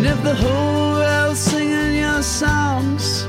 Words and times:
And 0.00 0.08
if 0.08 0.22
the 0.22 0.34
whole 0.34 0.92
world's 0.92 1.38
singing 1.38 1.96
your 1.96 2.22
songs 2.22 3.24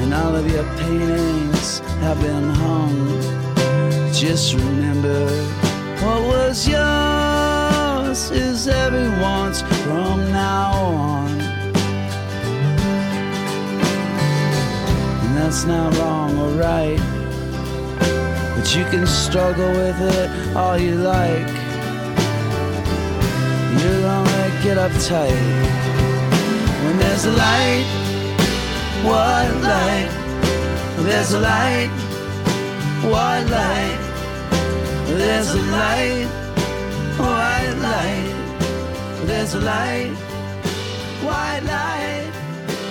and 0.00 0.14
all 0.14 0.36
of 0.36 0.48
your 0.48 0.62
paintings 0.76 1.80
have 1.98 2.20
been 2.20 2.50
hung, 2.50 2.94
just 4.12 4.54
remember 4.54 5.26
what 6.00 6.22
was 6.22 6.68
yours 6.68 8.30
is 8.30 8.68
everyone's 8.68 9.62
from 9.82 10.30
now 10.30 10.70
on. 10.70 11.30
And 15.24 15.36
that's 15.36 15.64
not 15.64 15.96
wrong 15.98 16.38
or 16.38 16.50
right, 16.62 17.00
but 18.54 18.72
you 18.72 18.84
can 18.84 19.04
struggle 19.04 19.72
with 19.72 20.00
it 20.00 20.56
all 20.56 20.78
you 20.78 20.94
like. 20.94 21.48
You're 23.80 24.02
gonna 24.02 24.60
get 24.62 24.78
uptight 24.78 25.87
there's 27.18 27.34
a 27.34 27.36
light. 27.36 27.84
What 29.02 29.62
light? 29.64 30.08
There's 30.98 31.32
a 31.32 31.40
light. 31.40 31.88
What 33.02 33.50
light? 33.50 33.98
There's 35.08 35.52
a 35.52 35.62
light. 35.62 36.26
White 37.18 37.74
light. 37.80 39.26
There's 39.26 39.54
a 39.54 39.60
light. 39.60 40.14
White 41.24 41.60
light. 41.64 42.30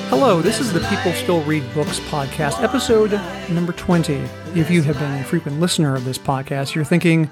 Hello, 0.09 0.41
this 0.41 0.59
is 0.59 0.73
the 0.73 0.81
People 0.81 1.13
Still 1.13 1.41
Read 1.43 1.63
Books 1.73 2.01
podcast, 2.01 2.61
episode 2.61 3.13
number 3.49 3.71
20. 3.71 4.15
If 4.55 4.69
you 4.69 4.81
have 4.81 4.99
been 4.99 5.21
a 5.21 5.23
frequent 5.23 5.61
listener 5.61 5.95
of 5.95 6.03
this 6.03 6.17
podcast, 6.17 6.75
you're 6.75 6.83
thinking, 6.83 7.31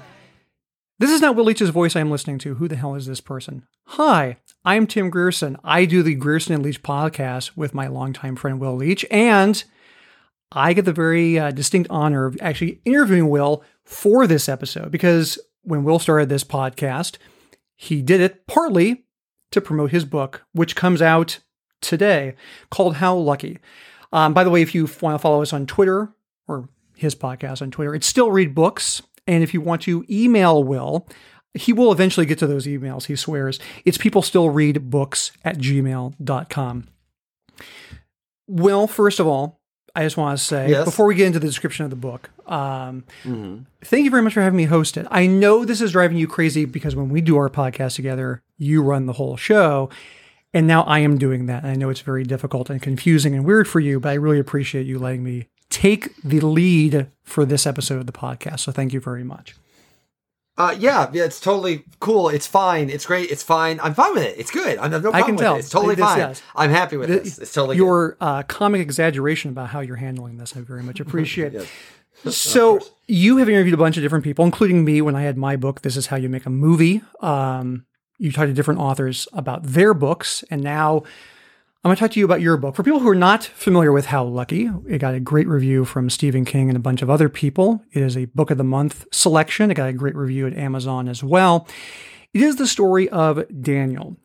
this 0.98 1.10
is 1.10 1.20
not 1.20 1.36
Will 1.36 1.44
Leitch's 1.44 1.68
voice 1.68 1.94
I'm 1.94 2.10
listening 2.10 2.38
to. 2.38 2.54
Who 2.54 2.68
the 2.68 2.76
hell 2.76 2.94
is 2.94 3.04
this 3.04 3.20
person? 3.20 3.66
Hi, 3.88 4.38
I'm 4.66 4.88
Tim 4.88 5.10
Grierson. 5.10 5.56
I 5.62 5.84
do 5.84 6.02
the 6.02 6.16
Grierson 6.16 6.52
and 6.52 6.64
Leitch 6.64 6.82
podcast 6.82 7.52
with 7.56 7.72
my 7.72 7.86
longtime 7.86 8.34
friend 8.34 8.58
Will 8.58 8.74
Leitch, 8.74 9.06
and 9.12 9.62
I 10.50 10.72
get 10.72 10.84
the 10.84 10.92
very 10.92 11.38
uh, 11.38 11.52
distinct 11.52 11.88
honor 11.88 12.26
of 12.26 12.36
actually 12.40 12.80
interviewing 12.84 13.28
Will 13.28 13.62
for 13.84 14.26
this 14.26 14.48
episode 14.48 14.90
because 14.90 15.38
when 15.62 15.84
Will 15.84 16.00
started 16.00 16.28
this 16.28 16.42
podcast, 16.42 17.18
he 17.76 18.02
did 18.02 18.20
it 18.20 18.48
partly 18.48 19.04
to 19.52 19.60
promote 19.60 19.92
his 19.92 20.04
book, 20.04 20.44
which 20.50 20.74
comes 20.74 21.00
out 21.00 21.38
today 21.80 22.34
called 22.68 22.96
How 22.96 23.14
Lucky. 23.14 23.60
Um, 24.12 24.34
by 24.34 24.42
the 24.42 24.50
way, 24.50 24.62
if 24.62 24.74
you 24.74 24.88
want 25.00 25.14
to 25.14 25.20
follow 25.20 25.42
us 25.42 25.52
on 25.52 25.66
Twitter 25.66 26.12
or 26.48 26.68
his 26.96 27.14
podcast 27.14 27.62
on 27.62 27.70
Twitter, 27.70 27.94
it's 27.94 28.08
Still 28.08 28.32
Read 28.32 28.52
Books. 28.52 29.00
And 29.28 29.44
if 29.44 29.54
you 29.54 29.60
want 29.60 29.82
to 29.82 30.04
email 30.10 30.64
Will, 30.64 31.06
he 31.56 31.72
will 31.72 31.90
eventually 31.92 32.26
get 32.26 32.38
to 32.38 32.46
those 32.46 32.66
emails, 32.66 33.06
he 33.06 33.16
swears. 33.16 33.58
It's 33.84 33.98
people 33.98 34.22
still 34.22 34.50
read 34.50 34.90
books 34.90 35.32
at 35.44 35.58
gmail.com. 35.58 36.88
Will, 38.48 38.86
first 38.86 39.18
of 39.20 39.26
all, 39.26 39.60
I 39.94 40.02
just 40.04 40.16
want 40.16 40.38
to 40.38 40.44
say, 40.44 40.70
Yes. 40.70 40.84
before 40.84 41.06
we 41.06 41.14
get 41.14 41.26
into 41.26 41.38
the 41.38 41.46
description 41.46 41.84
of 41.84 41.90
the 41.90 41.96
book, 41.96 42.30
um, 42.46 43.04
thank 43.82 44.04
you 44.04 44.10
very 44.10 44.22
much 44.22 44.34
for 44.34 44.42
having 44.42 44.56
me 44.56 44.64
host 44.64 44.96
it. 44.96 45.06
I 45.10 45.26
know 45.26 45.64
this 45.64 45.80
is 45.80 45.92
driving 45.92 46.18
you 46.18 46.28
crazy 46.28 46.64
because 46.66 46.94
when 46.94 47.08
we 47.08 47.20
do 47.22 47.36
our 47.38 47.48
podcast 47.48 47.96
together, 47.96 48.42
you 48.58 48.82
run 48.82 49.06
the 49.06 49.14
whole 49.14 49.36
show. 49.36 49.88
And 50.54 50.66
now 50.66 50.82
I 50.84 51.00
am 51.00 51.18
doing 51.18 51.46
that. 51.46 51.64
And 51.64 51.72
I 51.72 51.74
know 51.76 51.90
it's 51.90 52.00
very 52.00 52.24
difficult 52.24 52.70
and 52.70 52.80
confusing 52.80 53.34
and 53.34 53.44
weird 53.44 53.66
for 53.68 53.80
you, 53.80 53.98
but 53.98 54.10
I 54.10 54.14
really 54.14 54.38
appreciate 54.38 54.86
you 54.86 54.98
letting 54.98 55.24
me 55.24 55.48
take 55.70 56.14
the 56.22 56.40
lead 56.40 57.10
for 57.24 57.44
this 57.44 57.66
episode 57.66 57.98
of 57.98 58.06
the 58.06 58.12
podcast. 58.12 58.60
So 58.60 58.72
thank 58.72 58.92
you 58.92 59.00
very 59.00 59.24
much. 59.24 59.56
Uh, 60.58 60.74
yeah, 60.78 61.10
yeah, 61.12 61.24
it's 61.24 61.38
totally 61.38 61.84
cool. 62.00 62.30
It's 62.30 62.46
fine. 62.46 62.88
It's 62.88 63.04
great. 63.04 63.30
It's 63.30 63.42
fine. 63.42 63.78
I'm 63.82 63.92
fine 63.94 64.14
with 64.14 64.22
it. 64.22 64.38
It's 64.38 64.50
good. 64.50 64.78
I 64.78 64.88
have 64.88 65.02
no 65.02 65.10
problem 65.10 65.24
can 65.24 65.34
with 65.36 65.42
tell. 65.42 65.56
it. 65.56 65.58
It's 65.58 65.68
totally 65.68 65.94
This- 65.96 66.04
fine. 66.04 66.18
yes. 66.18 66.42
I'm 66.54 66.70
happy 66.70 66.96
with 66.96 67.10
The- 67.10 67.18
this. 67.20 67.38
It's 67.38 67.52
totally 67.52 67.76
good. 67.76 67.82
Your 67.84 68.16
uh, 68.22 68.42
comic 68.44 68.80
exaggeration 68.80 69.50
about 69.50 69.68
how 69.68 69.80
you're 69.80 69.96
handling 69.96 70.38
this, 70.38 70.56
I 70.56 70.60
very 70.60 70.82
much 70.82 71.00
appreciate. 71.00 71.52
Yes. 71.62 71.66
So 72.34 72.80
you 73.06 73.36
have 73.36 73.48
interviewed 73.50 73.74
a 73.74 73.76
bunch 73.76 73.98
of 73.98 74.02
different 74.02 74.24
people, 74.24 74.46
including 74.46 74.86
me 74.86 75.02
when 75.02 75.14
I 75.14 75.20
had 75.22 75.36
my 75.36 75.54
book. 75.56 75.82
This 75.82 75.98
is 75.98 76.06
how 76.06 76.16
you 76.16 76.30
make 76.30 76.46
a 76.46 76.50
movie. 76.50 77.02
Um, 77.20 77.84
you 78.18 78.32
talked 78.32 78.48
to 78.48 78.54
different 78.54 78.80
authors 78.80 79.28
about 79.34 79.62
their 79.64 79.92
books, 79.92 80.42
and 80.50 80.62
now 80.62 81.02
I'm 81.86 81.90
going 81.90 81.98
to 81.98 82.00
talk 82.00 82.10
to 82.14 82.18
you 82.18 82.24
about 82.24 82.40
your 82.40 82.56
book. 82.56 82.74
For 82.74 82.82
people 82.82 82.98
who 82.98 83.08
are 83.08 83.14
not 83.14 83.44
familiar 83.44 83.92
with 83.92 84.06
How 84.06 84.24
Lucky, 84.24 84.68
it 84.88 84.98
got 84.98 85.14
a 85.14 85.20
great 85.20 85.46
review 85.46 85.84
from 85.84 86.10
Stephen 86.10 86.44
King 86.44 86.68
and 86.68 86.76
a 86.76 86.80
bunch 86.80 87.00
of 87.00 87.08
other 87.08 87.28
people. 87.28 87.80
It 87.92 88.02
is 88.02 88.16
a 88.16 88.24
book 88.24 88.50
of 88.50 88.58
the 88.58 88.64
month 88.64 89.06
selection. 89.12 89.70
It 89.70 89.74
got 89.74 89.88
a 89.88 89.92
great 89.92 90.16
review 90.16 90.48
at 90.48 90.56
Amazon 90.56 91.08
as 91.08 91.22
well. 91.22 91.68
It 92.34 92.40
is 92.40 92.56
the 92.56 92.66
story 92.66 93.08
of 93.10 93.44
Daniel. 93.62 94.16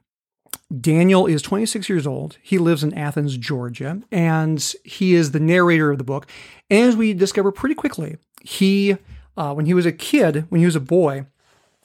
Daniel 0.75 1.27
is 1.27 1.43
26 1.43 1.87
years 1.87 2.07
old. 2.07 2.39
He 2.41 2.57
lives 2.57 2.83
in 2.83 2.95
Athens, 2.95 3.37
Georgia, 3.37 4.01
and 4.11 4.73
he 4.83 5.13
is 5.13 5.29
the 5.29 5.39
narrator 5.39 5.91
of 5.91 5.99
the 5.99 6.03
book. 6.03 6.25
And 6.71 6.89
as 6.89 6.97
we 6.97 7.13
discover 7.13 7.51
pretty 7.51 7.75
quickly, 7.75 8.17
he, 8.41 8.97
uh, 9.37 9.53
when 9.53 9.67
he 9.67 9.75
was 9.75 9.85
a 9.85 9.91
kid, 9.91 10.47
when 10.49 10.57
he 10.57 10.65
was 10.65 10.75
a 10.75 10.79
boy, 10.79 11.27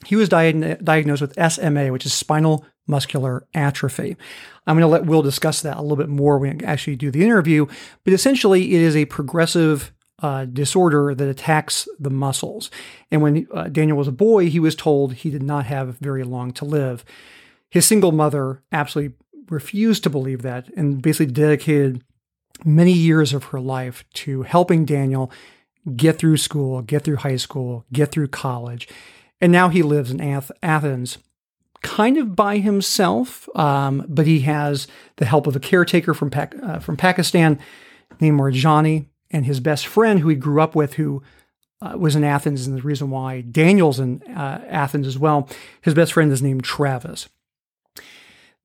he 0.07 0.15
was 0.15 0.27
diagn- 0.27 0.83
diagnosed 0.83 1.21
with 1.21 1.37
SMA, 1.51 1.91
which 1.91 2.07
is 2.07 2.13
spinal 2.15 2.65
muscular 2.87 3.45
atrophy. 3.53 4.15
I'm 4.65 4.75
going 4.75 4.81
to 4.81 4.87
let 4.87 5.05
Will 5.05 5.21
discuss 5.21 5.61
that 5.61 5.77
a 5.77 5.81
little 5.81 5.97
bit 5.97 6.09
more 6.09 6.37
when 6.37 6.57
we 6.57 6.65
actually 6.65 6.95
do 6.95 7.11
the 7.11 7.23
interview, 7.23 7.67
but 8.03 8.13
essentially, 8.13 8.73
it 8.75 8.81
is 8.81 8.95
a 8.95 9.05
progressive 9.05 9.91
uh, 10.21 10.45
disorder 10.45 11.13
that 11.13 11.29
attacks 11.29 11.87
the 11.99 12.09
muscles. 12.09 12.71
And 13.11 13.21
when 13.21 13.47
uh, 13.53 13.69
Daniel 13.69 13.97
was 13.97 14.07
a 14.07 14.11
boy, 14.11 14.49
he 14.49 14.59
was 14.59 14.75
told 14.75 15.13
he 15.13 15.29
did 15.29 15.43
not 15.43 15.65
have 15.65 15.97
very 15.99 16.23
long 16.23 16.51
to 16.53 16.65
live. 16.65 17.05
His 17.69 17.85
single 17.85 18.11
mother 18.11 18.63
absolutely 18.71 19.15
refused 19.49 20.03
to 20.03 20.09
believe 20.09 20.41
that 20.41 20.69
and 20.75 21.01
basically 21.01 21.31
dedicated 21.31 22.03
many 22.65 22.91
years 22.91 23.33
of 23.33 23.45
her 23.45 23.59
life 23.59 24.03
to 24.13 24.41
helping 24.43 24.85
Daniel 24.85 25.31
get 25.95 26.17
through 26.17 26.37
school, 26.37 26.81
get 26.81 27.03
through 27.03 27.17
high 27.17 27.35
school, 27.35 27.85
get 27.93 28.11
through 28.11 28.27
college. 28.27 28.87
And 29.39 29.51
now 29.51 29.69
he 29.69 29.83
lives 29.83 30.11
in 30.11 30.19
Ath- 30.19 30.51
Athens 30.63 31.19
kind 31.87 32.17
of 32.17 32.35
by 32.35 32.57
himself, 32.57 33.47
um, 33.55 34.05
but 34.09 34.27
he 34.27 34.41
has 34.41 34.87
the 35.15 35.25
help 35.25 35.47
of 35.47 35.55
a 35.55 35.59
caretaker 35.59 36.13
from, 36.13 36.29
Pac- 36.29 36.55
uh, 36.61 36.79
from 36.79 36.97
Pakistan 36.97 37.59
named 38.19 38.39
Marjani 38.39 39.05
and 39.31 39.45
his 39.45 39.59
best 39.59 39.87
friend 39.87 40.19
who 40.19 40.29
he 40.29 40.35
grew 40.35 40.61
up 40.61 40.75
with, 40.75 40.95
who 40.95 41.23
uh, 41.81 41.95
was 41.97 42.15
in 42.15 42.23
Athens, 42.23 42.67
and 42.67 42.77
the 42.77 42.81
reason 42.81 43.09
why 43.09 43.41
Daniel's 43.41 43.99
in 43.99 44.21
uh, 44.23 44.61
Athens 44.67 45.07
as 45.07 45.17
well. 45.17 45.47
His 45.81 45.93
best 45.93 46.13
friend 46.13 46.31
is 46.31 46.41
named 46.41 46.63
Travis. 46.63 47.29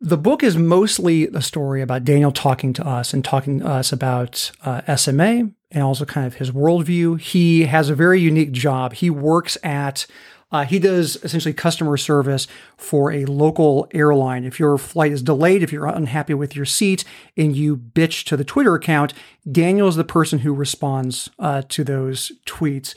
The 0.00 0.16
book 0.16 0.42
is 0.42 0.56
mostly 0.56 1.28
a 1.28 1.40
story 1.40 1.80
about 1.80 2.02
Daniel 2.02 2.32
talking 2.32 2.72
to 2.72 2.86
us 2.86 3.14
and 3.14 3.24
talking 3.24 3.60
to 3.60 3.66
us 3.68 3.92
about 3.92 4.50
uh, 4.64 4.96
SMA 4.96 5.50
and 5.70 5.82
also 5.82 6.04
kind 6.04 6.26
of 6.26 6.34
his 6.34 6.50
worldview. 6.50 7.20
He 7.20 7.66
has 7.66 7.88
a 7.88 7.94
very 7.94 8.20
unique 8.20 8.50
job. 8.50 8.94
He 8.94 9.10
works 9.10 9.56
at 9.62 10.06
uh, 10.52 10.64
he 10.64 10.78
does 10.78 11.16
essentially 11.24 11.54
customer 11.54 11.96
service 11.96 12.46
for 12.76 13.10
a 13.10 13.24
local 13.24 13.88
airline. 13.92 14.44
If 14.44 14.60
your 14.60 14.76
flight 14.78 15.10
is 15.10 15.22
delayed, 15.22 15.62
if 15.62 15.72
you're 15.72 15.86
unhappy 15.86 16.34
with 16.34 16.54
your 16.54 16.66
seat, 16.66 17.04
and 17.36 17.56
you 17.56 17.76
bitch 17.76 18.24
to 18.26 18.36
the 18.36 18.44
Twitter 18.44 18.74
account, 18.74 19.14
Daniel 19.50 19.88
is 19.88 19.96
the 19.96 20.04
person 20.04 20.40
who 20.40 20.52
responds 20.52 21.30
uh, 21.38 21.62
to 21.70 21.82
those 21.82 22.32
tweets. 22.46 22.94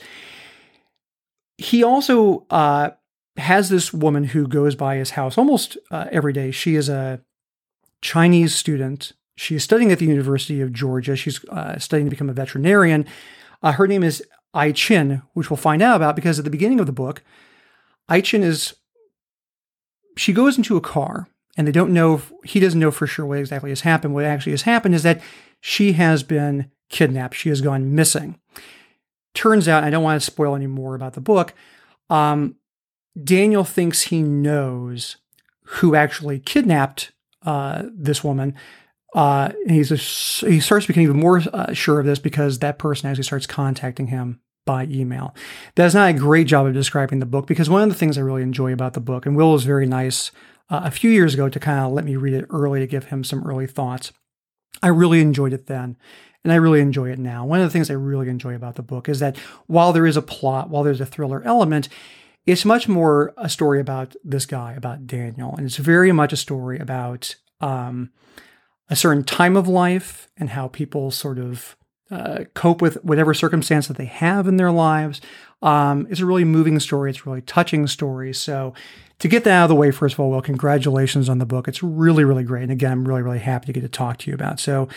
He 1.58 1.82
also 1.82 2.46
uh, 2.50 2.90
has 3.38 3.70
this 3.70 3.92
woman 3.92 4.24
who 4.24 4.46
goes 4.46 4.74
by 4.74 4.96
his 4.96 5.10
house 5.10 5.38
almost 5.38 5.78
uh, 5.90 6.06
every 6.12 6.34
day. 6.34 6.50
She 6.50 6.76
is 6.76 6.90
a 6.90 7.22
Chinese 8.02 8.54
student. 8.54 9.12
She 9.36 9.54
is 9.56 9.64
studying 9.64 9.90
at 9.90 9.98
the 9.98 10.06
University 10.06 10.60
of 10.60 10.72
Georgia. 10.72 11.16
She's 11.16 11.42
uh, 11.46 11.78
studying 11.78 12.06
to 12.06 12.10
become 12.10 12.28
a 12.28 12.34
veterinarian. 12.34 13.06
Uh, 13.62 13.72
her 13.72 13.86
name 13.86 14.02
is 14.02 14.22
Ai 14.54 14.72
Chin, 14.72 15.22
which 15.32 15.50
we'll 15.50 15.56
find 15.56 15.82
out 15.82 15.96
about 15.96 16.16
because 16.16 16.38
at 16.38 16.44
the 16.44 16.50
beginning 16.50 16.80
of 16.80 16.86
the 16.86 16.92
book, 16.92 17.22
Ai 18.08 18.20
Chin 18.20 18.42
is 18.42 18.74
she 20.16 20.32
goes 20.32 20.56
into 20.56 20.76
a 20.76 20.80
car 20.80 21.28
and 21.56 21.66
they 21.66 21.72
don't 21.72 21.92
know 21.92 22.14
if, 22.14 22.32
he 22.44 22.60
doesn't 22.60 22.80
know 22.80 22.90
for 22.90 23.06
sure 23.06 23.26
what 23.26 23.38
exactly 23.38 23.70
has 23.70 23.82
happened. 23.82 24.14
What 24.14 24.24
actually 24.24 24.52
has 24.52 24.62
happened 24.62 24.94
is 24.94 25.02
that 25.02 25.20
she 25.60 25.92
has 25.92 26.22
been 26.22 26.70
kidnapped. 26.90 27.34
She 27.34 27.48
has 27.48 27.60
gone 27.60 27.94
missing. 27.94 28.38
Turns 29.34 29.68
out, 29.68 29.84
I 29.84 29.90
don't 29.90 30.02
want 30.02 30.20
to 30.20 30.24
spoil 30.24 30.54
any 30.54 30.66
more 30.66 30.94
about 30.94 31.14
the 31.14 31.20
book. 31.20 31.54
Um, 32.08 32.56
Daniel 33.22 33.64
thinks 33.64 34.02
he 34.02 34.22
knows 34.22 35.16
who 35.64 35.94
actually 35.94 36.38
kidnapped 36.38 37.12
uh, 37.44 37.84
this 37.92 38.22
woman. 38.22 38.54
Uh, 39.14 39.50
and 39.62 39.70
he's 39.70 39.90
a, 39.90 39.96
he 40.46 40.60
starts 40.60 40.86
becoming 40.86 41.08
even 41.08 41.20
more 41.20 41.42
uh, 41.52 41.72
sure 41.72 42.00
of 42.00 42.06
this 42.06 42.18
because 42.18 42.58
that 42.58 42.78
person 42.78 43.08
actually 43.08 43.24
starts 43.24 43.46
contacting 43.46 44.08
him 44.08 44.40
by 44.66 44.84
email. 44.84 45.34
That's 45.76 45.94
not 45.94 46.10
a 46.10 46.18
great 46.18 46.46
job 46.46 46.66
of 46.66 46.74
describing 46.74 47.20
the 47.20 47.26
book 47.26 47.46
because 47.46 47.70
one 47.70 47.82
of 47.82 47.88
the 47.88 47.94
things 47.94 48.18
I 48.18 48.22
really 48.22 48.42
enjoy 48.42 48.72
about 48.74 48.92
the 48.92 49.00
book, 49.00 49.24
and 49.24 49.34
Will 49.34 49.52
was 49.52 49.64
very 49.64 49.86
nice 49.86 50.30
uh, 50.68 50.82
a 50.84 50.90
few 50.90 51.10
years 51.10 51.32
ago 51.32 51.48
to 51.48 51.58
kind 51.58 51.78
of 51.78 51.92
let 51.92 52.04
me 52.04 52.16
read 52.16 52.34
it 52.34 52.46
early 52.50 52.80
to 52.80 52.86
give 52.86 53.04
him 53.04 53.24
some 53.24 53.46
early 53.46 53.66
thoughts. 53.66 54.12
I 54.82 54.88
really 54.88 55.20
enjoyed 55.20 55.54
it 55.54 55.66
then, 55.66 55.96
and 56.44 56.52
I 56.52 56.56
really 56.56 56.80
enjoy 56.80 57.10
it 57.10 57.18
now. 57.18 57.46
One 57.46 57.60
of 57.60 57.64
the 57.64 57.70
things 57.70 57.90
I 57.90 57.94
really 57.94 58.28
enjoy 58.28 58.54
about 58.54 58.74
the 58.74 58.82
book 58.82 59.08
is 59.08 59.20
that 59.20 59.38
while 59.66 59.94
there 59.94 60.06
is 60.06 60.18
a 60.18 60.22
plot, 60.22 60.68
while 60.68 60.82
there's 60.82 61.00
a 61.00 61.06
thriller 61.06 61.42
element, 61.44 61.88
it's 62.44 62.64
much 62.64 62.88
more 62.88 63.32
a 63.36 63.48
story 63.48 63.80
about 63.80 64.14
this 64.22 64.46
guy, 64.46 64.74
about 64.74 65.06
Daniel, 65.06 65.54
and 65.56 65.66
it's 65.66 65.76
very 65.76 66.12
much 66.12 66.32
a 66.32 66.36
story 66.36 66.78
about 66.78 67.36
um, 67.60 68.10
a 68.90 68.96
certain 68.96 69.24
time 69.24 69.56
of 69.56 69.66
life 69.66 70.28
and 70.36 70.50
how 70.50 70.68
people 70.68 71.10
sort 71.10 71.38
of 71.38 71.76
uh, 72.10 72.44
cope 72.54 72.80
with 72.80 73.02
whatever 73.04 73.34
circumstance 73.34 73.88
that 73.88 73.96
they 73.96 74.04
have 74.06 74.46
in 74.46 74.56
their 74.56 74.70
lives. 74.70 75.20
Um, 75.62 76.06
it's 76.10 76.20
a 76.20 76.26
really 76.26 76.44
moving 76.44 76.78
story. 76.78 77.10
It's 77.10 77.20
a 77.20 77.24
really 77.24 77.42
touching 77.42 77.86
story. 77.86 78.32
So, 78.32 78.74
to 79.18 79.28
get 79.28 79.44
that 79.44 79.52
out 79.52 79.64
of 79.64 79.68
the 79.70 79.74
way, 79.74 79.90
first 79.90 80.14
of 80.14 80.20
all, 80.20 80.30
well, 80.30 80.42
congratulations 80.42 81.28
on 81.28 81.38
the 81.38 81.46
book. 81.46 81.68
It's 81.68 81.82
really, 81.82 82.22
really 82.22 82.44
great. 82.44 82.64
And 82.64 82.72
again, 82.72 82.92
I'm 82.92 83.08
really, 83.08 83.22
really 83.22 83.38
happy 83.38 83.66
to 83.66 83.72
get 83.72 83.80
to 83.80 83.88
talk 83.88 84.18
to 84.18 84.30
you 84.30 84.34
about. 84.34 84.60
So, 84.60 84.88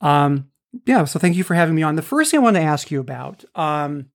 um, 0.00 0.48
yeah. 0.84 1.04
So, 1.04 1.18
thank 1.18 1.36
you 1.36 1.44
for 1.44 1.54
having 1.54 1.74
me 1.74 1.82
on. 1.82 1.96
The 1.96 2.02
first 2.02 2.30
thing 2.30 2.40
I 2.40 2.42
want 2.42 2.56
to 2.56 2.62
ask 2.62 2.90
you 2.90 3.00
about. 3.00 3.44
Um, 3.54 4.10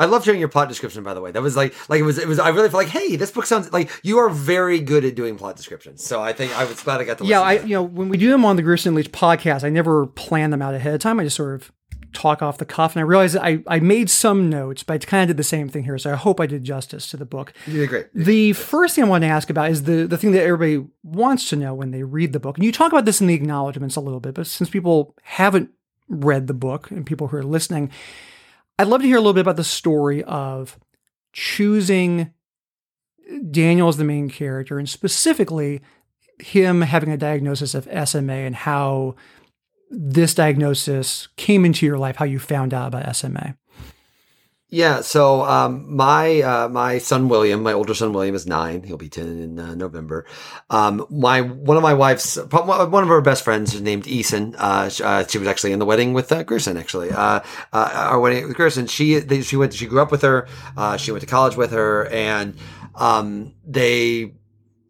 I 0.00 0.06
love 0.06 0.24
hearing 0.24 0.40
your 0.40 0.48
plot 0.48 0.68
description. 0.68 1.02
By 1.02 1.12
the 1.12 1.20
way, 1.20 1.30
that 1.30 1.42
was 1.42 1.56
like, 1.56 1.74
like 1.90 2.00
it 2.00 2.04
was, 2.04 2.18
it 2.18 2.26
was. 2.26 2.38
I 2.38 2.48
really 2.48 2.70
felt 2.70 2.84
like, 2.84 2.88
hey, 2.88 3.16
this 3.16 3.30
book 3.30 3.44
sounds 3.44 3.70
like 3.70 3.90
you 4.02 4.18
are 4.18 4.30
very 4.30 4.80
good 4.80 5.04
at 5.04 5.14
doing 5.14 5.36
plot 5.36 5.56
descriptions. 5.56 6.02
So 6.02 6.22
I 6.22 6.32
think 6.32 6.56
I 6.58 6.64
was 6.64 6.82
glad 6.82 7.00
I 7.00 7.04
got 7.04 7.18
to. 7.18 7.26
Yeah, 7.26 7.42
I, 7.42 7.60
you 7.60 7.74
know, 7.74 7.82
when 7.82 8.08
we 8.08 8.16
do 8.16 8.30
them 8.30 8.44
on 8.46 8.56
the 8.56 8.62
Grierson 8.62 8.94
Leitch 8.94 9.12
podcast, 9.12 9.62
I 9.62 9.68
never 9.68 10.06
plan 10.06 10.50
them 10.50 10.62
out 10.62 10.74
ahead 10.74 10.94
of 10.94 11.00
time. 11.00 11.20
I 11.20 11.24
just 11.24 11.36
sort 11.36 11.54
of 11.54 11.70
talk 12.12 12.42
off 12.42 12.58
the 12.58 12.64
cuff, 12.64 12.96
and 12.96 13.00
I 13.00 13.04
realized 13.04 13.36
I 13.36 13.62
I 13.66 13.78
made 13.80 14.08
some 14.08 14.48
notes, 14.48 14.82
but 14.82 14.94
I 14.94 14.98
kind 14.98 15.22
of 15.22 15.28
did 15.28 15.36
the 15.36 15.44
same 15.44 15.68
thing 15.68 15.84
here. 15.84 15.98
So 15.98 16.12
I 16.12 16.16
hope 16.16 16.40
I 16.40 16.46
did 16.46 16.64
justice 16.64 17.10
to 17.10 17.18
the 17.18 17.26
book. 17.26 17.52
You 17.66 17.80
did 17.80 17.88
great. 17.90 18.06
The 18.14 18.54
first 18.54 18.94
thing 18.94 19.04
I 19.04 19.08
want 19.08 19.22
to 19.22 19.28
ask 19.28 19.50
about 19.50 19.70
is 19.70 19.82
the 19.82 20.06
the 20.06 20.16
thing 20.16 20.32
that 20.32 20.42
everybody 20.42 20.88
wants 21.02 21.48
to 21.50 21.56
know 21.56 21.74
when 21.74 21.90
they 21.90 22.04
read 22.04 22.32
the 22.32 22.40
book, 22.40 22.56
and 22.56 22.64
you 22.64 22.72
talk 22.72 22.90
about 22.90 23.04
this 23.04 23.20
in 23.20 23.26
the 23.26 23.34
acknowledgments 23.34 23.96
a 23.96 24.00
little 24.00 24.20
bit, 24.20 24.34
but 24.34 24.46
since 24.46 24.70
people 24.70 25.14
haven't 25.22 25.70
read 26.08 26.46
the 26.46 26.54
book 26.54 26.90
and 26.90 27.06
people 27.06 27.28
who 27.28 27.36
are 27.36 27.42
listening 27.42 27.90
I'd 28.80 28.88
love 28.88 29.02
to 29.02 29.06
hear 29.06 29.18
a 29.18 29.20
little 29.20 29.34
bit 29.34 29.42
about 29.42 29.56
the 29.56 29.64
story 29.64 30.24
of 30.24 30.78
choosing 31.34 32.32
Daniel 33.50 33.88
as 33.88 33.98
the 33.98 34.04
main 34.04 34.30
character 34.30 34.78
and 34.78 34.88
specifically 34.88 35.82
him 36.38 36.80
having 36.80 37.10
a 37.10 37.18
diagnosis 37.18 37.74
of 37.74 37.86
SMA 38.08 38.32
and 38.32 38.56
how 38.56 39.16
this 39.90 40.32
diagnosis 40.32 41.28
came 41.36 41.66
into 41.66 41.84
your 41.84 41.98
life, 41.98 42.16
how 42.16 42.24
you 42.24 42.38
found 42.38 42.72
out 42.72 42.86
about 42.86 43.14
SMA. 43.14 43.54
Yeah, 44.72 45.00
so 45.00 45.42
um, 45.42 45.96
my 45.96 46.42
uh, 46.42 46.68
my 46.68 46.98
son 46.98 47.28
William, 47.28 47.64
my 47.64 47.72
older 47.72 47.92
son 47.92 48.12
William, 48.12 48.36
is 48.36 48.46
nine. 48.46 48.84
He'll 48.84 48.96
be 48.96 49.08
ten 49.08 49.26
in 49.26 49.58
uh, 49.58 49.74
November. 49.74 50.26
Um, 50.70 51.04
my 51.10 51.40
one 51.40 51.76
of 51.76 51.82
my 51.82 51.92
wife's 51.92 52.36
one 52.36 53.02
of 53.02 53.08
her 53.08 53.20
best 53.20 53.42
friends 53.42 53.74
is 53.74 53.80
named 53.80 54.04
Eason. 54.04 54.54
Uh, 54.56 54.88
she, 54.88 55.02
uh, 55.02 55.26
she, 55.26 55.38
was 55.38 55.48
actually 55.48 55.72
in 55.72 55.80
the 55.80 55.84
wedding 55.84 56.12
with 56.12 56.30
uh, 56.30 56.44
Grierson. 56.44 56.76
Actually, 56.76 57.10
uh, 57.10 57.40
our 57.72 58.20
wedding 58.20 58.46
with 58.46 58.56
Grierson. 58.56 58.86
She 58.86 59.18
they, 59.18 59.42
she 59.42 59.56
went 59.56 59.74
she 59.74 59.86
grew 59.86 60.00
up 60.00 60.12
with 60.12 60.22
her. 60.22 60.46
she 60.98 61.10
went 61.10 61.22
to 61.22 61.26
college 61.26 61.56
with 61.56 61.72
her, 61.72 62.06
and 62.06 62.56
um, 62.94 63.54
they 63.66 64.34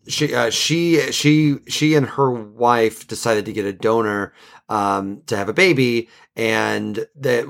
she 0.08 0.34
uh, 0.34 0.50
she 0.50 1.10
she 1.12 1.58
she 1.68 1.94
and 1.94 2.06
her 2.06 2.30
wife 2.30 3.06
decided 3.06 3.46
to 3.46 3.52
get 3.52 3.64
a 3.64 3.72
donor 3.72 4.34
um, 4.68 5.22
to 5.26 5.36
have 5.36 5.48
a 5.48 5.52
baby, 5.52 6.08
and 6.36 7.06
that 7.16 7.44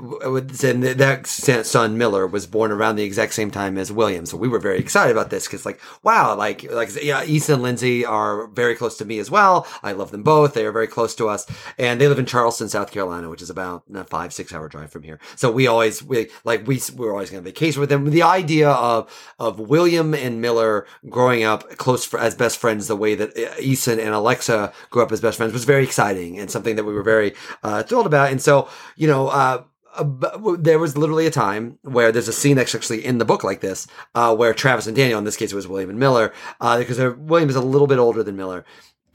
and 0.63 0.83
that 0.83 1.27
son 1.27 1.97
Miller 1.97 2.25
was 2.25 2.47
born 2.47 2.71
around 2.71 2.95
the 2.95 3.03
exact 3.03 3.33
same 3.33 3.51
time 3.51 3.77
as 3.77 3.91
William. 3.91 4.25
So 4.25 4.37
we 4.37 4.47
were 4.47 4.59
very 4.59 4.79
excited 4.79 5.11
about 5.11 5.29
this 5.29 5.45
because, 5.45 5.65
like, 5.65 5.79
wow, 6.03 6.35
like 6.35 6.69
like 6.71 6.89
yeah, 7.01 7.23
Easton 7.23 7.55
and 7.55 7.63
Lindsay 7.63 8.03
are 8.03 8.47
very 8.47 8.75
close 8.75 8.97
to 8.97 9.05
me 9.05 9.19
as 9.19 9.29
well. 9.29 9.67
I 9.83 9.91
love 9.91 10.09
them 10.09 10.23
both; 10.23 10.55
they 10.55 10.65
are 10.65 10.71
very 10.71 10.87
close 10.87 11.13
to 11.15 11.29
us, 11.29 11.45
and 11.77 12.01
they 12.01 12.07
live 12.07 12.17
in 12.17 12.25
Charleston, 12.25 12.69
South 12.69 12.91
Carolina, 12.91 13.29
which 13.29 13.43
is 13.43 13.51
about 13.51 13.83
a 13.93 14.03
five 14.03 14.33
six 14.33 14.51
hour 14.51 14.67
drive 14.67 14.91
from 14.91 15.03
here. 15.03 15.19
So 15.35 15.51
we 15.51 15.67
always 15.67 16.01
we 16.01 16.29
like 16.43 16.65
we 16.65 16.81
we 16.95 17.05
were 17.05 17.13
always 17.13 17.29
going 17.29 17.43
to 17.43 17.49
vacation 17.49 17.81
with 17.81 17.89
them. 17.89 18.09
The 18.09 18.23
idea 18.23 18.69
of 18.71 19.33
of 19.37 19.59
William 19.59 20.15
and 20.15 20.41
Miller 20.41 20.87
growing 21.07 21.43
up 21.43 21.77
close 21.77 22.03
for, 22.03 22.19
as 22.19 22.33
best 22.33 22.57
friends, 22.57 22.87
the 22.87 22.95
way 22.95 23.13
that 23.13 23.37
Easton 23.61 23.99
and 23.99 24.09
Alexa 24.09 24.73
grew 24.89 25.03
up 25.03 25.11
as 25.11 25.21
best 25.21 25.37
friends, 25.37 25.53
was 25.53 25.65
very 25.65 25.83
exciting 25.83 26.39
and 26.39 26.49
something 26.49 26.75
that 26.77 26.83
we 26.83 26.93
were 26.93 27.03
very 27.03 27.33
uh, 27.61 27.83
thrilled 27.83 28.07
about. 28.07 28.31
And 28.31 28.41
so 28.41 28.67
you 28.95 29.07
know, 29.07 29.27
uh, 29.27 29.63
uh, 29.95 30.55
there 30.57 30.79
was 30.79 30.97
literally 30.97 31.25
a 31.25 31.31
time 31.31 31.77
where 31.81 32.11
there's 32.11 32.27
a 32.27 32.33
scene 32.33 32.57
actually 32.57 33.05
in 33.05 33.17
the 33.17 33.25
book 33.25 33.43
like 33.43 33.61
this, 33.61 33.87
uh, 34.15 34.35
where 34.35 34.53
Travis 34.53 34.87
and 34.87 34.95
Daniel, 34.95 35.19
in 35.19 35.25
this 35.25 35.37
case 35.37 35.51
it 35.51 35.55
was 35.55 35.67
William 35.67 35.89
and 35.89 35.99
Miller, 35.99 36.33
uh, 36.61 36.77
because 36.77 36.97
William 37.17 37.49
is 37.49 37.55
a 37.55 37.61
little 37.61 37.87
bit 37.87 37.99
older 37.99 38.23
than 38.23 38.37
Miller, 38.37 38.65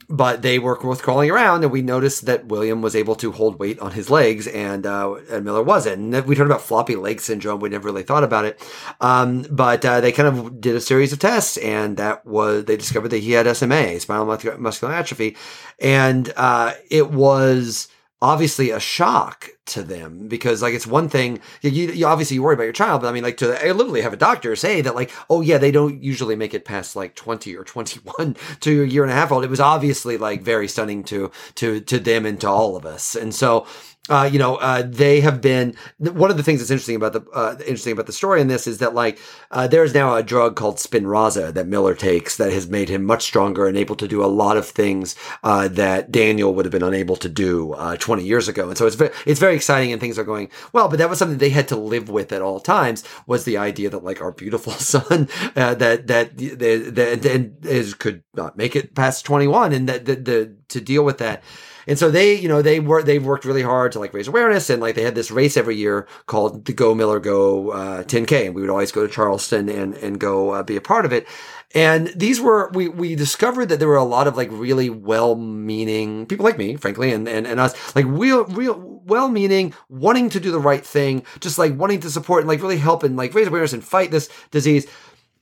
but 0.09 0.41
they 0.41 0.57
were 0.57 0.77
both 0.77 1.01
crawling 1.01 1.29
around, 1.29 1.63
and 1.63 1.71
we 1.71 1.81
noticed 1.81 2.25
that 2.27 2.45
William 2.45 2.81
was 2.81 2.95
able 2.95 3.15
to 3.15 3.31
hold 3.31 3.59
weight 3.59 3.79
on 3.79 3.91
his 3.91 4.09
legs, 4.09 4.47
and 4.47 4.85
uh, 4.85 5.15
and 5.29 5.43
Miller 5.43 5.63
wasn't. 5.63 6.15
And 6.15 6.25
we 6.25 6.35
heard 6.35 6.47
about 6.47 6.61
floppy 6.61 6.95
leg 6.95 7.19
syndrome. 7.19 7.59
We 7.59 7.69
never 7.69 7.87
really 7.87 8.03
thought 8.03 8.23
about 8.23 8.45
it, 8.45 8.61
um, 9.01 9.45
but 9.49 9.83
uh, 9.83 9.99
they 9.99 10.11
kind 10.11 10.29
of 10.29 10.61
did 10.61 10.75
a 10.75 10.81
series 10.81 11.11
of 11.11 11.19
tests, 11.19 11.57
and 11.57 11.97
that 11.97 12.25
was 12.25 12.65
they 12.65 12.77
discovered 12.77 13.09
that 13.09 13.17
he 13.17 13.31
had 13.31 13.53
SMA, 13.55 13.99
spinal 13.99 14.25
muscular 14.57 14.93
atrophy, 14.93 15.35
and 15.79 16.31
uh, 16.37 16.73
it 16.89 17.11
was 17.11 17.89
obviously 18.21 18.71
a 18.71 18.79
shock 18.79 19.49
to 19.65 19.83
them 19.83 20.27
because 20.27 20.61
like 20.61 20.73
it's 20.73 20.87
one 20.87 21.07
thing 21.07 21.39
you, 21.61 21.69
you 21.71 22.05
obviously 22.07 22.35
you 22.35 22.41
worry 22.41 22.53
about 22.53 22.63
your 22.63 22.73
child 22.73 23.01
but 23.01 23.07
i 23.07 23.11
mean 23.11 23.23
like 23.23 23.37
to 23.37 23.57
I 23.63 23.71
literally 23.71 24.01
have 24.01 24.13
a 24.13 24.17
doctor 24.17 24.55
say 24.55 24.81
that 24.81 24.95
like 24.95 25.11
oh 25.29 25.41
yeah 25.41 25.57
they 25.57 25.71
don't 25.71 26.01
usually 26.01 26.35
make 26.35 26.53
it 26.53 26.65
past 26.65 26.95
like 26.95 27.15
20 27.15 27.55
or 27.55 27.63
21 27.63 28.35
to 28.61 28.83
a 28.83 28.85
year 28.85 29.03
and 29.03 29.11
a 29.11 29.15
half 29.15 29.31
old. 29.31 29.43
It 29.43 29.49
was 29.49 29.59
obviously 29.59 30.17
like 30.17 30.41
very 30.41 30.67
stunning 30.67 31.03
to 31.05 31.31
to 31.55 31.81
to 31.81 31.99
them 31.99 32.25
and 32.25 32.39
to 32.41 32.47
all 32.47 32.75
of 32.75 32.85
us. 32.85 33.15
And 33.15 33.33
so 33.33 33.65
uh, 34.09 34.29
you 34.31 34.39
know, 34.39 34.55
uh, 34.55 34.83
they 34.85 35.21
have 35.21 35.41
been 35.41 35.75
one 35.99 36.31
of 36.31 36.37
the 36.37 36.43
things 36.43 36.59
that's 36.59 36.71
interesting 36.71 36.95
about 36.95 37.13
the 37.13 37.21
uh, 37.33 37.55
interesting 37.59 37.93
about 37.93 38.05
the 38.05 38.13
story 38.13 38.41
in 38.41 38.47
this 38.47 38.67
is 38.67 38.77
that 38.79 38.93
like 38.93 39.19
uh, 39.51 39.67
there 39.67 39.83
is 39.83 39.93
now 39.93 40.15
a 40.15 40.23
drug 40.23 40.55
called 40.55 40.77
Spinraza 40.77 41.53
that 41.53 41.67
Miller 41.67 41.93
takes 41.93 42.37
that 42.37 42.51
has 42.51 42.67
made 42.67 42.89
him 42.89 43.03
much 43.03 43.23
stronger 43.23 43.67
and 43.67 43.77
able 43.77 43.95
to 43.95 44.07
do 44.07 44.23
a 44.23 44.27
lot 44.27 44.57
of 44.57 44.67
things 44.67 45.15
uh, 45.43 45.67
that 45.67 46.11
Daniel 46.11 46.53
would 46.53 46.65
have 46.65 46.71
been 46.71 46.83
unable 46.83 47.15
to 47.17 47.29
do 47.29 47.73
uh, 47.73 47.95
20 47.97 48.23
years 48.23 48.47
ago. 48.47 48.69
And 48.69 48.77
so 48.77 48.85
it's 48.85 48.95
very, 48.95 49.11
it's 49.25 49.39
very 49.39 49.55
exciting 49.55 49.91
and 49.91 49.99
things 49.99 50.17
are 50.17 50.23
going 50.23 50.49
well. 50.73 50.87
But 50.87 50.99
that 50.99 51.09
was 51.09 51.19
something 51.19 51.37
they 51.37 51.49
had 51.49 51.67
to 51.69 51.75
live 51.75 52.09
with 52.09 52.31
at 52.31 52.41
all 52.41 52.59
times 52.59 53.03
was 53.25 53.43
the 53.43 53.57
idea 53.57 53.89
that 53.89 54.03
like 54.03 54.21
our 54.21 54.31
beautiful 54.31 54.73
son 54.73 55.27
that 55.53 55.79
that 55.79 56.07
that, 56.07 56.37
that, 56.37 57.21
that 57.21 57.51
is, 57.63 57.93
could 57.93 58.23
not 58.35 58.57
make 58.57 58.75
it 58.75 58.95
past 58.95 59.25
21 59.25 59.73
and 59.73 59.89
that 59.89 60.05
the, 60.05 60.15
the 60.15 60.55
to 60.69 60.81
deal 60.81 61.03
with 61.03 61.17
that. 61.17 61.43
And 61.87 61.97
so 61.97 62.11
they, 62.11 62.35
you 62.35 62.49
know, 62.49 62.61
they 62.61 62.79
were 62.79 63.01
they've 63.01 63.25
worked 63.25 63.45
really 63.45 63.61
hard 63.61 63.93
to 63.93 63.99
like 63.99 64.13
raise 64.13 64.27
awareness 64.27 64.69
and 64.69 64.81
like 64.81 64.95
they 64.95 65.03
had 65.03 65.15
this 65.15 65.31
race 65.31 65.55
every 65.55 65.77
year 65.77 66.07
called 66.25 66.65
the 66.65 66.73
Go 66.73 66.93
Miller 66.93 67.19
Go 67.19 67.71
uh, 67.71 68.03
10K, 68.03 68.47
and 68.47 68.55
we 68.55 68.61
would 68.61 68.69
always 68.69 68.91
go 68.91 69.07
to 69.07 69.11
Charleston 69.11 69.69
and 69.69 69.95
and 69.95 70.19
go 70.19 70.51
uh, 70.51 70.63
be 70.63 70.75
a 70.75 70.81
part 70.81 71.05
of 71.05 71.13
it. 71.13 71.27
And 71.73 72.07
these 72.15 72.39
were 72.39 72.69
we 72.73 72.89
we 72.89 73.15
discovered 73.15 73.67
that 73.69 73.79
there 73.79 73.87
were 73.87 73.95
a 73.95 74.03
lot 74.03 74.27
of 74.27 74.35
like 74.37 74.49
really 74.51 74.89
well-meaning 74.89 76.25
people 76.25 76.45
like 76.45 76.57
me, 76.57 76.75
frankly, 76.75 77.11
and 77.11 77.27
and, 77.27 77.47
and 77.47 77.59
us, 77.59 77.95
like 77.95 78.05
real 78.05 78.45
real 78.45 79.01
well-meaning, 79.05 79.73
wanting 79.89 80.29
to 80.29 80.39
do 80.39 80.51
the 80.51 80.59
right 80.59 80.85
thing, 80.85 81.23
just 81.39 81.57
like 81.57 81.77
wanting 81.77 82.01
to 82.01 82.09
support 82.09 82.41
and 82.41 82.49
like 82.49 82.61
really 82.61 82.77
help 82.77 83.03
and 83.03 83.15
like 83.15 83.33
raise 83.33 83.47
awareness 83.47 83.73
and 83.73 83.83
fight 83.83 84.11
this 84.11 84.29
disease 84.51 84.85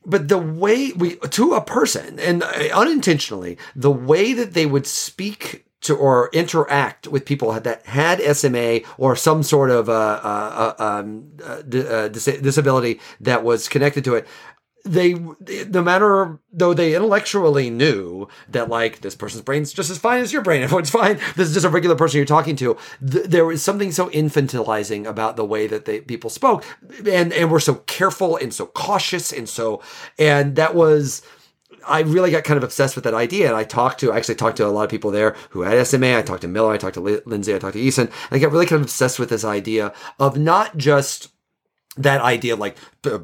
but 0.07 0.27
the 0.27 0.37
way 0.37 0.91
we 0.91 1.15
to 1.15 1.53
a 1.53 1.61
person 1.61 2.19
and 2.19 2.43
uh, 2.43 2.47
unintentionally 2.73 3.57
the 3.75 3.89
way 3.89 4.33
that 4.33 4.53
they 4.53 4.67
would 4.67 4.85
speak 4.85 5.64
to 5.86 5.96
or 5.96 6.30
interact 6.34 7.08
with 7.08 7.25
people 7.25 7.51
that 7.51 7.86
had 7.86 8.20
SMA 8.36 8.82
or 8.98 9.15
some 9.15 9.44
sort 9.44 9.70
of 9.70 9.89
uh, 9.89 10.20
uh, 10.24 10.75
uh 10.80 10.84
um, 10.84 11.32
disability 11.68 13.00
that 13.22 13.44
was 13.44 13.68
connected 13.68 14.04
to 14.04 14.15
it. 14.15 14.27
They, 14.84 15.15
no 15.15 15.82
matter 15.82 16.39
though 16.54 16.75
they 16.75 16.94
intellectually 16.94 17.72
knew 17.72 18.27
that 18.50 18.70
like 18.70 19.01
this 19.01 19.15
person's 19.15 19.42
brain's 19.42 19.74
just 19.74 19.89
as 19.89 19.98
fine 19.98 20.22
as 20.22 20.32
your 20.32 20.44
brain, 20.44 20.62
everyone's 20.63 20.92
fine. 20.92 21.18
This 21.36 21.48
is 21.48 21.54
just 21.56 21.65
a 21.65 21.70
regular 21.70 21.96
person 21.96 22.18
you're 22.18 22.25
talking 22.25 22.56
to. 22.58 22.77
Th- 23.06 23.25
there 23.25 23.46
was 23.46 23.63
something 23.63 23.92
so 23.92 24.10
infantilizing 24.10 25.06
about 25.08 25.38
the 25.38 25.46
way 25.46 25.65
that 25.65 25.86
they 25.86 26.01
people 26.01 26.30
spoke, 26.30 26.63
and 27.06 27.34
and 27.34 27.50
were 27.50 27.60
so 27.60 27.75
careful 27.88 28.38
and 28.38 28.54
so 28.54 28.68
cautious 28.68 29.34
and 29.34 29.50
so, 29.50 29.82
and 30.20 30.56
that 30.56 30.75
was 30.75 31.24
I 31.88 32.01
really 32.01 32.32
got 32.32 32.44
kind 32.44 32.58
of 32.58 32.63
obsessed 32.63 32.96
with 32.96 33.04
that 33.04 33.13
idea. 33.13 33.48
And 33.48 33.56
I 33.56 33.63
talked 33.63 34.00
to, 34.01 34.12
I 34.12 34.18
actually 34.18 34.36
talked 34.36 34.58
to 34.58 34.65
a 34.65 34.70
lot 34.70 34.84
of 34.84 34.89
people 34.89 35.12
there 35.12 35.36
who 35.51 35.62
had 35.62 35.86
SMA. 35.86 36.18
I 36.18 36.22
talked 36.22 36.42
to 36.42 36.48
Miller, 36.48 36.74
I 36.74 36.77
talked 36.77 36.96
to 36.96 37.22
Lindsay, 37.25 37.54
I 37.54 37.60
talked 37.60 37.74
to 37.74 37.80
Eason. 37.80 38.06
And 38.06 38.12
I 38.32 38.39
got 38.39 38.51
really 38.51 38.65
kind 38.65 38.80
of 38.82 38.88
obsessed 38.88 39.20
with 39.20 39.30
this 39.30 39.44
idea 39.44 39.94
of 40.20 40.38
not 40.38 40.77
just 40.77 41.30
that 41.98 42.22
idea 42.22 42.56
like 42.56 42.77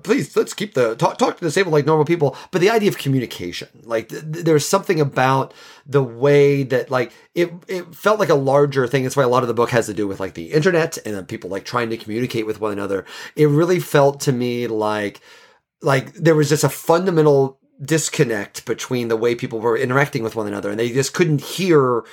please 0.03 0.35
let's 0.35 0.53
keep 0.53 0.73
the 0.75 0.95
talk, 0.95 1.17
talk 1.17 1.37
to 1.37 1.43
disabled 1.43 1.73
like 1.73 1.85
normal 1.85 2.05
people 2.05 2.37
but 2.51 2.61
the 2.61 2.69
idea 2.69 2.87
of 2.87 2.97
communication 2.97 3.67
like 3.83 4.07
th- 4.07 4.23
there's 4.23 4.65
something 4.65 5.01
about 5.01 5.53
the 5.85 6.01
way 6.01 6.63
that 6.63 6.89
like 6.89 7.11
it 7.35 7.51
it 7.67 7.93
felt 7.93 8.17
like 8.17 8.29
a 8.29 8.35
larger 8.35 8.87
thing 8.87 9.03
that's 9.03 9.17
why 9.17 9.23
a 9.23 9.27
lot 9.27 9.43
of 9.43 9.49
the 9.49 9.53
book 9.53 9.71
has 9.71 9.87
to 9.87 9.93
do 9.93 10.07
with 10.07 10.21
like 10.21 10.35
the 10.35 10.53
internet 10.53 10.97
and 11.05 11.13
then 11.13 11.25
people 11.25 11.49
like 11.49 11.65
trying 11.65 11.89
to 11.89 11.97
communicate 11.97 12.45
with 12.45 12.61
one 12.61 12.71
another 12.71 13.03
it 13.35 13.47
really 13.47 13.79
felt 13.79 14.21
to 14.21 14.31
me 14.31 14.67
like 14.67 15.19
like 15.81 16.13
there 16.13 16.35
was 16.35 16.47
just 16.47 16.63
a 16.63 16.69
fundamental 16.69 17.59
disconnect 17.83 18.65
between 18.65 19.07
the 19.07 19.17
way 19.17 19.33
people 19.33 19.59
were 19.59 19.77
interacting 19.77 20.23
with 20.23 20.35
one 20.35 20.47
another 20.47 20.69
and 20.69 20.79
they 20.79 20.89
just 20.89 21.13
couldn't 21.13 21.41
hear 21.41 22.03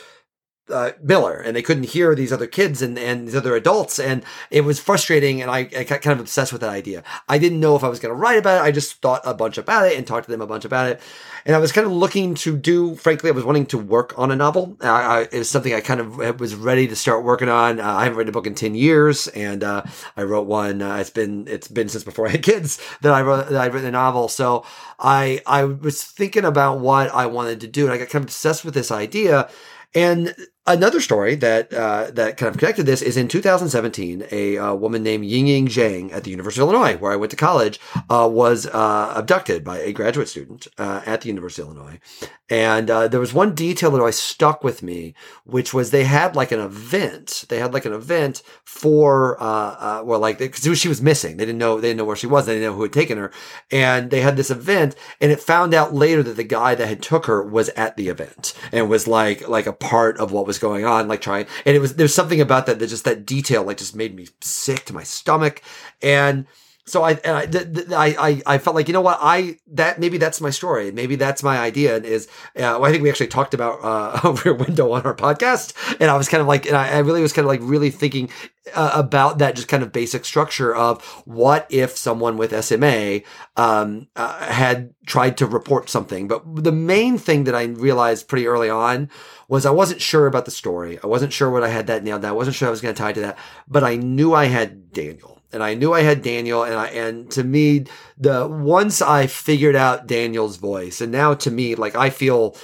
uh, 0.71 0.93
Miller 1.03 1.39
and 1.39 1.57
they 1.57 1.63
couldn't 1.63 1.85
hear 1.85 2.15
these 2.15 2.33
other 2.33 2.47
kids 2.47 2.83
and, 2.83 2.99
and 2.99 3.27
these 3.27 3.37
other 3.37 3.57
adults. 3.57 3.99
And 3.99 4.25
it 4.51 4.63
was 4.63 4.81
frustrating. 4.81 5.41
And 5.43 5.51
I, 5.51 5.69
I 5.77 5.85
got 5.85 6.03
kind 6.03 6.13
of 6.13 6.21
obsessed 6.21 6.53
with 6.53 6.61
that 6.61 6.71
idea. 6.71 7.03
I 7.29 7.39
didn't 7.39 7.61
know 7.61 7.77
if 7.77 7.85
I 7.85 7.89
was 7.89 8.01
going 8.01 8.15
to 8.15 8.21
write 8.21 8.39
about 8.39 8.61
it. 8.61 8.67
I 8.67 8.71
just 8.71 9.01
thought 9.01 9.23
a 9.25 9.35
bunch 9.35 9.59
about 9.59 9.87
it 9.87 9.97
and 9.97 10.07
talked 10.07 10.27
to 10.27 10.31
them 10.31 10.41
a 10.41 10.47
bunch 10.47 10.65
about 10.65 10.89
it. 10.89 11.01
And 11.45 11.55
I 11.57 11.59
was 11.59 11.73
kind 11.73 11.87
of 11.87 11.93
looking 11.93 12.35
to 12.37 12.57
do, 12.57 12.95
frankly, 12.97 13.31
I 13.31 13.33
was 13.33 13.45
wanting 13.45 13.67
to 13.67 13.79
work 13.79 14.13
on 14.19 14.31
a 14.31 14.37
novel. 14.37 14.77
I, 14.81 15.29
it 15.33 15.39
was 15.39 15.49
something 15.49 15.73
I 15.73 15.81
kind 15.81 16.01
of 16.01 16.41
was 16.41 16.55
ready 16.55 16.87
to 16.89 16.97
start 16.97 17.25
working 17.25 17.49
on. 17.49 17.81
Uh, 17.81 17.87
I 17.87 18.05
haven't 18.05 18.19
written 18.19 18.31
a 18.31 18.33
book 18.33 18.47
in 18.47 18.55
10 18.55 18.75
years 18.75 19.29
and, 19.29 19.65
uh, 19.65 19.83
I 20.17 20.25
wrote 20.25 20.47
one. 20.47 20.83
Uh, 20.83 20.97
it's 20.97 21.11
been, 21.11 21.47
it's 21.49 21.69
been 21.69 21.89
since 21.89 22.05
before 22.05 22.29
I 22.29 22.33
had 22.33 22.43
kids 22.43 22.79
that 23.01 23.13
I 23.13 23.23
wrote, 23.23 23.49
that 23.49 23.61
I've 23.61 23.73
written 23.73 23.89
a 23.89 23.93
novel. 23.93 24.29
So 24.29 24.65
I, 24.99 25.41
I 25.47 25.65
was 25.65 26.05
thinking 26.05 26.45
about 26.45 26.81
what 26.81 27.09
I 27.15 27.27
wanted 27.27 27.61
to 27.61 27.67
do 27.67 27.85
and 27.85 27.93
I 27.93 27.99
got 27.99 28.09
kind 28.09 28.25
of 28.25 28.29
obsessed 28.29 28.65
with 28.65 28.75
this 28.75 28.91
idea. 28.91 29.49
And 29.95 30.35
Another 30.69 31.01
story 31.01 31.35
that 31.37 31.73
uh, 31.73 32.11
that 32.11 32.37
kind 32.37 32.51
of 32.51 32.59
connected 32.59 32.85
this 32.85 33.01
is 33.01 33.17
in 33.17 33.27
2017, 33.27 34.27
a 34.31 34.59
uh, 34.59 34.75
woman 34.75 35.03
named 35.03 35.25
Yingying 35.25 35.65
Zhang 35.65 36.13
at 36.13 36.25
the 36.25 36.31
University 36.31 36.61
of 36.61 36.69
Illinois, 36.69 36.95
where 36.99 37.11
I 37.11 37.17
went 37.17 37.31
to 37.31 37.37
college, 37.37 37.81
uh, 38.11 38.29
was 38.31 38.67
uh, 38.67 39.15
abducted 39.17 39.65
by 39.65 39.79
a 39.79 39.95
graduate 39.95 40.29
student 40.29 40.67
uh, 40.77 41.01
at 41.07 41.23
the 41.23 41.29
University 41.29 41.63
of 41.63 41.69
Illinois. 41.69 41.99
And 42.51 42.91
uh, 42.91 43.09
there 43.09 43.21
was 43.21 43.33
one 43.33 43.55
detail 43.55 43.91
that 43.91 43.99
always 43.99 44.19
stuck 44.19 44.63
with 44.63 44.83
me, 44.83 45.15
which 45.45 45.73
was 45.73 45.91
they 45.91 46.05
had 46.05 46.37
like 46.37 46.53
an 46.53 46.61
event. 46.61 47.47
They 47.49 47.61
had 47.61 47.73
like 47.73 47.87
an 47.87 47.95
event 47.95 48.43
for, 48.65 49.39
well, 49.41 50.19
like 50.19 50.39
because 50.39 50.79
she 50.79 50.89
was 50.89 51.01
missing. 51.01 51.39
They 51.39 51.47
didn't 51.47 51.59
know 51.59 51.81
they 51.81 51.89
didn't 51.89 51.99
know 51.99 52.05
where 52.05 52.17
she 52.17 52.27
was. 52.27 52.45
They 52.45 52.55
didn't 52.55 52.69
know 52.69 52.77
who 52.77 52.83
had 52.83 52.93
taken 52.93 53.17
her, 53.17 53.31
and 53.71 54.11
they 54.11 54.21
had 54.21 54.37
this 54.37 54.51
event. 54.51 54.97
And 55.19 55.33
it 55.33 55.41
found 55.41 55.73
out 55.73 55.95
later 55.95 56.23
that 56.23 56.37
the 56.37 56.45
guy 56.45 56.75
that 56.75 56.89
had 56.89 57.03
took 57.03 57.25
her 57.25 57.43
was 57.43 57.71
at 57.71 57.97
the 57.97 58.09
event 58.09 58.53
and 58.71 58.91
was 58.91 59.07
like 59.09 59.49
like 59.49 59.67
a 59.67 59.73
part 59.73 60.19
of 60.19 60.31
what 60.31 60.47
was 60.47 60.58
going 60.59 60.85
on, 60.85 61.09
like 61.09 61.21
trying, 61.21 61.47
and 61.65 61.77
it 61.77 61.81
was, 61.81 61.95
there's 61.97 62.15
something 62.15 62.41
about 62.41 62.67
that 62.67 62.79
that 62.79 62.87
just 62.89 63.05
that 63.05 63.27
detail, 63.27 63.63
like 63.63 63.79
just 63.79 63.97
made 63.97 64.15
me 64.15 64.29
sick 64.41 64.85
to 64.87 64.93
my 64.93 65.03
stomach. 65.03 65.63
And, 66.03 66.47
so 66.89 67.03
I, 67.03 67.13
and 67.25 67.37
I, 67.37 67.47
th- 67.47 67.75
th- 67.75 67.89
I, 67.91 68.43
I, 68.47 68.59
felt 68.59 68.75
like, 68.75 68.89
you 68.89 68.95
know 68.95 69.01
what, 69.01 69.19
I, 69.21 69.59
that, 69.73 70.01
maybe 70.01 70.19
that's 70.19 70.41
my 70.41 70.51
story. 70.51 70.91
Maybe 70.91 71.17
that's 71.17 71.43
my 71.43 71.59
idea 71.59 71.97
is, 71.97 72.27
uh, 72.57 72.79
well, 72.81 72.87
I 72.87 72.91
think 72.91 73.03
we 73.03 73.11
actually 73.11 73.29
talked 73.29 73.55
about, 73.55 73.79
uh, 73.83 74.33
Rear 74.45 74.55
Window 74.55 74.93
on 74.93 75.03
our 75.03 75.15
podcast. 75.15 75.75
And 76.01 76.11
I 76.11 76.17
was 76.17 76.29
kind 76.29 76.41
of 76.41 76.47
like, 76.47 76.67
and 76.67 76.77
I, 76.77 76.89
I 76.89 76.99
really 76.99 77.21
was 77.21 77.33
kind 77.33 77.45
of 77.45 77.49
like 77.49 77.61
really 77.63 77.91
thinking 77.91 78.31
uh, 78.75 78.93
about 78.95 79.39
that 79.39 79.57
just 79.57 79.69
kind 79.69 79.83
of 79.83 79.93
basic 79.93 80.25
structure 80.25 80.75
of 80.75 81.03
what 81.25 81.67
if 81.71 81.97
someone 81.97 82.37
with 82.37 82.65
SMA, 82.65 83.21
um, 83.57 84.09
uh, 84.17 84.39
had 84.47 84.95
tried 85.07 85.37
to 85.39 85.47
report 85.47 85.89
something. 85.89 86.29
But 86.29 86.43
the 86.65 86.73
main 86.73 87.19
thing 87.19 87.45
that 87.45 87.55
I 87.55 87.65
realized 87.65 88.29
pretty 88.29 88.47
early 88.47 88.71
on 88.71 89.11
was 89.49 89.65
I 89.67 89.71
wasn't 89.71 90.01
sure 90.01 90.27
about 90.27 90.45
the 90.45 90.51
story. 90.51 90.99
I 91.03 91.07
wasn't 91.07 91.33
sure 91.33 91.51
what 91.51 91.65
I 91.65 91.69
had 91.69 91.87
that 91.87 92.05
nailed 92.05 92.23
down. 92.23 92.31
I 92.31 92.35
wasn't 92.35 92.57
sure 92.57 92.69
I 92.69 92.71
was 92.71 92.81
going 92.81 92.95
to 92.95 92.99
tie 92.99 93.13
to 93.13 93.21
that, 93.21 93.39
but 93.67 93.85
I 93.85 93.97
knew 93.97 94.35
I 94.35 94.47
had 94.47 94.93
Daniel 94.93 95.38
and 95.53 95.63
I 95.63 95.75
knew 95.75 95.93
I 95.93 96.03
had 96.03 96.23
Daniel 96.23 96.63
and 96.63 96.75
I, 96.75 96.87
and 96.89 97.31
to 97.33 97.45
me, 97.45 97.87
the, 98.19 98.47
once 98.47 99.01
I 99.01 99.27
figured 99.27 99.77
out 99.77 100.07
Daniel's 100.07 100.57
voice 100.57 101.01
and 101.01 101.13
now 101.13 101.35
to 101.35 101.51
me, 101.51 101.75
like 101.75 101.97
I 101.97 102.11
feel 102.11 102.57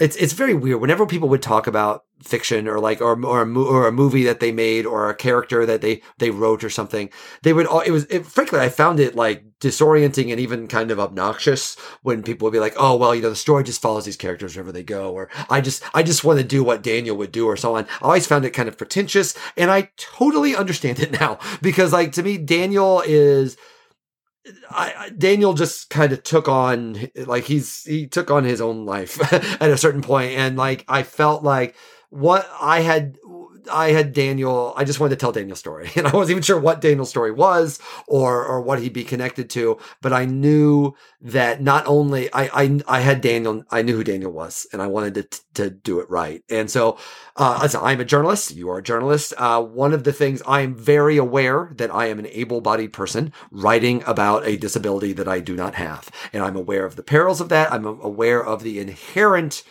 it's, 0.00 0.16
it's 0.16 0.32
very 0.32 0.54
weird. 0.54 0.80
Whenever 0.80 1.06
people 1.06 1.28
would 1.28 1.42
talk 1.42 1.68
about 1.68 2.04
fiction 2.20 2.66
or 2.66 2.80
like, 2.80 3.00
or, 3.00 3.12
or 3.24 3.42
a, 3.42 3.58
or 3.58 3.86
a 3.86 3.92
movie 3.92 4.24
that 4.24 4.40
they 4.40 4.50
made 4.50 4.86
or 4.86 5.08
a 5.08 5.14
character 5.14 5.64
that 5.66 5.82
they, 5.82 6.02
they 6.18 6.30
wrote 6.30 6.64
or 6.64 6.70
something, 6.70 7.10
they 7.42 7.52
would 7.52 7.66
all, 7.66 7.80
it 7.80 7.92
was, 7.92 8.04
it, 8.06 8.26
frankly, 8.26 8.58
I 8.58 8.70
found 8.70 8.98
it 8.98 9.14
like 9.14 9.44
disorienting 9.60 10.32
and 10.32 10.40
even 10.40 10.66
kind 10.66 10.90
of 10.90 10.98
obnoxious 10.98 11.76
when 12.02 12.24
people 12.24 12.46
would 12.46 12.52
be 12.52 12.58
like, 12.58 12.74
oh, 12.76 12.96
well, 12.96 13.14
you 13.14 13.22
know, 13.22 13.30
the 13.30 13.36
story 13.36 13.62
just 13.62 13.80
follows 13.80 14.04
these 14.04 14.16
characters 14.16 14.56
wherever 14.56 14.72
they 14.72 14.82
go, 14.82 15.12
or 15.12 15.30
I 15.48 15.60
just, 15.60 15.84
I 15.94 16.02
just 16.02 16.24
want 16.24 16.40
to 16.40 16.44
do 16.44 16.64
what 16.64 16.82
Daniel 16.82 17.16
would 17.16 17.32
do 17.32 17.46
or 17.46 17.56
so 17.56 17.76
on. 17.76 17.86
I 18.02 18.06
always 18.06 18.26
found 18.26 18.44
it 18.44 18.50
kind 18.50 18.68
of 18.68 18.76
pretentious 18.76 19.36
and 19.56 19.70
I 19.70 19.90
totally 19.96 20.56
understand 20.56 20.98
it 20.98 21.12
now 21.20 21.38
because 21.62 21.92
like 21.92 22.12
to 22.12 22.22
me, 22.22 22.36
Daniel 22.36 23.02
is, 23.06 23.56
I, 24.70 25.10
Daniel 25.16 25.54
just 25.54 25.88
kind 25.90 26.12
of 26.12 26.22
took 26.22 26.48
on 26.48 27.10
like 27.16 27.44
he's 27.44 27.84
he 27.84 28.06
took 28.06 28.30
on 28.30 28.44
his 28.44 28.60
own 28.60 28.84
life 28.84 29.20
at 29.32 29.70
a 29.70 29.78
certain 29.78 30.02
point 30.02 30.32
and 30.32 30.56
like 30.56 30.84
I 30.88 31.02
felt 31.02 31.42
like 31.42 31.74
what 32.10 32.48
I 32.60 32.80
had 32.80 33.18
I 33.70 33.90
had 33.90 34.12
Daniel, 34.12 34.74
I 34.76 34.84
just 34.84 35.00
wanted 35.00 35.16
to 35.16 35.20
tell 35.20 35.32
Daniel's 35.32 35.58
story. 35.58 35.90
And 35.96 36.06
I 36.06 36.16
wasn't 36.16 36.32
even 36.32 36.42
sure 36.42 36.58
what 36.58 36.80
Daniel's 36.80 37.08
story 37.08 37.30
was 37.30 37.78
or 38.06 38.44
or 38.44 38.60
what 38.60 38.80
he'd 38.80 38.92
be 38.92 39.04
connected 39.04 39.48
to, 39.50 39.78
but 40.02 40.12
I 40.12 40.24
knew 40.26 40.94
that 41.22 41.62
not 41.62 41.86
only 41.86 42.32
I 42.32 42.50
I, 42.52 42.80
I 42.86 43.00
had 43.00 43.20
Daniel, 43.20 43.64
I 43.70 43.82
knew 43.82 43.96
who 43.96 44.04
Daniel 44.04 44.32
was, 44.32 44.66
and 44.72 44.82
I 44.82 44.86
wanted 44.86 45.14
to 45.14 45.40
to 45.54 45.70
do 45.70 46.00
it 46.00 46.10
right. 46.10 46.42
And 46.50 46.70
so, 46.70 46.98
uh, 47.36 47.68
I'm 47.80 48.00
a 48.00 48.04
journalist. 48.04 48.54
You 48.54 48.68
are 48.70 48.78
a 48.78 48.82
journalist. 48.82 49.32
Uh, 49.38 49.62
one 49.62 49.92
of 49.92 50.04
the 50.04 50.12
things 50.12 50.42
I'm 50.46 50.74
very 50.74 51.16
aware 51.16 51.72
that 51.76 51.94
I 51.94 52.06
am 52.06 52.18
an 52.18 52.26
able-bodied 52.26 52.92
person 52.92 53.32
writing 53.50 54.02
about 54.06 54.46
a 54.46 54.56
disability 54.56 55.12
that 55.14 55.28
I 55.28 55.40
do 55.40 55.56
not 55.56 55.76
have, 55.76 56.10
and 56.32 56.42
I'm 56.42 56.56
aware 56.56 56.84
of 56.84 56.96
the 56.96 57.02
perils 57.02 57.40
of 57.40 57.48
that. 57.48 57.72
I'm 57.72 57.86
aware 57.86 58.44
of 58.44 58.62
the 58.62 58.78
inherent 58.78 59.62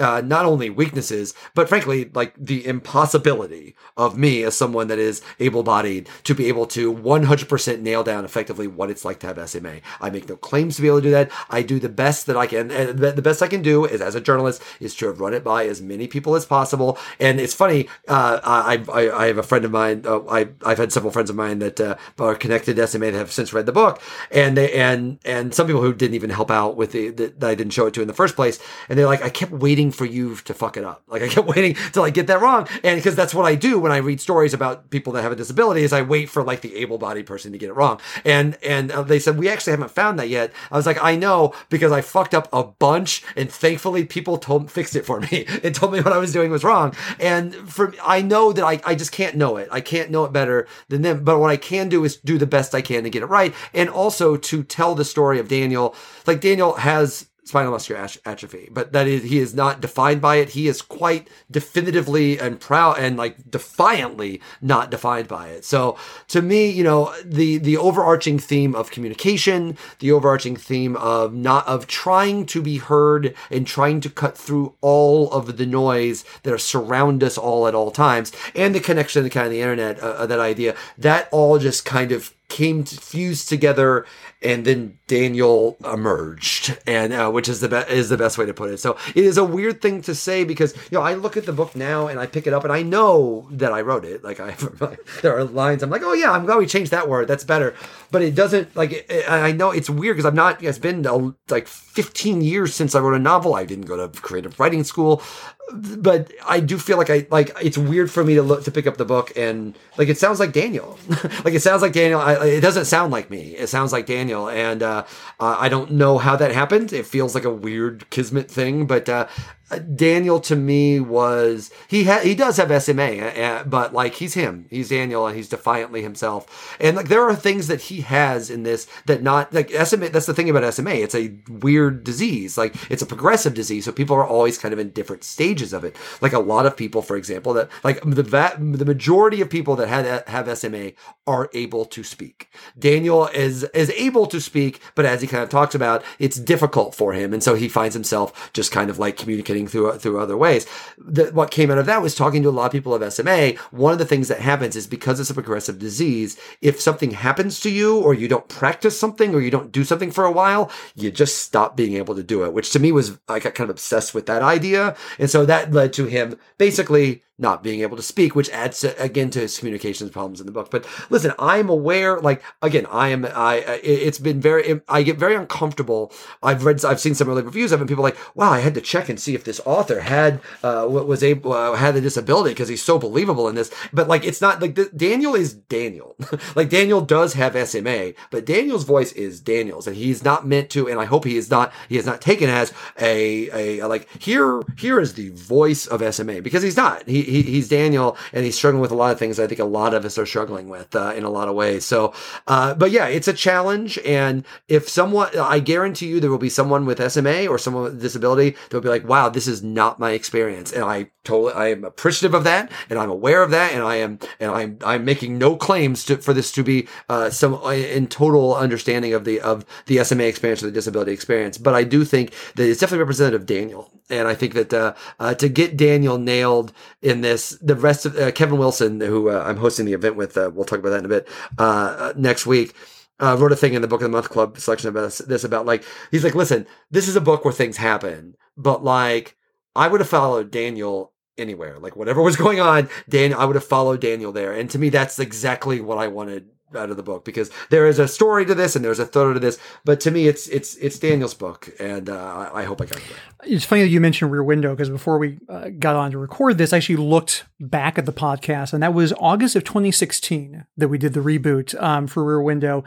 uh, 0.00 0.20
not 0.20 0.44
only 0.44 0.70
weaknesses, 0.70 1.34
but 1.54 1.68
frankly, 1.68 2.10
like 2.14 2.34
the 2.36 2.66
impossibility 2.66 3.74
of 3.96 4.16
me 4.16 4.42
as 4.42 4.56
someone 4.56 4.88
that 4.88 4.98
is 4.98 5.22
able 5.38 5.62
bodied 5.62 6.08
to 6.24 6.34
be 6.34 6.46
able 6.46 6.66
to 6.66 6.92
100% 6.92 7.80
nail 7.80 8.02
down 8.02 8.24
effectively 8.24 8.66
what 8.66 8.90
it's 8.90 9.04
like 9.04 9.18
to 9.20 9.26
have 9.26 9.48
SMA. 9.48 9.80
I 10.00 10.10
make 10.10 10.28
no 10.28 10.36
claims 10.36 10.76
to 10.76 10.82
be 10.82 10.88
able 10.88 10.98
to 10.98 11.02
do 11.02 11.10
that. 11.10 11.30
I 11.48 11.62
do 11.62 11.78
the 11.78 11.88
best 11.88 12.26
that 12.26 12.36
I 12.36 12.46
can. 12.46 12.70
And 12.70 12.98
the 12.98 13.22
best 13.22 13.42
I 13.42 13.48
can 13.48 13.62
do 13.62 13.84
is 13.84 14.00
as 14.00 14.14
a 14.14 14.20
journalist 14.20 14.62
is 14.80 14.94
to 14.96 15.10
run 15.10 15.34
it 15.34 15.44
by 15.44 15.66
as 15.66 15.80
many 15.80 16.06
people 16.06 16.34
as 16.34 16.46
possible. 16.46 16.98
And 17.18 17.40
it's 17.40 17.54
funny, 17.54 17.88
uh, 18.08 18.40
I, 18.42 18.84
I, 18.92 19.10
I, 19.10 19.26
have 19.26 19.38
a 19.38 19.42
friend 19.42 19.64
of 19.64 19.70
mine, 19.70 20.02
uh, 20.04 20.20
I, 20.28 20.48
I've 20.64 20.78
had 20.78 20.92
several 20.92 21.12
friends 21.12 21.30
of 21.30 21.36
mine 21.36 21.58
that 21.60 21.80
uh, 21.80 21.96
are 22.18 22.34
connected 22.34 22.76
to 22.76 22.86
SMA 22.86 23.10
that 23.10 23.14
have 23.14 23.32
since 23.32 23.52
read 23.52 23.66
the 23.66 23.72
book. 23.72 24.00
And 24.30 24.56
they, 24.56 24.72
and, 24.72 25.18
and 25.24 25.54
some 25.54 25.66
people 25.66 25.82
who 25.82 25.94
didn't 25.94 26.14
even 26.14 26.30
help 26.30 26.50
out 26.50 26.76
with 26.76 26.92
the, 26.92 27.10
the 27.10 27.30
that 27.38 27.50
I 27.50 27.54
didn't 27.54 27.72
show 27.72 27.86
it 27.86 27.94
to 27.94 28.02
in 28.02 28.08
the 28.08 28.14
first 28.14 28.36
place. 28.36 28.58
And 28.88 28.98
they're 28.98 29.06
like, 29.06 29.22
I 29.22 29.30
kept 29.30 29.52
waiting 29.52 29.89
waiting 29.90 30.06
for 30.06 30.12
you 30.12 30.36
to 30.36 30.54
fuck 30.54 30.76
it 30.76 30.84
up. 30.84 31.02
Like 31.08 31.22
I 31.22 31.28
kept 31.28 31.46
waiting 31.56 31.76
till 31.92 32.02
I 32.02 32.10
get 32.10 32.26
that 32.28 32.40
wrong. 32.40 32.68
And 32.84 32.98
because 32.98 33.16
that's 33.16 33.34
what 33.34 33.46
I 33.46 33.54
do 33.54 33.78
when 33.78 33.92
I 33.92 33.98
read 33.98 34.20
stories 34.20 34.54
about 34.54 34.90
people 34.90 35.12
that 35.14 35.22
have 35.22 35.32
a 35.32 35.36
disability 35.36 35.82
is 35.82 35.92
I 35.92 36.02
wait 36.02 36.28
for 36.28 36.42
like 36.42 36.60
the 36.60 36.76
able-bodied 36.76 37.26
person 37.26 37.52
to 37.52 37.58
get 37.58 37.70
it 37.70 37.74
wrong. 37.74 38.00
And, 38.24 38.56
and 38.62 38.92
uh, 38.92 39.02
they 39.02 39.18
said, 39.18 39.38
we 39.38 39.48
actually 39.48 39.72
haven't 39.72 39.90
found 39.90 40.18
that 40.18 40.28
yet. 40.28 40.52
I 40.70 40.76
was 40.76 40.86
like, 40.86 41.02
I 41.02 41.16
know 41.16 41.54
because 41.68 41.92
I 41.92 42.00
fucked 42.00 42.34
up 42.34 42.48
a 42.52 42.64
bunch 42.64 43.22
and 43.36 43.50
thankfully 43.50 44.04
people 44.04 44.38
told, 44.38 44.70
fixed 44.70 44.96
it 44.96 45.04
for 45.06 45.20
me 45.20 45.46
and 45.62 45.74
told 45.74 45.92
me 45.92 46.00
what 46.00 46.12
I 46.12 46.18
was 46.18 46.32
doing 46.32 46.50
was 46.50 46.64
wrong. 46.64 46.94
And 47.18 47.54
for, 47.54 47.94
I 48.02 48.22
know 48.22 48.52
that 48.52 48.64
I, 48.64 48.80
I 48.84 48.94
just 48.94 49.12
can't 49.12 49.36
know 49.36 49.56
it. 49.56 49.68
I 49.70 49.80
can't 49.80 50.10
know 50.10 50.24
it 50.24 50.32
better 50.32 50.66
than 50.88 51.02
them. 51.02 51.24
But 51.24 51.38
what 51.38 51.50
I 51.50 51.56
can 51.56 51.88
do 51.88 52.04
is 52.04 52.16
do 52.16 52.38
the 52.38 52.46
best 52.46 52.74
I 52.74 52.82
can 52.82 53.04
to 53.04 53.10
get 53.10 53.22
it 53.22 53.26
right. 53.26 53.54
And 53.74 53.88
also 53.88 54.36
to 54.36 54.62
tell 54.62 54.94
the 54.94 55.04
story 55.04 55.38
of 55.38 55.48
Daniel. 55.48 55.94
Like 56.26 56.40
Daniel 56.40 56.74
has 56.74 57.29
spinal 57.44 57.72
muscular 57.72 58.06
atrophy, 58.24 58.68
but 58.70 58.92
that 58.92 59.06
is 59.06 59.24
he 59.24 59.38
is 59.38 59.54
not 59.54 59.80
defined 59.80 60.20
by 60.20 60.36
it. 60.36 60.50
He 60.50 60.68
is 60.68 60.82
quite 60.82 61.28
definitively 61.50 62.38
and 62.38 62.60
proud 62.60 62.98
and 62.98 63.16
like 63.16 63.50
defiantly 63.50 64.40
not 64.60 64.90
defined 64.90 65.28
by 65.28 65.48
it. 65.48 65.64
So 65.64 65.96
to 66.28 66.42
me, 66.42 66.70
you 66.70 66.84
know, 66.84 67.14
the 67.24 67.58
the 67.58 67.76
overarching 67.76 68.38
theme 68.38 68.74
of 68.74 68.90
communication, 68.90 69.76
the 69.98 70.12
overarching 70.12 70.56
theme 70.56 70.96
of 70.96 71.34
not 71.34 71.66
of 71.66 71.86
trying 71.86 72.46
to 72.46 72.62
be 72.62 72.78
heard 72.78 73.34
and 73.50 73.66
trying 73.66 74.00
to 74.02 74.10
cut 74.10 74.36
through 74.36 74.74
all 74.80 75.30
of 75.32 75.56
the 75.56 75.66
noise 75.66 76.24
that 76.42 76.60
surround 76.60 77.22
us 77.22 77.38
all 77.38 77.66
at 77.66 77.74
all 77.74 77.90
times, 77.90 78.32
and 78.54 78.74
the 78.74 78.80
connection 78.80 79.24
to 79.24 79.30
kind 79.30 79.46
of 79.46 79.52
the 79.52 79.60
internet, 79.60 80.00
uh, 80.02 80.06
uh, 80.06 80.26
that 80.26 80.40
idea, 80.40 80.74
that 80.98 81.28
all 81.32 81.58
just 81.58 81.84
kind 81.84 82.12
of 82.12 82.34
came 82.50 82.84
to 82.84 82.96
fuse 82.96 83.46
together 83.46 84.04
and 84.42 84.64
then 84.64 84.98
Daniel 85.06 85.76
emerged, 85.84 86.78
and 86.86 87.12
uh, 87.12 87.30
which 87.30 87.48
is 87.48 87.60
the 87.60 87.68
be- 87.68 87.92
is 87.92 88.08
the 88.08 88.16
best 88.16 88.38
way 88.38 88.46
to 88.46 88.54
put 88.54 88.70
it. 88.70 88.78
So 88.78 88.96
it 89.14 89.24
is 89.24 89.36
a 89.36 89.44
weird 89.44 89.82
thing 89.82 90.00
to 90.02 90.14
say 90.14 90.44
because 90.44 90.74
you 90.90 90.96
know 90.98 91.02
I 91.02 91.14
look 91.14 91.36
at 91.36 91.46
the 91.46 91.52
book 91.52 91.76
now 91.76 92.06
and 92.06 92.18
I 92.18 92.26
pick 92.26 92.46
it 92.46 92.52
up 92.54 92.64
and 92.64 92.72
I 92.72 92.82
know 92.82 93.48
that 93.50 93.72
I 93.72 93.82
wrote 93.82 94.04
it. 94.04 94.24
Like 94.24 94.40
I 94.40 94.52
there 95.22 95.36
are 95.36 95.44
lines 95.44 95.82
I'm 95.82 95.90
like, 95.90 96.02
oh 96.02 96.14
yeah, 96.14 96.32
I'm 96.32 96.46
glad 96.46 96.58
we 96.58 96.66
changed 96.66 96.90
that 96.90 97.08
word. 97.08 97.28
That's 97.28 97.44
better. 97.44 97.74
But 98.10 98.22
it 98.22 98.34
doesn't 98.34 98.74
like 98.74 98.92
it, 98.92 99.24
I 99.28 99.52
know 99.52 99.70
it's 99.70 99.90
weird 99.90 100.16
because 100.16 100.28
I'm 100.28 100.34
not. 100.34 100.62
It's 100.62 100.78
been 100.78 101.02
like 101.48 101.68
15 101.68 102.40
years 102.40 102.74
since 102.74 102.94
I 102.94 103.00
wrote 103.00 103.14
a 103.14 103.18
novel. 103.18 103.54
I 103.54 103.64
didn't 103.64 103.86
go 103.86 103.96
to 103.96 104.20
creative 104.20 104.58
writing 104.58 104.84
school 104.84 105.22
but 105.72 106.32
I 106.46 106.60
do 106.60 106.78
feel 106.78 106.96
like 106.96 107.10
I 107.10 107.26
like 107.30 107.50
it's 107.62 107.78
weird 107.78 108.10
for 108.10 108.24
me 108.24 108.34
to 108.34 108.42
look 108.42 108.64
to 108.64 108.70
pick 108.70 108.86
up 108.86 108.96
the 108.96 109.04
book 109.04 109.32
and 109.36 109.76
like 109.96 110.08
it 110.08 110.18
sounds 110.18 110.40
like 110.40 110.52
Daniel, 110.52 110.98
like 111.44 111.54
it 111.54 111.62
sounds 111.62 111.82
like 111.82 111.92
Daniel. 111.92 112.20
I, 112.20 112.34
it 112.46 112.60
doesn't 112.60 112.86
sound 112.86 113.12
like 113.12 113.30
me. 113.30 113.56
It 113.56 113.68
sounds 113.68 113.92
like 113.92 114.06
Daniel, 114.06 114.48
and 114.48 114.82
uh, 114.82 115.04
uh, 115.38 115.56
I 115.58 115.68
don't 115.68 115.92
know 115.92 116.18
how 116.18 116.36
that 116.36 116.52
happened. 116.52 116.92
It 116.92 117.06
feels 117.06 117.34
like 117.34 117.44
a 117.44 117.52
weird 117.52 118.08
kismet 118.10 118.50
thing, 118.50 118.86
but 118.86 119.08
uh, 119.08 119.26
Uh, 119.70 119.78
Daniel 119.78 120.40
to 120.40 120.56
me 120.56 121.00
was 121.00 121.70
he 121.88 122.04
ha- 122.04 122.20
he 122.20 122.34
does 122.34 122.56
have 122.56 122.82
SMA, 122.82 123.18
uh, 123.18 123.40
uh, 123.40 123.64
but 123.64 123.92
like 123.92 124.14
he's 124.14 124.34
him. 124.34 124.66
He's 124.70 124.88
Daniel, 124.88 125.26
and 125.26 125.36
he's 125.36 125.48
defiantly 125.48 126.02
himself. 126.02 126.76
And 126.80 126.96
like 126.96 127.08
there 127.08 127.22
are 127.22 127.34
things 127.34 127.68
that 127.68 127.82
he 127.82 128.00
has 128.00 128.50
in 128.50 128.62
this 128.64 128.86
that 129.06 129.22
not 129.22 129.52
like 129.52 129.70
SMA. 129.70 130.08
That's 130.10 130.26
the 130.26 130.34
thing 130.34 130.50
about 130.50 130.72
SMA. 130.74 130.90
It's 130.90 131.14
a 131.14 131.34
weird 131.48 132.04
disease. 132.04 132.58
Like 132.58 132.74
it's 132.90 133.02
a 133.02 133.06
progressive 133.06 133.54
disease, 133.54 133.84
so 133.84 133.92
people 133.92 134.16
are 134.16 134.26
always 134.26 134.58
kind 134.58 134.72
of 134.72 134.78
in 134.78 134.90
different 134.90 135.24
stages 135.24 135.72
of 135.72 135.84
it. 135.84 135.96
Like 136.20 136.32
a 136.32 136.38
lot 136.38 136.66
of 136.66 136.76
people, 136.76 137.02
for 137.02 137.16
example, 137.16 137.52
that 137.54 137.68
like 137.84 138.00
the 138.02 138.22
va- 138.22 138.56
the 138.58 138.84
majority 138.84 139.40
of 139.40 139.50
people 139.50 139.76
that 139.76 139.88
had 139.88 140.06
uh, 140.06 140.22
have 140.26 140.58
SMA 140.58 140.92
are 141.26 141.48
able 141.54 141.84
to 141.84 142.02
speak. 142.02 142.48
Daniel 142.78 143.28
is 143.28 143.64
is 143.74 143.90
able 143.90 144.26
to 144.26 144.40
speak, 144.40 144.80
but 144.94 145.04
as 145.04 145.20
he 145.20 145.28
kind 145.28 145.42
of 145.42 145.48
talks 145.48 145.74
about, 145.74 146.02
it's 146.18 146.38
difficult 146.38 146.94
for 146.94 147.12
him, 147.12 147.32
and 147.32 147.42
so 147.42 147.54
he 147.54 147.68
finds 147.68 147.94
himself 147.94 148.50
just 148.52 148.72
kind 148.72 148.90
of 148.90 148.98
like 148.98 149.16
communicating 149.16 149.59
through 149.66 149.90
uh, 149.90 149.98
through 149.98 150.20
other 150.20 150.36
ways. 150.36 150.66
The, 150.98 151.26
what 151.26 151.50
came 151.50 151.70
out 151.70 151.78
of 151.78 151.86
that 151.86 152.02
was 152.02 152.14
talking 152.14 152.42
to 152.42 152.48
a 152.48 152.50
lot 152.50 152.66
of 152.66 152.72
people 152.72 152.94
of 152.94 153.12
SMA. 153.12 153.54
One 153.70 153.92
of 153.92 153.98
the 153.98 154.04
things 154.04 154.28
that 154.28 154.40
happens 154.40 154.76
is 154.76 154.86
because 154.86 155.20
it's 155.20 155.30
a 155.30 155.34
progressive 155.34 155.78
disease, 155.78 156.38
if 156.60 156.80
something 156.80 157.12
happens 157.12 157.60
to 157.60 157.70
you 157.70 157.98
or 157.98 158.14
you 158.14 158.28
don't 158.28 158.48
practice 158.48 158.98
something 158.98 159.34
or 159.34 159.40
you 159.40 159.50
don't 159.50 159.72
do 159.72 159.84
something 159.84 160.10
for 160.10 160.24
a 160.24 160.32
while, 160.32 160.70
you 160.94 161.10
just 161.10 161.38
stop 161.38 161.76
being 161.76 161.94
able 161.94 162.14
to 162.14 162.22
do 162.22 162.44
it. 162.44 162.52
Which 162.52 162.70
to 162.72 162.78
me 162.78 162.92
was 162.92 163.18
I 163.28 163.38
got 163.38 163.54
kind 163.54 163.68
of 163.68 163.74
obsessed 163.74 164.14
with 164.14 164.26
that 164.26 164.42
idea, 164.42 164.96
and 165.18 165.30
so 165.30 165.44
that 165.46 165.72
led 165.72 165.92
to 165.94 166.06
him 166.06 166.38
basically 166.58 167.22
not 167.40 167.62
being 167.62 167.80
able 167.80 167.96
to 167.96 168.02
speak, 168.02 168.34
which 168.34 168.50
adds 168.50 168.80
to, 168.80 169.02
again 169.02 169.30
to 169.30 169.40
his 169.40 169.58
communications 169.58 170.10
problems 170.10 170.40
in 170.40 170.46
the 170.46 170.52
book. 170.52 170.70
But 170.70 170.86
listen, 171.08 171.32
I'm 171.38 171.68
aware, 171.68 172.20
like 172.20 172.42
again, 172.62 172.86
I 172.90 173.08
am, 173.08 173.24
I, 173.24 173.80
it's 173.82 174.18
been 174.18 174.40
very, 174.40 174.80
I 174.88 175.02
get 175.02 175.18
very 175.18 175.34
uncomfortable. 175.34 176.12
I've 176.42 176.64
read, 176.64 176.84
I've 176.84 177.00
seen 177.00 177.14
some 177.14 177.28
early 177.28 177.42
reviews 177.42 177.72
of 177.72 177.80
it, 177.80 177.88
people 177.88 178.04
like, 178.04 178.18
wow, 178.36 178.50
I 178.50 178.60
had 178.60 178.74
to 178.74 178.80
check 178.80 179.08
and 179.08 179.18
see 179.18 179.34
if 179.34 179.44
this 179.44 179.60
author 179.64 180.00
had, 180.00 180.40
uh, 180.62 180.86
was 180.88 181.22
able, 181.22 181.52
uh, 181.52 181.74
had 181.74 181.96
a 181.96 182.00
disability 182.00 182.50
because 182.50 182.68
he's 182.68 182.82
so 182.82 182.98
believable 182.98 183.48
in 183.48 183.54
this. 183.54 183.72
But 183.92 184.08
like, 184.08 184.24
it's 184.24 184.40
not 184.40 184.60
like 184.60 184.78
Daniel 184.96 185.34
is 185.34 185.54
Daniel. 185.54 186.16
like 186.54 186.68
Daniel 186.68 187.00
does 187.00 187.34
have 187.34 187.56
SMA, 187.68 188.12
but 188.30 188.44
Daniel's 188.44 188.84
voice 188.84 189.12
is 189.12 189.40
Daniel's, 189.40 189.86
and 189.86 189.96
he's 189.96 190.22
not 190.22 190.46
meant 190.46 190.70
to, 190.70 190.88
and 190.88 191.00
I 191.00 191.06
hope 191.06 191.24
he 191.24 191.36
is 191.36 191.50
not, 191.50 191.72
he 191.88 191.96
is 191.96 192.06
not 192.06 192.20
taken 192.20 192.50
as 192.50 192.72
a, 192.98 193.80
a, 193.80 193.86
like 193.86 194.08
here, 194.20 194.60
here 194.76 195.00
is 195.00 195.14
the 195.14 195.30
voice 195.30 195.86
of 195.86 196.14
SMA 196.14 196.42
because 196.42 196.62
he's 196.62 196.76
not. 196.76 197.08
He 197.08 197.29
he, 197.30 197.42
he's 197.42 197.68
Daniel 197.68 198.16
and 198.32 198.44
he's 198.44 198.56
struggling 198.56 198.80
with 198.80 198.90
a 198.90 198.94
lot 198.94 199.12
of 199.12 199.18
things 199.18 199.38
I 199.38 199.46
think 199.46 199.60
a 199.60 199.64
lot 199.64 199.94
of 199.94 200.04
us 200.04 200.18
are 200.18 200.26
struggling 200.26 200.68
with 200.68 200.94
uh, 200.94 201.12
in 201.16 201.24
a 201.24 201.30
lot 201.30 201.48
of 201.48 201.54
ways. 201.54 201.84
So, 201.84 202.12
uh, 202.46 202.74
but 202.74 202.90
yeah, 202.90 203.06
it's 203.06 203.28
a 203.28 203.32
challenge. 203.32 203.98
And 204.04 204.44
if 204.68 204.88
someone, 204.88 205.36
I 205.38 205.60
guarantee 205.60 206.08
you 206.08 206.20
there 206.20 206.30
will 206.30 206.38
be 206.38 206.48
someone 206.48 206.86
with 206.86 207.10
SMA 207.10 207.46
or 207.46 207.58
someone 207.58 207.84
with 207.84 208.00
disability 208.00 208.50
that 208.50 208.72
will 208.72 208.80
be 208.80 208.88
like, 208.88 209.06
wow, 209.06 209.28
this 209.28 209.46
is 209.46 209.62
not 209.62 209.98
my 209.98 210.12
experience. 210.12 210.72
And 210.72 210.84
I 210.84 211.10
totally, 211.24 211.52
I 211.52 211.68
am 211.68 211.84
appreciative 211.84 212.34
of 212.34 212.44
that 212.44 212.70
and 212.88 212.98
I'm 212.98 213.10
aware 213.10 213.42
of 213.42 213.50
that. 213.50 213.72
And 213.72 213.82
I 213.82 213.96
am, 213.96 214.18
and 214.38 214.50
I'm, 214.50 214.78
I'm 214.84 215.04
making 215.04 215.38
no 215.38 215.56
claims 215.56 216.04
to, 216.06 216.16
for 216.18 216.32
this 216.32 216.52
to 216.52 216.62
be 216.62 216.88
uh, 217.08 217.30
some 217.30 217.54
uh, 217.54 217.70
in 217.70 218.06
total 218.06 218.54
understanding 218.54 219.14
of 219.14 219.24
the, 219.24 219.40
of 219.40 219.64
the 219.86 220.02
SMA 220.04 220.24
experience 220.24 220.62
or 220.62 220.66
the 220.66 220.72
disability 220.72 221.12
experience. 221.12 221.58
But 221.58 221.74
I 221.74 221.84
do 221.84 222.04
think 222.04 222.32
that 222.56 222.68
it's 222.68 222.80
definitely 222.80 223.00
representative 223.00 223.42
of 223.42 223.46
Daniel. 223.46 223.90
And 224.08 224.26
I 224.26 224.34
think 224.34 224.54
that 224.54 224.74
uh, 224.74 224.94
uh, 225.20 225.34
to 225.34 225.48
get 225.48 225.76
Daniel 225.76 226.18
nailed 226.18 226.72
in 227.00 227.19
this, 227.20 227.50
the 227.60 227.74
rest 227.74 228.06
of 228.06 228.16
uh, 228.16 228.30
Kevin 228.32 228.58
Wilson, 228.58 229.00
who 229.00 229.30
uh, 229.30 229.44
I'm 229.46 229.56
hosting 229.56 229.86
the 229.86 229.92
event 229.92 230.16
with, 230.16 230.36
uh, 230.36 230.50
we'll 230.52 230.64
talk 230.64 230.78
about 230.78 230.90
that 230.90 231.00
in 231.00 231.04
a 231.04 231.08
bit 231.08 231.28
uh, 231.58 232.12
next 232.16 232.46
week. 232.46 232.74
wrote 233.20 233.52
a 233.52 233.56
thing 233.56 233.74
in 233.74 233.82
the 233.82 233.88
Book 233.88 234.00
of 234.00 234.04
the 234.04 234.16
Month 234.16 234.30
Club 234.30 234.58
selection 234.58 234.88
about 234.88 235.12
this 235.26 235.44
about 235.44 235.66
like 235.66 235.84
he's 236.10 236.24
like, 236.24 236.34
listen, 236.34 236.66
this 236.90 237.08
is 237.08 237.16
a 237.16 237.20
book 237.20 237.44
where 237.44 237.54
things 237.54 237.76
happen, 237.76 238.34
but 238.56 238.82
like 238.84 239.36
I 239.74 239.88
would 239.88 240.00
have 240.00 240.08
followed 240.08 240.50
Daniel 240.50 241.12
anywhere, 241.38 241.78
like 241.78 241.96
whatever 241.96 242.22
was 242.22 242.36
going 242.44 242.60
on, 242.60 242.88
Daniel, 243.08 243.40
I 243.40 243.44
would 243.44 243.56
have 243.56 243.64
followed 243.64 244.00
Daniel 244.00 244.32
there, 244.32 244.52
and 244.52 244.70
to 244.70 244.78
me, 244.78 244.88
that's 244.88 245.18
exactly 245.18 245.80
what 245.80 245.98
I 245.98 246.08
wanted 246.08 246.48
out 246.76 246.90
of 246.90 246.96
the 246.96 247.02
book 247.02 247.24
because 247.24 247.50
there 247.70 247.86
is 247.86 247.98
a 247.98 248.06
story 248.06 248.44
to 248.46 248.54
this 248.54 248.76
and 248.76 248.84
there's 248.84 248.98
a 248.98 249.06
thought 249.06 249.34
to 249.34 249.40
this. 249.40 249.58
But 249.84 250.00
to 250.00 250.10
me, 250.10 250.28
it's 250.28 250.48
it's 250.48 250.76
it's 250.76 250.98
Daniel's 250.98 251.34
book, 251.34 251.70
and 251.78 252.08
uh, 252.08 252.50
I 252.52 252.64
hope 252.64 252.80
I 252.80 252.86
got 252.86 252.98
it 252.98 253.10
right. 253.10 253.20
It's 253.44 253.64
funny 253.64 253.82
that 253.82 253.88
you 253.88 254.00
mentioned 254.00 254.32
Rear 254.32 254.42
Window 254.42 254.74
because 254.74 254.90
before 254.90 255.18
we 255.18 255.38
uh, 255.48 255.68
got 255.78 255.96
on 255.96 256.10
to 256.12 256.18
record 256.18 256.58
this, 256.58 256.72
I 256.72 256.78
actually 256.78 256.96
looked 256.96 257.44
back 257.58 257.98
at 257.98 258.06
the 258.06 258.12
podcast, 258.12 258.72
and 258.72 258.82
that 258.82 258.94
was 258.94 259.12
August 259.18 259.56
of 259.56 259.64
2016 259.64 260.64
that 260.76 260.88
we 260.88 260.98
did 260.98 261.12
the 261.12 261.20
reboot 261.20 261.80
um, 261.82 262.06
for 262.06 262.24
Rear 262.24 262.40
Window, 262.40 262.84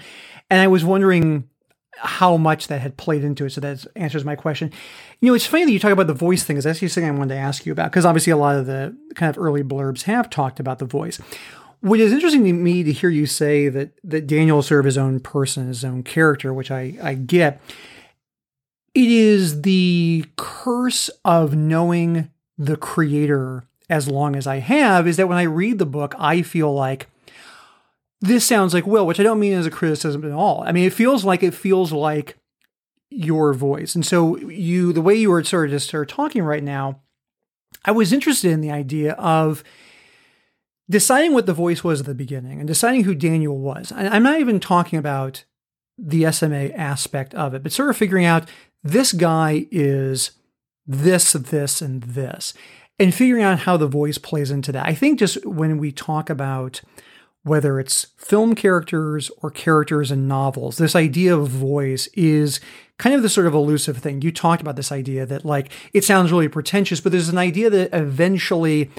and 0.50 0.62
I 0.62 0.68
was 0.68 0.84
wondering 0.84 1.50
how 1.98 2.38
much 2.38 2.68
that 2.68 2.82
had 2.82 2.98
played 2.98 3.24
into 3.24 3.46
it. 3.46 3.52
So 3.52 3.62
that 3.62 3.86
answers 3.96 4.26
my 4.26 4.36
question. 4.36 4.72
You 5.20 5.30
know, 5.30 5.36
it's 5.36 5.46
funny 5.46 5.66
that 5.66 5.72
you 5.72 5.80
talk 5.80 5.92
about 5.92 6.08
the 6.08 6.14
voice 6.14 6.44
thing, 6.44 6.56
because 6.56 6.66
that's 6.66 6.80
the 6.80 6.88
thing 6.88 7.06
I 7.06 7.12
wanted 7.12 7.36
to 7.36 7.40
ask 7.40 7.66
you 7.66 7.72
about, 7.72 7.92
because 7.92 8.06
obviously 8.06 8.32
a 8.32 8.38
lot 8.38 8.56
of 8.56 8.66
the 8.66 8.98
kind 9.16 9.30
of 9.30 9.42
early 9.42 9.64
blurbs 9.64 10.04
have 10.04 10.30
talked 10.30 10.60
about 10.60 10.80
the 10.80 10.86
voice. 10.86 11.20
What 11.84 12.00
is 12.00 12.14
interesting 12.14 12.46
to 12.46 12.54
me 12.54 12.82
to 12.84 12.94
hear 12.94 13.10
you 13.10 13.26
say 13.26 13.68
that 13.68 13.92
that 14.06 14.26
Daniel 14.26 14.62
serve 14.62 14.86
his 14.86 14.98
own 14.98 15.20
person, 15.20 15.68
his 15.68 15.84
own 15.84 16.02
character, 16.02 16.54
which 16.54 16.72
I, 16.72 16.98
I 17.04 17.14
get. 17.14 17.60
It 18.94 19.10
is 19.10 19.64
the 19.64 20.24
curse 20.38 21.10
of 21.26 21.58
knowing 21.58 22.32
the 22.58 22.78
creator 22.78 23.66
as 23.90 24.08
long 24.08 24.38
as 24.38 24.48
I 24.48 24.60
have, 24.60 25.10
is 25.10 25.18
that 25.18 25.28
when 25.28 25.38
I 25.38 25.44
read 25.44 25.78
the 25.78 25.86
book, 25.86 26.16
I 26.18 26.42
feel 26.42 26.74
like 26.74 27.10
this 28.22 28.46
sounds 28.46 28.74
like 28.74 28.88
Will, 28.88 29.06
which 29.06 29.20
I 29.20 29.24
don't 29.24 29.42
mean 29.42 29.52
as 29.52 29.66
a 29.66 29.70
criticism 29.70 30.24
at 30.24 30.32
all. 30.32 30.64
I 30.66 30.72
mean, 30.72 30.86
it 30.86 30.94
feels 30.94 31.26
like 31.26 31.44
it 31.44 31.54
feels 31.54 31.92
like 31.92 32.38
your 33.10 33.54
voice. 33.54 33.94
And 33.94 34.06
so 34.06 34.38
you 34.38 34.94
the 34.94 35.02
way 35.02 35.16
you 35.16 35.32
were 35.32 35.44
sort 35.44 35.66
of 35.66 35.72
just 35.72 35.90
start 35.90 36.08
talking 36.08 36.44
right 36.44 36.64
now, 36.64 37.02
I 37.84 37.92
was 37.92 38.14
interested 38.14 38.52
in 38.52 38.62
the 38.62 38.72
idea 38.72 39.16
of 39.16 39.66
deciding 40.94 41.34
what 41.34 41.48
the 41.48 41.54
voice 41.54 41.84
was 41.84 42.00
at 42.00 42.06
the 42.06 42.14
beginning 42.14 42.60
and 42.60 42.68
deciding 42.68 43.04
who 43.04 43.16
Daniel 43.16 43.58
was. 43.58 43.92
I'm 43.94 44.24
not 44.24 44.40
even 44.40 44.60
talking 44.60 45.00
about 45.00 45.44
the 45.98 46.32
SMA 46.32 46.70
aspect 46.70 47.34
of 47.34 47.54
it, 47.54 47.64
but 47.64 47.72
sort 47.72 47.90
of 47.90 47.98
figuring 47.98 48.26
out 48.26 48.48
this 48.84 49.12
guy 49.12 49.66
is 49.72 50.32
this, 50.86 51.34
this, 51.34 51.82
and 51.82 52.04
this, 52.04 52.54
and 53.00 53.14
figuring 53.14 53.44
out 53.44 53.60
how 53.60 53.76
the 53.76 53.88
voice 53.88 54.20
plays 54.20 54.52
into 54.52 54.72
that. 54.72 54.86
I 54.86 54.94
think 54.94 55.18
just 55.18 55.44
when 55.46 55.80
we 55.80 55.92
talk 55.92 56.30
about 56.30 56.82
whether 57.42 57.80
it's 57.80 58.08
film 58.18 58.54
characters 58.54 59.32
or 59.42 59.50
characters 59.50 60.12
in 60.12 60.28
novels, 60.28 60.78
this 60.78 60.96
idea 60.96 61.36
of 61.36 61.50
voice 61.50 62.08
is 62.14 62.60
kind 63.00 63.16
of 63.16 63.22
the 63.22 63.30
sort 63.30 63.48
of 63.48 63.54
elusive 63.54 63.98
thing. 63.98 64.22
You 64.22 64.32
talked 64.32 64.62
about 64.62 64.76
this 64.76 64.92
idea 64.92 65.26
that, 65.26 65.44
like, 65.44 65.72
it 65.92 66.04
sounds 66.04 66.32
really 66.32 66.48
pretentious, 66.48 67.02
but 67.02 67.12
there's 67.12 67.30
an 67.30 67.38
idea 67.38 67.70
that 67.72 67.90
eventually 67.94 68.92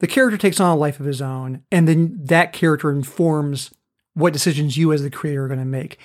the 0.00 0.06
character 0.06 0.36
takes 0.36 0.58
on 0.58 0.70
a 0.70 0.76
life 0.76 0.98
of 0.98 1.06
his 1.06 1.22
own, 1.22 1.62
and 1.70 1.86
then 1.86 2.18
that 2.20 2.52
character 2.52 2.90
informs 2.90 3.70
what 4.14 4.32
decisions 4.32 4.76
you 4.76 4.92
as 4.92 5.02
the 5.02 5.10
creator 5.10 5.44
are 5.44 5.48
going 5.48 5.60
to 5.60 5.64
make. 5.64 5.98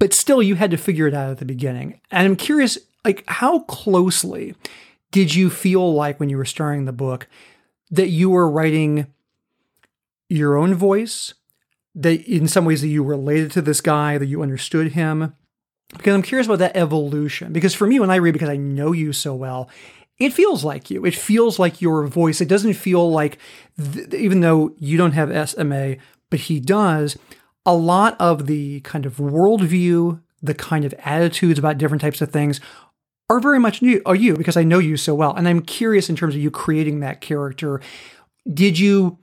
But 0.00 0.12
still, 0.12 0.42
you 0.42 0.56
had 0.56 0.72
to 0.72 0.76
figure 0.76 1.06
it 1.06 1.14
out 1.14 1.30
at 1.30 1.38
the 1.38 1.44
beginning. 1.44 2.00
And 2.10 2.26
I'm 2.26 2.36
curious, 2.36 2.76
like, 3.04 3.22
how 3.28 3.60
closely 3.60 4.56
did 5.12 5.34
you 5.34 5.48
feel 5.48 5.94
like 5.94 6.18
when 6.18 6.28
you 6.28 6.36
were 6.36 6.44
starting 6.44 6.86
the 6.86 6.92
book 6.92 7.28
that 7.90 8.08
you 8.08 8.30
were 8.30 8.50
writing 8.50 9.06
your 10.28 10.56
own 10.56 10.74
voice? 10.74 11.34
That 11.94 12.22
in 12.26 12.48
some 12.48 12.64
ways 12.64 12.80
that 12.80 12.88
you 12.88 13.04
related 13.04 13.50
to 13.52 13.62
this 13.62 13.82
guy, 13.82 14.16
that 14.16 14.26
you 14.26 14.42
understood 14.42 14.92
him? 14.92 15.34
Because 15.90 16.14
I'm 16.14 16.22
curious 16.22 16.46
about 16.46 16.60
that 16.60 16.76
evolution. 16.76 17.52
Because 17.52 17.74
for 17.74 17.86
me, 17.86 18.00
when 18.00 18.10
I 18.10 18.16
read, 18.16 18.32
because 18.32 18.48
I 18.48 18.56
know 18.56 18.92
you 18.92 19.12
so 19.12 19.34
well, 19.34 19.68
it 20.24 20.32
feels 20.32 20.64
like 20.64 20.90
you. 20.90 21.04
It 21.04 21.14
feels 21.14 21.58
like 21.58 21.80
your 21.80 22.06
voice. 22.06 22.40
It 22.40 22.48
doesn't 22.48 22.74
feel 22.74 23.10
like, 23.10 23.38
th- 23.80 24.12
even 24.14 24.40
though 24.40 24.74
you 24.78 24.96
don't 24.96 25.12
have 25.12 25.50
SMA, 25.50 25.96
but 26.30 26.40
he 26.40 26.60
does, 26.60 27.16
a 27.64 27.74
lot 27.74 28.16
of 28.20 28.46
the 28.46 28.80
kind 28.80 29.06
of 29.06 29.16
worldview, 29.16 30.20
the 30.42 30.54
kind 30.54 30.84
of 30.84 30.94
attitudes 31.04 31.58
about 31.58 31.78
different 31.78 32.00
types 32.00 32.20
of 32.20 32.30
things 32.30 32.60
are 33.30 33.40
very 33.40 33.58
much 33.58 33.80
new, 33.80 34.02
are 34.04 34.14
you, 34.14 34.36
because 34.36 34.56
I 34.56 34.64
know 34.64 34.78
you 34.78 34.96
so 34.96 35.14
well. 35.14 35.34
And 35.34 35.48
I'm 35.48 35.62
curious 35.62 36.10
in 36.10 36.16
terms 36.16 36.34
of 36.34 36.40
you 36.40 36.50
creating 36.50 37.00
that 37.00 37.20
character. 37.20 37.80
Did 38.52 38.78
you 38.78 39.18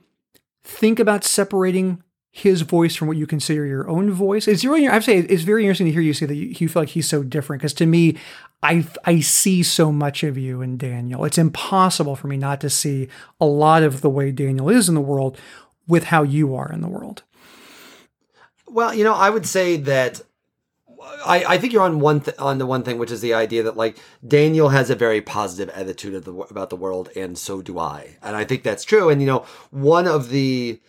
think 0.64 0.98
about 0.98 1.24
separating 1.24 2.02
his 2.30 2.62
voice 2.62 2.94
from 2.94 3.08
what 3.08 3.16
you 3.16 3.26
consider 3.26 3.66
your 3.66 3.88
own 3.88 4.10
voice. 4.12 4.46
It's 4.46 4.64
really, 4.64 4.86
I'd 4.86 5.02
say 5.02 5.18
it's 5.18 5.42
very 5.42 5.64
interesting 5.64 5.86
to 5.86 5.92
hear 5.92 6.00
you 6.00 6.14
say 6.14 6.26
that 6.26 6.34
you, 6.34 6.46
you 6.46 6.68
feel 6.68 6.82
like 6.82 6.90
he's 6.90 7.08
so 7.08 7.22
different. 7.22 7.60
Because 7.60 7.74
to 7.74 7.86
me, 7.86 8.16
I 8.62 8.86
I 9.04 9.20
see 9.20 9.62
so 9.62 9.90
much 9.90 10.22
of 10.22 10.38
you 10.38 10.62
in 10.62 10.76
Daniel. 10.76 11.24
It's 11.24 11.38
impossible 11.38 12.14
for 12.14 12.28
me 12.28 12.36
not 12.36 12.60
to 12.60 12.70
see 12.70 13.08
a 13.40 13.46
lot 13.46 13.82
of 13.82 14.00
the 14.00 14.10
way 14.10 14.30
Daniel 14.30 14.68
is 14.68 14.88
in 14.88 14.94
the 14.94 15.00
world 15.00 15.38
with 15.88 16.04
how 16.04 16.22
you 16.22 16.54
are 16.54 16.70
in 16.72 16.82
the 16.82 16.88
world. 16.88 17.24
Well, 18.68 18.94
you 18.94 19.02
know, 19.02 19.14
I 19.14 19.30
would 19.30 19.46
say 19.46 19.76
that 19.78 20.20
I, 21.24 21.44
I 21.44 21.58
think 21.58 21.72
you're 21.72 21.82
on 21.82 21.98
one 21.98 22.20
th- 22.20 22.38
on 22.38 22.58
the 22.58 22.66
one 22.66 22.84
thing, 22.84 22.98
which 22.98 23.10
is 23.10 23.20
the 23.20 23.34
idea 23.34 23.64
that 23.64 23.76
like 23.76 23.98
Daniel 24.26 24.68
has 24.68 24.90
a 24.90 24.94
very 24.94 25.20
positive 25.20 25.74
attitude 25.74 26.22
the, 26.24 26.32
about 26.32 26.70
the 26.70 26.76
world, 26.76 27.08
and 27.16 27.36
so 27.36 27.60
do 27.62 27.78
I, 27.78 28.16
and 28.22 28.36
I 28.36 28.44
think 28.44 28.62
that's 28.62 28.84
true. 28.84 29.08
And 29.08 29.20
you 29.20 29.26
know, 29.26 29.44
one 29.70 30.06
of 30.06 30.30
the 30.30 30.80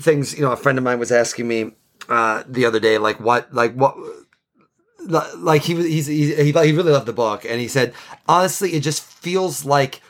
things 0.00 0.34
you 0.34 0.42
know, 0.42 0.52
a 0.52 0.56
friend 0.56 0.78
of 0.78 0.84
mine 0.84 0.98
was 0.98 1.12
asking 1.12 1.48
me 1.48 1.72
uh, 2.08 2.42
the 2.48 2.64
other 2.64 2.80
day, 2.80 2.98
like 2.98 3.20
what, 3.20 3.52
like 3.52 3.74
what, 3.74 3.96
like 5.08 5.62
he 5.62 5.74
he's 5.74 6.06
he, 6.06 6.34
he 6.34 6.44
he 6.44 6.52
really 6.52 6.92
loved 6.92 7.06
the 7.06 7.12
book, 7.12 7.44
and 7.44 7.60
he 7.60 7.68
said 7.68 7.94
honestly, 8.28 8.72
it 8.74 8.80
just 8.80 9.02
feels 9.02 9.64
like 9.64 10.00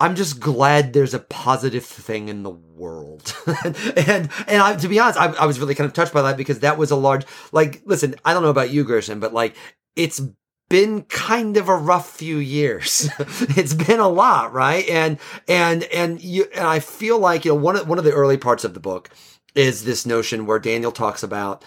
I'm 0.00 0.14
just 0.14 0.38
glad 0.38 0.92
there's 0.92 1.14
a 1.14 1.18
positive 1.18 1.84
thing 1.84 2.28
in 2.28 2.44
the 2.44 2.50
world. 2.50 3.34
and 3.46 4.28
and 4.46 4.62
I, 4.62 4.76
to 4.76 4.88
be 4.88 4.98
honest, 5.00 5.18
I, 5.18 5.32
I 5.32 5.46
was 5.46 5.58
really 5.58 5.74
kind 5.74 5.86
of 5.86 5.92
touched 5.92 6.12
by 6.12 6.22
that 6.22 6.36
because 6.36 6.60
that 6.60 6.78
was 6.78 6.90
a 6.90 6.96
large 6.96 7.24
like. 7.52 7.82
Listen, 7.84 8.14
I 8.24 8.32
don't 8.32 8.42
know 8.42 8.50
about 8.50 8.70
you, 8.70 8.84
Grierson, 8.84 9.18
but 9.18 9.32
like 9.32 9.56
it's 9.96 10.20
been 10.68 11.02
kind 11.04 11.56
of 11.56 11.68
a 11.68 11.76
rough 11.76 12.10
few 12.10 12.38
years. 12.38 13.08
it's 13.18 13.74
been 13.74 14.00
a 14.00 14.08
lot, 14.08 14.52
right? 14.52 14.88
And 14.88 15.18
and 15.46 15.84
and 15.84 16.20
you 16.22 16.46
and 16.54 16.66
I 16.66 16.80
feel 16.80 17.18
like 17.18 17.44
you 17.44 17.52
know 17.52 17.56
one 17.56 17.76
of 17.76 17.88
one 17.88 17.98
of 17.98 18.04
the 18.04 18.12
early 18.12 18.36
parts 18.36 18.64
of 18.64 18.74
the 18.74 18.80
book 18.80 19.10
is 19.54 19.84
this 19.84 20.06
notion 20.06 20.46
where 20.46 20.58
Daniel 20.58 20.92
talks 20.92 21.22
about 21.22 21.64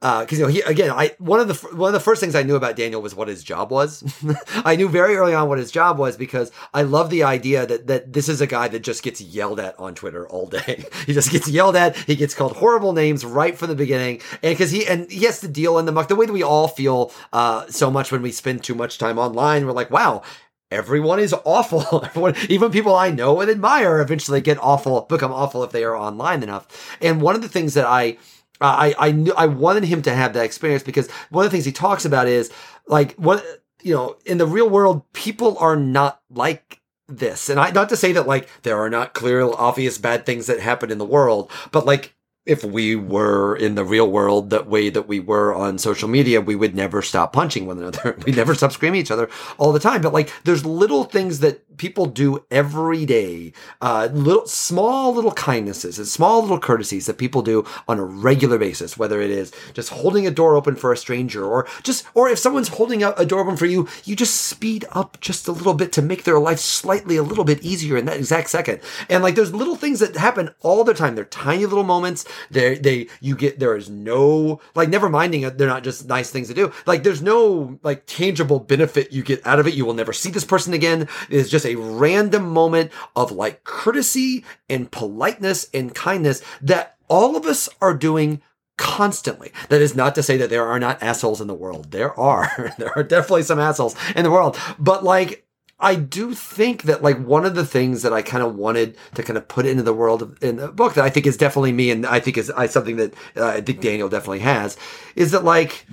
because 0.00 0.32
uh, 0.32 0.36
you 0.36 0.42
know 0.42 0.48
he 0.48 0.60
again 0.60 0.90
I 0.90 1.16
one 1.18 1.40
of 1.40 1.48
the 1.48 1.54
one 1.76 1.88
of 1.88 1.92
the 1.92 2.00
first 2.00 2.20
things 2.20 2.36
I 2.36 2.44
knew 2.44 2.54
about 2.54 2.76
Daniel 2.76 3.02
was 3.02 3.16
what 3.16 3.26
his 3.26 3.42
job 3.42 3.72
was. 3.72 4.04
I 4.64 4.76
knew 4.76 4.88
very 4.88 5.16
early 5.16 5.34
on 5.34 5.48
what 5.48 5.58
his 5.58 5.72
job 5.72 5.98
was 5.98 6.16
because 6.16 6.52
I 6.72 6.82
love 6.82 7.10
the 7.10 7.24
idea 7.24 7.66
that 7.66 7.88
that 7.88 8.12
this 8.12 8.28
is 8.28 8.40
a 8.40 8.46
guy 8.46 8.68
that 8.68 8.80
just 8.80 9.02
gets 9.02 9.20
yelled 9.20 9.58
at 9.58 9.78
on 9.78 9.96
Twitter 9.96 10.28
all 10.28 10.46
day. 10.46 10.84
he 11.06 11.12
just 11.12 11.32
gets 11.32 11.48
yelled 11.48 11.74
at. 11.74 11.96
He 11.96 12.14
gets 12.14 12.34
called 12.34 12.56
horrible 12.56 12.92
names 12.92 13.24
right 13.24 13.58
from 13.58 13.68
the 13.68 13.74
beginning, 13.74 14.20
and 14.42 14.56
because 14.56 14.70
he 14.70 14.86
and 14.86 15.10
he 15.10 15.24
has 15.24 15.40
to 15.40 15.48
deal 15.48 15.78
in 15.78 15.86
the 15.86 15.92
muck 15.92 16.06
the 16.06 16.16
way 16.16 16.26
that 16.26 16.32
we 16.32 16.44
all 16.44 16.68
feel 16.68 17.12
uh, 17.32 17.66
so 17.66 17.90
much 17.90 18.12
when 18.12 18.22
we 18.22 18.30
spend 18.30 18.62
too 18.62 18.76
much 18.76 18.98
time 18.98 19.18
online. 19.18 19.66
We're 19.66 19.72
like, 19.72 19.90
wow, 19.90 20.22
everyone 20.70 21.18
is 21.18 21.34
awful. 21.44 22.04
Everyone, 22.04 22.36
even 22.48 22.70
people 22.70 22.94
I 22.94 23.10
know 23.10 23.40
and 23.40 23.50
admire 23.50 24.00
eventually 24.00 24.40
get 24.40 24.58
awful, 24.62 25.02
become 25.02 25.32
awful 25.32 25.64
if 25.64 25.72
they 25.72 25.84
are 25.84 25.96
online 25.96 26.42
enough. 26.42 26.96
And 27.00 27.20
one 27.20 27.34
of 27.34 27.42
the 27.42 27.48
things 27.48 27.74
that 27.74 27.86
I 27.86 28.18
I 28.60 28.94
I 28.98 29.12
knew 29.12 29.32
I 29.36 29.46
wanted 29.46 29.84
him 29.84 30.02
to 30.02 30.14
have 30.14 30.32
that 30.32 30.44
experience 30.44 30.82
because 30.82 31.10
one 31.30 31.44
of 31.44 31.50
the 31.50 31.54
things 31.54 31.64
he 31.64 31.72
talks 31.72 32.04
about 32.04 32.26
is 32.26 32.50
like 32.86 33.14
what 33.14 33.44
you 33.82 33.94
know 33.94 34.16
in 34.26 34.38
the 34.38 34.46
real 34.46 34.68
world 34.68 35.10
people 35.12 35.56
are 35.58 35.76
not 35.76 36.20
like 36.30 36.80
this 37.06 37.48
and 37.48 37.58
I 37.58 37.70
not 37.70 37.88
to 37.90 37.96
say 37.96 38.12
that 38.12 38.26
like 38.26 38.48
there 38.62 38.78
are 38.78 38.90
not 38.90 39.14
clear 39.14 39.42
obvious 39.42 39.98
bad 39.98 40.26
things 40.26 40.46
that 40.46 40.60
happen 40.60 40.90
in 40.90 40.98
the 40.98 41.04
world 41.04 41.50
but 41.72 41.86
like 41.86 42.14
if 42.48 42.64
we 42.64 42.96
were 42.96 43.54
in 43.54 43.74
the 43.74 43.84
real 43.84 44.10
world 44.10 44.48
that 44.50 44.66
way 44.66 44.88
that 44.88 45.06
we 45.06 45.20
were 45.20 45.54
on 45.54 45.76
social 45.76 46.08
media, 46.08 46.40
we 46.40 46.56
would 46.56 46.74
never 46.74 47.02
stop 47.02 47.30
punching 47.30 47.66
one 47.66 47.78
another. 47.78 48.16
We 48.26 48.32
never 48.32 48.54
stop 48.54 48.72
screaming 48.72 49.02
each 49.02 49.10
other 49.10 49.28
all 49.58 49.70
the 49.70 49.78
time. 49.78 50.00
But 50.00 50.14
like, 50.14 50.32
there's 50.44 50.64
little 50.64 51.04
things 51.04 51.40
that 51.40 51.62
people 51.78 52.06
do 52.06 52.44
every 52.50 53.06
day, 53.06 53.52
uh, 53.80 54.08
little, 54.12 54.46
small 54.46 55.14
little 55.14 55.32
kindnesses 55.32 55.98
and 55.98 56.06
small 56.06 56.42
little 56.42 56.60
courtesies 56.60 57.06
that 57.06 57.18
people 57.18 57.42
do 57.42 57.64
on 57.86 57.98
a 57.98 58.04
regular 58.04 58.58
basis, 58.58 58.98
whether 58.98 59.20
it 59.20 59.30
is 59.30 59.52
just 59.72 59.90
holding 59.90 60.26
a 60.26 60.30
door 60.30 60.56
open 60.56 60.76
for 60.76 60.92
a 60.92 60.96
stranger 60.96 61.44
or 61.44 61.66
just, 61.82 62.04
or 62.14 62.28
if 62.28 62.38
someone's 62.38 62.68
holding 62.68 63.02
up 63.02 63.18
a 63.18 63.24
door 63.24 63.40
open 63.40 63.56
for 63.56 63.66
you, 63.66 63.88
you 64.04 64.14
just 64.14 64.36
speed 64.36 64.84
up 64.92 65.18
just 65.20 65.48
a 65.48 65.52
little 65.52 65.74
bit 65.74 65.92
to 65.92 66.02
make 66.02 66.24
their 66.24 66.38
life 66.38 66.58
slightly 66.58 67.16
a 67.16 67.22
little 67.22 67.44
bit 67.44 67.62
easier 67.62 67.96
in 67.96 68.04
that 68.04 68.16
exact 68.16 68.50
second. 68.50 68.80
And 69.08 69.22
like, 69.22 69.34
there's 69.34 69.54
little 69.54 69.76
things 69.76 70.00
that 70.00 70.16
happen 70.16 70.50
all 70.60 70.84
the 70.84 70.94
time. 70.94 71.14
They're 71.14 71.24
tiny 71.24 71.64
little 71.64 71.84
moments 71.84 72.24
they 72.50 72.76
they 72.76 73.08
you 73.20 73.36
get 73.36 73.58
there 73.58 73.76
is 73.76 73.88
no 73.88 74.60
like 74.74 74.88
never 74.88 75.08
minding 75.08 75.42
it. 75.42 75.58
they're 75.58 75.68
not 75.68 75.84
just 75.84 76.08
nice 76.08 76.30
things 76.30 76.48
to 76.48 76.54
do. 76.54 76.72
Like 76.86 77.02
there's 77.02 77.22
no 77.22 77.78
like 77.82 78.04
tangible 78.06 78.60
benefit 78.60 79.12
you 79.12 79.22
get 79.22 79.46
out 79.46 79.58
of 79.58 79.66
it. 79.66 79.74
You 79.74 79.84
will 79.84 79.94
never 79.94 80.12
see 80.12 80.30
this 80.30 80.44
person 80.44 80.74
again. 80.74 81.08
It's 81.30 81.50
just 81.50 81.66
a 81.68 81.76
random 81.76 82.48
moment 82.48 82.90
of 83.14 83.32
like 83.32 83.64
courtesy 83.64 84.44
and 84.68 84.90
politeness 84.90 85.68
and 85.72 85.94
kindness 85.94 86.42
that 86.60 86.96
all 87.08 87.36
of 87.36 87.46
us 87.46 87.68
are 87.80 87.94
doing 87.94 88.42
constantly. 88.76 89.52
That 89.68 89.82
is 89.82 89.94
not 89.94 90.14
to 90.14 90.22
say 90.22 90.36
that 90.36 90.50
there 90.50 90.66
are 90.66 90.78
not 90.78 91.02
assholes 91.02 91.40
in 91.40 91.48
the 91.48 91.54
world. 91.54 91.90
There 91.90 92.18
are. 92.18 92.74
there 92.78 92.96
are 92.96 93.02
definitely 93.02 93.42
some 93.42 93.58
assholes 93.58 93.96
in 94.16 94.24
the 94.24 94.30
world. 94.30 94.58
But 94.78 95.04
like 95.04 95.44
I 95.80 95.94
do 95.94 96.34
think 96.34 96.82
that 96.84 97.02
like 97.02 97.24
one 97.24 97.44
of 97.44 97.54
the 97.54 97.66
things 97.66 98.02
that 98.02 98.12
I 98.12 98.22
kind 98.22 98.42
of 98.42 98.56
wanted 98.56 98.96
to 99.14 99.22
kind 99.22 99.36
of 99.36 99.46
put 99.46 99.66
into 99.66 99.82
the 99.82 99.92
world 99.92 100.22
of, 100.22 100.42
in 100.42 100.56
the 100.56 100.68
book 100.68 100.94
that 100.94 101.04
I 101.04 101.10
think 101.10 101.26
is 101.26 101.36
definitely 101.36 101.72
me 101.72 101.90
and 101.90 102.04
I 102.04 102.18
think 102.18 102.36
is 102.36 102.50
I, 102.50 102.66
something 102.66 102.96
that 102.96 103.14
uh, 103.36 103.46
I 103.46 103.60
think 103.60 103.80
Daniel 103.80 104.08
definitely 104.08 104.40
has 104.40 104.76
is 105.14 105.30
that 105.30 105.44
like 105.44 105.86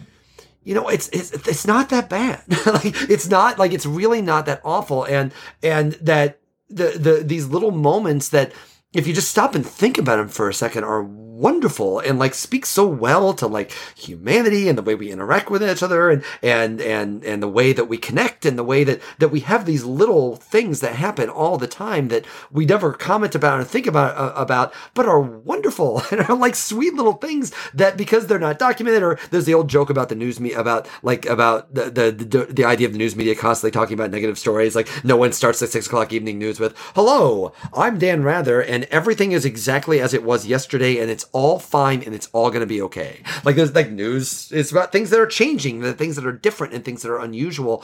you 0.65 0.73
know 0.73 0.89
it's 0.89 1.07
it's 1.09 1.31
it's 1.31 1.65
not 1.65 1.89
that 1.89 2.09
bad. 2.09 2.41
Like 2.65 3.09
it's 3.09 3.29
not 3.29 3.57
like 3.57 3.71
it's 3.71 3.85
really 3.85 4.21
not 4.21 4.47
that 4.47 4.61
awful. 4.65 5.05
And 5.05 5.31
and 5.63 5.93
that 5.93 6.39
the 6.69 6.97
the 6.99 7.23
these 7.23 7.47
little 7.47 7.71
moments 7.71 8.29
that 8.29 8.51
if 8.95 9.05
you 9.05 9.13
just 9.13 9.29
stop 9.29 9.55
and 9.55 9.65
think 9.65 9.97
about 9.97 10.15
them 10.17 10.29
for 10.29 10.49
a 10.49 10.53
second 10.53 10.83
are 10.85 11.03
wonderful 11.35 11.99
and 11.99 12.17
like 12.17 12.33
speak 12.33 12.65
so 12.65 12.87
well 12.87 13.33
to 13.33 13.45
like 13.45 13.73
humanity 13.95 14.69
and 14.69 14.77
the 14.77 14.81
way 14.81 14.95
we 14.95 15.11
interact 15.11 15.49
with 15.49 15.61
each 15.61 15.83
other 15.83 16.09
and 16.09 16.23
and 16.41 16.79
and 16.81 17.25
and 17.25 17.43
the 17.43 17.47
way 17.47 17.73
that 17.73 17.85
we 17.85 17.97
connect 17.97 18.45
and 18.45 18.57
the 18.57 18.63
way 18.63 18.85
that 18.85 19.01
that 19.19 19.27
we 19.27 19.41
have 19.41 19.65
these 19.65 19.83
little 19.83 20.37
things 20.37 20.79
that 20.79 20.95
happen 20.95 21.29
all 21.29 21.57
the 21.57 21.67
time 21.67 22.07
that 22.07 22.25
we 22.51 22.65
never 22.65 22.93
comment 22.93 23.35
about 23.35 23.59
and 23.59 23.67
think 23.67 23.85
about 23.85 24.15
uh, 24.15 24.33
about 24.39 24.73
but 24.93 25.05
are 25.05 25.19
wonderful 25.19 26.01
and 26.11 26.21
are 26.21 26.37
like 26.37 26.55
sweet 26.55 26.93
little 26.93 27.13
things 27.13 27.51
that 27.73 27.97
because 27.97 28.27
they're 28.27 28.39
not 28.39 28.57
documented 28.57 29.03
or 29.03 29.19
there's 29.29 29.45
the 29.45 29.53
old 29.53 29.69
joke 29.69 29.89
about 29.89 30.07
the 30.07 30.15
news 30.15 30.39
media 30.39 30.57
about 30.57 30.87
like 31.03 31.25
about 31.25 31.73
the, 31.75 31.91
the 31.91 32.11
the 32.11 32.45
the 32.45 32.63
idea 32.63 32.87
of 32.87 32.93
the 32.93 32.99
news 32.99 33.15
media 33.15 33.35
constantly 33.35 33.71
talking 33.71 33.93
about 33.93 34.09
negative 34.09 34.39
stories 34.39 34.73
like 34.73 34.87
no 35.03 35.17
one 35.17 35.33
starts 35.33 35.59
the 35.59 35.67
six 35.67 35.85
o'clock 35.85 36.13
evening 36.13 36.39
news 36.39 36.61
with 36.61 36.73
hello 36.95 37.51
i'm 37.73 37.99
dan 37.99 38.23
rather 38.23 38.61
and 38.61 38.84
everything 38.91 39.31
is 39.31 39.45
exactly 39.45 39.99
as 39.99 40.13
it 40.13 40.23
was 40.23 40.45
yesterday 40.45 40.99
and 40.99 41.09
it's 41.09 41.25
all 41.31 41.59
fine 41.59 42.03
and 42.03 42.15
it's 42.15 42.29
all 42.33 42.49
going 42.49 42.61
to 42.61 42.67
be 42.67 42.81
okay. 42.83 43.21
Like 43.43 43.55
there's 43.55 43.73
like 43.73 43.91
news, 43.91 44.51
it's 44.51 44.71
about 44.71 44.91
things 44.91 45.09
that 45.09 45.19
are 45.19 45.27
changing, 45.27 45.81
the 45.81 45.93
things 45.93 46.15
that 46.15 46.25
are 46.25 46.31
different 46.31 46.73
and 46.73 46.83
things 46.83 47.01
that 47.01 47.11
are 47.11 47.19
unusual. 47.19 47.83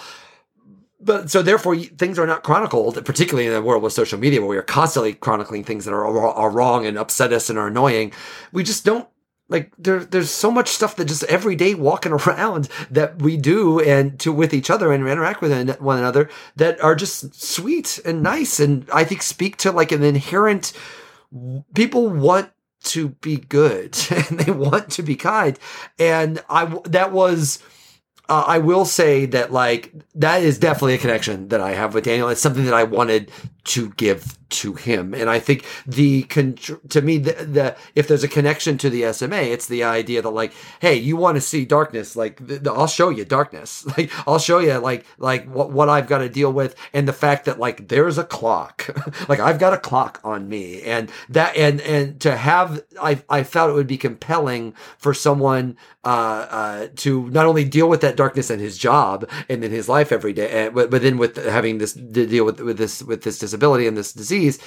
But 0.99 1.31
so 1.31 1.41
therefore 1.41 1.75
things 1.77 2.19
are 2.19 2.27
not 2.27 2.43
chronicled, 2.43 3.03
particularly 3.05 3.47
in 3.47 3.53
a 3.53 3.61
world 3.61 3.83
with 3.83 3.93
social 3.93 4.19
media 4.19 4.39
where 4.39 4.49
we 4.49 4.57
are 4.57 4.63
constantly 4.63 5.13
chronicling 5.13 5.63
things 5.63 5.85
that 5.85 5.93
are, 5.93 6.05
are 6.05 6.49
wrong 6.49 6.85
and 6.85 6.97
upset 6.97 7.33
us 7.33 7.49
and 7.49 7.57
are 7.57 7.67
annoying. 7.67 8.13
We 8.51 8.63
just 8.63 8.85
don't 8.85 9.07
like 9.51 9.71
there, 9.77 9.99
there's 9.99 10.31
so 10.31 10.49
much 10.49 10.69
stuff 10.69 10.95
that 10.95 11.05
just 11.05 11.23
every 11.25 11.55
day 11.55 11.75
walking 11.75 12.11
around 12.27 12.69
that 12.89 13.21
we 13.21 13.37
do 13.37 13.79
and 13.79 14.19
to 14.21 14.31
with 14.31 14.53
each 14.53 14.69
other 14.69 14.91
and 14.91 15.07
interact 15.07 15.41
with 15.41 15.79
one 15.79 15.99
another 15.99 16.29
that 16.55 16.81
are 16.81 16.95
just 16.95 17.35
sweet 17.35 17.99
and 18.05 18.23
nice 18.23 18.59
and 18.59 18.89
I 18.91 19.03
think 19.03 19.21
speak 19.21 19.57
to 19.57 19.71
like 19.71 19.91
an 19.91 20.03
inherent 20.03 20.73
people 21.73 22.09
want 22.09 22.51
to 22.83 23.09
be 23.09 23.37
good 23.37 23.97
and 24.09 24.39
they 24.39 24.51
want 24.51 24.89
to 24.91 25.03
be 25.03 25.15
kind. 25.15 25.59
And 25.99 26.43
I, 26.49 26.65
that 26.85 27.11
was, 27.11 27.59
uh, 28.29 28.45
I 28.47 28.59
will 28.59 28.85
say 28.85 29.25
that 29.27 29.51
like, 29.51 29.93
that 30.15 30.41
is 30.41 30.57
definitely 30.57 30.95
a 30.95 30.99
connection 30.99 31.49
that 31.49 31.61
I 31.61 31.71
have 31.71 31.93
with 31.93 32.05
Daniel. 32.05 32.29
It's 32.29 32.41
something 32.41 32.65
that 32.65 32.73
I 32.73 32.83
wanted 32.83 33.31
to 33.63 33.89
give 33.91 34.38
to 34.52 34.74
him. 34.74 35.13
And 35.13 35.30
I 35.30 35.39
think 35.39 35.65
the, 35.88 36.24
con 36.24 36.56
to 36.89 37.02
me, 37.02 37.17
the, 37.17 37.32
the, 37.45 37.76
if 37.95 38.08
there's 38.08 38.24
a 38.24 38.28
connection 38.28 38.78
to 38.80 38.89
the 38.89 39.12
SMA, 39.13 39.38
it's 39.38 39.67
the 39.67 39.84
idea 39.84 40.21
that 40.21 40.30
like, 40.30 40.54
hey, 40.80 40.95
you 40.95 41.15
want 41.15 41.36
to 41.36 41.41
see 41.41 41.65
darkness, 41.65 42.15
like 42.15 42.45
the, 42.45 42.60
the, 42.60 42.71
I'll 42.71 42.88
show 42.88 43.10
you 43.10 43.26
darkness. 43.26 43.86
Like 43.97 44.10
I'll 44.26 44.39
show 44.39 44.60
you 44.60 44.78
like, 44.78 45.06
like 45.17 45.52
what, 45.52 45.71
what 45.71 45.89
I've 45.89 46.08
got 46.08 46.19
to 46.19 46.30
deal 46.30 46.52
with. 46.54 46.76
And 46.93 47.08
the 47.08 47.13
fact 47.13 47.43
that 47.43 47.60
like, 47.60 47.89
there's 47.89 48.17
a 48.17 48.24
clock, 48.24 48.88
like 49.28 49.39
I've 49.39 49.60
got 49.60 49.74
a 49.74 49.78
clock 49.78 50.21
on 50.24 50.47
me 50.47 50.82
and 50.84 51.12
that, 51.28 51.58
and, 51.58 51.82
and 51.82 52.19
to 52.21 52.38
have, 52.38 52.82
I, 53.02 53.21
I 53.30 53.43
felt 53.43 53.69
it 53.69 53.74
would 53.74 53.88
be 53.88 53.97
compelling 53.97 54.74
for 54.97 55.13
someone, 55.13 55.78
uh, 56.06 56.08
uh, 56.50 56.88
to 56.95 57.30
not 57.32 57.45
only 57.45 57.65
deal 57.65 57.89
with 57.89 58.00
that 58.02 58.15
darkness 58.15 58.50
in 58.50 58.60
his 58.60 58.78
job 58.78 59.30
and 59.50 59.63
in 59.63 59.71
his 59.71 59.89
life 59.89 60.12
every 60.12 60.32
day, 60.32 60.47
eh, 60.50 60.69
but, 60.69 60.89
but 60.89 61.02
then 61.02 61.17
with 61.17 61.36
having 61.36 61.78
this 61.78 61.93
to 61.93 62.26
deal 62.26 62.45
with, 62.45 62.62
with 62.62 62.78
this, 62.78 63.04
with 63.04 63.24
this 63.24 63.39
disability 63.51 63.87
and 63.87 63.97
this 63.97 64.13
disease 64.13 64.59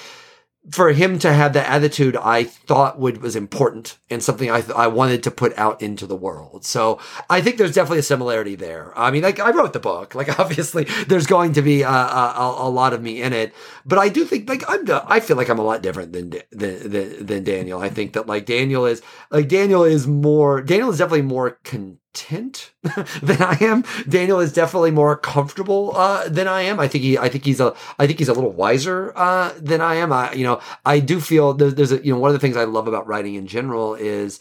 for 0.71 0.91
him 0.91 1.19
to 1.19 1.31
have 1.31 1.53
that 1.53 1.69
attitude, 1.69 2.15
I 2.15 2.43
thought 2.43 2.99
would 2.99 3.21
was 3.21 3.35
important 3.35 3.97
and 4.09 4.23
something 4.23 4.49
I 4.49 4.63
I 4.75 4.87
wanted 4.87 5.21
to 5.23 5.31
put 5.31 5.55
out 5.57 5.81
into 5.81 6.07
the 6.07 6.15
world. 6.15 6.65
So 6.65 6.99
I 7.29 7.41
think 7.41 7.57
there's 7.57 7.75
definitely 7.75 7.99
a 7.99 8.03
similarity 8.03 8.55
there. 8.55 8.91
I 8.97 9.11
mean, 9.11 9.21
like 9.21 9.39
I 9.39 9.51
wrote 9.51 9.73
the 9.73 9.79
book, 9.79 10.15
like 10.15 10.39
obviously 10.39 10.85
there's 11.07 11.27
going 11.27 11.53
to 11.53 11.61
be 11.61 11.83
a, 11.83 11.89
a, 11.89 12.55
a 12.57 12.69
lot 12.69 12.93
of 12.93 13.01
me 13.01 13.21
in 13.21 13.33
it, 13.33 13.53
but 13.85 13.99
I 13.99 14.09
do 14.09 14.25
think 14.25 14.49
like 14.49 14.63
I'm 14.67 14.85
I 15.07 15.19
feel 15.19 15.37
like 15.37 15.49
I'm 15.49 15.59
a 15.59 15.63
lot 15.63 15.83
different 15.83 16.13
than 16.13 16.31
than 16.51 16.89
than, 16.89 17.25
than 17.25 17.43
Daniel. 17.43 17.79
I 17.79 17.89
think 17.89 18.13
that 18.13 18.27
like 18.27 18.45
Daniel 18.45 18.85
is 18.85 19.01
like 19.29 19.47
Daniel 19.47 19.83
is 19.83 20.07
more 20.07 20.61
Daniel 20.61 20.89
is 20.89 20.97
definitely 20.97 21.23
more 21.23 21.59
con 21.63 21.99
content 22.15 22.71
than 23.21 23.41
I 23.41 23.57
am. 23.61 23.83
Daniel 24.07 24.39
is 24.39 24.53
definitely 24.53 24.91
more 24.91 25.15
comfortable 25.17 25.95
uh, 25.95 26.27
than 26.29 26.47
I 26.47 26.61
am. 26.61 26.79
I 26.79 26.87
think 26.87 27.03
he, 27.03 27.17
I 27.17 27.29
think 27.29 27.45
he's 27.45 27.59
a, 27.59 27.75
I 27.99 28.07
think 28.07 28.19
he's 28.19 28.29
a 28.29 28.33
little 28.33 28.51
wiser 28.51 29.13
uh, 29.15 29.53
than 29.59 29.81
I 29.81 29.95
am. 29.95 30.11
I, 30.13 30.31
you 30.33 30.43
know, 30.43 30.61
I 30.85 30.99
do 30.99 31.19
feel 31.19 31.53
there's, 31.53 31.75
there's 31.75 31.91
a, 31.91 32.03
you 32.05 32.13
know, 32.13 32.19
one 32.19 32.29
of 32.29 32.33
the 32.33 32.39
things 32.39 32.57
I 32.57 32.63
love 32.63 32.87
about 32.87 33.07
writing 33.07 33.35
in 33.35 33.47
general 33.47 33.95
is 33.95 34.39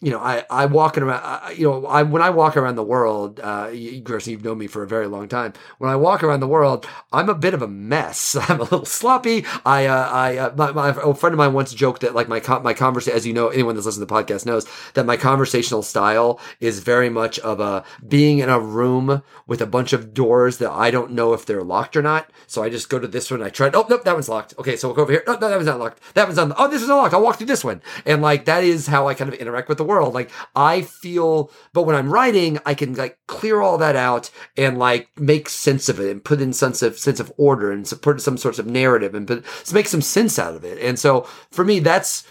you 0.00 0.10
know, 0.10 0.18
I, 0.18 0.44
I 0.50 0.66
walking 0.66 1.04
around, 1.04 1.22
I, 1.24 1.52
you 1.52 1.70
know, 1.70 1.86
I, 1.86 2.02
when 2.02 2.20
I 2.20 2.28
walk 2.28 2.56
around 2.58 2.74
the 2.74 2.82
world, 2.82 3.40
uh, 3.40 3.70
you, 3.72 4.00
Grierson, 4.00 4.32
you've 4.32 4.44
known 4.44 4.58
me 4.58 4.66
for 4.66 4.82
a 4.82 4.88
very 4.88 5.06
long 5.06 5.28
time. 5.28 5.54
When 5.78 5.90
I 5.90 5.96
walk 5.96 6.22
around 6.22 6.40
the 6.40 6.46
world, 6.46 6.86
I'm 7.10 7.30
a 7.30 7.34
bit 7.34 7.54
of 7.54 7.62
a 7.62 7.68
mess. 7.68 8.36
I'm 8.48 8.60
a 8.60 8.64
little 8.64 8.84
sloppy. 8.84 9.46
I, 9.64 9.86
uh, 9.86 10.08
I, 10.10 10.36
uh, 10.36 10.54
my, 10.56 10.72
my, 10.72 10.88
a 10.88 11.14
friend 11.14 11.32
of 11.32 11.38
mine 11.38 11.54
once 11.54 11.72
joked 11.72 12.02
that 12.02 12.14
like 12.14 12.28
my, 12.28 12.42
my 12.62 12.74
conversation, 12.74 13.16
as 13.16 13.24
you 13.24 13.32
know, 13.32 13.48
anyone 13.48 13.76
that's 13.76 13.86
listening 13.86 14.06
to 14.06 14.12
the 14.12 14.22
podcast 14.22 14.44
knows 14.44 14.66
that 14.92 15.06
my 15.06 15.16
conversational 15.16 15.82
style 15.82 16.38
is 16.60 16.80
very 16.80 17.08
much 17.08 17.38
of 17.38 17.60
a 17.60 17.82
being 18.06 18.40
in 18.40 18.50
a 18.50 18.60
room 18.60 19.22
with 19.46 19.62
a 19.62 19.66
bunch 19.66 19.94
of 19.94 20.12
doors 20.12 20.58
that 20.58 20.70
I 20.70 20.90
don't 20.90 21.12
know 21.12 21.32
if 21.32 21.46
they're 21.46 21.64
locked 21.64 21.96
or 21.96 22.02
not. 22.02 22.30
So 22.46 22.62
I 22.62 22.68
just 22.68 22.90
go 22.90 22.98
to 22.98 23.08
this 23.08 23.30
one. 23.30 23.42
I 23.42 23.48
try, 23.48 23.70
oh, 23.72 23.86
nope, 23.88 24.04
that 24.04 24.14
one's 24.14 24.28
locked. 24.28 24.52
Okay. 24.58 24.76
So 24.76 24.88
we'll 24.88 24.96
go 24.96 25.02
over 25.02 25.12
here. 25.12 25.24
No, 25.26 25.34
no, 25.34 25.48
that 25.48 25.56
one's 25.56 25.66
not 25.66 25.78
locked. 25.78 26.00
That 26.12 26.26
one's 26.26 26.38
on, 26.38 26.52
oh, 26.58 26.68
this 26.68 26.82
is 26.82 26.90
unlocked. 26.90 27.14
I'll 27.14 27.22
walk 27.22 27.36
through 27.36 27.46
this 27.46 27.64
one. 27.64 27.80
And 28.04 28.20
like, 28.20 28.44
that 28.44 28.64
is 28.64 28.88
how 28.88 29.08
I 29.08 29.14
kind 29.14 29.32
of 29.32 29.38
interact 29.38 29.70
with 29.70 29.78
the 29.78 29.84
world 29.84 29.93
world. 29.94 30.14
Like 30.14 30.30
I 30.54 30.82
feel, 30.82 31.50
but 31.72 31.82
when 31.82 31.96
I'm 31.96 32.12
writing, 32.12 32.58
I 32.66 32.74
can 32.74 32.94
like 32.94 33.18
clear 33.26 33.60
all 33.60 33.78
that 33.78 33.96
out 33.96 34.30
and 34.56 34.78
like 34.78 35.08
make 35.18 35.48
sense 35.48 35.88
of 35.88 36.00
it 36.00 36.10
and 36.10 36.24
put 36.24 36.40
in 36.40 36.52
sense 36.52 36.82
of 36.82 36.98
sense 36.98 37.20
of 37.20 37.32
order 37.36 37.70
and 37.70 37.90
put 38.02 38.20
some 38.20 38.36
sorts 38.36 38.58
of 38.58 38.66
narrative 38.66 39.14
and 39.14 39.26
put, 39.26 39.44
make 39.72 39.88
some 39.88 40.02
sense 40.02 40.38
out 40.38 40.54
of 40.54 40.64
it. 40.64 40.78
And 40.78 40.98
so 40.98 41.22
for 41.50 41.64
me, 41.64 41.78
that's 41.78 42.24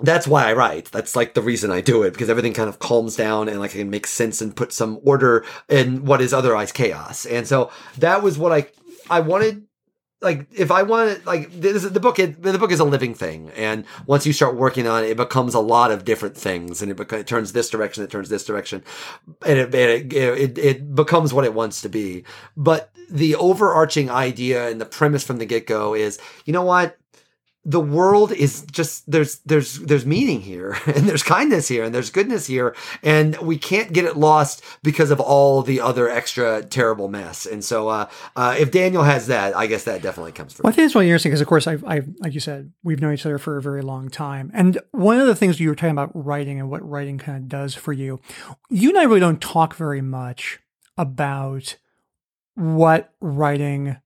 that's 0.00 0.28
why 0.28 0.48
I 0.48 0.52
write. 0.52 0.86
That's 0.92 1.16
like 1.16 1.34
the 1.34 1.42
reason 1.42 1.70
I 1.70 1.80
do 1.80 2.02
it 2.02 2.12
because 2.12 2.30
everything 2.30 2.52
kind 2.52 2.68
of 2.68 2.78
calms 2.78 3.16
down 3.16 3.48
and 3.48 3.58
like 3.58 3.72
I 3.72 3.78
can 3.78 3.90
make 3.90 4.06
sense 4.06 4.40
and 4.40 4.54
put 4.54 4.72
some 4.72 5.00
order 5.02 5.44
in 5.68 6.04
what 6.04 6.20
is 6.20 6.32
otherwise 6.32 6.70
chaos. 6.70 7.26
And 7.26 7.46
so 7.46 7.70
that 7.98 8.22
was 8.22 8.38
what 8.38 8.52
I 8.52 8.68
I 9.10 9.20
wanted 9.20 9.67
like 10.20 10.46
if 10.52 10.70
I 10.70 10.82
want 10.82 11.24
like 11.26 11.52
this, 11.52 11.84
the 11.84 12.00
book 12.00 12.18
it, 12.18 12.42
the 12.42 12.58
book 12.58 12.72
is 12.72 12.80
a 12.80 12.84
living 12.84 13.14
thing. 13.14 13.50
And 13.56 13.84
once 14.06 14.26
you 14.26 14.32
start 14.32 14.56
working 14.56 14.86
on 14.86 15.04
it 15.04 15.10
it 15.10 15.16
becomes 15.16 15.54
a 15.54 15.60
lot 15.60 15.90
of 15.90 16.04
different 16.04 16.36
things. 16.36 16.82
And 16.82 16.90
it, 16.90 17.12
it 17.12 17.26
turns 17.26 17.52
this 17.52 17.70
direction 17.70 18.04
it 18.04 18.10
turns 18.10 18.28
this 18.28 18.44
direction. 18.44 18.82
And 19.46 19.58
it, 19.58 19.74
it, 19.74 20.12
it 20.12 20.58
it 20.58 20.94
becomes 20.94 21.32
what 21.32 21.44
it 21.44 21.54
wants 21.54 21.82
to 21.82 21.88
be. 21.88 22.24
But 22.56 22.90
the 23.10 23.36
overarching 23.36 24.10
idea 24.10 24.68
and 24.68 24.80
the 24.80 24.86
premise 24.86 25.24
from 25.24 25.38
the 25.38 25.46
get-go 25.46 25.94
is 25.94 26.18
you 26.44 26.52
know 26.52 26.64
what 26.64 26.98
the 27.68 27.80
world 27.80 28.32
is 28.32 28.62
just 28.72 29.08
there's 29.10 29.40
there's 29.40 29.78
there's 29.80 30.06
meaning 30.06 30.40
here 30.40 30.74
and 30.86 31.06
there's 31.06 31.22
kindness 31.22 31.68
here 31.68 31.84
and 31.84 31.94
there's 31.94 32.08
goodness 32.08 32.46
here 32.46 32.74
and 33.02 33.36
we 33.38 33.58
can't 33.58 33.92
get 33.92 34.06
it 34.06 34.16
lost 34.16 34.64
because 34.82 35.10
of 35.10 35.20
all 35.20 35.60
the 35.60 35.78
other 35.78 36.08
extra 36.08 36.64
terrible 36.64 37.08
mess. 37.08 37.44
And 37.44 37.62
so 37.62 37.88
uh, 37.88 38.08
uh, 38.34 38.56
if 38.58 38.70
daniel 38.70 39.02
has 39.02 39.26
that 39.26 39.54
i 39.56 39.66
guess 39.66 39.84
that 39.84 40.00
definitely 40.00 40.32
comes 40.32 40.54
through 40.54 40.62
well, 40.64 40.72
i 40.72 40.74
think 40.74 40.86
it's 40.86 40.94
really 40.94 41.08
interesting 41.08 41.30
because 41.30 41.42
of 41.42 41.46
course 41.46 41.66
I've, 41.66 41.84
I've 41.84 42.08
like 42.20 42.32
you 42.32 42.40
said 42.40 42.72
we've 42.82 43.00
known 43.00 43.12
each 43.12 43.26
other 43.26 43.38
for 43.38 43.58
a 43.58 43.62
very 43.62 43.82
long 43.82 44.08
time. 44.08 44.50
And 44.54 44.78
one 44.92 45.20
of 45.20 45.26
the 45.26 45.34
things 45.34 45.60
you 45.60 45.68
were 45.68 45.74
talking 45.74 45.90
about 45.90 46.10
writing 46.14 46.58
and 46.58 46.70
what 46.70 46.88
writing 46.88 47.18
kind 47.18 47.36
of 47.36 47.48
does 47.48 47.74
for 47.74 47.92
you 47.92 48.20
you 48.70 48.88
and 48.88 48.98
i 48.98 49.04
really 49.04 49.20
don't 49.20 49.42
talk 49.42 49.74
very 49.74 50.00
much 50.00 50.58
about 50.96 51.76
what 52.54 53.12
writing 53.20 53.98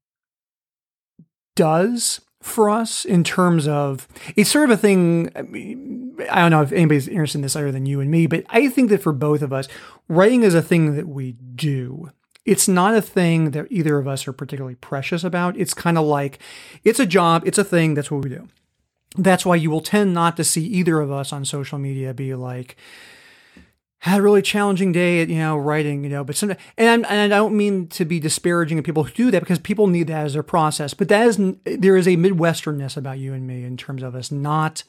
does 1.55 2.21
for 2.43 2.69
us 2.69 3.05
in 3.05 3.25
terms 3.25 3.67
of 3.69 4.09
it's 4.37 4.51
sort 4.51 4.65
of 4.65 4.71
a 4.71 4.77
thing. 4.77 5.31
I, 5.35 5.43
mean, 5.43 6.17
I 6.31 6.41
don't 6.41 6.51
know 6.51 6.63
if 6.63 6.73
anybody's 6.73 7.09
interested 7.09 7.39
in 7.39 7.43
this 7.43 7.57
other 7.57 7.73
than 7.73 7.87
you 7.87 8.01
and 8.01 8.11
me, 8.11 8.27
but 8.27 8.45
I 8.51 8.69
think 8.69 8.91
that 8.91 9.03
for 9.03 9.13
both 9.13 9.43
of 9.43 9.53
us, 9.53 9.69
writing 10.09 10.43
is 10.43 10.55
a 10.55 10.63
thing 10.63 10.97
that 10.97 11.09
we 11.09 11.33
do. 11.33 12.11
It's 12.45 12.67
not 12.67 12.95
a 12.95 13.03
thing 13.03 13.53
that 13.53 13.69
either 13.71 13.99
of 13.99 14.09
us 14.09 14.27
are 14.27 14.33
particularly 14.33 14.75
precious 14.75 15.23
about. 15.23 15.57
It's 15.57 15.75
kind 15.75 15.97
of 15.97 16.05
like 16.05 16.41
it's 16.83 16.99
a 16.99 17.07
job, 17.07 17.45
it's 17.47 17.59
a 17.59 17.65
thing, 17.65 17.95
that's 17.95 18.11
what 18.11 18.25
we 18.25 18.31
do. 18.31 18.49
That's 19.17 19.47
why 19.47 19.57
you 19.57 19.71
will 19.71 19.81
tend 19.81 20.13
not 20.13 20.37
to 20.39 20.45
see 20.45 20.65
either 20.67 21.01
of 21.01 21.13
us 21.13 21.33
on 21.33 21.45
social 21.45 21.79
media 21.79 22.13
be 22.13 22.35
like, 22.35 22.77
had 24.03 24.19
a 24.19 24.23
really 24.23 24.43
challenging 24.43 24.91
day 24.91 25.23
at 25.23 25.29
you 25.29 25.39
know 25.39 25.57
writing 25.57 26.03
you 26.03 26.11
know 26.11 26.25
but 26.25 26.37
sometimes 26.37 26.61
and, 26.77 26.89
I'm, 26.89 27.05
and 27.09 27.33
i 27.33 27.37
don't 27.37 27.57
mean 27.57 27.87
to 27.89 28.05
be 28.05 28.19
disparaging 28.19 28.79
of 28.79 28.85
people 28.85 29.05
who 29.05 29.13
do 29.13 29.31
that 29.31 29.41
because 29.41 29.59
people 29.59 29.87
need 29.87 30.09
that 30.09 30.27
as 30.27 30.33
their 30.33 30.43
process 30.43 30.93
but 30.93 31.09
that 31.09 31.27
is 31.27 31.41
there 31.65 31.97
is 31.97 32.09
a 32.09 32.17
midwesternness 32.17 32.97
about 32.97 33.19
you 33.19 33.33
and 33.33 33.47
me 33.47 33.65
in 33.65 33.77
terms 33.77 34.03
of 34.03 34.15
us 34.15 34.33
not 34.33 34.83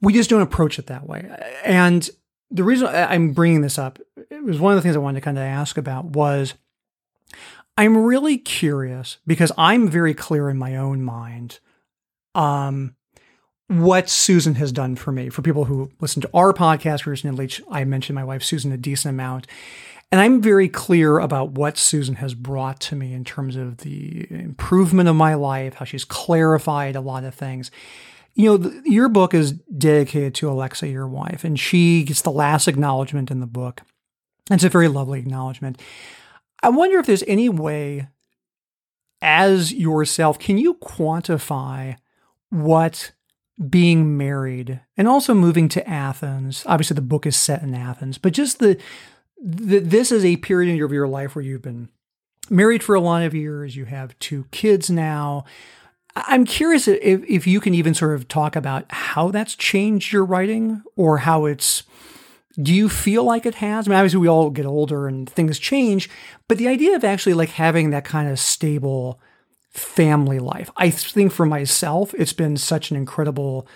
we 0.00 0.12
just 0.12 0.30
don't 0.30 0.42
approach 0.42 0.78
it 0.78 0.86
that 0.86 1.08
way. 1.08 1.28
And 1.64 2.08
the 2.52 2.64
reason 2.64 2.86
i'm 2.88 3.32
bringing 3.32 3.62
this 3.62 3.78
up 3.78 3.98
it 4.30 4.44
was 4.44 4.60
one 4.60 4.72
of 4.72 4.76
the 4.76 4.82
things 4.82 4.94
i 4.94 4.98
wanted 4.98 5.20
to 5.20 5.24
kind 5.24 5.38
of 5.38 5.44
ask 5.44 5.78
about 5.78 6.04
was 6.04 6.54
i'm 7.78 7.96
really 7.96 8.36
curious 8.36 9.16
because 9.26 9.50
i'm 9.56 9.88
very 9.88 10.12
clear 10.14 10.50
in 10.50 10.58
my 10.58 10.76
own 10.76 11.02
mind 11.02 11.60
um 12.34 12.94
what 13.72 14.10
Susan 14.10 14.56
has 14.56 14.70
done 14.70 14.96
for 14.96 15.12
me. 15.12 15.30
For 15.30 15.40
people 15.40 15.64
who 15.64 15.90
listen 16.00 16.20
to 16.22 16.30
our 16.34 16.52
podcast 16.52 17.06
recently, 17.06 17.50
I 17.70 17.84
mentioned 17.84 18.14
my 18.14 18.24
wife 18.24 18.42
Susan 18.42 18.70
a 18.70 18.76
decent 18.76 19.14
amount. 19.14 19.46
And 20.10 20.20
I'm 20.20 20.42
very 20.42 20.68
clear 20.68 21.18
about 21.18 21.52
what 21.52 21.78
Susan 21.78 22.16
has 22.16 22.34
brought 22.34 22.80
to 22.82 22.96
me 22.96 23.14
in 23.14 23.24
terms 23.24 23.56
of 23.56 23.78
the 23.78 24.26
improvement 24.30 25.08
of 25.08 25.16
my 25.16 25.32
life, 25.32 25.74
how 25.74 25.86
she's 25.86 26.04
clarified 26.04 26.96
a 26.96 27.00
lot 27.00 27.24
of 27.24 27.34
things. 27.34 27.70
You 28.34 28.44
know, 28.44 28.56
the, 28.58 28.82
your 28.84 29.08
book 29.08 29.32
is 29.32 29.52
dedicated 29.52 30.34
to 30.36 30.50
Alexa, 30.50 30.88
your 30.88 31.08
wife, 31.08 31.44
and 31.44 31.58
she 31.58 32.04
gets 32.04 32.20
the 32.20 32.30
last 32.30 32.68
acknowledgement 32.68 33.30
in 33.30 33.40
the 33.40 33.46
book. 33.46 33.80
It's 34.50 34.64
a 34.64 34.68
very 34.68 34.88
lovely 34.88 35.18
acknowledgement. 35.18 35.80
I 36.62 36.68
wonder 36.68 36.98
if 36.98 37.06
there's 37.06 37.24
any 37.26 37.48
way, 37.48 38.08
as 39.22 39.72
yourself, 39.72 40.38
can 40.38 40.58
you 40.58 40.74
quantify 40.74 41.96
what 42.50 43.12
being 43.68 44.16
married 44.16 44.80
and 44.96 45.06
also 45.06 45.34
moving 45.34 45.68
to 45.70 45.88
Athens. 45.88 46.64
Obviously, 46.66 46.94
the 46.94 47.02
book 47.02 47.26
is 47.26 47.36
set 47.36 47.62
in 47.62 47.74
Athens, 47.74 48.18
but 48.18 48.32
just 48.32 48.58
the, 48.58 48.78
the 49.40 49.78
this 49.78 50.10
is 50.10 50.24
a 50.24 50.36
period 50.38 50.82
of 50.82 50.92
your 50.92 51.08
life 51.08 51.34
where 51.34 51.44
you've 51.44 51.62
been 51.62 51.88
married 52.50 52.82
for 52.82 52.94
a 52.94 53.00
lot 53.00 53.22
of 53.22 53.34
years. 53.34 53.76
You 53.76 53.84
have 53.86 54.18
two 54.18 54.46
kids 54.50 54.90
now. 54.90 55.44
I'm 56.14 56.44
curious 56.44 56.88
if, 56.88 57.24
if 57.26 57.46
you 57.46 57.60
can 57.60 57.74
even 57.74 57.94
sort 57.94 58.14
of 58.14 58.28
talk 58.28 58.54
about 58.54 58.84
how 58.90 59.30
that's 59.30 59.54
changed 59.54 60.12
your 60.12 60.24
writing 60.24 60.82
or 60.96 61.18
how 61.18 61.46
it's. 61.46 61.84
Do 62.60 62.74
you 62.74 62.90
feel 62.90 63.24
like 63.24 63.46
it 63.46 63.54
has? 63.56 63.88
I 63.88 63.90
mean, 63.90 63.98
obviously, 63.98 64.20
we 64.20 64.28
all 64.28 64.50
get 64.50 64.66
older 64.66 65.08
and 65.08 65.28
things 65.28 65.58
change, 65.58 66.10
but 66.48 66.58
the 66.58 66.68
idea 66.68 66.94
of 66.94 67.02
actually 67.02 67.32
like 67.32 67.48
having 67.50 67.90
that 67.90 68.04
kind 68.04 68.28
of 68.28 68.38
stable 68.38 69.18
family 69.72 70.38
life. 70.38 70.70
I 70.76 70.90
think 70.90 71.32
for 71.32 71.46
myself, 71.46 72.14
it's 72.14 72.32
been 72.32 72.56
such 72.56 72.90
an 72.90 72.96
incredible 72.96 73.66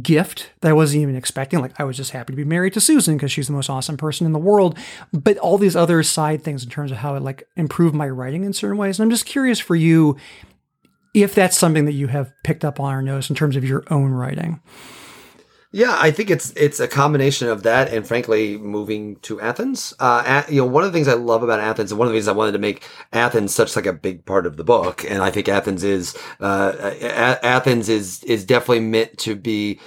gift 0.00 0.50
that 0.60 0.70
I 0.70 0.72
wasn't 0.72 1.02
even 1.02 1.16
expecting. 1.16 1.60
Like 1.60 1.78
I 1.78 1.84
was 1.84 1.96
just 1.96 2.12
happy 2.12 2.32
to 2.32 2.36
be 2.36 2.44
married 2.44 2.72
to 2.74 2.80
Susan 2.80 3.16
because 3.16 3.32
she's 3.32 3.46
the 3.46 3.52
most 3.52 3.68
awesome 3.68 3.96
person 3.96 4.26
in 4.26 4.32
the 4.32 4.38
world. 4.38 4.78
But 5.12 5.38
all 5.38 5.58
these 5.58 5.76
other 5.76 6.02
side 6.02 6.42
things 6.42 6.64
in 6.64 6.70
terms 6.70 6.90
of 6.90 6.98
how 6.98 7.14
it 7.14 7.22
like 7.22 7.46
improved 7.56 7.94
my 7.94 8.08
writing 8.08 8.44
in 8.44 8.52
certain 8.52 8.78
ways. 8.78 8.98
And 8.98 9.04
I'm 9.04 9.10
just 9.10 9.26
curious 9.26 9.58
for 9.58 9.76
you 9.76 10.16
if 11.14 11.34
that's 11.34 11.58
something 11.58 11.84
that 11.84 11.92
you 11.92 12.06
have 12.06 12.32
picked 12.42 12.64
up 12.64 12.80
on 12.80 12.94
or 12.94 13.02
noticed 13.02 13.28
in 13.28 13.36
terms 13.36 13.56
of 13.56 13.64
your 13.64 13.84
own 13.90 14.12
writing. 14.12 14.60
Yeah, 15.74 15.96
I 15.98 16.10
think 16.10 16.28
it's 16.28 16.50
it's 16.54 16.80
a 16.80 16.88
combination 16.88 17.48
of 17.48 17.62
that 17.62 17.88
and 17.92 18.06
frankly 18.06 18.58
moving 18.58 19.16
to 19.20 19.40
Athens. 19.40 19.94
Uh, 19.98 20.22
at, 20.26 20.50
you 20.52 20.60
know, 20.60 20.66
one 20.66 20.84
of 20.84 20.92
the 20.92 20.96
things 20.96 21.08
I 21.08 21.14
love 21.14 21.42
about 21.42 21.60
Athens 21.60 21.90
and 21.90 21.98
one 21.98 22.06
of 22.06 22.12
the 22.12 22.14
reasons 22.16 22.28
I 22.28 22.36
wanted 22.36 22.52
to 22.52 22.58
make 22.58 22.86
Athens 23.14 23.54
such 23.54 23.74
like 23.74 23.86
a 23.86 23.92
big 23.94 24.26
part 24.26 24.44
of 24.46 24.58
the 24.58 24.64
book, 24.64 25.02
and 25.08 25.22
I 25.22 25.30
think 25.30 25.48
Athens 25.48 25.82
is 25.82 26.14
uh, 26.40 26.72
a- 27.00 27.44
Athens 27.46 27.88
is 27.88 28.22
is 28.24 28.44
definitely 28.44 28.80
meant 28.80 29.16
to 29.18 29.34
be. 29.34 29.80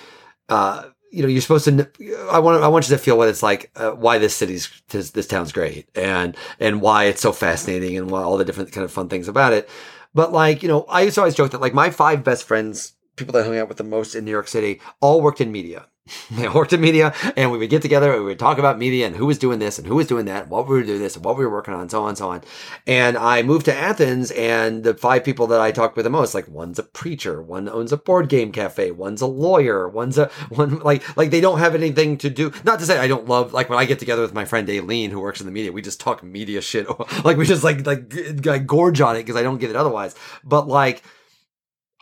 Uh, 0.50 0.86
you 1.12 1.24
know, 1.24 1.30
you're 1.30 1.42
supposed 1.42 1.66
to. 1.66 1.90
I 2.32 2.40
want. 2.40 2.64
I 2.64 2.68
want 2.70 2.90
you 2.90 2.96
to 2.98 3.04
feel 3.04 3.18
what 3.18 3.30
it's 3.30 3.44
like. 3.44 3.72
Uh, 3.76 3.92
why 3.92 4.18
this 4.20 4.36
city's 4.36 4.70
this, 4.90 5.12
this 5.12 5.28
town's 5.28 5.52
great, 5.54 5.90
and 5.96 6.36
and 6.60 6.82
why 6.82 7.06
it's 7.06 7.22
so 7.22 7.34
fascinating, 7.34 7.98
and 7.98 8.10
why 8.12 8.24
all 8.24 8.38
the 8.38 8.46
different 8.46 8.72
kind 8.72 8.86
of 8.86 8.92
fun 8.92 9.10
things 9.10 9.28
about 9.28 9.54
it. 9.54 9.70
But 10.16 10.32
like, 10.34 10.64
you 10.64 10.70
know, 10.70 10.84
I 10.90 11.02
used 11.04 11.16
to 11.16 11.22
always 11.22 11.36
joke 11.36 11.52
that 11.52 11.62
like 11.62 11.74
my 11.76 11.90
five 11.92 12.24
best 12.24 12.46
friends 12.46 12.94
people 13.16 13.34
that 13.34 13.44
I 13.44 13.46
hung 13.46 13.58
out 13.58 13.68
with 13.68 13.78
the 13.78 13.84
most 13.84 14.16
in 14.16 14.26
New 14.26 14.32
York 14.32 14.48
City 14.48 14.82
all 15.02 15.22
worked 15.22 15.42
in 15.42 15.52
media. 15.52 15.88
they 16.32 16.48
worked 16.48 16.72
in 16.72 16.82
media 16.82 17.16
and 17.36 17.52
we 17.52 17.58
would 17.58 17.70
get 17.70 17.82
together 17.82 18.14
and 18.14 18.22
we 18.22 18.30
would 18.30 18.40
talk 18.40 18.60
about 18.60 18.78
media 18.78 19.08
and 19.08 19.16
who 19.16 19.26
was 19.26 19.40
doing 19.40 19.58
this 19.58 19.80
and 19.80 19.88
who 19.88 19.96
was 19.96 20.06
doing 20.06 20.26
that, 20.26 20.48
what 20.50 20.68
we 20.68 20.76
were 20.76 20.84
doing 20.84 21.00
this 21.00 21.16
and 21.16 21.26
what 21.26 21.36
we 21.36 21.44
were 21.44 21.52
working 21.52 21.74
on, 21.74 21.82
and 21.82 21.92
so 21.92 22.04
on 22.04 22.10
and 22.10 22.18
so 22.18 22.30
on. 22.30 22.44
And 22.86 23.18
I 23.18 23.42
moved 23.42 23.66
to 23.66 23.76
Athens 23.76 24.30
and 24.32 24.84
the 24.84 24.94
five 24.94 25.24
people 25.24 25.48
that 25.48 25.60
I 25.60 25.72
talked 25.72 25.96
with 25.96 26.04
the 26.04 26.12
most, 26.12 26.36
like 26.36 26.48
one's 26.48 26.78
a 26.78 26.84
preacher, 26.84 27.42
one 27.42 27.68
owns 27.68 27.92
a 27.92 27.98
board 27.98 28.30
game 28.30 28.52
cafe, 28.52 28.92
one's 28.92 29.22
a 29.22 29.26
lawyer, 29.26 29.90
one's 29.90 30.20
a 30.20 30.28
one 30.50 30.80
like 30.80 31.18
like 31.18 31.32
they 31.32 31.42
don't 31.42 31.60
have 31.60 31.74
anything 31.74 32.20
to 32.20 32.30
do. 32.30 32.52
Not 32.64 32.80
to 32.80 32.86
say 32.86 33.00
I 33.00 33.08
don't 33.08 33.28
love 33.28 33.52
like 33.54 33.70
when 33.70 33.80
I 33.80 33.86
get 33.86 33.98
together 33.98 34.22
with 34.22 34.34
my 34.34 34.46
friend 34.46 34.70
Aileen 34.70 35.10
who 35.10 35.20
works 35.20 35.40
in 35.40 35.48
the 35.48 35.52
media, 35.52 35.72
we 35.72 35.82
just 35.82 36.00
talk 36.00 36.22
media 36.24 36.62
shit. 36.62 36.88
like 37.26 37.38
we 37.38 37.46
just 37.48 37.64
like 37.64 37.86
like, 37.88 38.14
like 38.46 38.68
gorge 38.68 39.02
on 39.02 39.16
it 39.16 39.20
because 39.24 39.36
I 39.36 39.42
don't 39.42 39.58
get 39.58 39.72
it 39.72 39.76
otherwise. 39.76 40.14
But 40.44 40.68
like 40.68 41.02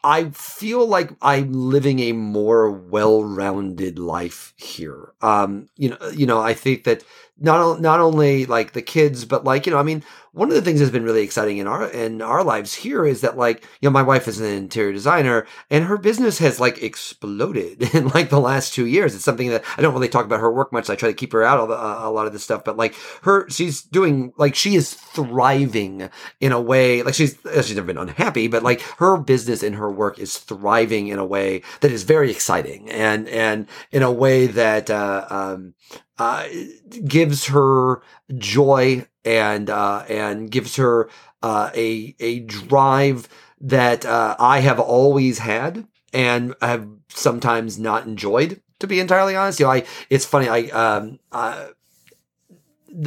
I 0.04 0.32
feel 0.32 0.86
like 0.86 1.12
I'm 1.22 1.54
living 1.54 2.00
a 2.00 2.12
more 2.12 2.70
well-rounded 2.70 3.98
life 4.00 4.54
here. 4.58 5.14
Um, 5.22 5.68
you 5.78 5.90
know, 5.92 6.10
you 6.14 6.26
know, 6.26 6.42
I 6.42 6.54
think 6.54 6.84
that 6.84 7.04
not 7.44 7.82
not 7.82 8.00
only 8.00 8.46
like 8.46 8.72
the 8.72 8.82
kids, 8.82 9.26
but 9.26 9.44
like 9.44 9.66
you 9.66 9.74
know, 9.74 9.78
I 9.78 9.84
mean, 9.84 10.04
one 10.32 10.48
of 10.48 10.56
the 10.56 10.62
things 10.62 10.80
that's 10.80 10.92
been 10.92 11.04
really 11.04 11.22
exciting 11.22 11.58
in 11.58 11.68
our 11.68 11.88
in 11.90 12.22
our 12.22 12.44
lives 12.44 12.74
here 12.74 13.06
is 13.06 13.22
that 13.22 13.38
like 13.38 13.64
you 13.82 13.88
know 13.88 13.92
my 13.92 14.02
wife 14.02 14.28
is 14.28 14.40
an 14.40 14.48
interior 14.48 14.94
designer 14.94 15.46
and 15.70 15.86
her 15.86 15.98
business 15.98 16.40
has 16.40 16.60
like 16.60 16.82
exploded 16.82 17.82
in 17.94 18.08
like 18.10 18.30
the 18.30 18.40
last 18.40 18.74
two 18.74 18.88
years. 18.88 19.14
It's 19.14 19.26
something 19.26 19.50
that 19.50 19.64
i 19.78 19.82
don't 19.82 19.94
really 19.94 20.08
talk 20.08 20.26
about 20.26 20.40
her 20.40 20.52
work 20.52 20.72
much. 20.72 20.90
I 20.90 20.96
try 20.96 21.10
to 21.10 21.16
keep 21.16 21.34
her 21.34 21.44
out 21.44 21.60
of 21.60 21.70
uh, 21.70 22.08
a 22.08 22.10
lot 22.10 22.28
of 22.28 22.34
this 22.34 22.44
stuff 22.44 22.64
but 22.64 22.78
like 22.78 22.96
her 23.24 23.48
she's 23.50 23.82
doing 23.82 24.34
like 24.38 24.56
she 24.56 24.76
is 24.76 24.94
thriving 24.94 26.10
in 26.40 26.52
a 26.54 26.62
way 26.62 27.04
like 27.04 27.14
she's 27.14 27.46
uh, 27.46 27.62
she's 27.62 27.76
never 27.76 27.88
been 27.88 27.98
unhappy 27.98 28.48
but 28.48 28.64
like 28.64 28.82
her 29.00 29.18
business 29.18 29.64
and 29.64 29.76
her 29.76 29.92
work 29.92 30.18
is 30.18 30.38
thriving 30.38 31.10
in 31.10 31.20
a 31.20 31.26
way 31.26 31.62
that 31.82 31.92
is 31.92 32.04
very 32.04 32.32
exciting 32.32 32.90
and 32.90 33.28
and 33.28 33.68
in 33.92 34.02
a 34.02 34.12
way 34.12 34.48
that 34.48 34.90
uh, 34.90 35.28
um, 35.30 35.74
uh, 36.24 36.48
gives 37.06 37.48
her 37.48 38.02
joy 38.38 39.06
and 39.26 39.70
uh, 39.70 40.04
and 40.08 40.50
gives 40.52 40.76
her 40.78 41.10
uh, 41.42 41.70
a 41.76 42.16
a 42.20 42.40
drive 42.40 43.28
that 43.60 44.06
uh, 44.06 44.36
I 44.40 44.60
have 44.60 44.80
always 44.80 45.40
had 45.40 45.88
and 46.14 46.56
have 46.62 46.88
sometimes 47.10 47.78
not 47.80 48.06
enjoyed. 48.06 48.62
To 48.80 48.88
be 48.88 49.00
entirely 49.00 49.36
honest, 49.36 49.60
you 49.60 49.66
know, 49.66 49.72
I 49.72 49.86
it's 50.10 50.26
funny. 50.26 50.48
I 50.50 50.60
um, 50.70 51.20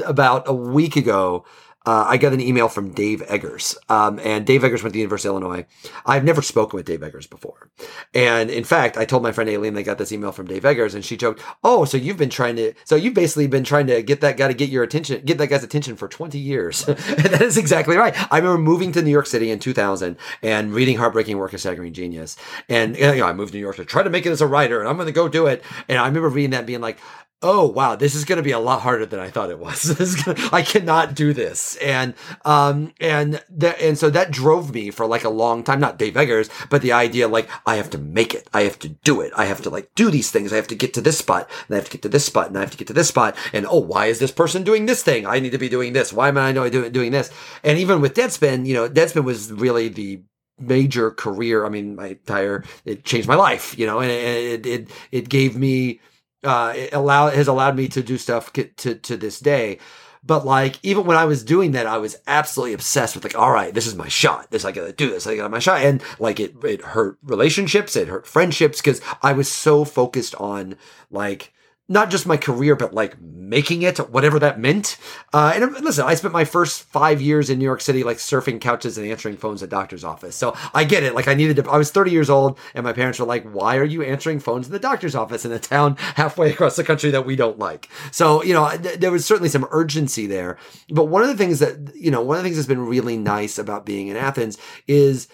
about 0.04 0.48
a 0.48 0.52
week 0.54 0.96
ago 0.96 1.44
uh, 1.86 2.04
I 2.08 2.16
got 2.16 2.32
an 2.32 2.40
email 2.40 2.68
from 2.68 2.90
Dave 2.90 3.22
Eggers. 3.28 3.78
Um, 3.88 4.18
and 4.24 4.44
Dave 4.44 4.64
Eggers 4.64 4.82
went 4.82 4.92
to 4.92 4.94
the 4.94 5.00
University 5.00 5.28
of 5.28 5.34
Illinois. 5.34 5.66
I've 6.04 6.24
never 6.24 6.42
spoken 6.42 6.76
with 6.76 6.84
Dave 6.84 7.02
Eggers 7.02 7.28
before. 7.28 7.70
And 8.12 8.50
in 8.50 8.64
fact, 8.64 8.96
I 8.96 9.04
told 9.04 9.22
my 9.22 9.30
friend 9.30 9.48
Aileen 9.48 9.74
they 9.74 9.84
got 9.84 9.98
this 9.98 10.10
email 10.10 10.32
from 10.32 10.46
Dave 10.46 10.64
Eggers 10.64 10.94
and 10.94 11.04
she 11.04 11.16
joked, 11.16 11.40
Oh, 11.62 11.84
so 11.84 11.96
you've 11.96 12.16
been 12.16 12.28
trying 12.28 12.56
to, 12.56 12.74
so 12.84 12.96
you've 12.96 13.14
basically 13.14 13.46
been 13.46 13.62
trying 13.62 13.86
to 13.86 14.02
get 14.02 14.20
that 14.20 14.36
guy 14.36 14.48
to 14.48 14.54
get 14.54 14.68
your 14.68 14.82
attention, 14.82 15.24
get 15.24 15.38
that 15.38 15.46
guy's 15.46 15.62
attention 15.62 15.94
for 15.94 16.08
20 16.08 16.38
years. 16.38 16.84
that 16.86 17.40
is 17.40 17.56
exactly 17.56 17.96
right. 17.96 18.14
I 18.32 18.38
remember 18.38 18.58
moving 18.58 18.90
to 18.92 19.02
New 19.02 19.10
York 19.10 19.26
City 19.26 19.50
in 19.50 19.60
2000 19.60 20.16
and 20.42 20.74
reading 20.74 20.96
Heartbreaking 20.96 21.38
Work 21.38 21.52
of 21.52 21.60
Staggering 21.60 21.92
Genius. 21.92 22.36
And, 22.68 22.96
you 22.96 23.16
know, 23.16 23.26
I 23.26 23.32
moved 23.32 23.52
to 23.52 23.58
New 23.58 23.62
York 23.62 23.76
to 23.76 23.84
try 23.84 24.02
to 24.02 24.10
make 24.10 24.26
it 24.26 24.30
as 24.30 24.40
a 24.40 24.46
writer 24.46 24.80
and 24.80 24.88
I'm 24.88 24.96
going 24.96 25.06
to 25.06 25.12
go 25.12 25.28
do 25.28 25.46
it. 25.46 25.62
And 25.88 25.98
I 25.98 26.06
remember 26.06 26.28
reading 26.28 26.50
that 26.50 26.66
being 26.66 26.80
like, 26.80 26.98
oh 27.42 27.66
wow 27.66 27.94
this 27.94 28.14
is 28.14 28.24
going 28.24 28.36
to 28.36 28.42
be 28.42 28.52
a 28.52 28.58
lot 28.58 28.80
harder 28.80 29.04
than 29.04 29.20
i 29.20 29.28
thought 29.30 29.50
it 29.50 29.58
was. 29.58 30.16
Gonna, 30.24 30.48
i 30.52 30.62
cannot 30.62 31.14
do 31.14 31.32
this. 31.32 31.76
And 31.76 32.14
um 32.44 32.92
and 33.00 33.42
that 33.50 33.80
and 33.80 33.98
so 33.98 34.10
that 34.10 34.30
drove 34.30 34.72
me 34.72 34.90
for 34.90 35.06
like 35.06 35.24
a 35.24 35.28
long 35.28 35.62
time 35.62 35.80
not 35.80 35.98
dave 35.98 36.16
eggers 36.16 36.48
but 36.70 36.82
the 36.82 36.92
idea 36.92 37.28
like 37.28 37.48
i 37.66 37.76
have 37.76 37.90
to 37.90 37.98
make 37.98 38.34
it. 38.34 38.48
I 38.54 38.62
have 38.62 38.78
to 38.80 38.88
do 38.88 39.20
it. 39.20 39.32
I 39.36 39.44
have 39.46 39.62
to 39.62 39.70
like 39.70 39.94
do 39.94 40.10
these 40.10 40.30
things. 40.30 40.52
I 40.52 40.56
have 40.56 40.68
to 40.68 40.74
get 40.74 40.94
to 40.94 41.00
this 41.00 41.18
spot 41.18 41.50
and 41.68 41.74
i 41.74 41.78
have 41.78 41.86
to 41.86 41.92
get 41.92 42.02
to 42.02 42.08
this 42.08 42.24
spot 42.24 42.48
and 42.48 42.56
i 42.56 42.60
have 42.60 42.70
to 42.70 42.78
get 42.78 42.86
to 42.88 42.94
this 42.94 43.08
spot. 43.08 43.36
And 43.52 43.66
oh 43.68 43.80
why 43.80 44.06
is 44.06 44.18
this 44.18 44.32
person 44.32 44.64
doing 44.64 44.86
this 44.86 45.02
thing? 45.02 45.26
I 45.26 45.38
need 45.40 45.52
to 45.52 45.58
be 45.58 45.68
doing 45.68 45.92
this. 45.92 46.12
Why 46.12 46.28
am 46.28 46.38
i 46.38 46.52
not 46.52 46.72
doing 46.72 47.12
this? 47.12 47.30
And 47.62 47.78
even 47.78 48.00
with 48.00 48.14
deadspin 48.14 48.66
you 48.66 48.74
know 48.74 48.88
deadspin 48.88 49.24
was 49.24 49.52
really 49.52 49.88
the 49.88 50.22
major 50.58 51.10
career 51.10 51.66
i 51.66 51.68
mean 51.68 51.96
my 51.96 52.08
entire 52.08 52.64
it 52.86 53.04
changed 53.04 53.28
my 53.28 53.34
life 53.34 53.78
you 53.78 53.84
know 53.84 54.00
and 54.00 54.10
it, 54.10 54.64
it, 54.64 54.90
it 55.12 55.28
gave 55.28 55.54
me 55.54 56.00
uh, 56.46 56.72
it 56.74 56.92
allow 56.92 57.28
has 57.28 57.48
allowed 57.48 57.76
me 57.76 57.88
to 57.88 58.02
do 58.02 58.18
stuff 58.18 58.52
to 58.52 58.94
to 58.94 59.16
this 59.16 59.40
day. 59.40 59.78
But 60.24 60.44
like 60.44 60.78
even 60.82 61.06
when 61.06 61.16
I 61.16 61.24
was 61.24 61.44
doing 61.44 61.72
that, 61.72 61.86
I 61.86 61.98
was 61.98 62.16
absolutely 62.26 62.72
obsessed 62.72 63.14
with 63.14 63.24
like, 63.24 63.38
all 63.38 63.52
right, 63.52 63.72
this 63.72 63.86
is 63.86 63.94
my 63.94 64.08
shot. 64.08 64.50
This 64.50 64.64
I 64.64 64.72
gotta 64.72 64.92
do 64.92 65.10
this. 65.10 65.26
I 65.26 65.36
got 65.36 65.50
my 65.50 65.60
shot, 65.60 65.82
and 65.82 66.02
like 66.18 66.40
it 66.40 66.54
it 66.64 66.82
hurt 66.82 67.18
relationships, 67.22 67.94
it 67.94 68.08
hurt 68.08 68.26
friendships 68.26 68.80
because 68.80 69.00
I 69.22 69.32
was 69.32 69.50
so 69.50 69.84
focused 69.84 70.34
on 70.36 70.76
like 71.10 71.52
not 71.88 72.10
just 72.10 72.26
my 72.26 72.36
career, 72.36 72.74
but 72.74 72.92
like 72.92 73.20
making 73.20 73.82
it, 73.82 73.98
whatever 74.10 74.40
that 74.40 74.58
meant. 74.58 74.96
Uh, 75.32 75.52
and 75.54 75.72
listen, 75.84 76.04
I 76.04 76.14
spent 76.14 76.34
my 76.34 76.44
first 76.44 76.82
five 76.82 77.20
years 77.20 77.48
in 77.48 77.58
New 77.58 77.64
York 77.64 77.80
City, 77.80 78.02
like 78.02 78.16
surfing 78.16 78.60
couches 78.60 78.98
and 78.98 79.06
answering 79.06 79.36
phones 79.36 79.62
at 79.62 79.68
doctor's 79.68 80.02
office. 80.02 80.34
So 80.34 80.56
I 80.74 80.82
get 80.82 81.04
it. 81.04 81.14
Like 81.14 81.28
I 81.28 81.34
needed 81.34 81.56
to, 81.56 81.70
I 81.70 81.78
was 81.78 81.92
30 81.92 82.10
years 82.10 82.28
old 82.28 82.58
and 82.74 82.82
my 82.82 82.92
parents 82.92 83.20
were 83.20 83.26
like, 83.26 83.48
why 83.48 83.76
are 83.76 83.84
you 83.84 84.02
answering 84.02 84.40
phones 84.40 84.66
in 84.66 84.72
the 84.72 84.80
doctor's 84.80 85.14
office 85.14 85.44
in 85.44 85.52
a 85.52 85.60
town 85.60 85.96
halfway 85.98 86.50
across 86.50 86.74
the 86.74 86.84
country 86.84 87.10
that 87.10 87.24
we 87.24 87.36
don't 87.36 87.58
like? 87.58 87.88
So, 88.10 88.42
you 88.42 88.52
know, 88.52 88.68
th- 88.76 88.98
there 88.98 89.12
was 89.12 89.24
certainly 89.24 89.48
some 89.48 89.68
urgency 89.70 90.26
there. 90.26 90.58
But 90.90 91.04
one 91.04 91.22
of 91.22 91.28
the 91.28 91.36
things 91.36 91.60
that, 91.60 91.94
you 91.94 92.10
know, 92.10 92.20
one 92.20 92.36
of 92.36 92.42
the 92.42 92.48
things 92.48 92.56
that's 92.56 92.68
been 92.68 92.84
really 92.84 93.16
nice 93.16 93.58
about 93.58 93.86
being 93.86 94.08
in 94.08 94.16
Athens 94.16 94.58
is 94.88 95.28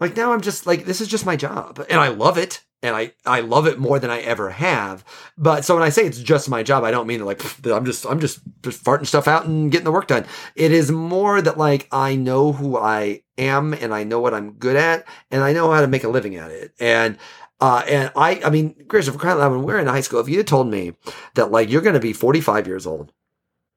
like 0.00 0.16
now 0.16 0.32
I'm 0.32 0.40
just 0.40 0.66
like, 0.66 0.84
this 0.84 1.00
is 1.00 1.06
just 1.06 1.26
my 1.26 1.36
job 1.36 1.84
and 1.88 2.00
I 2.00 2.08
love 2.08 2.38
it 2.38 2.62
and 2.82 2.96
I, 2.96 3.12
I 3.24 3.40
love 3.40 3.66
it 3.66 3.78
more 3.78 3.98
than 3.98 4.10
I 4.10 4.20
ever 4.20 4.50
have. 4.50 5.04
But 5.38 5.64
so 5.64 5.74
when 5.74 5.84
I 5.84 5.88
say 5.88 6.04
it's 6.04 6.20
just 6.20 6.48
my 6.48 6.62
job, 6.62 6.84
I 6.84 6.90
don't 6.90 7.06
mean 7.06 7.24
like 7.24 7.42
I'm 7.66 7.84
just 7.84 8.04
I'm 8.06 8.20
just 8.20 8.40
just 8.62 8.82
farting 8.84 9.06
stuff 9.06 9.28
out 9.28 9.46
and 9.46 9.70
getting 9.70 9.84
the 9.84 9.92
work 9.92 10.08
done. 10.08 10.26
It 10.56 10.72
is 10.72 10.90
more 10.90 11.40
that 11.40 11.58
like 11.58 11.88
I 11.92 12.16
know 12.16 12.52
who 12.52 12.76
I 12.76 13.22
am 13.38 13.72
and 13.74 13.94
I 13.94 14.04
know 14.04 14.20
what 14.20 14.34
I'm 14.34 14.52
good 14.52 14.76
at 14.76 15.06
and 15.30 15.42
I 15.42 15.52
know 15.52 15.70
how 15.70 15.80
to 15.80 15.86
make 15.86 16.04
a 16.04 16.08
living 16.08 16.36
at 16.36 16.50
it. 16.50 16.74
And 16.80 17.18
uh, 17.60 17.84
and 17.88 18.10
I, 18.16 18.40
I 18.44 18.50
mean, 18.50 18.74
Chris, 18.88 19.06
if 19.06 19.22
when 19.22 19.62
we're 19.62 19.78
in 19.78 19.86
high 19.86 20.00
school, 20.00 20.18
if 20.18 20.28
you 20.28 20.38
had 20.38 20.48
told 20.48 20.66
me 20.66 20.94
that 21.34 21.52
like 21.52 21.70
you're 21.70 21.80
going 21.80 21.94
to 21.94 22.00
be 22.00 22.12
45 22.12 22.66
years 22.66 22.88
old 22.88 23.12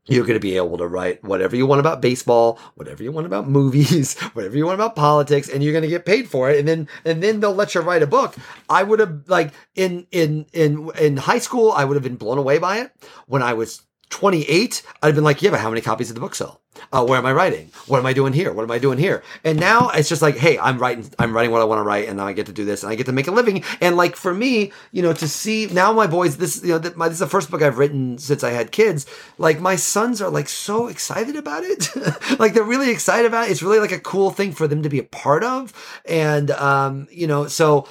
you're 0.07 0.25
going 0.25 0.35
to 0.35 0.39
be 0.39 0.55
able 0.55 0.77
to 0.77 0.87
write 0.87 1.23
whatever 1.23 1.55
you 1.55 1.65
want 1.65 1.79
about 1.79 2.01
baseball, 2.01 2.59
whatever 2.75 3.03
you 3.03 3.11
want 3.11 3.25
about 3.25 3.47
movies, 3.47 4.19
whatever 4.33 4.55
you 4.55 4.65
want 4.65 4.75
about 4.75 4.95
politics, 4.95 5.49
and 5.49 5.63
you're 5.63 5.73
going 5.73 5.83
to 5.83 5.87
get 5.87 6.05
paid 6.05 6.29
for 6.29 6.49
it. 6.49 6.59
And 6.59 6.67
then, 6.67 6.87
and 7.03 7.23
then 7.23 7.39
they'll 7.39 7.55
let 7.55 7.73
you 7.73 7.81
write 7.81 8.03
a 8.03 8.07
book. 8.07 8.35
I 8.69 8.83
would 8.83 8.99
have 8.99 9.23
like 9.27 9.51
in, 9.75 10.05
in, 10.11 10.45
in, 10.53 10.91
in 10.99 11.17
high 11.17 11.39
school, 11.39 11.71
I 11.71 11.85
would 11.85 11.95
have 11.95 12.03
been 12.03 12.17
blown 12.17 12.37
away 12.37 12.59
by 12.59 12.79
it. 12.79 12.91
When 13.25 13.41
I 13.41 13.53
was 13.53 13.81
28, 14.09 14.83
I'd 15.01 15.07
have 15.07 15.15
been 15.15 15.23
like, 15.23 15.41
yeah, 15.41 15.51
but 15.51 15.59
how 15.59 15.69
many 15.69 15.81
copies 15.81 16.07
did 16.07 16.15
the 16.15 16.21
book 16.21 16.35
sell? 16.35 16.61
Uh, 16.91 17.05
where 17.05 17.17
am 17.17 17.25
I 17.25 17.31
writing? 17.31 17.71
What 17.87 17.99
am 17.99 18.05
I 18.05 18.13
doing 18.13 18.33
here? 18.33 18.51
What 18.51 18.63
am 18.63 18.71
I 18.71 18.79
doing 18.79 18.97
here? 18.97 19.23
And 19.43 19.59
now 19.59 19.89
it's 19.89 20.09
just 20.09 20.21
like, 20.21 20.37
hey, 20.37 20.57
I'm 20.59 20.77
writing, 20.77 21.09
I'm 21.17 21.33
writing 21.33 21.51
what 21.51 21.61
I 21.61 21.65
want 21.65 21.79
to 21.79 21.83
write, 21.83 22.07
and 22.07 22.17
now 22.17 22.27
I 22.27 22.33
get 22.33 22.45
to 22.47 22.53
do 22.53 22.65
this, 22.65 22.83
and 22.83 22.91
I 22.91 22.95
get 22.95 23.05
to 23.07 23.11
make 23.11 23.27
a 23.27 23.31
living. 23.31 23.63
And 23.81 23.95
like 23.95 24.15
for 24.15 24.33
me, 24.33 24.71
you 24.91 25.01
know, 25.01 25.13
to 25.13 25.27
see 25.27 25.67
now 25.67 25.93
my 25.93 26.07
boys, 26.07 26.37
this, 26.37 26.63
you 26.63 26.77
know, 26.77 26.91
my, 26.95 27.07
this 27.07 27.15
is 27.15 27.19
the 27.19 27.27
first 27.27 27.49
book 27.49 27.61
I've 27.61 27.77
written 27.77 28.17
since 28.17 28.43
I 28.43 28.51
had 28.51 28.71
kids. 28.71 29.05
Like 29.37 29.59
my 29.59 29.75
sons 29.75 30.21
are 30.21 30.29
like 30.29 30.49
so 30.49 30.87
excited 30.87 31.35
about 31.35 31.63
it, 31.63 31.89
like 32.39 32.53
they're 32.53 32.63
really 32.63 32.91
excited 32.91 33.25
about 33.25 33.47
it. 33.47 33.51
It's 33.51 33.63
really 33.63 33.79
like 33.79 33.91
a 33.91 33.99
cool 33.99 34.31
thing 34.31 34.51
for 34.51 34.67
them 34.67 34.83
to 34.83 34.89
be 34.89 34.99
a 34.99 35.03
part 35.03 35.43
of, 35.43 35.73
and 36.05 36.51
um, 36.51 37.07
you 37.09 37.27
know, 37.27 37.47
so 37.47 37.87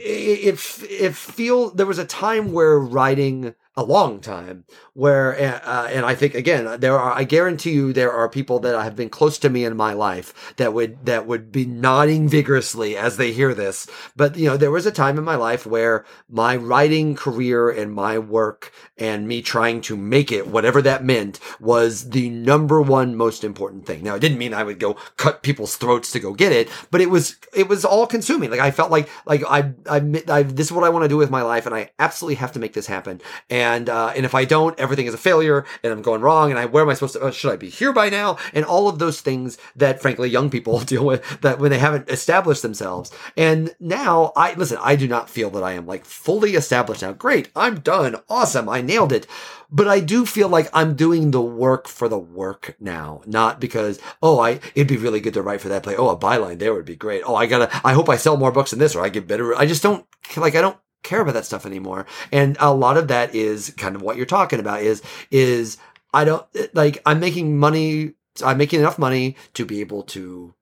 it, 0.00 0.58
it 0.90 1.14
feel 1.14 1.70
there 1.70 1.86
was 1.86 1.98
a 1.98 2.06
time 2.06 2.52
where 2.52 2.78
writing 2.78 3.54
a 3.76 3.82
long 3.82 4.20
time 4.20 4.64
where 4.92 5.34
uh, 5.64 5.88
and 5.88 6.04
i 6.04 6.14
think 6.14 6.34
again 6.34 6.78
there 6.80 6.98
are 6.98 7.12
i 7.12 7.24
guarantee 7.24 7.72
you 7.72 7.92
there 7.92 8.12
are 8.12 8.28
people 8.28 8.58
that 8.58 8.80
have 8.82 8.96
been 8.96 9.08
close 9.08 9.38
to 9.38 9.48
me 9.48 9.64
in 9.64 9.76
my 9.76 9.92
life 9.92 10.54
that 10.56 10.72
would 10.72 11.04
that 11.06 11.26
would 11.26 11.52
be 11.52 11.64
nodding 11.64 12.28
vigorously 12.28 12.96
as 12.96 13.16
they 13.16 13.32
hear 13.32 13.54
this. 13.54 13.88
But 14.16 14.36
you 14.36 14.48
know 14.48 14.56
there 14.56 14.70
was 14.70 14.86
a 14.86 14.92
time 14.92 15.18
in 15.18 15.24
my 15.24 15.36
life 15.36 15.66
where 15.66 16.04
my 16.28 16.56
writing 16.56 17.14
career 17.14 17.70
and 17.70 17.92
my 17.92 18.18
work 18.18 18.72
and 18.98 19.26
me 19.26 19.42
trying 19.42 19.80
to 19.82 19.96
make 19.96 20.32
it 20.32 20.46
whatever 20.46 20.82
that 20.82 21.04
meant 21.04 21.40
was 21.60 22.10
the 22.10 22.30
number 22.30 22.80
one 22.80 23.16
most 23.16 23.44
important 23.44 23.86
thing. 23.86 24.02
Now 24.02 24.14
it 24.14 24.20
didn't 24.20 24.38
mean 24.38 24.54
i 24.54 24.62
would 24.62 24.78
go 24.78 24.94
cut 25.16 25.42
people's 25.42 25.76
throats 25.76 26.12
to 26.12 26.20
go 26.20 26.34
get 26.34 26.52
it 26.52 26.68
but 26.90 27.00
it 27.00 27.10
was 27.10 27.36
it 27.54 27.68
was 27.68 27.84
all 27.84 28.06
consuming. 28.06 28.50
Like 28.50 28.60
i 28.60 28.70
felt 28.70 28.90
like 28.90 29.08
like 29.26 29.42
i 29.48 29.72
i, 29.88 30.22
I 30.28 30.42
this 30.42 30.66
is 30.66 30.72
what 30.72 30.84
i 30.84 30.88
want 30.88 31.04
to 31.04 31.08
do 31.08 31.16
with 31.16 31.30
my 31.30 31.42
life 31.42 31.66
and 31.66 31.74
i 31.74 31.90
absolutely 31.98 32.36
have 32.36 32.52
to 32.52 32.58
make 32.58 32.72
this 32.72 32.86
happen. 32.86 33.20
And 33.50 33.61
uh 33.88 34.12
and 34.16 34.24
if 34.24 34.34
i 34.34 34.44
don't 34.44 34.78
everything 34.78 35.06
is 35.06 35.14
a 35.14 35.18
failure 35.18 35.64
and 35.82 35.92
I'm 35.92 36.02
going 36.02 36.20
wrong 36.20 36.50
and 36.50 36.58
I 36.58 36.66
where 36.66 36.82
am 36.82 36.88
I 36.88 36.94
supposed 36.94 37.14
to 37.14 37.22
uh, 37.22 37.30
should 37.30 37.52
I 37.52 37.56
be 37.56 37.68
here 37.68 37.92
by 37.92 38.08
now 38.08 38.36
and 38.52 38.64
all 38.64 38.88
of 38.88 38.98
those 38.98 39.20
things 39.20 39.58
that 39.76 40.00
frankly 40.00 40.28
young 40.28 40.50
people 40.50 40.80
deal 40.92 41.04
with 41.04 41.40
that 41.40 41.58
when 41.58 41.70
they 41.70 41.78
haven't 41.78 42.10
established 42.10 42.62
themselves 42.62 43.10
and 43.36 43.74
now 43.80 44.32
I 44.36 44.54
listen 44.54 44.78
I 44.80 44.96
do 44.96 45.08
not 45.08 45.30
feel 45.30 45.50
that 45.50 45.62
I 45.62 45.72
am 45.72 45.86
like 45.86 46.04
fully 46.04 46.54
established 46.54 47.02
now 47.02 47.12
great 47.12 47.50
I'm 47.54 47.80
done 47.80 48.16
awesome 48.28 48.68
I 48.68 48.80
nailed 48.80 49.12
it 49.12 49.26
but 49.72 49.88
I 49.88 50.00
do 50.00 50.26
feel 50.26 50.48
like 50.48 50.68
I'm 50.74 50.94
doing 50.94 51.30
the 51.30 51.40
work 51.40 51.88
for 51.88 52.06
the 52.06 52.18
work 52.18 52.76
now, 52.78 53.22
not 53.24 53.58
because, 53.58 53.98
oh, 54.22 54.38
I, 54.38 54.60
it'd 54.74 54.86
be 54.86 54.98
really 54.98 55.18
good 55.18 55.32
to 55.32 55.42
write 55.42 55.62
for 55.62 55.70
that 55.70 55.82
play. 55.82 55.96
Oh, 55.96 56.10
a 56.10 56.16
byline 56.16 56.58
there 56.58 56.74
would 56.74 56.84
be 56.84 56.94
great. 56.94 57.22
Oh, 57.24 57.34
I 57.34 57.46
gotta, 57.46 57.70
I 57.82 57.94
hope 57.94 58.10
I 58.10 58.16
sell 58.16 58.36
more 58.36 58.52
books 58.52 58.70
than 58.70 58.78
this 58.78 58.94
or 58.94 59.02
I 59.02 59.08
get 59.08 59.26
better. 59.26 59.54
I 59.56 59.64
just 59.64 59.82
don't, 59.82 60.06
like, 60.36 60.54
I 60.54 60.60
don't 60.60 60.76
care 61.02 61.20
about 61.20 61.34
that 61.34 61.46
stuff 61.46 61.66
anymore. 61.66 62.06
And 62.30 62.56
a 62.60 62.72
lot 62.72 62.96
of 62.96 63.08
that 63.08 63.34
is 63.34 63.74
kind 63.76 63.96
of 63.96 64.02
what 64.02 64.16
you're 64.16 64.26
talking 64.26 64.60
about 64.60 64.82
is, 64.82 65.02
is 65.30 65.78
I 66.12 66.24
don't 66.24 66.46
like, 66.74 67.00
I'm 67.06 67.20
making 67.20 67.58
money. 67.58 68.14
I'm 68.42 68.56
making 68.56 68.80
enough 68.80 68.98
money 68.98 69.36
to 69.52 69.66
be 69.66 69.80
able 69.80 70.04
to 70.04 70.54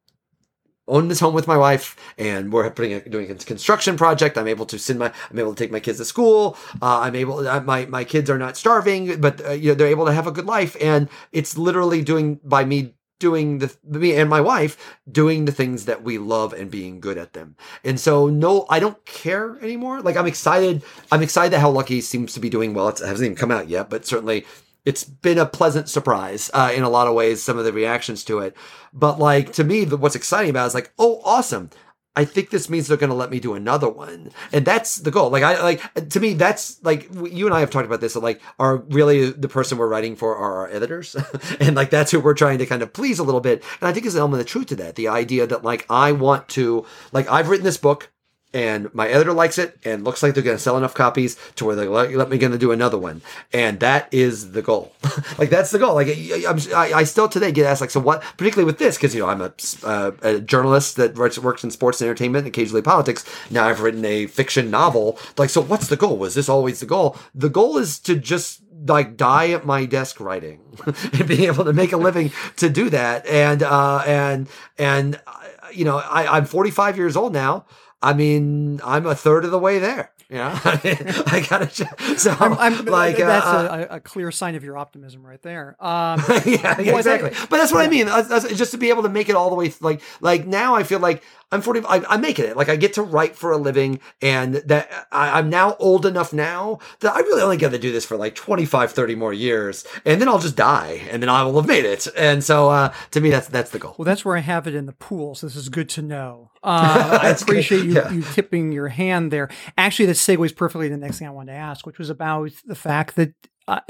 own 0.88 1.06
this 1.06 1.20
home 1.20 1.34
with 1.34 1.46
my 1.46 1.56
wife 1.56 1.96
and 2.18 2.52
we're 2.52 2.68
putting 2.70 2.94
a, 2.94 3.08
doing 3.08 3.30
a 3.30 3.34
construction 3.36 3.96
project. 3.96 4.36
I'm 4.36 4.48
able 4.48 4.66
to 4.66 4.78
send 4.78 4.98
my, 4.98 5.12
I'm 5.30 5.38
able 5.38 5.54
to 5.54 5.62
take 5.64 5.70
my 5.70 5.78
kids 5.78 5.98
to 5.98 6.04
school. 6.04 6.56
Uh, 6.82 6.98
I'm 7.00 7.14
able, 7.14 7.46
uh, 7.46 7.60
my, 7.60 7.86
my 7.86 8.02
kids 8.02 8.28
are 8.28 8.38
not 8.38 8.56
starving, 8.56 9.20
but 9.20 9.44
uh, 9.46 9.52
you 9.52 9.68
know, 9.68 9.74
they're 9.74 9.86
able 9.86 10.06
to 10.06 10.12
have 10.12 10.26
a 10.26 10.32
good 10.32 10.46
life. 10.46 10.76
And 10.80 11.08
it's 11.30 11.56
literally 11.56 12.02
doing 12.02 12.40
by 12.42 12.64
me 12.64 12.94
doing 13.20 13.58
the 13.58 13.72
me 13.84 14.16
and 14.16 14.28
my 14.28 14.40
wife 14.40 14.98
doing 15.10 15.44
the 15.44 15.52
things 15.52 15.84
that 15.84 16.02
we 16.02 16.18
love 16.18 16.52
and 16.52 16.70
being 16.70 16.98
good 16.98 17.16
at 17.16 17.34
them. 17.34 17.54
And 17.84 18.00
so 18.00 18.26
no, 18.26 18.66
I 18.68 18.80
don't 18.80 19.04
care 19.06 19.56
anymore. 19.62 20.00
Like 20.00 20.16
I'm 20.16 20.26
excited. 20.26 20.82
I'm 21.12 21.22
excited 21.22 21.52
that 21.52 21.60
How 21.60 21.70
Lucky 21.70 22.00
seems 22.00 22.34
to 22.34 22.40
be 22.40 22.50
doing 22.50 22.74
well. 22.74 22.88
It 22.88 22.98
hasn't 22.98 23.24
even 23.24 23.36
come 23.36 23.52
out 23.52 23.68
yet, 23.68 23.88
but 23.88 24.04
certainly 24.04 24.44
it's 24.84 25.04
been 25.04 25.38
a 25.38 25.46
pleasant 25.46 25.88
surprise 25.88 26.50
uh, 26.54 26.72
in 26.74 26.82
a 26.82 26.90
lot 26.90 27.06
of 27.06 27.14
ways. 27.14 27.42
Some 27.42 27.58
of 27.58 27.64
the 27.64 27.72
reactions 27.72 28.24
to 28.24 28.40
it, 28.40 28.56
but 28.92 29.18
like 29.18 29.52
to 29.52 29.64
me, 29.64 29.84
the, 29.84 29.96
what's 29.96 30.16
exciting 30.16 30.50
about 30.50 30.64
it 30.64 30.68
is 30.68 30.74
like, 30.74 30.92
oh, 30.98 31.20
awesome! 31.24 31.70
I 32.16 32.24
think 32.24 32.50
this 32.50 32.68
means 32.68 32.88
they're 32.88 32.96
going 32.96 33.10
to 33.10 33.16
let 33.16 33.30
me 33.30 33.38
do 33.38 33.54
another 33.54 33.88
one, 33.88 34.32
and 34.52 34.64
that's 34.64 34.96
the 34.96 35.12
goal. 35.12 35.30
Like 35.30 35.44
I 35.44 35.62
like 35.62 36.08
to 36.10 36.18
me, 36.18 36.34
that's 36.34 36.82
like 36.82 37.08
you 37.14 37.46
and 37.46 37.54
I 37.54 37.60
have 37.60 37.70
talked 37.70 37.86
about 37.86 38.00
this. 38.00 38.16
Like, 38.16 38.42
are 38.58 38.78
really 38.88 39.30
the 39.30 39.48
person 39.48 39.78
we're 39.78 39.88
writing 39.88 40.16
for 40.16 40.36
are 40.36 40.54
our 40.58 40.70
editors, 40.70 41.14
and 41.60 41.76
like 41.76 41.90
that's 41.90 42.10
who 42.10 42.18
we're 42.18 42.34
trying 42.34 42.58
to 42.58 42.66
kind 42.66 42.82
of 42.82 42.92
please 42.92 43.20
a 43.20 43.24
little 43.24 43.40
bit. 43.40 43.62
And 43.80 43.88
I 43.88 43.92
think 43.92 44.04
there's 44.04 44.16
an 44.16 44.20
element 44.20 44.40
of 44.40 44.48
truth 44.48 44.66
to 44.68 44.76
that. 44.76 44.96
The 44.96 45.08
idea 45.08 45.46
that 45.46 45.62
like 45.62 45.86
I 45.88 46.10
want 46.10 46.48
to 46.50 46.84
like 47.12 47.30
I've 47.30 47.48
written 47.48 47.64
this 47.64 47.78
book 47.78 48.10
and 48.52 48.92
my 48.94 49.08
editor 49.08 49.32
likes 49.32 49.58
it 49.58 49.78
and 49.84 50.04
looks 50.04 50.22
like 50.22 50.34
they're 50.34 50.42
going 50.42 50.56
to 50.56 50.62
sell 50.62 50.76
enough 50.76 50.94
copies 50.94 51.36
to 51.56 51.64
where 51.64 51.76
they 51.76 51.86
let, 51.86 52.12
let 52.12 52.28
me 52.28 52.38
going 52.38 52.52
to 52.52 52.58
do 52.58 52.72
another 52.72 52.98
one. 52.98 53.22
And 53.52 53.78
that 53.80 54.12
is 54.12 54.52
the 54.52 54.62
goal. 54.62 54.92
Like 55.38 55.50
that's 55.50 55.70
the 55.70 55.78
goal. 55.78 55.94
Like 55.94 56.08
I, 56.08 56.92
I, 56.94 57.04
still 57.04 57.28
today 57.28 57.52
get 57.52 57.64
asked 57.64 57.80
like 57.80 57.90
so 57.90 58.00
what 58.00 58.22
particularly 58.36 58.64
with 58.64 58.78
this 58.78 58.96
because 58.96 59.14
you 59.14 59.20
know 59.20 59.28
i'm 59.28 59.40
a, 59.40 59.52
uh, 59.84 60.12
a 60.22 60.40
journalist 60.40 60.96
that 60.96 61.14
works, 61.14 61.38
works 61.38 61.64
in 61.64 61.70
sports 61.70 62.00
and 62.00 62.08
entertainment 62.08 62.46
occasionally 62.46 62.82
politics. 62.82 63.24
Now 63.50 63.68
i've 63.68 63.80
written 63.80 64.04
a 64.04 64.26
fiction 64.26 64.70
novel. 64.70 65.18
Like 65.38 65.50
so 65.50 65.62
what's 65.62 65.88
the 65.88 65.96
goal? 65.96 66.18
Was 66.18 66.34
this 66.34 66.48
always 66.48 66.80
the 66.80 66.86
goal? 66.86 67.16
The 67.34 67.48
goal 67.48 67.78
is 67.78 67.98
to 68.00 68.16
just 68.16 68.60
like 68.86 69.16
die 69.16 69.50
at 69.50 69.64
my 69.64 69.84
desk 69.86 70.20
writing 70.20 70.60
and 70.86 71.28
being 71.28 71.44
able 71.44 71.64
to 71.64 71.72
make 71.72 71.92
a 71.92 71.96
living 71.96 72.32
to 72.56 72.68
do 72.68 72.90
that. 72.90 73.26
And 73.26 73.62
uh 73.62 74.02
and 74.06 74.48
and 74.78 75.20
uh, 75.26 75.32
you 75.72 75.84
know 75.84 75.98
I, 75.98 76.36
i'm 76.36 76.44
45 76.44 76.96
years 76.96 77.16
old 77.16 77.32
now 77.32 77.64
I 78.02 78.14
mean, 78.14 78.80
I'm 78.84 79.06
a 79.06 79.14
third 79.14 79.44
of 79.44 79.50
the 79.50 79.58
way 79.58 79.78
there. 79.78 80.12
Yeah, 80.30 80.60
I 80.64 81.44
gotta. 81.48 81.68
So 82.16 82.30
I'm, 82.38 82.52
I'm 82.52 82.84
like 82.84 83.16
that's 83.16 83.44
uh, 83.44 83.86
a, 83.90 83.96
a, 83.96 84.00
clear 84.00 84.30
sign 84.30 84.54
of 84.54 84.62
your 84.62 84.78
optimism 84.78 85.26
right 85.26 85.42
there. 85.42 85.76
Um, 85.80 86.22
yeah, 86.46 86.80
yeah 86.80 86.96
exactly. 86.96 87.30
But 87.30 87.56
that's 87.56 87.72
what 87.72 87.80
yeah. 87.80 87.86
I 87.86 87.90
mean. 87.90 88.06
That's, 88.06 88.28
that's 88.28 88.54
just 88.56 88.70
to 88.70 88.78
be 88.78 88.90
able 88.90 89.02
to 89.02 89.08
make 89.08 89.28
it 89.28 89.34
all 89.34 89.50
the 89.50 89.56
way. 89.56 89.72
Like, 89.80 90.02
like 90.20 90.46
now, 90.46 90.76
I 90.76 90.84
feel 90.84 91.00
like 91.00 91.24
I'm 91.50 91.62
40. 91.62 91.80
I, 91.84 92.14
am 92.14 92.20
making 92.20 92.44
it. 92.44 92.56
Like 92.56 92.68
I 92.68 92.76
get 92.76 92.92
to 92.92 93.02
write 93.02 93.34
for 93.34 93.50
a 93.50 93.56
living, 93.56 93.98
and 94.22 94.54
that 94.54 95.08
I, 95.10 95.40
am 95.40 95.50
now 95.50 95.74
old 95.80 96.06
enough 96.06 96.32
now 96.32 96.78
that 97.00 97.12
I 97.12 97.18
really 97.18 97.42
only 97.42 97.56
got 97.56 97.72
to 97.72 97.78
do 97.78 97.90
this 97.90 98.06
for 98.06 98.16
like 98.16 98.36
25, 98.36 98.92
30 98.92 99.14
more 99.16 99.32
years, 99.32 99.84
and 100.04 100.20
then 100.20 100.28
I'll 100.28 100.38
just 100.38 100.54
die, 100.54 101.02
and 101.10 101.20
then 101.20 101.28
I 101.28 101.42
will 101.42 101.56
have 101.56 101.66
made 101.66 101.84
it. 101.84 102.06
And 102.16 102.44
so, 102.44 102.70
uh, 102.70 102.92
to 103.10 103.20
me, 103.20 103.30
that's 103.30 103.48
that's 103.48 103.72
the 103.72 103.80
goal. 103.80 103.96
Well, 103.98 104.06
that's 104.06 104.24
where 104.24 104.36
I 104.36 104.40
have 104.40 104.68
it 104.68 104.76
in 104.76 104.86
the 104.86 104.92
pool. 104.92 105.34
So 105.34 105.48
this 105.48 105.56
is 105.56 105.68
good 105.68 105.88
to 105.90 106.02
know. 106.02 106.52
Uh, 106.62 107.18
I 107.22 107.28
appreciate 107.40 107.84
you, 107.84 107.94
yeah. 107.94 108.10
you 108.10 108.22
tipping 108.22 108.72
your 108.72 108.88
hand 108.88 109.32
there. 109.32 109.48
Actually, 109.78 110.06
that 110.06 110.16
segues 110.16 110.54
perfectly 110.54 110.88
to 110.88 110.94
the 110.94 111.00
next 111.00 111.18
thing 111.18 111.28
I 111.28 111.30
wanted 111.30 111.52
to 111.52 111.58
ask, 111.58 111.86
which 111.86 111.98
was 111.98 112.10
about 112.10 112.52
the 112.66 112.74
fact 112.74 113.16
that 113.16 113.32
I, 113.66 113.80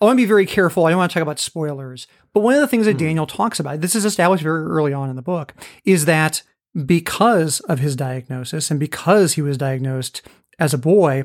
I 0.00 0.04
want 0.04 0.16
to 0.16 0.22
be 0.22 0.26
very 0.26 0.46
careful. 0.46 0.86
I 0.86 0.90
don't 0.90 0.98
want 0.98 1.10
to 1.10 1.14
talk 1.14 1.22
about 1.22 1.38
spoilers, 1.38 2.06
but 2.32 2.40
one 2.40 2.54
of 2.54 2.60
the 2.60 2.68
things 2.68 2.86
that 2.86 2.96
mm. 2.96 3.00
Daniel 3.00 3.26
talks 3.26 3.60
about, 3.60 3.80
this 3.80 3.94
is 3.94 4.04
established 4.04 4.42
very 4.42 4.64
early 4.64 4.92
on 4.92 5.10
in 5.10 5.16
the 5.16 5.22
book, 5.22 5.54
is 5.84 6.04
that 6.04 6.42
because 6.84 7.60
of 7.60 7.78
his 7.78 7.96
diagnosis 7.96 8.70
and 8.70 8.78
because 8.78 9.34
he 9.34 9.42
was 9.42 9.56
diagnosed 9.56 10.22
as 10.58 10.74
a 10.74 10.78
boy, 10.78 11.24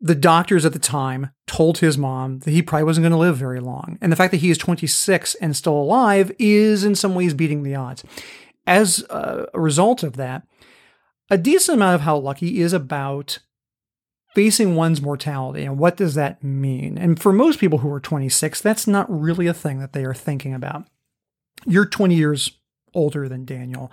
the 0.00 0.14
doctors 0.14 0.64
at 0.64 0.72
the 0.72 0.78
time 0.78 1.30
told 1.46 1.78
his 1.78 1.96
mom 1.96 2.40
that 2.40 2.50
he 2.50 2.60
probably 2.60 2.84
wasn't 2.84 3.04
going 3.04 3.12
to 3.12 3.16
live 3.16 3.36
very 3.36 3.60
long. 3.60 3.98
And 4.00 4.10
the 4.10 4.16
fact 4.16 4.32
that 4.32 4.40
he 4.40 4.50
is 4.50 4.58
26 4.58 5.36
and 5.36 5.56
still 5.56 5.76
alive 5.76 6.32
is 6.38 6.84
in 6.84 6.96
some 6.96 7.14
ways 7.14 7.34
beating 7.34 7.62
the 7.62 7.76
odds. 7.76 8.02
As 8.66 9.04
a 9.10 9.46
result 9.54 10.02
of 10.02 10.16
that, 10.16 10.46
a 11.30 11.38
decent 11.38 11.76
amount 11.76 11.96
of 11.96 12.00
how 12.02 12.16
lucky 12.16 12.60
is 12.60 12.72
about 12.72 13.38
facing 14.34 14.74
one's 14.74 15.02
mortality 15.02 15.64
and 15.64 15.78
what 15.78 15.96
does 15.96 16.14
that 16.14 16.42
mean? 16.42 16.96
And 16.96 17.20
for 17.20 17.32
most 17.32 17.58
people 17.58 17.78
who 17.78 17.92
are 17.92 18.00
26, 18.00 18.60
that's 18.60 18.86
not 18.86 19.06
really 19.10 19.46
a 19.46 19.54
thing 19.54 19.78
that 19.80 19.92
they 19.92 20.04
are 20.04 20.14
thinking 20.14 20.54
about. 20.54 20.86
You're 21.66 21.86
20 21.86 22.14
years 22.14 22.50
older 22.94 23.28
than 23.28 23.44
Daniel. 23.44 23.90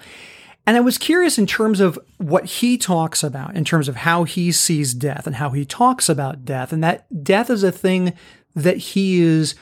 And 0.66 0.78
I 0.78 0.82
was 0.82 0.98
curious 0.98 1.38
in 1.38 1.48
terms 1.48 1.80
of 1.80 1.98
what 2.18 2.46
he 2.46 2.78
talks 2.78 3.24
about, 3.24 3.56
in 3.56 3.66
terms 3.66 3.88
of 3.88 3.98
how 3.98 4.24
he 4.24 4.52
sees 4.52 4.94
death 4.94 5.26
and 5.26 5.38
how 5.38 5.50
he 5.50 5.66
talks 5.66 6.10
about 6.10 6.46
death, 6.46 6.72
and 6.72 6.84
that 6.84 7.24
death 7.24 7.50
is 7.50 7.64
a 7.64 7.72
thing 7.72 8.14
that 8.56 8.78
he 8.78 9.22
is. 9.22 9.56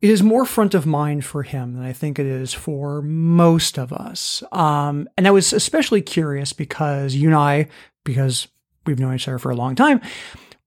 It 0.00 0.08
is 0.08 0.22
more 0.22 0.46
front 0.46 0.74
of 0.74 0.86
mind 0.86 1.26
for 1.26 1.42
him 1.42 1.74
than 1.74 1.84
I 1.84 1.92
think 1.92 2.18
it 2.18 2.26
is 2.26 2.54
for 2.54 3.02
most 3.02 3.78
of 3.78 3.92
us. 3.92 4.42
Um, 4.50 5.08
and 5.18 5.26
I 5.26 5.30
was 5.30 5.52
especially 5.52 6.00
curious 6.00 6.54
because 6.54 7.14
you 7.14 7.28
and 7.28 7.36
I, 7.36 7.68
because 8.04 8.48
we've 8.86 8.98
known 8.98 9.14
each 9.14 9.28
other 9.28 9.38
for 9.38 9.50
a 9.50 9.56
long 9.56 9.74
time, 9.74 10.00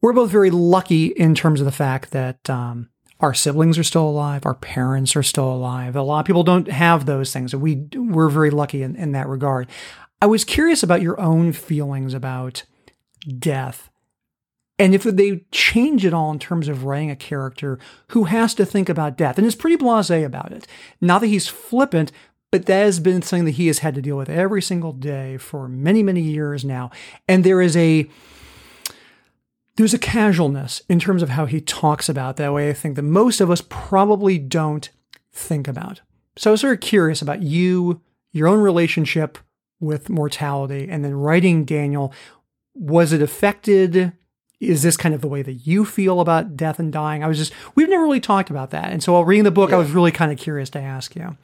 we're 0.01 0.13
both 0.13 0.29
very 0.29 0.51
lucky 0.51 1.07
in 1.07 1.34
terms 1.34 1.61
of 1.61 1.65
the 1.65 1.71
fact 1.71 2.11
that 2.11 2.47
um, 2.47 2.89
our 3.21 3.34
siblings 3.34 3.77
are 3.79 3.84
still 3.84 4.07
alive, 4.07 4.45
our 4.45 4.53
parents 4.53 5.15
are 5.15 5.23
still 5.23 5.51
alive. 5.51 5.95
A 5.95 6.01
lot 6.01 6.19
of 6.19 6.25
people 6.25 6.43
don't 6.43 6.67
have 6.67 7.05
those 7.05 7.31
things. 7.34 7.55
We 7.55 7.88
we're 7.95 8.29
very 8.29 8.51
lucky 8.51 8.84
in, 8.84 8.95
in 8.95 9.13
that 9.13 9.27
regard. 9.27 9.67
I 10.21 10.25
was 10.25 10.45
curious 10.45 10.84
about 10.84 11.01
your 11.01 11.19
own 11.19 11.53
feelings 11.53 12.13
about 12.13 12.63
death. 13.39 13.89
And 14.80 14.95
if 14.95 15.03
they 15.03 15.45
change 15.51 16.05
it 16.05 16.13
all 16.13 16.32
in 16.32 16.39
terms 16.39 16.67
of 16.67 16.84
writing 16.84 17.11
a 17.11 17.15
character 17.15 17.78
who 18.09 18.26
has 18.26 18.55
to 18.55 18.65
think 18.65 18.89
about 18.89 19.17
death 19.17 19.38
and 19.38 19.45
is 19.45 19.55
pretty 19.55 19.78
blasé 19.78 20.26
about 20.26 20.51
it. 20.51 20.65
Not 20.99 21.21
that 21.21 21.28
he's 21.28 21.47
flippant, 21.47 22.11
but 22.51 22.65
that 22.65 22.84
has 22.84 22.99
been 22.99 23.21
something 23.21 23.45
that 23.45 23.51
he 23.51 23.67
has 23.67 23.80
had 23.80 23.95
to 23.95 24.01
deal 24.01 24.17
with 24.17 24.30
every 24.30 24.61
single 24.61 24.93
day 24.93 25.38
for 25.38 25.67
many, 25.67 26.03
many 26.03 26.21
years 26.21 26.65
now. 26.65 26.91
And 27.28 27.43
there 27.43 27.61
is 27.61 27.78
a 27.78 28.09
there's 29.76 29.93
a 29.93 29.99
casualness 29.99 30.82
in 30.88 30.99
terms 30.99 31.24
of 31.24 31.30
how 31.30 31.45
he 31.45 31.59
talks 31.59 32.07
about 32.07 32.38
that 32.38 32.53
way 32.53 32.69
I 32.69 32.74
think 32.74 32.95
that 32.95 33.01
most 33.01 33.41
of 33.41 33.49
us 33.49 33.61
probably 33.69 34.38
don't 34.38 34.88
think 35.32 35.67
about. 35.67 36.01
So 36.38 36.49
I 36.49 36.53
was 36.53 36.61
sort 36.61 36.76
of 36.76 36.80
curious 36.80 37.21
about 37.21 37.41
you, 37.41 38.01
your 38.32 38.47
own 38.47 38.59
relationship 38.59 39.39
with 39.80 40.09
mortality, 40.09 40.88
and 40.89 41.03
then 41.03 41.15
writing 41.15 41.65
Daniel. 41.65 42.13
Was 42.76 43.13
it 43.13 43.21
affected? 43.21 44.13
Is 44.70 44.84
this 44.84 44.97
kind 44.97 45.14
of 45.14 45.22
the 45.22 45.28
way 45.28 45.41
that 45.41 45.68
you 45.68 45.86
feel 45.86 46.20
about 46.20 46.55
death 46.55 46.80
and 46.80 46.91
dying? 46.91 47.24
I 47.24 47.28
was 47.28 47.38
just, 47.38 47.53
we've 47.76 47.89
never 47.89 48.03
really 48.03 48.20
talked 48.20 48.49
about 48.49 48.72
that. 48.72 48.91
And 48.91 49.03
so 49.03 49.14
while 49.14 49.26
reading 49.26 49.43
the 49.43 49.51
book, 49.51 49.70
yeah. 49.70 49.76
I 49.76 49.80
was 49.80 49.91
really 49.91 50.11
kind 50.11 50.32
of 50.32 50.38
curious 50.38 50.70
to 50.72 50.80
ask 50.80 51.16
you. 51.16 51.38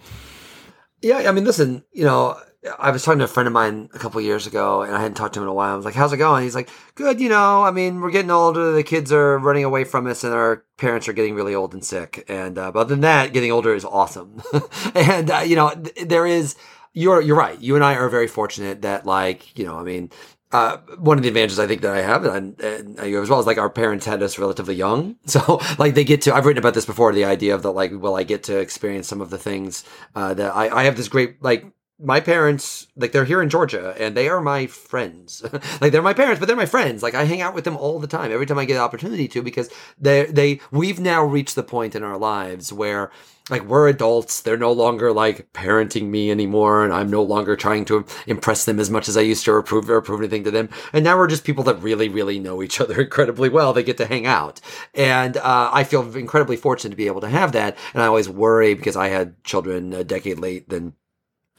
Yeah, 1.01 1.29
I 1.29 1.31
mean, 1.31 1.45
listen, 1.45 1.83
you 1.93 2.03
know, 2.03 2.37
I 2.77 2.91
was 2.91 3.03
talking 3.03 3.19
to 3.19 3.25
a 3.25 3.29
friend 3.29 3.47
of 3.47 3.53
mine 3.53 3.89
a 3.93 3.99
couple 3.99 4.19
years 4.19 4.45
ago, 4.45 4.81
and 4.81 4.93
I 4.93 4.99
hadn't 4.99 5.15
talked 5.15 5.33
to 5.35 5.39
him 5.39 5.43
in 5.43 5.49
a 5.49 5.53
while. 5.53 5.73
I 5.73 5.75
was 5.77 5.85
like, 5.85 5.95
"How's 5.95 6.11
it 6.11 6.17
going?" 6.17 6.43
He's 6.43 6.55
like, 6.55 6.69
"Good." 6.95 7.21
You 7.21 7.29
know, 7.29 7.63
I 7.63 7.71
mean, 7.71 8.01
we're 8.01 8.11
getting 8.11 8.31
older. 8.31 8.73
The 8.73 8.83
kids 8.83 9.13
are 9.13 9.37
running 9.37 9.63
away 9.63 9.85
from 9.85 10.07
us, 10.07 10.25
and 10.25 10.33
our 10.33 10.65
parents 10.77 11.07
are 11.07 11.13
getting 11.13 11.35
really 11.35 11.55
old 11.55 11.73
and 11.73 11.85
sick. 11.85 12.25
And 12.27 12.57
uh, 12.57 12.71
but 12.71 12.79
other 12.81 12.89
than 12.89 13.01
that, 13.01 13.31
getting 13.31 13.51
older 13.51 13.73
is 13.73 13.85
awesome. 13.85 14.41
and 14.93 15.31
uh, 15.31 15.39
you 15.39 15.55
know, 15.55 15.69
th- 15.69 16.07
there 16.07 16.25
is. 16.25 16.55
You're 16.91 17.21
you're 17.21 17.37
right. 17.37 17.57
You 17.61 17.75
and 17.75 17.83
I 17.83 17.93
are 17.93 18.09
very 18.09 18.27
fortunate 18.27 18.81
that, 18.81 19.05
like, 19.05 19.57
you 19.57 19.63
know, 19.63 19.77
I 19.77 19.83
mean, 19.83 20.09
uh, 20.51 20.77
one 20.97 21.17
of 21.17 21.21
the 21.21 21.27
advantages 21.27 21.59
I 21.59 21.67
think 21.67 21.81
that 21.81 21.95
I 21.95 22.01
have, 22.01 22.25
and, 22.25 22.59
and, 22.59 22.97
you 23.07 23.21
as 23.21 23.29
well, 23.29 23.39
is 23.39 23.45
like 23.45 23.59
our 23.59 23.69
parents 23.69 24.05
had 24.05 24.23
us 24.23 24.39
relatively 24.39 24.75
young, 24.75 25.15
so 25.25 25.61
like 25.77 25.93
they 25.93 26.03
get 26.03 26.21
to. 26.23 26.33
I've 26.33 26.45
written 26.45 26.59
about 26.59 26.73
this 26.73 26.85
before. 26.85 27.13
The 27.13 27.25
idea 27.25 27.53
of 27.53 27.63
that, 27.63 27.71
like, 27.71 27.91
will 27.91 28.15
I 28.15 28.23
get 28.23 28.43
to 28.43 28.57
experience 28.57 29.07
some 29.07 29.21
of 29.21 29.29
the 29.29 29.37
things 29.37 29.83
uh, 30.15 30.33
that 30.33 30.55
I, 30.55 30.69
I 30.69 30.83
have 30.83 30.97
this 30.97 31.07
great 31.07 31.41
like 31.43 31.65
my 32.01 32.19
parents 32.21 32.87
like 32.95 33.11
they're 33.11 33.25
here 33.25 33.41
in 33.41 33.49
Georgia 33.49 33.93
and 33.99 34.15
they 34.15 34.29
are 34.29 34.41
my 34.41 34.67
friends. 34.67 35.43
like 35.81 35.91
they're 35.91 36.01
my 36.01 36.13
parents, 36.13 36.39
but 36.39 36.47
they're 36.47 36.55
my 36.55 36.65
friends. 36.65 37.03
Like 37.03 37.13
I 37.13 37.25
hang 37.25 37.41
out 37.41 37.53
with 37.53 37.65
them 37.65 37.75
all 37.75 37.99
the 37.99 38.07
time, 38.07 38.31
every 38.31 38.45
time 38.45 38.57
I 38.57 38.65
get 38.65 38.75
an 38.75 38.81
opportunity 38.81 39.27
to, 39.27 39.41
because 39.41 39.69
they 39.99 40.25
they 40.25 40.61
we've 40.71 40.99
now 40.99 41.23
reached 41.23 41.55
the 41.55 41.63
point 41.63 41.95
in 41.95 42.03
our 42.03 42.17
lives 42.17 42.71
where 42.71 43.11
like 43.49 43.63
we're 43.63 43.87
adults. 43.87 44.41
They're 44.41 44.57
no 44.57 44.71
longer 44.71 45.11
like 45.11 45.51
parenting 45.53 46.09
me 46.09 46.31
anymore, 46.31 46.83
and 46.83 46.93
I'm 46.93 47.09
no 47.09 47.23
longer 47.23 47.55
trying 47.55 47.85
to 47.85 48.05
impress 48.27 48.65
them 48.65 48.79
as 48.79 48.89
much 48.89 49.09
as 49.09 49.17
I 49.17 49.21
used 49.21 49.43
to 49.45 49.53
or 49.53 49.63
prove 49.63 49.89
or 49.89 50.01
prove 50.01 50.21
anything 50.21 50.43
to 50.45 50.51
them. 50.51 50.69
And 50.93 51.03
now 51.03 51.17
we're 51.17 51.27
just 51.27 51.43
people 51.43 51.63
that 51.65 51.81
really, 51.81 52.09
really 52.09 52.39
know 52.39 52.61
each 52.61 52.79
other 52.81 53.01
incredibly 53.01 53.49
well. 53.49 53.73
They 53.73 53.83
get 53.83 53.97
to 53.97 54.05
hang 54.05 54.25
out, 54.25 54.61
and 54.93 55.37
uh, 55.37 55.69
I 55.73 55.83
feel 55.83 56.15
incredibly 56.15 56.57
fortunate 56.57 56.91
to 56.91 56.97
be 56.97 57.07
able 57.07 57.21
to 57.21 57.29
have 57.29 57.51
that. 57.53 57.77
And 57.93 58.01
I 58.01 58.07
always 58.07 58.29
worry 58.29 58.73
because 58.73 58.95
I 58.95 59.09
had 59.09 59.43
children 59.43 59.93
a 59.93 60.03
decade 60.03 60.39
late 60.39 60.69
than 60.69 60.93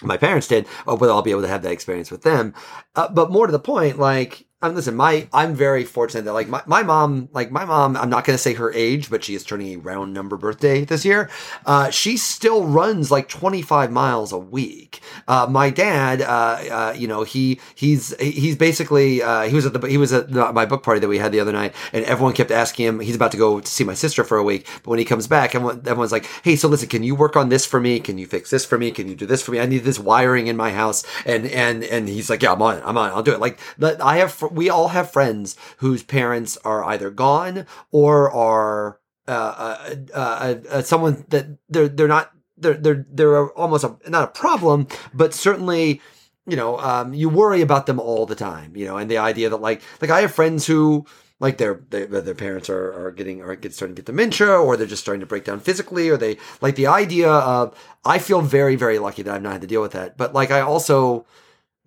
my 0.02 0.16
parents 0.16 0.48
did, 0.48 0.66
oh, 0.86 0.96
whether 0.96 1.12
I'll 1.12 1.22
be 1.22 1.30
able 1.30 1.42
to 1.42 1.48
have 1.48 1.62
that 1.62 1.72
experience 1.72 2.10
with 2.10 2.22
them. 2.22 2.54
Uh, 2.94 3.08
but 3.08 3.30
more 3.30 3.46
to 3.46 3.52
the 3.52 3.58
point, 3.58 3.98
like 3.98 4.46
listen, 4.68 4.94
my 4.94 5.26
I'm 5.32 5.54
very 5.54 5.84
fortunate 5.84 6.26
that 6.26 6.34
like 6.34 6.48
my, 6.48 6.62
my 6.66 6.82
mom, 6.82 7.30
like 7.32 7.50
my 7.50 7.64
mom, 7.64 7.96
I'm 7.96 8.10
not 8.10 8.24
going 8.24 8.34
to 8.34 8.42
say 8.42 8.52
her 8.54 8.72
age, 8.74 9.08
but 9.08 9.24
she 9.24 9.34
is 9.34 9.42
turning 9.42 9.74
a 9.74 9.78
round 9.78 10.12
number 10.12 10.36
birthday 10.36 10.84
this 10.84 11.04
year. 11.04 11.30
Uh, 11.64 11.88
she 11.88 12.18
still 12.18 12.66
runs 12.66 13.10
like 13.10 13.28
25 13.28 13.90
miles 13.90 14.32
a 14.32 14.38
week. 14.38 15.00
Uh, 15.26 15.46
my 15.48 15.70
dad, 15.70 16.20
uh, 16.20 16.58
uh 16.70 16.94
you 16.96 17.08
know, 17.08 17.22
he 17.22 17.58
he's 17.74 18.14
he's 18.20 18.56
basically 18.56 19.22
uh, 19.22 19.42
he 19.42 19.54
was 19.54 19.64
at 19.64 19.72
the 19.72 19.88
he 19.88 19.96
was 19.96 20.12
at 20.12 20.30
the, 20.30 20.52
my 20.52 20.66
book 20.66 20.82
party 20.82 21.00
that 21.00 21.08
we 21.08 21.16
had 21.16 21.32
the 21.32 21.40
other 21.40 21.52
night, 21.52 21.74
and 21.94 22.04
everyone 22.04 22.34
kept 22.34 22.50
asking 22.50 22.84
him. 22.84 23.00
He's 23.00 23.16
about 23.16 23.32
to 23.32 23.38
go 23.38 23.60
to 23.60 23.66
see 23.66 23.84
my 23.84 23.94
sister 23.94 24.24
for 24.24 24.36
a 24.36 24.44
week, 24.44 24.66
but 24.82 24.90
when 24.90 24.98
he 24.98 25.06
comes 25.06 25.26
back, 25.26 25.54
everyone, 25.54 25.78
everyone's 25.86 26.12
like, 26.12 26.26
"Hey, 26.42 26.56
so 26.56 26.68
listen, 26.68 26.88
can 26.88 27.02
you 27.02 27.14
work 27.14 27.34
on 27.34 27.48
this 27.48 27.64
for 27.64 27.80
me? 27.80 27.98
Can 27.98 28.18
you 28.18 28.26
fix 28.26 28.50
this 28.50 28.66
for 28.66 28.76
me? 28.76 28.90
Can 28.90 29.08
you 29.08 29.14
do 29.14 29.24
this 29.24 29.40
for 29.40 29.52
me? 29.52 29.60
I 29.60 29.64
need 29.64 29.84
this 29.84 29.98
wiring 29.98 30.48
in 30.48 30.56
my 30.58 30.70
house." 30.70 31.02
And 31.24 31.46
and 31.46 31.82
and 31.82 32.10
he's 32.10 32.28
like, 32.28 32.42
"Yeah, 32.42 32.52
I'm 32.52 32.60
on. 32.60 32.82
I'm 32.84 32.98
on. 32.98 33.10
I'll 33.12 33.22
do 33.22 33.32
it." 33.32 33.40
Like 33.40 33.58
I 33.80 34.18
have 34.18 34.49
we 34.50 34.70
all 34.70 34.88
have 34.88 35.10
friends 35.10 35.56
whose 35.78 36.02
parents 36.02 36.56
are 36.64 36.84
either 36.84 37.10
gone 37.10 37.66
or 37.90 38.30
are 38.30 39.00
uh, 39.28 39.30
uh, 39.32 39.94
uh, 40.14 40.54
uh, 40.70 40.82
someone 40.82 41.24
that 41.28 41.46
they're 41.68 41.88
they're 41.88 42.08
not 42.08 42.32
they're 42.56 42.74
they're 42.74 43.06
they're 43.10 43.50
almost 43.50 43.84
a, 43.84 43.96
not 44.08 44.24
a 44.24 44.28
problem, 44.28 44.88
but 45.14 45.32
certainly 45.34 46.00
you 46.46 46.56
know 46.56 46.78
um, 46.78 47.14
you 47.14 47.28
worry 47.28 47.60
about 47.60 47.86
them 47.86 48.00
all 48.00 48.26
the 48.26 48.34
time. 48.34 48.76
You 48.76 48.86
know, 48.86 48.96
and 48.96 49.10
the 49.10 49.18
idea 49.18 49.48
that 49.48 49.60
like 49.60 49.82
like 50.00 50.10
I 50.10 50.22
have 50.22 50.34
friends 50.34 50.66
who 50.66 51.06
like 51.40 51.58
their 51.58 51.80
their, 51.90 52.06
their 52.06 52.34
parents 52.34 52.68
are, 52.68 53.06
are 53.06 53.10
getting 53.10 53.42
are 53.42 53.56
get, 53.56 53.74
starting 53.74 53.94
to 53.96 54.02
get 54.02 54.06
dementia 54.06 54.48
or 54.48 54.76
they're 54.76 54.86
just 54.86 55.02
starting 55.02 55.20
to 55.20 55.26
break 55.26 55.44
down 55.44 55.58
physically 55.58 56.08
or 56.08 56.16
they 56.16 56.36
like 56.60 56.76
the 56.76 56.86
idea 56.86 57.30
of 57.30 57.76
I 58.04 58.18
feel 58.18 58.42
very 58.42 58.76
very 58.76 58.98
lucky 58.98 59.22
that 59.22 59.34
I've 59.34 59.42
not 59.42 59.52
had 59.52 59.60
to 59.62 59.66
deal 59.66 59.82
with 59.82 59.92
that 59.92 60.16
but 60.16 60.34
like 60.34 60.50
I 60.50 60.60
also 60.60 61.24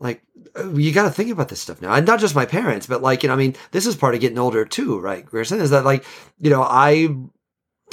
like 0.03 0.21
uh, 0.55 0.69
you 0.73 0.91
got 0.91 1.03
to 1.03 1.09
think 1.09 1.31
about 1.31 1.49
this 1.49 1.61
stuff 1.61 1.81
now. 1.81 1.93
And 1.93 2.05
not 2.05 2.19
just 2.19 2.35
my 2.35 2.45
parents 2.45 2.85
but 2.85 3.01
like 3.01 3.23
you 3.23 3.27
know 3.27 3.33
I 3.33 3.37
mean 3.37 3.55
this 3.71 3.87
is 3.87 3.95
part 3.95 4.13
of 4.13 4.21
getting 4.21 4.37
older 4.37 4.65
too 4.65 4.99
right 4.99 5.25
Grierson 5.25 5.59
is 5.59 5.71
that 5.71 5.85
like 5.85 6.05
you 6.39 6.49
know 6.49 6.61
I 6.61 7.15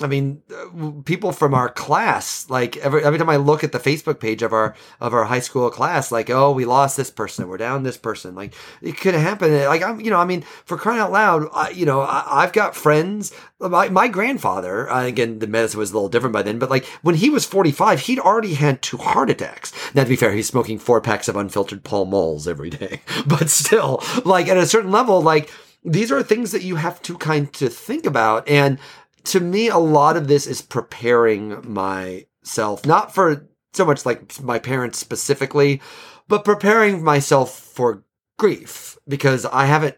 I 0.02 0.06
mean, 0.06 0.42
uh, 0.50 1.02
people 1.04 1.32
from 1.32 1.52
our 1.52 1.68
class, 1.68 2.48
like 2.48 2.76
every 2.78 3.04
every 3.04 3.18
time 3.18 3.28
I 3.28 3.36
look 3.36 3.62
at 3.62 3.72
the 3.72 3.78
Facebook 3.78 4.20
page 4.20 4.42
of 4.42 4.52
our 4.52 4.74
of 5.00 5.12
our 5.12 5.24
high 5.24 5.40
school 5.40 5.70
class, 5.70 6.10
like, 6.10 6.30
oh, 6.30 6.52
we 6.52 6.64
lost 6.64 6.96
this 6.96 7.10
person, 7.10 7.48
we're 7.48 7.58
down 7.58 7.82
this 7.82 7.96
person. 7.96 8.34
Like, 8.34 8.54
it 8.80 8.96
could 8.96 9.14
happen. 9.14 9.52
Like, 9.64 9.82
I'm, 9.82 10.00
you 10.00 10.10
know, 10.10 10.18
I 10.18 10.24
mean, 10.24 10.42
for 10.64 10.76
crying 10.78 11.00
out 11.00 11.12
loud, 11.12 11.48
I, 11.52 11.70
you 11.70 11.84
know, 11.84 12.00
I, 12.00 12.42
have 12.42 12.52
got 12.52 12.76
friends. 12.76 13.32
My 13.58 13.88
my 13.88 14.08
grandfather, 14.08 14.86
again, 14.86 15.38
the 15.38 15.46
medicine 15.46 15.80
was 15.80 15.90
a 15.90 15.94
little 15.94 16.08
different 16.08 16.32
by 16.32 16.42
then, 16.42 16.58
but 16.58 16.70
like 16.70 16.86
when 17.02 17.16
he 17.16 17.28
was 17.28 17.44
45, 17.44 18.00
he'd 18.00 18.18
already 18.18 18.54
had 18.54 18.80
two 18.80 18.96
heart 18.96 19.28
attacks. 19.28 19.72
Now, 19.94 20.04
to 20.04 20.08
be 20.08 20.16
fair, 20.16 20.32
he's 20.32 20.48
smoking 20.48 20.78
four 20.78 21.00
packs 21.00 21.28
of 21.28 21.36
unfiltered 21.36 21.84
Pall 21.84 22.06
Malls 22.06 22.48
every 22.48 22.70
day, 22.70 23.02
but 23.26 23.50
still, 23.50 24.02
like 24.24 24.48
at 24.48 24.56
a 24.56 24.66
certain 24.66 24.90
level, 24.90 25.20
like 25.20 25.50
these 25.84 26.12
are 26.12 26.22
things 26.22 26.52
that 26.52 26.62
you 26.62 26.76
have 26.76 27.00
to 27.02 27.16
kind 27.16 27.48
of 27.62 27.74
think 27.74 28.04
about 28.04 28.46
and 28.48 28.78
to 29.24 29.40
me, 29.40 29.68
a 29.68 29.78
lot 29.78 30.16
of 30.16 30.28
this 30.28 30.46
is 30.46 30.62
preparing 30.62 31.72
myself, 31.72 32.86
not 32.86 33.14
for 33.14 33.48
so 33.72 33.84
much 33.84 34.04
like 34.04 34.40
my 34.42 34.58
parents 34.58 34.98
specifically, 34.98 35.80
but 36.28 36.44
preparing 36.44 37.02
myself 37.02 37.54
for 37.54 38.04
grief 38.38 38.98
because 39.06 39.44
I 39.46 39.66
haven't 39.66 39.96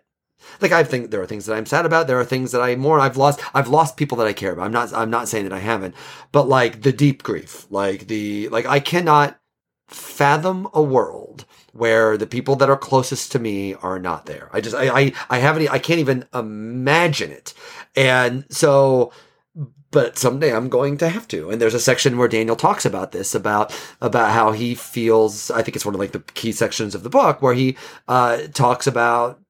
like 0.60 0.72
I 0.72 0.84
think 0.84 1.10
there 1.10 1.22
are 1.22 1.26
things 1.26 1.46
that 1.46 1.56
I'm 1.56 1.66
sad 1.66 1.86
about. 1.86 2.06
There 2.06 2.18
are 2.18 2.24
things 2.24 2.52
that 2.52 2.60
I 2.60 2.74
mourn. 2.76 3.00
I've 3.00 3.16
lost. 3.16 3.40
I've 3.54 3.68
lost 3.68 3.96
people 3.96 4.18
that 4.18 4.26
I 4.26 4.32
care 4.32 4.52
about. 4.52 4.64
I'm 4.64 4.72
not. 4.72 4.92
I'm 4.92 5.10
not 5.10 5.28
saying 5.28 5.44
that 5.44 5.52
I 5.52 5.60
haven't, 5.60 5.94
but 6.32 6.48
like 6.48 6.82
the 6.82 6.92
deep 6.92 7.22
grief, 7.22 7.66
like 7.70 8.08
the 8.08 8.48
like 8.48 8.66
I 8.66 8.80
cannot 8.80 9.38
fathom 9.88 10.68
a 10.74 10.82
world 10.82 11.44
where 11.72 12.16
the 12.16 12.26
people 12.26 12.56
that 12.56 12.70
are 12.70 12.76
closest 12.76 13.32
to 13.32 13.38
me 13.38 13.74
are 13.74 13.98
not 13.98 14.26
there. 14.26 14.48
I 14.52 14.60
just 14.60 14.76
I 14.76 14.88
I, 14.88 15.12
I 15.30 15.38
haven't. 15.38 15.68
I 15.70 15.78
can't 15.78 16.00
even 16.00 16.24
imagine 16.34 17.30
it. 17.30 17.54
And 17.96 18.44
so, 18.50 19.12
but 19.90 20.18
someday 20.18 20.54
I'm 20.54 20.68
going 20.68 20.98
to 20.98 21.08
have 21.08 21.26
to. 21.28 21.50
And 21.50 21.60
there's 21.60 21.74
a 21.74 21.80
section 21.80 22.18
where 22.18 22.28
Daniel 22.28 22.56
talks 22.56 22.84
about 22.84 23.12
this, 23.12 23.34
about 23.34 23.76
about 24.00 24.30
how 24.32 24.52
he 24.52 24.74
feels. 24.74 25.50
I 25.50 25.62
think 25.62 25.76
it's 25.76 25.86
one 25.86 25.94
of 25.94 26.00
like 26.00 26.12
the 26.12 26.20
key 26.20 26.52
sections 26.52 26.94
of 26.94 27.02
the 27.02 27.10
book 27.10 27.42
where 27.42 27.54
he 27.54 27.76
uh, 28.08 28.38
talks 28.52 28.86
about 28.86 29.40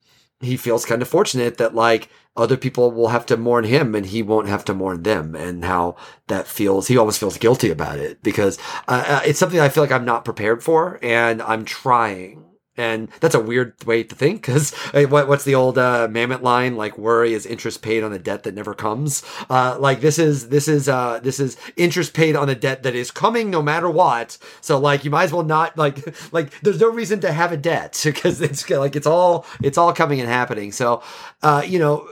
he 0.40 0.56
feels 0.56 0.84
kind 0.84 1.02
of 1.02 1.08
fortunate 1.08 1.58
that 1.58 1.74
like 1.74 2.08
other 2.36 2.56
people 2.56 2.90
will 2.90 3.08
have 3.08 3.26
to 3.26 3.36
mourn 3.36 3.64
him 3.64 3.94
and 3.94 4.06
he 4.06 4.22
won't 4.22 4.48
have 4.48 4.64
to 4.64 4.74
mourn 4.74 5.02
them 5.02 5.34
and 5.34 5.64
how 5.64 5.94
that 6.28 6.46
feels 6.46 6.88
he 6.88 6.96
almost 6.96 7.20
feels 7.20 7.36
guilty 7.38 7.70
about 7.70 7.98
it 7.98 8.22
because 8.22 8.58
uh, 8.88 9.04
uh 9.06 9.20
it's 9.24 9.38
something 9.38 9.60
i 9.60 9.68
feel 9.68 9.82
like 9.82 9.92
i'm 9.92 10.04
not 10.04 10.24
prepared 10.24 10.62
for 10.62 10.98
and 11.02 11.42
i'm 11.42 11.64
trying 11.64 12.42
and 12.76 13.08
that's 13.20 13.34
a 13.34 13.40
weird 13.40 13.74
way 13.84 14.02
to 14.02 14.14
think 14.14 14.40
because 14.40 14.72
what, 14.92 15.28
what's 15.28 15.44
the 15.44 15.54
old 15.54 15.76
uh, 15.76 16.08
Mamet 16.08 16.42
line? 16.42 16.76
Like 16.76 16.96
worry 16.96 17.34
is 17.34 17.44
interest 17.44 17.82
paid 17.82 18.02
on 18.02 18.12
a 18.12 18.18
debt 18.18 18.44
that 18.44 18.54
never 18.54 18.74
comes. 18.74 19.22
Uh, 19.50 19.76
like 19.78 20.00
this 20.00 20.18
is 20.18 20.48
this 20.48 20.68
is 20.68 20.88
uh, 20.88 21.20
this 21.22 21.38
is 21.38 21.56
interest 21.76 22.14
paid 22.14 22.34
on 22.34 22.48
a 22.48 22.54
debt 22.54 22.82
that 22.82 22.94
is 22.94 23.10
coming 23.10 23.50
no 23.50 23.60
matter 23.60 23.90
what. 23.90 24.38
So 24.60 24.78
like 24.78 25.04
you 25.04 25.10
might 25.10 25.24
as 25.24 25.32
well 25.32 25.44
not 25.44 25.76
like 25.76 26.14
like 26.32 26.58
there's 26.62 26.80
no 26.80 26.90
reason 26.90 27.20
to 27.20 27.32
have 27.32 27.52
a 27.52 27.56
debt 27.56 28.00
because 28.04 28.40
it's 28.40 28.68
like 28.70 28.96
it's 28.96 29.06
all 29.06 29.46
it's 29.62 29.76
all 29.76 29.92
coming 29.92 30.20
and 30.20 30.28
happening. 30.28 30.72
So 30.72 31.02
uh, 31.42 31.62
you 31.66 31.78
know, 31.78 32.08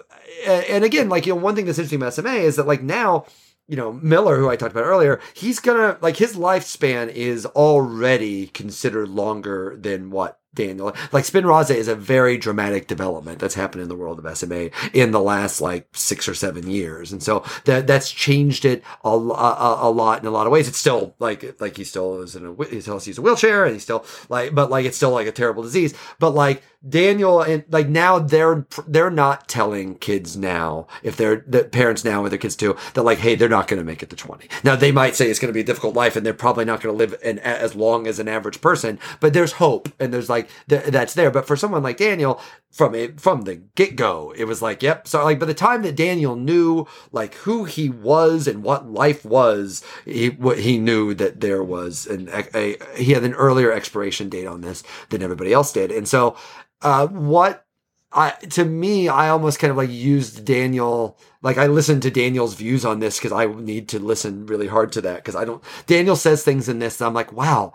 and 0.47 0.85
again, 0.85 1.09
like 1.09 1.27
you 1.27 1.35
know, 1.35 1.41
one 1.41 1.55
thing 1.55 1.67
that's 1.67 1.79
interesting 1.79 2.01
about 2.01 2.15
SMA 2.15 2.35
is 2.35 2.57
that 2.57 2.67
like 2.67 2.83
now 2.83 3.27
you 3.71 3.77
know, 3.77 3.93
Miller, 3.93 4.37
who 4.37 4.51
I 4.51 4.57
talked 4.57 4.73
about 4.73 4.85
earlier, 4.85 5.21
he's 5.33 5.61
gonna 5.61 5.97
like 6.01 6.17
his 6.17 6.35
lifespan 6.35 7.09
is 7.09 7.47
already 7.47 8.49
considered 8.49 9.09
longer 9.09 9.77
than 9.79 10.11
what 10.11 10.41
Daniel. 10.53 10.93
Like 11.13 11.25
Spinraza 11.25 11.77
is 11.77 11.87
a 11.87 11.95
very 11.95 12.37
dramatic 12.37 12.89
development 12.89 13.39
that's 13.39 13.55
happened 13.55 13.83
in 13.83 13.89
the 13.89 13.95
world 13.95 14.19
of 14.19 14.37
SMA 14.37 14.71
in 14.93 15.13
the 15.13 15.21
last 15.21 15.61
like 15.61 15.87
six 15.93 16.29
or 16.29 16.35
seven 16.35 16.69
years, 16.69 17.13
and 17.13 17.23
so 17.23 17.45
that 17.65 17.87
that's 17.87 18.11
changed 18.11 18.65
it 18.65 18.83
a, 19.05 19.09
a, 19.09 19.79
a 19.83 19.91
lot 19.91 20.21
in 20.21 20.27
a 20.27 20.33
lot 20.33 20.47
of 20.47 20.53
ways. 20.53 20.67
It's 20.67 20.79
still 20.79 21.15
like 21.21 21.61
like 21.61 21.77
he 21.77 21.85
still 21.85 22.23
is 22.23 22.35
in 22.35 22.45
a 22.47 22.65
he 22.65 22.81
still 22.81 22.95
uses 22.95 23.19
a 23.19 23.23
wheelchair, 23.23 23.65
and 23.65 23.75
he's 23.75 23.85
still 23.85 24.05
like, 24.29 24.53
but 24.53 24.69
like 24.69 24.85
it's 24.85 24.97
still 24.97 25.13
like 25.13 25.29
a 25.29 25.33
terrible 25.33 25.63
disease. 25.63 25.95
But 26.19 26.31
like 26.31 26.65
Daniel 26.89 27.43
and 27.43 27.65
like 27.69 27.89
now 27.89 28.19
they're 28.19 28.67
they're 28.87 29.11
not 29.11 29.49
telling 29.49 29.97
kids 29.97 30.37
now 30.37 30.87
if 31.03 31.17
they're 31.17 31.45
the 31.47 31.65
parents 31.65 32.05
now 32.05 32.23
with 32.23 32.33
their 32.33 32.39
kids 32.39 32.57
too 32.57 32.77
that 32.95 33.03
like 33.03 33.19
hey 33.19 33.35
they're 33.35 33.49
not 33.49 33.69
going 33.69 33.79
to 33.79 33.85
make 33.85 34.03
it 34.03 34.11
to 34.11 34.17
20 34.17 34.49
now 34.65 34.75
they 34.75 34.91
might 34.91 35.15
say 35.15 35.29
it's 35.29 35.39
going 35.39 35.51
to 35.51 35.55
be 35.55 35.61
a 35.61 35.65
difficult 35.65 35.95
life 35.95 36.17
and 36.17 36.25
they're 36.25 36.33
probably 36.33 36.65
not 36.65 36.81
going 36.81 36.93
to 36.93 36.99
live 36.99 37.15
an, 37.23 37.39
as 37.41 37.75
long 37.75 38.07
as 38.07 38.19
an 38.19 38.29
average 38.29 38.61
person 38.61 38.99
but 39.21 39.35
there's 39.35 39.53
hope 39.53 39.91
and 39.99 40.13
there's 40.13 40.31
like 40.31 40.49
th- 40.69 40.85
that's 40.85 41.15
there. 41.15 41.31
But 41.31 41.47
for 41.47 41.57
someone 41.57 41.83
like 41.83 41.97
Daniel 41.97 42.41
from 42.71 42.95
it 42.95 43.21
from 43.21 43.43
the 43.43 43.57
get 43.75 43.97
go 43.97 44.33
it 44.37 44.45
was 44.45 44.63
like 44.63 44.83
yep 44.83 45.07
so 45.09 45.23
like 45.25 45.39
by 45.39 45.47
the 45.47 45.55
time 45.55 45.83
that 45.83 45.97
Daniel 45.97 46.37
knew 46.37 46.87
like 47.11 47.35
who 47.35 47.65
he 47.65 47.89
was 47.89 48.47
and 48.47 48.63
what 48.63 48.91
life 48.91 49.25
was 49.25 49.83
he 50.05 50.31
he 50.57 50.79
knew 50.79 51.13
that 51.15 51.41
there 51.41 51.65
was 51.65 52.07
an 52.07 52.29
a, 52.29 52.45
a 52.55 52.97
he 52.97 53.13
had 53.13 53.25
an 53.25 53.35
earlier 53.35 53.73
expiration 53.73 54.29
date 54.29 54.47
on 54.47 54.61
this 54.61 54.85
than 55.09 55.23
everybody 55.23 55.53
else 55.53 55.73
did 55.73 55.91
and 55.91 56.07
so 56.07 56.37
uh, 56.83 57.07
what 57.09 57.67
I 58.13 58.31
to 58.51 58.65
me, 58.65 59.09
I 59.09 59.29
almost 59.29 59.61
kind 59.61 59.71
of 59.71 59.77
like 59.77 59.91
used 59.91 60.45
Daniel. 60.45 61.17
Like 61.43 61.59
I 61.59 61.67
listened 61.67 62.03
to 62.03 62.11
Daniel's 62.11 62.55
views 62.55 62.85
on 62.85 62.99
this 62.99 63.19
because 63.19 63.33
I 63.33 63.47
need 63.47 63.89
to 63.91 64.01
listen 64.01 64.47
really 64.47 64.67
hard 64.67 64.91
to 64.93 65.01
that 65.03 65.17
because 65.17 65.37
I 65.37 65.45
don't. 65.45 65.63
Daniel 65.87 66.17
says 66.17 66.43
things 66.43 66.69
in 66.69 66.81
this, 66.81 67.01
I'm 67.01 67.15
like, 67.15 67.33
wow, 67.33 67.73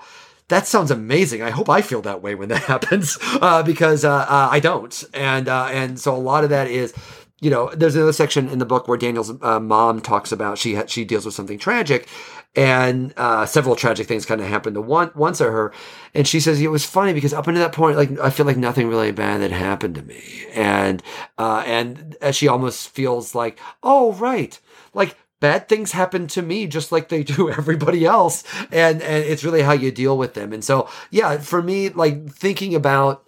that 0.47 0.67
sounds 0.67 0.91
amazing. 0.91 1.41
I 1.41 1.49
hope 1.49 1.69
I 1.69 1.81
feel 1.81 2.01
that 2.03 2.21
way 2.21 2.35
when 2.35 2.49
that 2.49 2.63
happens 2.63 3.17
uh, 3.21 3.63
because 3.63 4.05
uh, 4.05 4.13
uh, 4.13 4.49
I 4.51 4.59
don't, 4.59 5.03
and 5.13 5.47
uh, 5.47 5.69
and 5.71 5.99
so 5.99 6.15
a 6.15 6.17
lot 6.17 6.43
of 6.43 6.49
that 6.51 6.67
is 6.67 6.93
you 7.41 7.49
know, 7.49 7.69
there's 7.75 7.95
another 7.95 8.13
section 8.13 8.47
in 8.47 8.59
the 8.59 8.65
book 8.65 8.87
where 8.87 8.97
Daniel's 8.97 9.31
uh, 9.41 9.59
mom 9.59 10.01
talks 10.01 10.31
about 10.31 10.57
she 10.57 10.75
ha- 10.75 10.85
she 10.87 11.03
deals 11.03 11.25
with 11.25 11.35
something 11.35 11.59
tragic, 11.59 12.07
and 12.55 13.13
uh, 13.17 13.45
several 13.45 13.75
tragic 13.75 14.07
things 14.07 14.25
kind 14.25 14.39
of 14.39 14.47
happened 14.47 14.75
to 14.75 14.81
one 14.81 15.11
once 15.15 15.39
to 15.39 15.51
her, 15.51 15.73
and 16.13 16.27
she 16.27 16.39
says 16.39 16.61
it 16.61 16.71
was 16.71 16.85
funny 16.85 17.13
because 17.13 17.33
up 17.33 17.47
until 17.47 17.61
that 17.61 17.73
point, 17.73 17.97
like 17.97 18.17
I 18.19 18.29
feel 18.29 18.45
like 18.45 18.57
nothing 18.57 18.87
really 18.87 19.11
bad 19.11 19.41
had 19.41 19.51
happened 19.51 19.95
to 19.95 20.01
me, 20.01 20.45
and 20.53 21.03
and 21.37 22.15
she 22.31 22.47
almost 22.47 22.89
feels 22.89 23.35
like, 23.35 23.59
oh 23.83 24.13
right, 24.13 24.57
like 24.93 25.17
bad 25.45 25.69
things 25.69 25.91
happen 25.91 26.25
to 26.25 26.41
me 26.41 26.65
just 26.65 26.91
like 26.91 27.09
they 27.09 27.23
do 27.37 27.51
everybody 27.51 28.03
else, 28.03 28.43
and 28.71 29.01
and 29.01 29.23
it's 29.23 29.43
really 29.43 29.61
how 29.61 29.73
you 29.73 29.91
deal 29.91 30.17
with 30.17 30.33
them, 30.33 30.51
and 30.53 30.63
so 30.63 30.89
yeah, 31.11 31.37
for 31.37 31.61
me, 31.61 31.89
like 31.89 32.27
thinking 32.29 32.73
about 32.73 33.23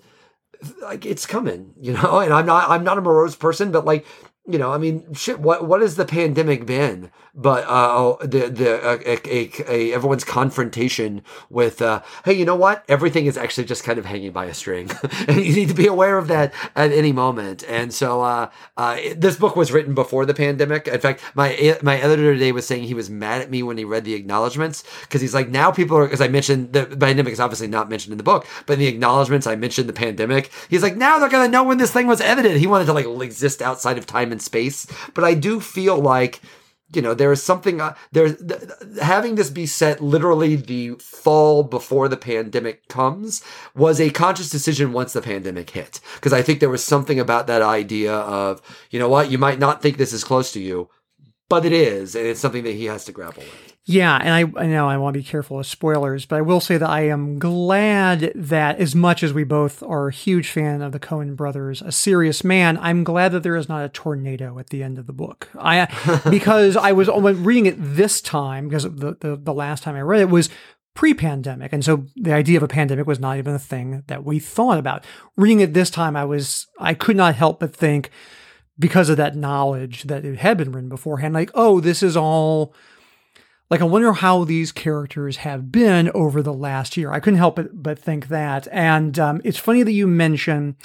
like 0.81 1.05
it's 1.05 1.27
coming, 1.27 1.73
you 1.79 1.93
know. 1.93 2.19
And 2.23 2.33
I'm 2.33 2.47
not 2.47 2.69
I'm 2.69 2.83
not 2.83 2.97
a 2.97 3.01
morose 3.01 3.35
person, 3.35 3.71
but 3.71 3.85
like 3.85 4.05
you 4.47 4.57
know, 4.57 4.71
I 4.71 4.77
mean, 4.79 5.13
shit. 5.13 5.39
What 5.39 5.67
what 5.67 5.81
has 5.81 5.95
the 5.95 6.05
pandemic 6.05 6.65
been? 6.65 7.11
But 7.39 7.65
uh, 7.65 7.89
oh, 7.91 8.17
the 8.21 8.49
the 8.49 8.83
uh, 8.83 8.97
a, 9.05 9.19
a, 9.29 9.51
a, 9.71 9.93
everyone's 9.93 10.23
confrontation 10.23 11.21
with, 11.51 11.83
uh, 11.83 12.01
hey, 12.25 12.33
you 12.33 12.45
know 12.45 12.55
what? 12.55 12.83
Everything 12.89 13.27
is 13.27 13.37
actually 13.37 13.65
just 13.65 13.83
kind 13.83 13.99
of 13.99 14.05
hanging 14.05 14.31
by 14.31 14.45
a 14.45 14.55
string, 14.55 14.89
and 15.27 15.37
you 15.45 15.53
need 15.53 15.67
to 15.67 15.75
be 15.75 15.85
aware 15.85 16.17
of 16.17 16.29
that 16.29 16.51
at 16.75 16.91
any 16.91 17.11
moment. 17.11 17.63
And 17.67 17.93
so, 17.93 18.23
uh, 18.23 18.49
uh, 18.75 18.97
this 19.15 19.35
book 19.35 19.55
was 19.55 19.71
written 19.71 19.93
before 19.93 20.25
the 20.25 20.33
pandemic. 20.33 20.87
In 20.87 20.99
fact, 20.99 21.21
my 21.35 21.77
my 21.83 21.99
editor 21.99 22.33
today 22.33 22.51
was 22.51 22.65
saying 22.65 22.85
he 22.85 22.95
was 22.95 23.07
mad 23.07 23.43
at 23.43 23.51
me 23.51 23.61
when 23.61 23.77
he 23.77 23.85
read 23.85 24.03
the 24.03 24.15
acknowledgments 24.15 24.83
because 25.01 25.21
he's 25.21 25.35
like, 25.35 25.47
now 25.47 25.69
people 25.69 25.95
are 25.95 26.05
because 26.05 26.21
I 26.21 26.29
mentioned 26.29 26.73
the 26.73 26.87
pandemic 26.87 27.33
is 27.33 27.39
obviously 27.39 27.67
not 27.67 27.87
mentioned 27.87 28.13
in 28.13 28.17
the 28.17 28.23
book, 28.23 28.47
but 28.65 28.73
in 28.73 28.79
the 28.79 28.87
acknowledgments 28.87 29.45
I 29.45 29.55
mentioned 29.55 29.87
the 29.87 29.93
pandemic. 29.93 30.51
He's 30.71 30.81
like, 30.81 30.97
now 30.97 31.19
they're 31.19 31.29
gonna 31.29 31.49
know 31.49 31.63
when 31.63 31.77
this 31.77 31.93
thing 31.93 32.07
was 32.07 32.19
edited. 32.19 32.57
He 32.57 32.65
wanted 32.65 32.85
to 32.85 32.93
like 32.93 33.05
exist 33.05 33.61
outside 33.61 33.99
of 33.99 34.07
time 34.07 34.31
and 34.31 34.41
space. 34.41 34.87
But 35.13 35.23
I 35.23 35.35
do 35.35 35.59
feel 35.59 35.99
like 35.99 36.41
you 36.93 37.01
know 37.01 37.13
there 37.13 37.31
is 37.31 37.43
something 37.43 37.81
uh, 37.81 37.95
there's 38.11 38.37
th- 38.37 38.61
having 39.01 39.35
this 39.35 39.49
be 39.49 39.65
set 39.65 40.01
literally 40.01 40.55
the 40.55 40.91
fall 40.95 41.63
before 41.63 42.07
the 42.07 42.17
pandemic 42.17 42.87
comes 42.87 43.43
was 43.75 43.99
a 43.99 44.09
conscious 44.09 44.49
decision 44.49 44.93
once 44.93 45.13
the 45.13 45.21
pandemic 45.21 45.69
hit. 45.71 45.99
Because 46.15 46.33
i 46.33 46.41
think 46.41 46.59
there 46.59 46.69
was 46.69 46.83
something 46.83 47.19
about 47.19 47.47
that 47.47 47.61
idea 47.61 48.13
of 48.13 48.61
you 48.89 48.99
know 48.99 49.09
what 49.09 49.31
you 49.31 49.37
might 49.37 49.59
not 49.59 49.81
think 49.81 49.97
this 49.97 50.13
is 50.13 50.23
close 50.23 50.51
to 50.53 50.59
you 50.59 50.89
but 51.49 51.65
it 51.65 51.73
is 51.73 52.15
and 52.15 52.25
it's 52.25 52.39
something 52.39 52.63
that 52.63 52.73
he 52.73 52.85
has 52.85 53.05
to 53.05 53.11
grapple 53.11 53.43
with 53.43 53.76
Yeah, 53.89 54.17
and 54.21 54.33
I, 54.33 54.63
I 54.63 54.67
know 54.67 54.89
I 54.89 54.97
want 54.97 55.13
to 55.13 55.19
be 55.21 55.23
careful 55.23 55.61
of 55.61 55.65
spoilers, 55.65 56.25
but 56.25 56.35
I 56.35 56.41
will 56.41 56.59
say 56.59 56.77
that 56.77 56.89
I 56.89 57.07
am 57.07 57.39
glad 57.39 58.33
that 58.35 58.79
as 58.79 58.93
much 58.93 59.23
as 59.23 59.31
we 59.31 59.45
both 59.45 59.81
are 59.81 60.09
a 60.09 60.13
huge 60.13 60.49
fan 60.49 60.81
of 60.81 60.91
the 60.91 60.99
Coen 60.99 61.37
brothers, 61.37 61.81
A 61.81 61.93
Serious 61.93 62.43
Man, 62.43 62.77
I'm 62.79 63.05
glad 63.05 63.31
that 63.31 63.43
there 63.43 63.55
is 63.55 63.69
not 63.69 63.85
a 63.85 63.89
tornado 63.89 64.59
at 64.59 64.71
the 64.71 64.83
end 64.83 64.99
of 64.99 65.07
the 65.07 65.13
book. 65.13 65.47
I 65.57 65.87
because 66.29 66.75
I 66.75 66.91
was 66.91 67.07
reading 67.07 67.65
it 67.65 67.77
this 67.79 68.19
time 68.19 68.67
because 68.67 68.83
the, 68.83 69.15
the 69.21 69.39
the 69.41 69.53
last 69.53 69.83
time 69.83 69.95
I 69.95 70.01
read 70.01 70.19
it 70.19 70.29
was 70.29 70.49
pre-pandemic, 70.93 71.71
and 71.71 71.85
so 71.85 72.07
the 72.17 72.33
idea 72.33 72.57
of 72.57 72.63
a 72.63 72.67
pandemic 72.67 73.07
was 73.07 73.21
not 73.21 73.37
even 73.37 73.55
a 73.55 73.59
thing 73.59 74.03
that 74.07 74.25
we 74.25 74.37
thought 74.37 74.79
about. 74.79 75.05
Reading 75.37 75.61
it 75.61 75.73
this 75.73 75.89
time, 75.89 76.17
I 76.17 76.25
was 76.25 76.67
I 76.77 76.93
could 76.93 77.15
not 77.15 77.35
help 77.35 77.61
but 77.61 77.73
think 77.73 78.11
because 78.77 79.07
of 79.07 79.15
that 79.15 79.37
knowledge 79.37 80.03
that 80.03 80.25
it 80.25 80.39
had 80.39 80.57
been 80.57 80.73
written 80.73 80.89
beforehand, 80.89 81.33
like, 81.33 81.51
oh, 81.53 81.79
this 81.79 82.03
is 82.03 82.17
all 82.17 82.75
like 83.69 83.81
I 83.81 83.85
wonder 83.85 84.13
how 84.13 84.43
these 84.43 84.71
characters 84.71 85.37
have 85.37 85.71
been 85.71 86.09
over 86.13 86.41
the 86.41 86.53
last 86.53 86.97
year. 86.97 87.11
I 87.11 87.19
couldn't 87.19 87.39
help 87.39 87.57
but, 87.57 87.83
but 87.83 87.99
think 87.99 88.27
that. 88.29 88.67
And 88.71 89.17
um, 89.19 89.41
it's 89.43 89.57
funny 89.57 89.83
that 89.83 89.91
you 89.91 90.07
mention 90.07 90.77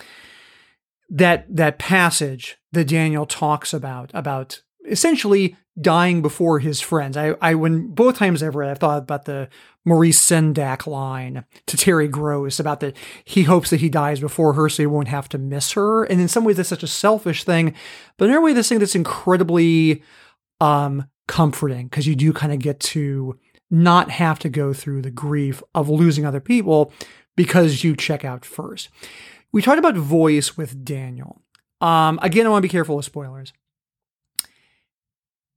that 1.08 1.44
that 1.54 1.78
passage 1.78 2.56
that 2.72 2.88
Daniel 2.88 3.26
talks 3.26 3.72
about 3.74 4.10
about 4.14 4.62
essentially 4.88 5.56
dying 5.80 6.20
before 6.22 6.58
his 6.58 6.80
friends. 6.80 7.16
I, 7.16 7.34
I 7.40 7.54
when 7.54 7.88
both 7.88 8.16
times 8.16 8.42
I've 8.42 8.56
read, 8.56 8.70
I've 8.70 8.78
thought 8.78 9.02
about 9.02 9.24
the 9.24 9.48
Maurice 9.84 10.20
Sendak 10.20 10.86
line 10.86 11.44
to 11.66 11.76
Terry 11.76 12.08
Gross 12.08 12.60
about 12.60 12.80
that 12.80 12.96
he 13.24 13.44
hopes 13.44 13.70
that 13.70 13.80
he 13.80 13.88
dies 13.88 14.20
before 14.20 14.52
her 14.54 14.68
so 14.68 14.82
he 14.82 14.86
won't 14.86 15.08
have 15.08 15.28
to 15.30 15.38
miss 15.38 15.72
her. 15.72 16.04
And 16.04 16.20
in 16.20 16.28
some 16.28 16.44
ways, 16.44 16.56
that's 16.56 16.68
such 16.68 16.82
a 16.82 16.88
selfish 16.88 17.44
thing, 17.44 17.74
but 18.16 18.26
in 18.26 18.30
another 18.30 18.44
way, 18.44 18.52
this 18.52 18.68
thing 18.68 18.80
that's 18.80 18.94
incredibly 18.94 20.02
um, 20.60 21.06
comforting 21.32 21.86
because 21.86 22.06
you 22.06 22.14
do 22.14 22.30
kind 22.30 22.52
of 22.52 22.58
get 22.58 22.78
to 22.78 23.38
not 23.70 24.10
have 24.10 24.38
to 24.38 24.50
go 24.50 24.74
through 24.74 25.00
the 25.00 25.10
grief 25.10 25.62
of 25.74 25.88
losing 25.88 26.26
other 26.26 26.40
people 26.40 26.92
because 27.36 27.82
you 27.82 27.96
check 27.96 28.22
out 28.22 28.44
first. 28.44 28.90
We 29.50 29.62
talked 29.62 29.78
about 29.78 29.96
voice 29.96 30.58
with 30.58 30.84
Daniel. 30.84 31.40
Um, 31.80 32.18
again, 32.20 32.44
I 32.44 32.50
want 32.50 32.62
to 32.62 32.68
be 32.68 32.70
careful 32.70 32.96
with 32.96 33.06
spoilers. 33.06 33.54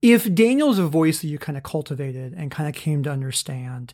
If 0.02 0.34
Daniel's 0.34 0.80
a 0.80 0.88
voice 0.88 1.20
that 1.20 1.28
you 1.28 1.38
kind 1.38 1.58
of 1.58 1.64
cultivated 1.64 2.34
and 2.38 2.50
kind 2.50 2.70
of 2.70 2.76
came 2.76 3.04
to 3.04 3.12
understand, 3.12 3.94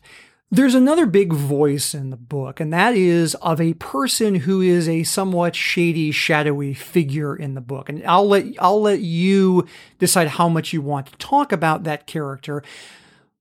there's 0.52 0.74
another 0.74 1.06
big 1.06 1.32
voice 1.32 1.94
in 1.94 2.10
the 2.10 2.16
book, 2.16 2.60
and 2.60 2.70
that 2.74 2.94
is 2.94 3.34
of 3.36 3.58
a 3.58 3.72
person 3.74 4.34
who 4.34 4.60
is 4.60 4.86
a 4.86 5.02
somewhat 5.02 5.56
shady, 5.56 6.10
shadowy 6.10 6.74
figure 6.74 7.34
in 7.34 7.54
the 7.54 7.62
book. 7.62 7.88
And 7.88 8.04
I'll 8.06 8.28
let 8.28 8.44
I'll 8.60 8.82
let 8.82 9.00
you 9.00 9.66
decide 9.98 10.28
how 10.28 10.50
much 10.50 10.74
you 10.74 10.82
want 10.82 11.06
to 11.06 11.16
talk 11.16 11.52
about 11.52 11.84
that 11.84 12.06
character. 12.06 12.62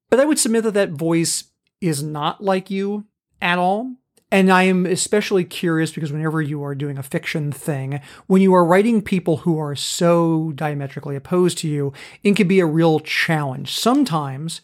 But 0.10 0.22
I 0.22 0.26
would 0.26 0.40
submit 0.40 0.64
that 0.64 0.74
that 0.74 0.92
voice 0.92 1.44
is 1.82 2.02
not 2.02 2.42
like 2.42 2.72
you 2.72 3.06
at 3.42 3.60
all. 3.60 3.94
And 4.32 4.50
I 4.50 4.64
am 4.64 4.86
especially 4.86 5.44
curious 5.44 5.92
because 5.92 6.14
whenever 6.14 6.42
you 6.42 6.64
are 6.64 6.74
doing 6.74 6.98
a 6.98 7.04
fiction 7.04 7.52
thing, 7.52 8.00
when 8.28 8.42
you 8.42 8.54
are 8.54 8.64
writing 8.64 9.02
people 9.02 9.38
who 9.38 9.60
are 9.60 9.76
so 9.76 10.54
diametrically 10.56 11.18
opposed 11.18 11.58
to 11.58 11.68
you, 11.68 11.92
it 12.24 12.38
can 12.38 12.48
be 12.48 12.62
a 12.62 12.66
real 12.66 13.02
challenge. 13.02 13.78
Sometimes 13.78 14.62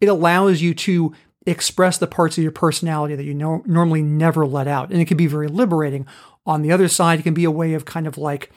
it 0.00 0.08
allows 0.08 0.60
you 0.60 0.74
to 0.74 1.14
express 1.46 1.98
the 1.98 2.06
parts 2.06 2.38
of 2.38 2.42
your 2.42 2.52
personality 2.52 3.14
that 3.14 3.24
you 3.24 3.34
no- 3.34 3.62
normally 3.66 4.02
never 4.02 4.46
let 4.46 4.66
out. 4.66 4.90
And 4.90 5.00
it 5.00 5.06
can 5.06 5.16
be 5.16 5.26
very 5.26 5.48
liberating. 5.48 6.06
On 6.46 6.62
the 6.62 6.72
other 6.72 6.88
side, 6.88 7.20
it 7.20 7.22
can 7.22 7.34
be 7.34 7.44
a 7.44 7.50
way 7.50 7.74
of 7.74 7.84
kind 7.84 8.06
of 8.06 8.18
like, 8.18 8.50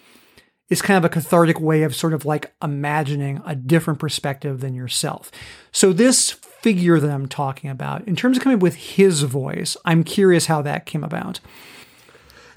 it's 0.70 0.82
kind 0.82 0.98
of 0.98 1.06
a 1.06 1.14
cathartic 1.14 1.60
way 1.60 1.84
of 1.84 1.96
sort 1.96 2.14
of 2.14 2.26
like 2.26 2.54
imagining 2.62 3.42
a 3.46 3.56
different 3.56 4.00
perspective 4.00 4.60
than 4.60 4.74
yourself. 4.74 5.32
So, 5.72 5.94
this 5.94 6.32
figure 6.32 7.00
that 7.00 7.10
I'm 7.10 7.28
talking 7.28 7.70
about, 7.70 8.06
in 8.08 8.16
terms 8.16 8.38
of 8.38 8.44
coming 8.44 8.60
with 8.60 8.76
his 8.76 9.22
voice, 9.22 9.78
I'm 9.86 10.04
curious 10.04 10.48
how 10.48 10.62
that 10.64 10.86
came 10.86 11.04
about. 11.04 11.40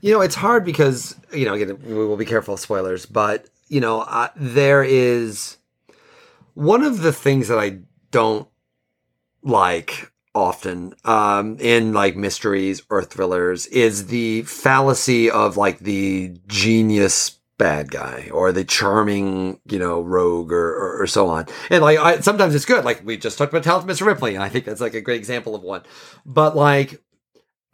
You 0.00 0.12
know, 0.12 0.20
it's 0.20 0.34
hard 0.34 0.64
because, 0.64 1.14
you 1.32 1.44
know, 1.44 1.54
again, 1.54 1.78
we 1.84 1.94
will 1.94 2.16
be 2.16 2.24
careful 2.24 2.54
of 2.54 2.60
spoilers, 2.60 3.04
but, 3.04 3.46
you 3.68 3.80
know, 3.80 4.00
uh, 4.00 4.28
there 4.34 4.82
is 4.82 5.58
one 6.54 6.82
of 6.82 7.02
the 7.02 7.12
things 7.12 7.48
that 7.48 7.58
I 7.58 7.80
don't 8.10 8.48
like 9.42 10.10
often 10.34 10.94
um, 11.04 11.56
in 11.58 11.92
like 11.92 12.16
mysteries 12.16 12.82
or 12.88 13.02
thrillers 13.02 13.66
is 13.66 14.06
the 14.06 14.42
fallacy 14.42 15.30
of 15.30 15.56
like 15.56 15.80
the 15.80 16.36
genius 16.46 17.38
bad 17.58 17.90
guy 17.90 18.30
or 18.32 18.52
the 18.52 18.64
charming, 18.64 19.60
you 19.66 19.78
know, 19.78 20.00
rogue 20.00 20.50
or, 20.50 20.72
or, 20.72 21.02
or 21.02 21.06
so 21.06 21.28
on. 21.28 21.46
And 21.68 21.82
like, 21.82 21.98
I, 21.98 22.20
sometimes 22.20 22.54
it's 22.54 22.64
good. 22.64 22.84
Like 22.84 23.04
we 23.04 23.18
just 23.18 23.36
talked 23.36 23.52
about 23.52 23.64
Talented 23.64 23.94
Mr. 23.94 24.06
Ripley, 24.06 24.34
and 24.34 24.42
I 24.42 24.48
think 24.48 24.64
that's 24.64 24.80
like 24.80 24.94
a 24.94 25.00
great 25.00 25.18
example 25.18 25.54
of 25.54 25.62
one. 25.62 25.82
But 26.24 26.56
like, 26.56 27.02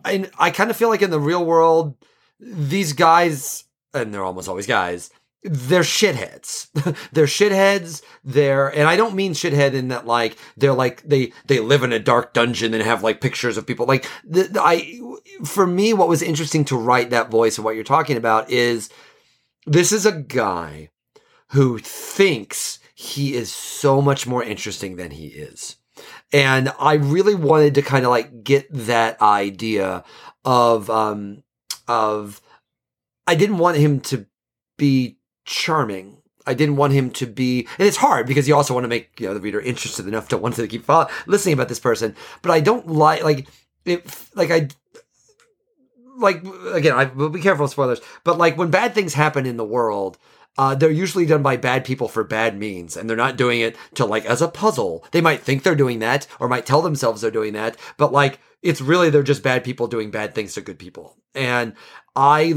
I, 0.05 0.29
I 0.39 0.51
kind 0.51 0.71
of 0.71 0.77
feel 0.77 0.89
like 0.89 1.03
in 1.03 1.11
the 1.11 1.21
real 1.21 1.45
world, 1.45 1.95
these 2.41 2.95
guys, 2.95 3.65
and 3.95 4.13
they're 4.13 4.25
almost 4.25 4.49
always 4.49 4.67
guys, 4.67 5.11
they're 5.43 5.83
shitheads. 5.83 6.69
they're 7.13 7.27
shitheads. 7.27 8.03
They're, 8.25 8.69
and 8.69 8.89
I 8.89 8.97
don't 8.97 9.15
mean 9.15 9.33
shithead 9.33 9.75
in 9.75 9.89
that 9.89 10.07
like 10.07 10.37
they're 10.57 10.73
like 10.73 11.03
they 11.03 11.33
they 11.47 11.61
live 11.61 11.83
in 11.83 11.93
a 11.93 11.99
dark 11.99 12.33
dungeon 12.33 12.75
and 12.75 12.83
have 12.83 13.03
like 13.03 13.21
pictures 13.21 13.57
of 13.57 13.67
people. 13.67 13.87
Like 13.87 14.09
the, 14.25 14.45
the, 14.45 14.63
I, 14.63 15.01
for 15.45 15.67
me, 15.67 15.93
what 15.93 16.09
was 16.09 16.23
interesting 16.23 16.65
to 16.67 16.77
write 16.77 17.11
that 17.11 17.31
voice 17.31 17.59
and 17.59 17.65
what 17.65 17.75
you're 17.75 17.85
talking 17.85 18.17
about 18.17 18.51
is 18.51 18.91
this 19.67 19.93
is 19.93 20.07
a 20.07 20.13
guy 20.13 20.91
who 21.51 21.79
thinks 21.79 22.79
he 22.95 23.35
is 23.35 23.53
so 23.53 24.01
much 24.01 24.27
more 24.27 24.43
interesting 24.43 24.97
than 24.97 25.11
he 25.13 25.27
is. 25.27 25.77
And 26.33 26.73
I 26.81 26.95
really 26.95 27.35
wanted 27.35 27.75
to 27.77 27.83
kind 27.83 28.05
of 28.05 28.11
like 28.11 28.43
get 28.43 28.67
that 28.71 29.21
idea 29.21 30.05
of 30.45 30.91
um 30.91 31.43
of 31.87 32.41
I 33.27 33.35
didn't 33.35 33.59
want 33.59 33.77
him 33.77 34.01
to 34.01 34.27
be 34.77 35.19
charming. 35.47 36.19
I 36.47 36.55
didn't 36.55 36.77
want 36.77 36.93
him 36.93 37.11
to 37.13 37.27
be, 37.27 37.67
and 37.79 37.89
it's 37.89 37.97
hard 37.97 38.27
because 38.27 38.47
you 38.47 38.55
also 38.55 38.75
want 38.75 38.85
to 38.85 38.89
make 38.89 39.19
you 39.19 39.27
know 39.27 39.35
the 39.35 39.41
reader 39.41 39.61
interested 39.61 40.07
enough 40.07 40.29
to 40.29 40.39
want 40.39 40.55
to 40.57 40.69
keep 40.69 40.85
follow, 40.85 41.09
listening 41.27 41.55
about 41.55 41.69
this 41.69 41.81
person. 41.81 42.15
But 42.43 42.53
I 42.53 42.61
don't 42.61 42.87
like 42.87 43.25
like 43.25 43.49
it 43.85 44.07
like 44.35 44.51
I 44.51 44.69
like 46.19 46.45
again 46.73 46.95
I 46.95 47.05
will 47.05 47.31
be 47.31 47.41
careful 47.41 47.65
with 47.65 47.73
spoilers. 47.73 48.01
But 48.23 48.39
like 48.39 48.57
when 48.57 48.71
bad 48.71 48.95
things 48.95 49.15
happen 49.15 49.45
in 49.45 49.57
the 49.57 49.65
world, 49.65 50.19
uh, 50.59 50.75
they're 50.75 50.91
usually 50.91 51.27
done 51.27 51.43
by 51.43 51.57
bad 51.57 51.85
people 51.85 52.07
for 52.07 52.23
bad 52.23 52.57
means, 52.57 52.97
and 52.97 53.09
they're 53.09 53.17
not 53.17 53.37
doing 53.37 53.61
it 53.61 53.77
to 53.95 54.05
like 54.05 54.25
as 54.25 54.41
a 54.41 54.49
puzzle. 54.49 55.05
They 55.11 55.21
might 55.21 55.43
think 55.43 55.63
they're 55.63 55.75
doing 55.75 55.99
that, 55.99 56.27
or 56.39 56.49
might 56.49 56.67
tell 56.67 56.83
themselves 56.83 57.23
they're 57.23 57.31
doing 57.31 57.55
that, 57.55 57.77
but 57.97 58.13
like 58.13 58.39
it's 58.63 58.81
really 58.81 59.11
they're 59.11 59.23
just 59.23 59.43
bad 59.43 59.65
people 59.65 59.87
doing 59.87 60.11
bad 60.11 60.35
things 60.35 60.55
to 60.55 60.61
good 60.61 60.79
people. 60.79 61.17
And 61.35 61.75
I, 62.17 62.55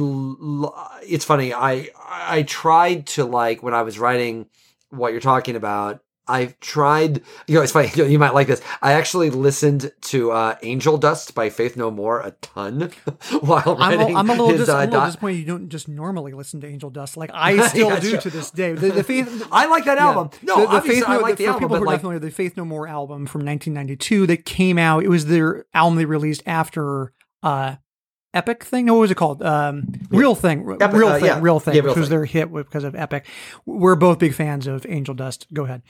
it's 1.03 1.25
funny. 1.25 1.53
I 1.53 1.89
I 2.07 2.43
tried 2.43 3.07
to 3.07 3.25
like 3.25 3.61
when 3.61 3.73
I 3.73 3.81
was 3.81 3.99
writing 3.99 4.47
what 4.89 5.11
you're 5.11 5.21
talking 5.21 5.55
about. 5.55 6.01
I've 6.29 6.59
tried, 6.59 7.23
you 7.47 7.55
know, 7.55 7.61
it's 7.61 7.71
funny, 7.71 7.89
you 7.95 8.19
might 8.19 8.35
like 8.35 8.45
this. 8.45 8.61
I 8.83 8.93
actually 8.93 9.31
listened 9.31 9.91
to 10.01 10.31
uh, 10.31 10.57
Angel 10.61 10.95
Dust 10.97 11.33
by 11.33 11.49
Faith 11.49 11.75
No 11.75 11.89
More 11.89 12.21
a 12.21 12.31
ton 12.41 12.91
while 13.41 13.75
writing. 13.75 14.15
I'm 14.15 14.15
a, 14.15 14.19
I'm 14.19 14.29
a 14.29 14.33
little, 14.33 14.49
his, 14.49 14.59
dis- 14.61 14.69
uh, 14.69 14.77
I'm 14.77 14.89
a 14.89 14.91
little 14.91 15.05
disappointed 15.07 15.37
you 15.39 15.45
don't 15.45 15.69
just 15.69 15.87
normally 15.87 16.33
listen 16.33 16.61
to 16.61 16.67
Angel 16.67 16.91
Dust. 16.91 17.17
Like 17.17 17.31
I 17.33 17.67
still 17.67 17.89
yeah, 17.89 17.99
do 17.99 18.11
true. 18.11 18.19
to 18.19 18.29
this 18.29 18.51
day. 18.51 18.73
The, 18.73 18.91
the 18.91 19.03
Faith, 19.03 19.47
I 19.51 19.65
like 19.65 19.85
that 19.85 19.97
album. 19.97 20.29
Yeah. 20.33 20.53
No, 20.55 20.67
the, 20.67 20.79
the 20.79 20.81
Faith, 20.87 21.03
I 21.07 21.17
like 21.17 21.37
the, 21.37 21.45
for 21.45 21.49
album. 21.49 21.63
people 21.63 21.77
who 21.77 21.83
are 21.83 21.87
like, 21.87 22.01
familiar, 22.01 22.19
the 22.19 22.31
Faith 22.31 22.55
No 22.55 22.63
More 22.63 22.87
album 22.87 23.25
from 23.25 23.43
1992 23.43 24.27
that 24.27 24.45
came 24.45 24.77
out. 24.77 25.03
It 25.03 25.09
was 25.09 25.25
their 25.25 25.65
album 25.73 25.97
they 25.97 26.05
released 26.05 26.43
after 26.45 27.11
uh, 27.41 27.77
Epic 28.33 28.63
thing. 28.63 28.85
No, 28.85 28.93
what 28.93 29.01
was 29.01 29.11
it 29.11 29.15
called? 29.15 29.41
Um, 29.41 29.91
real 30.09 30.35
thing, 30.35 30.77
Epic, 30.79 30.95
real 30.95 31.07
uh, 31.07 31.15
thing, 31.15 31.25
yeah. 31.25 31.39
real 31.41 31.59
thing, 31.59 31.75
yeah, 31.75 31.81
real 31.81 31.89
which 31.89 31.93
thing. 31.95 32.01
was 32.01 32.09
their 32.09 32.25
hit 32.25 32.53
because 32.53 32.83
of 32.83 32.95
Epic. 32.95 33.25
We're 33.65 33.95
both 33.95 34.19
big 34.19 34.33
fans 34.33 34.67
of 34.67 34.85
Angel 34.87 35.15
Dust. 35.15 35.47
Go 35.53 35.65
ahead 35.65 35.81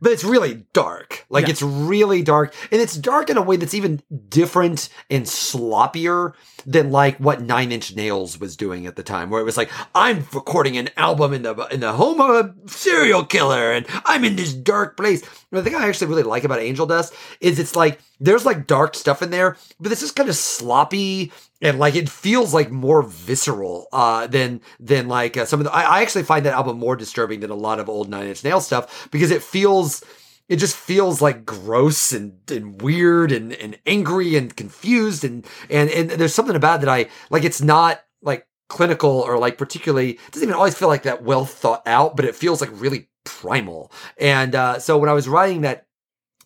but 0.00 0.12
it's 0.12 0.24
really 0.24 0.64
dark. 0.72 1.26
Like 1.28 1.44
yeah. 1.44 1.50
it's 1.50 1.62
really 1.62 2.22
dark, 2.22 2.54
and 2.70 2.80
it's 2.80 2.96
dark 2.96 3.30
in 3.30 3.36
a 3.36 3.42
way 3.42 3.56
that's 3.56 3.74
even 3.74 4.02
different 4.28 4.88
and 5.10 5.24
sloppier 5.24 6.34
than 6.66 6.90
like 6.90 7.18
what 7.18 7.42
Nine 7.42 7.72
Inch 7.72 7.94
Nails 7.94 8.38
was 8.38 8.56
doing 8.56 8.86
at 8.86 8.96
the 8.96 9.02
time, 9.02 9.30
where 9.30 9.40
it 9.40 9.44
was 9.44 9.56
like 9.56 9.70
I'm 9.94 10.26
recording 10.32 10.76
an 10.76 10.90
album 10.96 11.32
in 11.32 11.42
the 11.42 11.54
in 11.66 11.80
the 11.80 11.92
home 11.92 12.20
of 12.20 12.30
a 12.30 12.68
serial 12.68 13.24
killer, 13.24 13.72
and 13.72 13.86
I'm 14.04 14.24
in 14.24 14.36
this 14.36 14.54
dark 14.54 14.96
place. 14.96 15.22
And 15.22 15.58
the 15.58 15.62
thing 15.62 15.74
I 15.74 15.88
actually 15.88 16.08
really 16.08 16.22
like 16.22 16.44
about 16.44 16.60
Angel 16.60 16.86
Dust 16.86 17.14
is 17.40 17.58
it's 17.58 17.76
like 17.76 18.00
there's 18.20 18.46
like 18.46 18.66
dark 18.66 18.94
stuff 18.94 19.22
in 19.22 19.30
there, 19.30 19.56
but 19.78 19.88
this 19.88 20.02
is 20.02 20.12
kind 20.12 20.28
of 20.28 20.36
sloppy 20.36 21.32
and 21.60 21.78
like 21.78 21.94
it 21.94 22.08
feels 22.08 22.54
like 22.54 22.70
more 22.70 23.02
visceral 23.02 23.88
uh, 23.92 24.26
than 24.26 24.60
than 24.78 25.08
like 25.08 25.36
uh, 25.36 25.44
some 25.44 25.60
of 25.60 25.64
the. 25.64 25.72
I, 25.72 25.82
I, 25.82 26.02
actually 26.02 26.24
find 26.24 26.46
that 26.46 26.54
album 26.54 26.78
more 26.78 26.96
disturbing 26.96 27.40
than 27.40 27.50
a 27.50 27.54
lot 27.54 27.78
of 27.78 27.88
old 27.88 28.08
Nine 28.08 28.28
Inch 28.28 28.42
Nails 28.44 28.66
stuff 28.66 29.08
because 29.10 29.30
it 29.30 29.42
feels. 29.42 30.04
It 30.48 30.58
just 30.58 30.74
feels 30.74 31.22
like 31.22 31.46
gross 31.46 32.10
and, 32.10 32.40
and 32.50 32.82
weird 32.82 33.30
and, 33.30 33.52
and 33.52 33.78
angry 33.86 34.34
and 34.34 34.56
confused 34.56 35.22
and, 35.22 35.46
and 35.68 35.88
and 35.88 36.10
there's 36.10 36.34
something 36.34 36.56
about 36.56 36.80
that 36.80 36.88
I 36.88 37.06
like. 37.30 37.44
It's 37.44 37.62
not 37.62 38.00
like 38.20 38.48
clinical 38.68 39.20
or 39.20 39.38
like 39.38 39.56
particularly. 39.56 40.12
It 40.14 40.32
doesn't 40.32 40.48
even 40.48 40.56
always 40.56 40.74
feel 40.74 40.88
like 40.88 41.04
that 41.04 41.22
well 41.22 41.44
thought 41.44 41.86
out, 41.86 42.16
but 42.16 42.24
it 42.24 42.34
feels 42.34 42.60
like 42.60 42.70
really 42.72 43.08
primal. 43.24 43.92
And 44.18 44.56
uh, 44.56 44.80
so 44.80 44.98
when 44.98 45.08
I 45.08 45.12
was 45.12 45.28
writing 45.28 45.60
that 45.60 45.86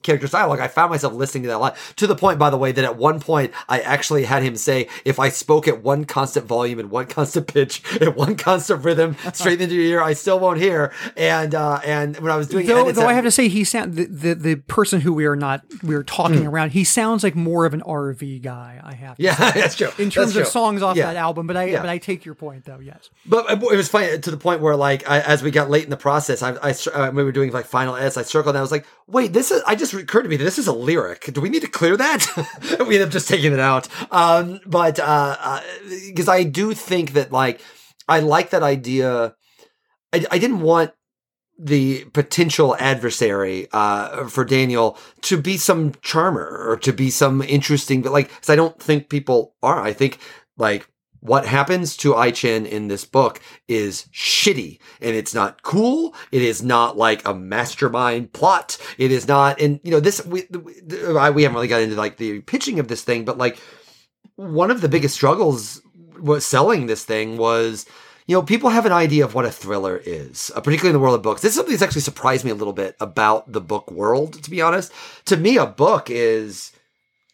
character's 0.04 0.30
dialogue. 0.30 0.60
I 0.60 0.68
found 0.68 0.90
myself 0.92 1.12
listening 1.14 1.42
to 1.44 1.48
that 1.48 1.56
a 1.56 1.58
lot 1.58 1.76
to 1.96 2.06
the 2.06 2.14
point, 2.14 2.38
by 2.38 2.50
the 2.50 2.56
way, 2.56 2.70
that 2.70 2.84
at 2.84 2.96
one 2.96 3.18
point 3.18 3.52
I 3.68 3.80
actually 3.80 4.24
had 4.24 4.44
him 4.44 4.54
say, 4.56 4.86
if 5.04 5.18
I 5.18 5.30
spoke 5.30 5.66
at 5.66 5.82
one 5.82 6.04
constant 6.04 6.46
volume 6.46 6.78
and 6.78 6.90
one 6.92 7.06
constant 7.18 7.48
pitch 7.48 7.82
and 8.00 8.14
one 8.14 8.36
constant 8.36 8.84
rhythm 8.84 9.16
straight 9.32 9.60
into 9.60 9.74
your 9.74 9.84
ear, 9.84 10.00
I 10.02 10.12
still 10.12 10.38
won't 10.38 10.60
hear. 10.60 10.92
And, 11.16 11.54
uh, 11.54 11.80
and 11.84 12.16
when 12.18 12.30
I 12.30 12.36
was 12.36 12.46
doing 12.48 12.66
Though, 12.66 12.82
edits, 12.84 12.98
though 12.98 13.06
I 13.08 13.14
have 13.14 13.24
to 13.24 13.30
say, 13.32 13.48
he 13.48 13.64
sound 13.64 13.94
the, 13.94 14.04
the 14.04 14.34
the 14.34 14.54
person 14.56 15.00
who 15.00 15.12
we 15.12 15.24
are 15.26 15.34
not 15.36 15.62
we 15.82 15.94
are 15.94 16.04
talking 16.04 16.42
Hmm. 16.42 16.48
around. 16.48 16.70
He 16.72 16.84
sounds 16.84 17.24
like 17.24 17.34
more 17.34 17.64
of 17.66 17.74
an 17.74 17.80
RV 17.82 18.42
guy. 18.42 18.80
I 18.84 18.94
have 18.94 19.16
to 19.16 19.22
yeah, 19.22 19.34
say. 19.52 19.60
that's 19.60 19.74
true. 19.76 19.88
in 19.98 20.10
terms 20.10 20.14
That's 20.14 20.28
of 20.36 20.42
true. 20.42 20.44
songs 20.44 20.82
off 20.82 20.96
Yeah. 20.96 21.06
that 21.06 21.16
album. 21.16 21.46
But 21.46 21.56
I 21.56 21.64
Yeah. 21.64 21.80
but 21.80 21.88
I 21.88 21.98
take 21.98 22.24
your 22.26 22.34
point 22.34 22.64
though. 22.66 22.78
Yes. 22.78 23.08
But 23.26 23.50
it 23.50 23.60
was 23.60 23.88
funny 23.88 24.18
to 24.18 24.30
the 24.30 24.36
point 24.36 24.60
where, 24.60 24.76
like, 24.76 25.08
I, 25.08 25.20
as 25.20 25.42
we 25.42 25.50
got 25.50 25.70
late 25.70 25.84
in 25.84 25.90
the 25.90 25.96
process, 25.96 26.42
I, 26.42 26.50
I 26.62 26.74
uh, 26.92 27.10
we 27.12 27.24
were 27.24 27.32
doing 27.32 27.50
like 27.52 27.64
final 27.66 27.96
edits. 27.96 28.16
I 28.18 28.22
circled 28.22 28.54
and 28.54 28.58
I 28.58 28.62
was 28.62 28.70
like, 28.72 28.84
"Wait, 29.06 29.32
this 29.32 29.50
is." 29.50 29.62
I 29.66 29.74
just 29.74 29.93
occurred 29.94 30.22
to 30.22 30.28
me 30.28 30.36
that 30.36 30.44
this 30.44 30.58
is 30.58 30.66
a 30.66 30.72
lyric. 30.72 31.32
Do 31.32 31.40
we 31.40 31.48
need 31.48 31.62
to 31.62 31.68
clear 31.68 31.96
that? 31.96 32.26
we 32.80 32.96
ended 32.96 33.02
up 33.02 33.10
just 33.10 33.28
taking 33.28 33.52
it 33.52 33.60
out. 33.60 33.88
Um, 34.12 34.60
but 34.66 34.96
because 36.08 36.28
I 36.28 36.42
do 36.44 36.74
think 36.74 37.12
that, 37.12 37.32
like, 37.32 37.60
I 38.08 38.20
like 38.20 38.50
that 38.50 38.62
idea. 38.62 39.34
I, 40.12 40.24
I 40.30 40.38
didn't 40.38 40.60
want 40.60 40.92
the 41.58 42.04
potential 42.06 42.76
adversary 42.78 43.68
uh, 43.72 44.28
for 44.28 44.44
Daniel 44.44 44.98
to 45.22 45.40
be 45.40 45.56
some 45.56 45.94
charmer 46.02 46.64
or 46.68 46.76
to 46.78 46.92
be 46.92 47.10
some 47.10 47.42
interesting, 47.42 48.02
but 48.02 48.12
like, 48.12 48.28
because 48.28 48.50
I 48.50 48.56
don't 48.56 48.78
think 48.80 49.08
people 49.08 49.54
are. 49.62 49.80
I 49.80 49.92
think 49.92 50.18
like 50.56 50.88
what 51.24 51.46
happens 51.46 51.96
to 51.96 52.14
I 52.14 52.30
Chen 52.30 52.66
in 52.66 52.88
this 52.88 53.06
book 53.06 53.40
is 53.66 54.08
shitty 54.12 54.78
and 55.00 55.16
it's 55.16 55.32
not 55.32 55.62
cool. 55.62 56.14
It 56.30 56.42
is 56.42 56.62
not 56.62 56.98
like 56.98 57.26
a 57.26 57.32
mastermind 57.32 58.34
plot. 58.34 58.76
It 58.98 59.10
is 59.10 59.26
not, 59.26 59.58
and 59.58 59.80
you 59.82 59.90
know, 59.90 60.00
this, 60.00 60.24
we, 60.26 60.44
we 60.50 60.74
we 60.84 61.42
haven't 61.42 61.54
really 61.54 61.66
got 61.66 61.80
into 61.80 61.96
like 61.96 62.18
the 62.18 62.42
pitching 62.42 62.78
of 62.78 62.88
this 62.88 63.02
thing, 63.02 63.24
but 63.24 63.38
like 63.38 63.58
one 64.36 64.70
of 64.70 64.82
the 64.82 64.88
biggest 64.88 65.14
struggles 65.14 65.80
was 66.20 66.44
selling 66.44 66.88
this 66.88 67.04
thing 67.06 67.38
was, 67.38 67.86
you 68.26 68.36
know, 68.36 68.42
people 68.42 68.68
have 68.68 68.84
an 68.84 68.92
idea 68.92 69.24
of 69.24 69.34
what 69.34 69.46
a 69.46 69.50
thriller 69.50 69.96
is, 70.04 70.52
uh, 70.54 70.60
particularly 70.60 70.90
in 70.90 71.00
the 71.00 71.00
world 71.00 71.14
of 71.14 71.22
books. 71.22 71.40
This 71.40 71.52
is 71.52 71.56
something 71.56 71.72
that's 71.72 71.82
actually 71.82 72.02
surprised 72.02 72.44
me 72.44 72.50
a 72.50 72.54
little 72.54 72.74
bit 72.74 72.96
about 73.00 73.50
the 73.50 73.62
book 73.62 73.90
world, 73.90 74.42
to 74.42 74.50
be 74.50 74.60
honest. 74.60 74.92
To 75.24 75.38
me, 75.38 75.56
a 75.56 75.64
book 75.64 76.10
is, 76.10 76.72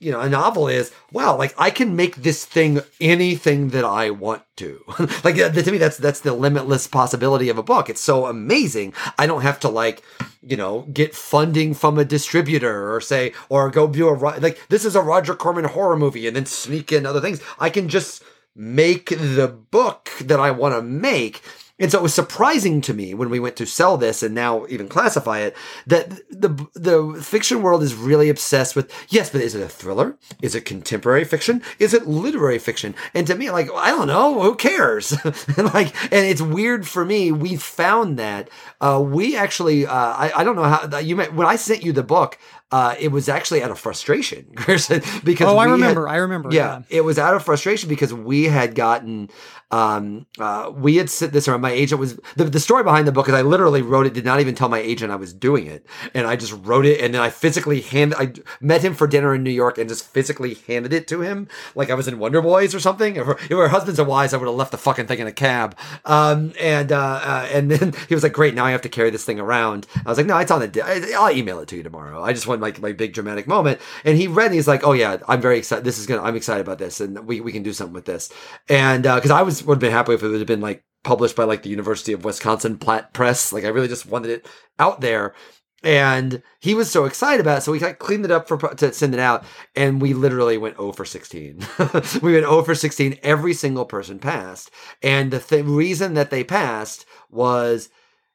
you 0.01 0.11
know, 0.11 0.21
a 0.21 0.29
novel 0.31 0.67
is, 0.67 0.93
wow, 1.13 1.37
like 1.37 1.55
I 1.59 1.69
can 1.71 1.95
make 1.95 2.17
this 2.17 2.47
thing 2.47 2.81
anything 3.01 3.69
that 3.69 3.85
I 3.85 4.11
want 4.11 4.43
to. 4.57 4.83
like 5.25 5.37
to 5.37 5.71
me, 5.71 5.77
that's 5.77 5.99
that's 5.99 6.21
the 6.21 6.33
limitless 6.33 6.87
possibility 6.87 7.51
of 7.51 7.59
a 7.59 7.63
book. 7.63 7.91
It's 7.91 8.01
so 8.01 8.25
amazing. 8.25 8.95
I 9.19 9.27
don't 9.27 9.43
have 9.43 9.61
to 9.61 9.69
like, 9.69 10.03
you 10.41 10.57
know, 10.57 10.87
get 10.93 11.15
funding 11.15 11.75
from 11.75 11.99
a 11.99 12.05
distributor 12.05 12.95
or 12.95 13.03
say 13.03 13.35
or 13.51 13.71
go 13.71 13.87
do 13.87 14.09
a 14.09 14.15
like 14.15 14.67
this 14.71 14.87
is 14.87 14.97
a 14.97 15.03
Roger 15.03 15.35
Corman 15.35 15.67
horror 15.67 15.97
movie 15.97 16.27
and 16.27 16.35
then 16.35 16.47
sneak 16.47 16.91
in 16.91 17.05
other 17.05 17.21
things. 17.21 17.43
I 17.59 17.69
can 17.69 17.89
just 17.91 18.25
make 18.57 19.11
the 19.11 19.49
book 19.49 20.11
that 20.21 20.41
I 20.41 20.51
want 20.51 20.75
to 20.75 20.83
make. 20.83 21.43
And 21.81 21.91
so 21.91 21.99
it 21.99 22.03
was 22.03 22.15
surprising 22.15 22.83
to 22.83 22.95
me 22.95 23.15
when 23.15 23.31
we 23.31 23.41
went 23.41 23.57
to 23.57 23.67
sell 23.67 23.97
this 23.97 24.23
and 24.23 24.35
now 24.35 24.67
even 24.69 24.89
classify 24.89 25.39
it 25.39 25.57
that 25.87 26.11
the 26.31 26.69
the 26.75 27.21
fiction 27.23 27.63
world 27.63 27.83
is 27.83 27.95
really 27.95 28.29
obsessed 28.29 28.77
with 28.77 28.93
yes, 29.09 29.31
but 29.31 29.41
is 29.41 29.55
it 29.55 29.63
a 29.63 29.69
thriller? 29.69 30.17
Is 30.43 30.55
it 30.55 30.67
contemporary 30.67 31.25
fiction? 31.25 31.63
Is 31.79 31.95
it 31.95 32.07
literary 32.07 32.59
fiction? 32.59 32.95
And 33.15 33.27
to 33.27 33.35
me, 33.35 33.51
like 33.51 33.71
I 33.75 33.91
don't 33.91 34.07
know, 34.07 34.41
who 34.43 34.55
cares? 34.55 35.13
and 35.13 35.73
like, 35.75 35.95
and 36.13 36.27
it's 36.27 36.43
weird 36.43 36.87
for 36.87 37.05
me. 37.05 37.33
We 37.33 37.57
found 37.57 38.19
that 38.19 38.51
uh, 38.81 39.03
we 39.05 39.37
actually 39.37 39.87
uh, 39.87 39.95
I 39.95 40.33
I 40.37 40.45
don't 40.45 40.57
know 40.57 40.65
how 40.65 40.99
you 40.99 41.17
met 41.17 41.35
when 41.35 41.47
I 41.47 41.57
sent 41.57 41.83
you 41.83 41.93
the 41.93 42.03
book. 42.03 42.39
Uh, 42.73 42.95
it 43.01 43.09
was 43.09 43.29
actually 43.29 43.63
out 43.63 43.71
of 43.73 43.79
frustration, 43.81 44.47
because 44.67 44.91
Oh, 44.91 45.57
I 45.59 45.67
we 45.67 45.71
had- 45.71 45.71
remember. 45.73 46.09
I 46.09 46.17
remember. 46.17 46.51
yeah, 46.53 46.83
it 46.89 47.01
was 47.03 47.19
out 47.19 47.35
of 47.35 47.43
frustration 47.45 47.89
because 47.89 48.15
we 48.15 48.45
had 48.45 48.77
gotten, 48.77 49.29
um, 49.73 50.27
uh, 50.39 50.71
we 50.75 50.95
had 50.97 51.11
said 51.11 51.33
this 51.33 51.49
around. 51.49 51.63
My 51.63 51.73
agent 51.73 52.01
was 52.01 52.19
the, 52.37 52.45
the 52.45 52.61
story 52.61 52.85
behind 52.85 53.09
the 53.09 53.13
book 53.13 53.29
is 53.29 53.35
I 53.35 53.43
literally 53.43 53.83
wrote 53.83 54.07
it, 54.07 54.15
did 54.15 54.25
not 54.25 54.39
even 54.41 54.55
tell 54.55 54.69
my 54.69 54.79
agent 54.79 55.11
I 55.11 55.17
was 55.17 55.33
doing 55.33 55.67
it, 55.67 55.85
and 56.15 56.27
I 56.29 56.37
just 56.37 56.53
wrote 56.65 56.87
it, 56.87 57.01
and 57.01 57.13
then 57.13 57.21
I 57.21 57.31
physically 57.31 57.81
hand 57.81 58.15
I 58.17 58.35
met 58.61 58.83
him 58.85 58.95
for 58.95 59.09
dinner 59.09 59.35
in 59.35 59.43
New 59.43 59.51
York 59.51 59.77
and 59.77 59.89
just 59.89 60.07
physically 60.07 60.55
handed 60.69 60.93
it 60.93 61.09
to 61.09 61.23
him 61.23 61.49
like 61.75 61.91
I 61.91 61.95
was 61.95 62.07
in 62.07 62.19
Wonder 62.21 62.41
Boys 62.41 62.73
or 62.75 62.79
something. 62.81 63.17
If, 63.17 63.27
if 63.29 63.49
we 63.51 63.57
were 63.57 63.69
husbands 63.69 63.99
and 63.99 64.07
wives, 64.09 64.33
I 64.33 64.37
would 64.37 64.47
have 64.47 64.55
left 64.55 64.71
the 64.71 64.79
fucking 64.79 65.07
thing 65.09 65.19
in 65.19 65.27
a 65.27 65.33
cab. 65.33 65.77
Um, 66.05 66.53
and 66.61 66.93
uh, 66.93 67.21
uh, 67.23 67.49
and 67.53 67.69
then 67.71 67.95
he 68.09 68.15
was 68.15 68.23
like, 68.23 68.33
"Great, 68.33 68.55
now 68.55 68.65
I 68.65 68.71
have 68.71 68.83
to 68.83 68.89
carry 68.89 69.11
this 69.11 69.25
thing 69.25 69.41
around." 69.41 69.89
I 70.05 70.09
was 70.09 70.19
like, 70.19 70.27
"No, 70.27 70.39
it's 70.39 70.53
on 70.53 70.61
the. 70.61 70.69
di- 70.69 71.15
I'll 71.15 71.33
email 71.35 71.59
it 71.59 71.67
to 71.69 71.77
you 71.77 71.83
tomorrow. 71.83 72.23
I 72.23 72.33
just 72.33 72.47
want 72.47 72.60
like 72.61 72.81
my 72.81 72.93
big 72.93 73.13
dramatic 73.13 73.47
moment." 73.47 73.81
And 74.05 74.17
he 74.17 74.27
read, 74.27 74.47
and 74.47 74.55
he's 74.55 74.69
like, 74.69 74.87
"Oh 74.87 74.93
yeah, 74.93 75.19
I'm 75.29 75.41
very 75.41 75.59
excited. 75.59 75.85
This 75.85 75.99
is 75.99 76.07
gonna. 76.07 76.23
I'm 76.23 76.37
excited 76.37 76.61
about 76.61 76.79
this, 76.79 77.01
and 77.01 77.27
we 77.27 77.41
we 77.41 77.53
can 77.53 77.63
do 77.63 77.73
something 77.73 77.95
with 77.95 78.05
this." 78.05 78.33
And 78.69 79.03
because 79.05 79.31
I 79.31 79.43
was 79.43 79.65
would 79.65 79.77
have 79.77 79.81
been 79.81 79.93
happy 79.93 80.15
if 80.15 80.23
it 80.23 80.29
would 80.29 80.39
have 80.39 80.47
been 80.47 80.61
like 80.61 80.85
published 81.03 81.37
by 81.37 81.45
like 81.45 81.63
the 81.63 81.71
University 81.71 82.13
of 82.13 82.25
Wisconsin 82.25 82.79
Platt 82.79 83.13
Press. 83.13 83.53
Like 83.53 83.65
I 83.65 83.69
really 83.69 83.89
just 83.89 84.07
wanted 84.07 84.31
it 84.31 84.49
out 84.79 85.01
there. 85.01 85.35
And 85.83 86.43
he 86.61 86.75
was 86.75 86.91
so 86.91 87.07
excited 87.07 87.41
about 87.41 87.59
it, 87.59 87.61
so 87.63 87.73
we 87.73 87.81
like 87.81 87.99
cleaned 87.99 88.27
it 88.27 88.31
up 88.31 88.47
for 88.47 88.59
to 88.59 88.93
send 88.93 89.15
it 89.15 89.21
out, 89.21 89.45
and 89.75 90.03
we 90.03 90.13
literally 90.13 90.59
went 90.59 90.77
0 90.77 90.93
for 90.93 91.07
16. 91.07 91.67
we 92.23 92.33
went 92.35 92.45
0 92.45 92.63
for 92.65 92.75
16. 92.75 93.19
Every 93.23 93.55
single 93.55 93.87
person 93.87 94.19
passed, 94.19 94.71
and 95.03 95.31
the 95.31 95.39
th- 95.39 95.65
reason 95.65 96.13
that 96.15 96.29
they 96.29 96.45
passed 96.45 97.07
was, 97.31 97.89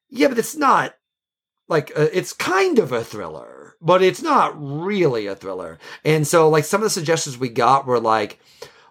yeah, 0.10 0.28
but 0.28 0.40
it's 0.40 0.56
not 0.56 0.96
like 1.68 1.92
uh, 1.96 2.08
it's 2.12 2.34
kind 2.34 2.80
of 2.80 2.92
a 2.92 3.04
thriller, 3.04 3.55
but 3.82 4.02
it's 4.02 4.22
not 4.22 4.54
really 4.58 5.28
a 5.28 5.36
thriller. 5.36 5.80
And 6.04 6.28
so, 6.28 6.50
like 6.50 6.64
some 6.66 6.82
of 6.82 6.86
the 6.86 6.90
suggestions 6.90 7.38
we 7.38 7.50
got 7.50 7.86
were 7.86 8.00
like, 8.00 8.40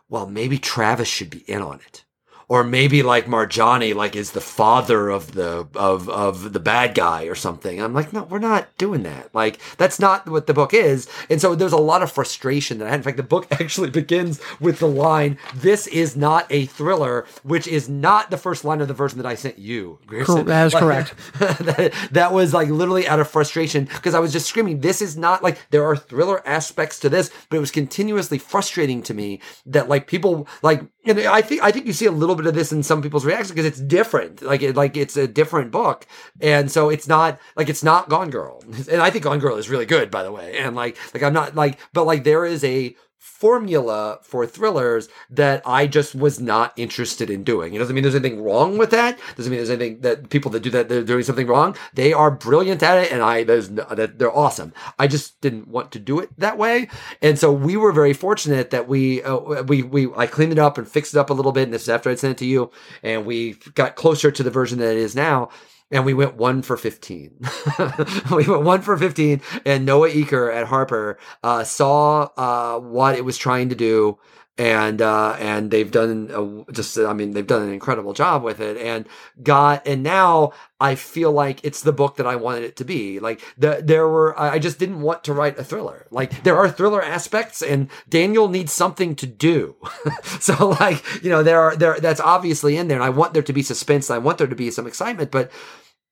well, 0.08 0.26
maybe 0.26 0.58
Travis 0.58 1.08
should 1.08 1.30
be 1.30 1.44
in 1.50 1.62
on 1.62 1.80
it. 1.80 2.03
Or 2.48 2.64
maybe 2.64 3.02
like 3.02 3.26
Marjani 3.26 3.94
like 3.94 4.16
is 4.16 4.32
the 4.32 4.40
father 4.40 5.08
of 5.08 5.32
the 5.32 5.66
of 5.74 6.08
of 6.08 6.52
the 6.52 6.60
bad 6.60 6.94
guy 6.94 7.24
or 7.24 7.34
something. 7.34 7.82
I'm 7.82 7.94
like, 7.94 8.12
no, 8.12 8.24
we're 8.24 8.38
not 8.38 8.68
doing 8.78 9.02
that. 9.04 9.34
Like 9.34 9.58
that's 9.76 9.98
not 9.98 10.28
what 10.28 10.46
the 10.46 10.54
book 10.54 10.74
is. 10.74 11.08
And 11.30 11.40
so 11.40 11.54
there's 11.54 11.72
a 11.72 11.78
lot 11.78 12.02
of 12.02 12.12
frustration 12.12 12.78
that 12.78 12.86
I 12.86 12.90
had. 12.90 13.00
In 13.00 13.02
fact, 13.02 13.16
the 13.16 13.22
book 13.22 13.46
actually 13.50 13.90
begins 13.90 14.40
with 14.60 14.78
the 14.78 14.88
line, 14.88 15.38
"This 15.54 15.86
is 15.86 16.16
not 16.16 16.46
a 16.50 16.66
thriller," 16.66 17.26
which 17.42 17.66
is 17.66 17.88
not 17.88 18.30
the 18.30 18.38
first 18.38 18.64
line 18.64 18.80
of 18.80 18.88
the 18.88 18.94
version 18.94 19.18
that 19.18 19.26
I 19.26 19.34
sent 19.34 19.58
you. 19.58 19.98
Grierson. 20.06 20.44
That 20.46 20.66
is 20.66 20.74
Like, 20.74 20.82
correct. 20.82 21.14
that, 21.38 21.92
that 22.12 22.32
was 22.32 22.52
like 22.54 22.68
literally 22.68 23.06
out 23.06 23.20
of 23.20 23.28
frustration 23.28 23.84
because 23.84 24.14
I 24.14 24.20
was 24.20 24.32
just 24.32 24.46
screaming, 24.46 24.80
this 24.80 25.00
is 25.02 25.16
not 25.16 25.42
like 25.42 25.58
there 25.70 25.84
are 25.84 25.96
thriller 25.96 26.46
aspects 26.46 26.98
to 27.00 27.08
this, 27.08 27.30
but 27.48 27.56
it 27.56 27.60
was 27.60 27.70
continuously 27.70 28.38
frustrating 28.38 29.02
to 29.04 29.14
me 29.14 29.40
that 29.66 29.88
like 29.88 30.06
people 30.06 30.48
like, 30.62 30.82
and 31.06 31.20
I 31.20 31.42
think, 31.42 31.62
I 31.62 31.70
think 31.70 31.86
you 31.86 31.92
see 31.92 32.06
a 32.06 32.12
little 32.12 32.34
bit 32.34 32.46
of 32.46 32.54
this 32.54 32.72
in 32.72 32.82
some 32.82 33.02
people's 33.02 33.24
reactions 33.24 33.50
because 33.50 33.66
it's 33.66 33.80
different. 33.80 34.42
Like, 34.42 34.62
it, 34.62 34.76
like 34.76 34.96
it's 34.96 35.16
a 35.16 35.28
different 35.28 35.70
book. 35.70 36.06
And 36.40 36.70
so 36.70 36.88
it's 36.88 37.06
not 37.06 37.40
like, 37.56 37.68
it's 37.68 37.82
not 37.82 38.08
Gone 38.08 38.30
Girl. 38.30 38.62
And 38.90 39.02
I 39.02 39.10
think 39.10 39.24
Gone 39.24 39.38
Girl 39.38 39.56
is 39.56 39.68
really 39.68 39.86
good, 39.86 40.10
by 40.10 40.22
the 40.22 40.32
way. 40.32 40.58
And 40.58 40.74
like, 40.74 40.96
like 41.12 41.22
I'm 41.22 41.32
not 41.32 41.54
like, 41.54 41.78
but 41.92 42.04
like 42.04 42.24
there 42.24 42.44
is 42.44 42.64
a, 42.64 42.96
formula 43.24 44.18
for 44.20 44.46
thrillers 44.46 45.08
that 45.30 45.62
I 45.64 45.86
just 45.86 46.14
was 46.14 46.40
not 46.40 46.74
interested 46.76 47.30
in 47.30 47.42
doing. 47.42 47.72
It 47.72 47.78
doesn't 47.78 47.94
mean 47.94 48.02
there's 48.02 48.14
anything 48.14 48.42
wrong 48.42 48.76
with 48.76 48.90
that. 48.90 49.18
Doesn't 49.34 49.50
mean 49.50 49.58
there's 49.58 49.70
anything 49.70 50.00
that 50.02 50.28
people 50.28 50.50
that 50.50 50.62
do 50.62 50.68
that 50.68 50.90
they're 50.90 51.02
doing 51.02 51.22
something 51.22 51.46
wrong. 51.46 51.74
They 51.94 52.12
are 52.12 52.30
brilliant 52.30 52.82
at 52.82 53.02
it, 53.02 53.10
and 53.10 53.22
I 53.22 53.42
there's 53.42 53.70
no, 53.70 53.82
that 53.84 54.18
they're 54.18 54.36
awesome. 54.36 54.74
I 54.98 55.06
just 55.06 55.40
didn't 55.40 55.68
want 55.68 55.90
to 55.92 55.98
do 55.98 56.20
it 56.20 56.30
that 56.36 56.58
way, 56.58 56.88
and 57.22 57.38
so 57.38 57.50
we 57.50 57.78
were 57.78 57.92
very 57.92 58.12
fortunate 58.12 58.68
that 58.70 58.88
we 58.88 59.22
uh, 59.22 59.62
we 59.62 59.82
we 59.82 60.12
I 60.14 60.26
cleaned 60.26 60.52
it 60.52 60.58
up 60.58 60.76
and 60.76 60.86
fixed 60.86 61.14
it 61.14 61.18
up 61.18 61.30
a 61.30 61.34
little 61.34 61.52
bit. 61.52 61.62
And 61.62 61.72
this 61.72 61.84
is 61.84 61.88
after 61.88 62.10
I 62.10 62.16
sent 62.16 62.32
it 62.32 62.38
to 62.38 62.46
you, 62.46 62.70
and 63.02 63.24
we 63.24 63.54
got 63.74 63.96
closer 63.96 64.30
to 64.30 64.42
the 64.42 64.50
version 64.50 64.78
that 64.80 64.92
it 64.92 64.98
is 64.98 65.16
now 65.16 65.48
and 65.94 66.04
we 66.04 66.12
went 66.12 66.34
one 66.34 66.60
for 66.60 66.76
15. 66.76 67.38
we 68.32 68.48
went 68.48 68.62
one 68.62 68.82
for 68.82 68.96
15, 68.96 69.40
and 69.64 69.86
Noah 69.86 70.10
Eaker 70.10 70.52
at 70.52 70.66
Harper 70.66 71.18
uh, 71.44 71.62
saw 71.62 72.28
uh, 72.36 72.80
what 72.80 73.14
it 73.14 73.24
was 73.24 73.38
trying 73.38 73.68
to 73.68 73.76
do. 73.76 74.18
And 74.56 75.02
uh, 75.02 75.36
and 75.40 75.72
they've 75.72 75.90
done 75.90 76.30
a, 76.32 76.72
just 76.72 76.96
I 76.96 77.12
mean 77.12 77.32
they've 77.32 77.44
done 77.44 77.62
an 77.62 77.72
incredible 77.72 78.12
job 78.12 78.44
with 78.44 78.60
it 78.60 78.76
and 78.76 79.04
got 79.42 79.84
and 79.84 80.04
now 80.04 80.52
I 80.78 80.94
feel 80.94 81.32
like 81.32 81.58
it's 81.64 81.82
the 81.82 81.92
book 81.92 82.18
that 82.18 82.26
I 82.28 82.36
wanted 82.36 82.62
it 82.62 82.76
to 82.76 82.84
be 82.84 83.18
like 83.18 83.40
the, 83.58 83.82
there 83.84 84.06
were 84.06 84.38
I 84.38 84.60
just 84.60 84.78
didn't 84.78 85.00
want 85.00 85.24
to 85.24 85.32
write 85.32 85.58
a 85.58 85.64
thriller 85.64 86.06
like 86.12 86.44
there 86.44 86.56
are 86.56 86.70
thriller 86.70 87.02
aspects 87.02 87.62
and 87.62 87.88
Daniel 88.08 88.46
needs 88.46 88.72
something 88.72 89.16
to 89.16 89.26
do 89.26 89.74
so 90.38 90.68
like 90.80 91.02
you 91.24 91.30
know 91.30 91.42
there 91.42 91.60
are 91.60 91.74
there 91.74 91.98
that's 91.98 92.20
obviously 92.20 92.76
in 92.76 92.86
there 92.86 92.98
and 92.98 93.04
I 93.04 93.10
want 93.10 93.34
there 93.34 93.42
to 93.42 93.52
be 93.52 93.64
suspense 93.64 94.08
I 94.08 94.18
want 94.18 94.38
there 94.38 94.46
to 94.46 94.54
be 94.54 94.70
some 94.70 94.86
excitement 94.86 95.32
but 95.32 95.50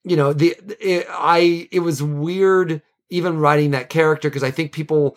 you 0.04 0.16
know 0.16 0.32
the 0.32 0.56
it, 0.80 1.06
i 1.10 1.68
it 1.70 1.80
was 1.80 2.02
weird 2.02 2.82
even 3.10 3.38
writing 3.38 3.70
that 3.70 3.88
character 3.88 4.28
because 4.28 4.42
i 4.42 4.50
think 4.50 4.72
people 4.72 5.16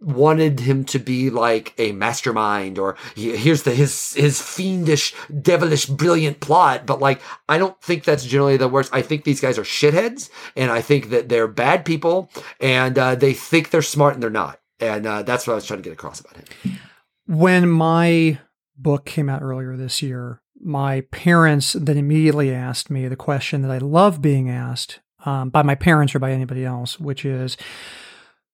wanted 0.00 0.58
him 0.58 0.84
to 0.84 0.98
be 0.98 1.30
like 1.30 1.74
a 1.78 1.92
mastermind 1.92 2.76
or 2.76 2.96
here's 3.14 3.62
the 3.62 3.72
his 3.72 4.14
his 4.14 4.42
fiendish 4.42 5.14
devilish 5.40 5.86
brilliant 5.86 6.40
plot 6.40 6.84
but 6.86 6.98
like 6.98 7.20
i 7.48 7.56
don't 7.56 7.80
think 7.80 8.02
that's 8.02 8.24
generally 8.24 8.56
the 8.56 8.66
worst. 8.66 8.92
I 8.92 9.00
think 9.02 9.22
these 9.22 9.40
guys 9.40 9.58
are 9.58 9.62
shitheads 9.62 10.28
and 10.56 10.72
i 10.72 10.80
think 10.80 11.10
that 11.10 11.28
they're 11.28 11.46
bad 11.46 11.84
people 11.84 12.30
and 12.58 12.98
uh, 12.98 13.14
they 13.14 13.32
think 13.32 13.70
they're 13.70 13.80
smart 13.80 14.14
and 14.14 14.22
they're 14.22 14.30
not 14.30 14.58
and 14.80 15.06
uh, 15.06 15.22
that's 15.22 15.46
what 15.46 15.52
i 15.52 15.56
was 15.56 15.66
trying 15.66 15.78
to 15.78 15.84
get 15.84 15.92
across 15.92 16.18
about 16.18 16.36
him. 16.36 16.78
When 17.26 17.70
my 17.70 18.40
book 18.76 19.06
came 19.06 19.28
out 19.28 19.42
earlier 19.42 19.76
this 19.76 20.02
year, 20.02 20.41
my 20.62 21.02
parents 21.10 21.72
then 21.74 21.98
immediately 21.98 22.52
asked 22.52 22.90
me 22.90 23.08
the 23.08 23.16
question 23.16 23.62
that 23.62 23.70
I 23.70 23.78
love 23.78 24.22
being 24.22 24.48
asked 24.48 25.00
um, 25.24 25.50
by 25.50 25.62
my 25.62 25.74
parents 25.74 26.14
or 26.14 26.18
by 26.18 26.32
anybody 26.32 26.64
else, 26.64 26.98
which 26.98 27.24
is, 27.24 27.56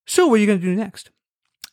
So, 0.06 0.26
what 0.26 0.34
are 0.34 0.38
you 0.38 0.46
going 0.46 0.61
to 0.61 0.64
do 0.64 0.74
next? 0.74 1.11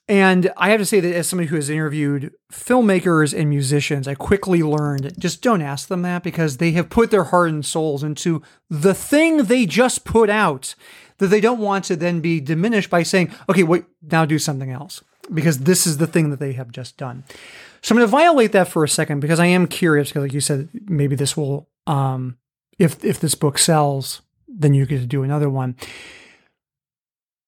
And 0.07 0.51
I 0.55 0.69
have 0.69 0.79
to 0.79 0.85
say 0.85 0.99
that 0.99 1.15
as 1.15 1.27
somebody 1.27 1.47
who 1.47 1.55
has 1.55 1.69
interviewed 1.69 2.31
filmmakers 2.51 3.37
and 3.37 3.49
musicians, 3.49 4.07
I 4.07 4.13
quickly 4.13 4.61
learned 4.61 5.13
just 5.17 5.41
don't 5.41 5.63
ask 5.63 5.87
them 5.87 6.03
that 6.03 6.21
because 6.21 6.57
they 6.57 6.71
have 6.73 6.91
put 6.91 7.09
their 7.09 7.23
heart 7.25 7.49
and 7.49 7.65
souls 7.65 8.03
into 8.03 8.43
the 8.69 8.93
thing 8.93 9.37
they 9.37 9.65
just 9.65 10.05
put 10.05 10.29
out 10.29 10.75
that 11.17 11.27
they 11.27 11.41
don't 11.41 11.59
want 11.59 11.85
to 11.85 11.95
then 11.95 12.19
be 12.19 12.39
diminished 12.39 12.91
by 12.91 13.01
saying, 13.01 13.31
okay, 13.49 13.63
wait, 13.63 13.85
now 14.03 14.25
do 14.25 14.37
something 14.37 14.69
else 14.69 15.01
because 15.33 15.59
this 15.59 15.87
is 15.87 15.97
the 15.97 16.07
thing 16.07 16.29
that 16.29 16.39
they 16.39 16.53
have 16.53 16.71
just 16.71 16.97
done. 16.97 17.23
So 17.81 17.93
I'm 17.93 17.97
going 17.97 18.07
to 18.07 18.11
violate 18.11 18.51
that 18.53 18.67
for 18.67 18.83
a 18.83 18.89
second 18.89 19.19
because 19.19 19.39
I 19.39 19.45
am 19.47 19.67
curious. 19.67 20.09
Because, 20.09 20.23
like 20.23 20.33
you 20.33 20.41
said, 20.41 20.69
maybe 20.87 21.15
this 21.15 21.37
will, 21.37 21.69
um, 21.87 22.37
if 22.79 23.03
if 23.03 23.19
this 23.19 23.35
book 23.35 23.57
sells, 23.57 24.21
then 24.47 24.73
you 24.73 24.85
get 24.85 24.99
to 24.99 25.05
do 25.05 25.23
another 25.23 25.49
one. 25.49 25.75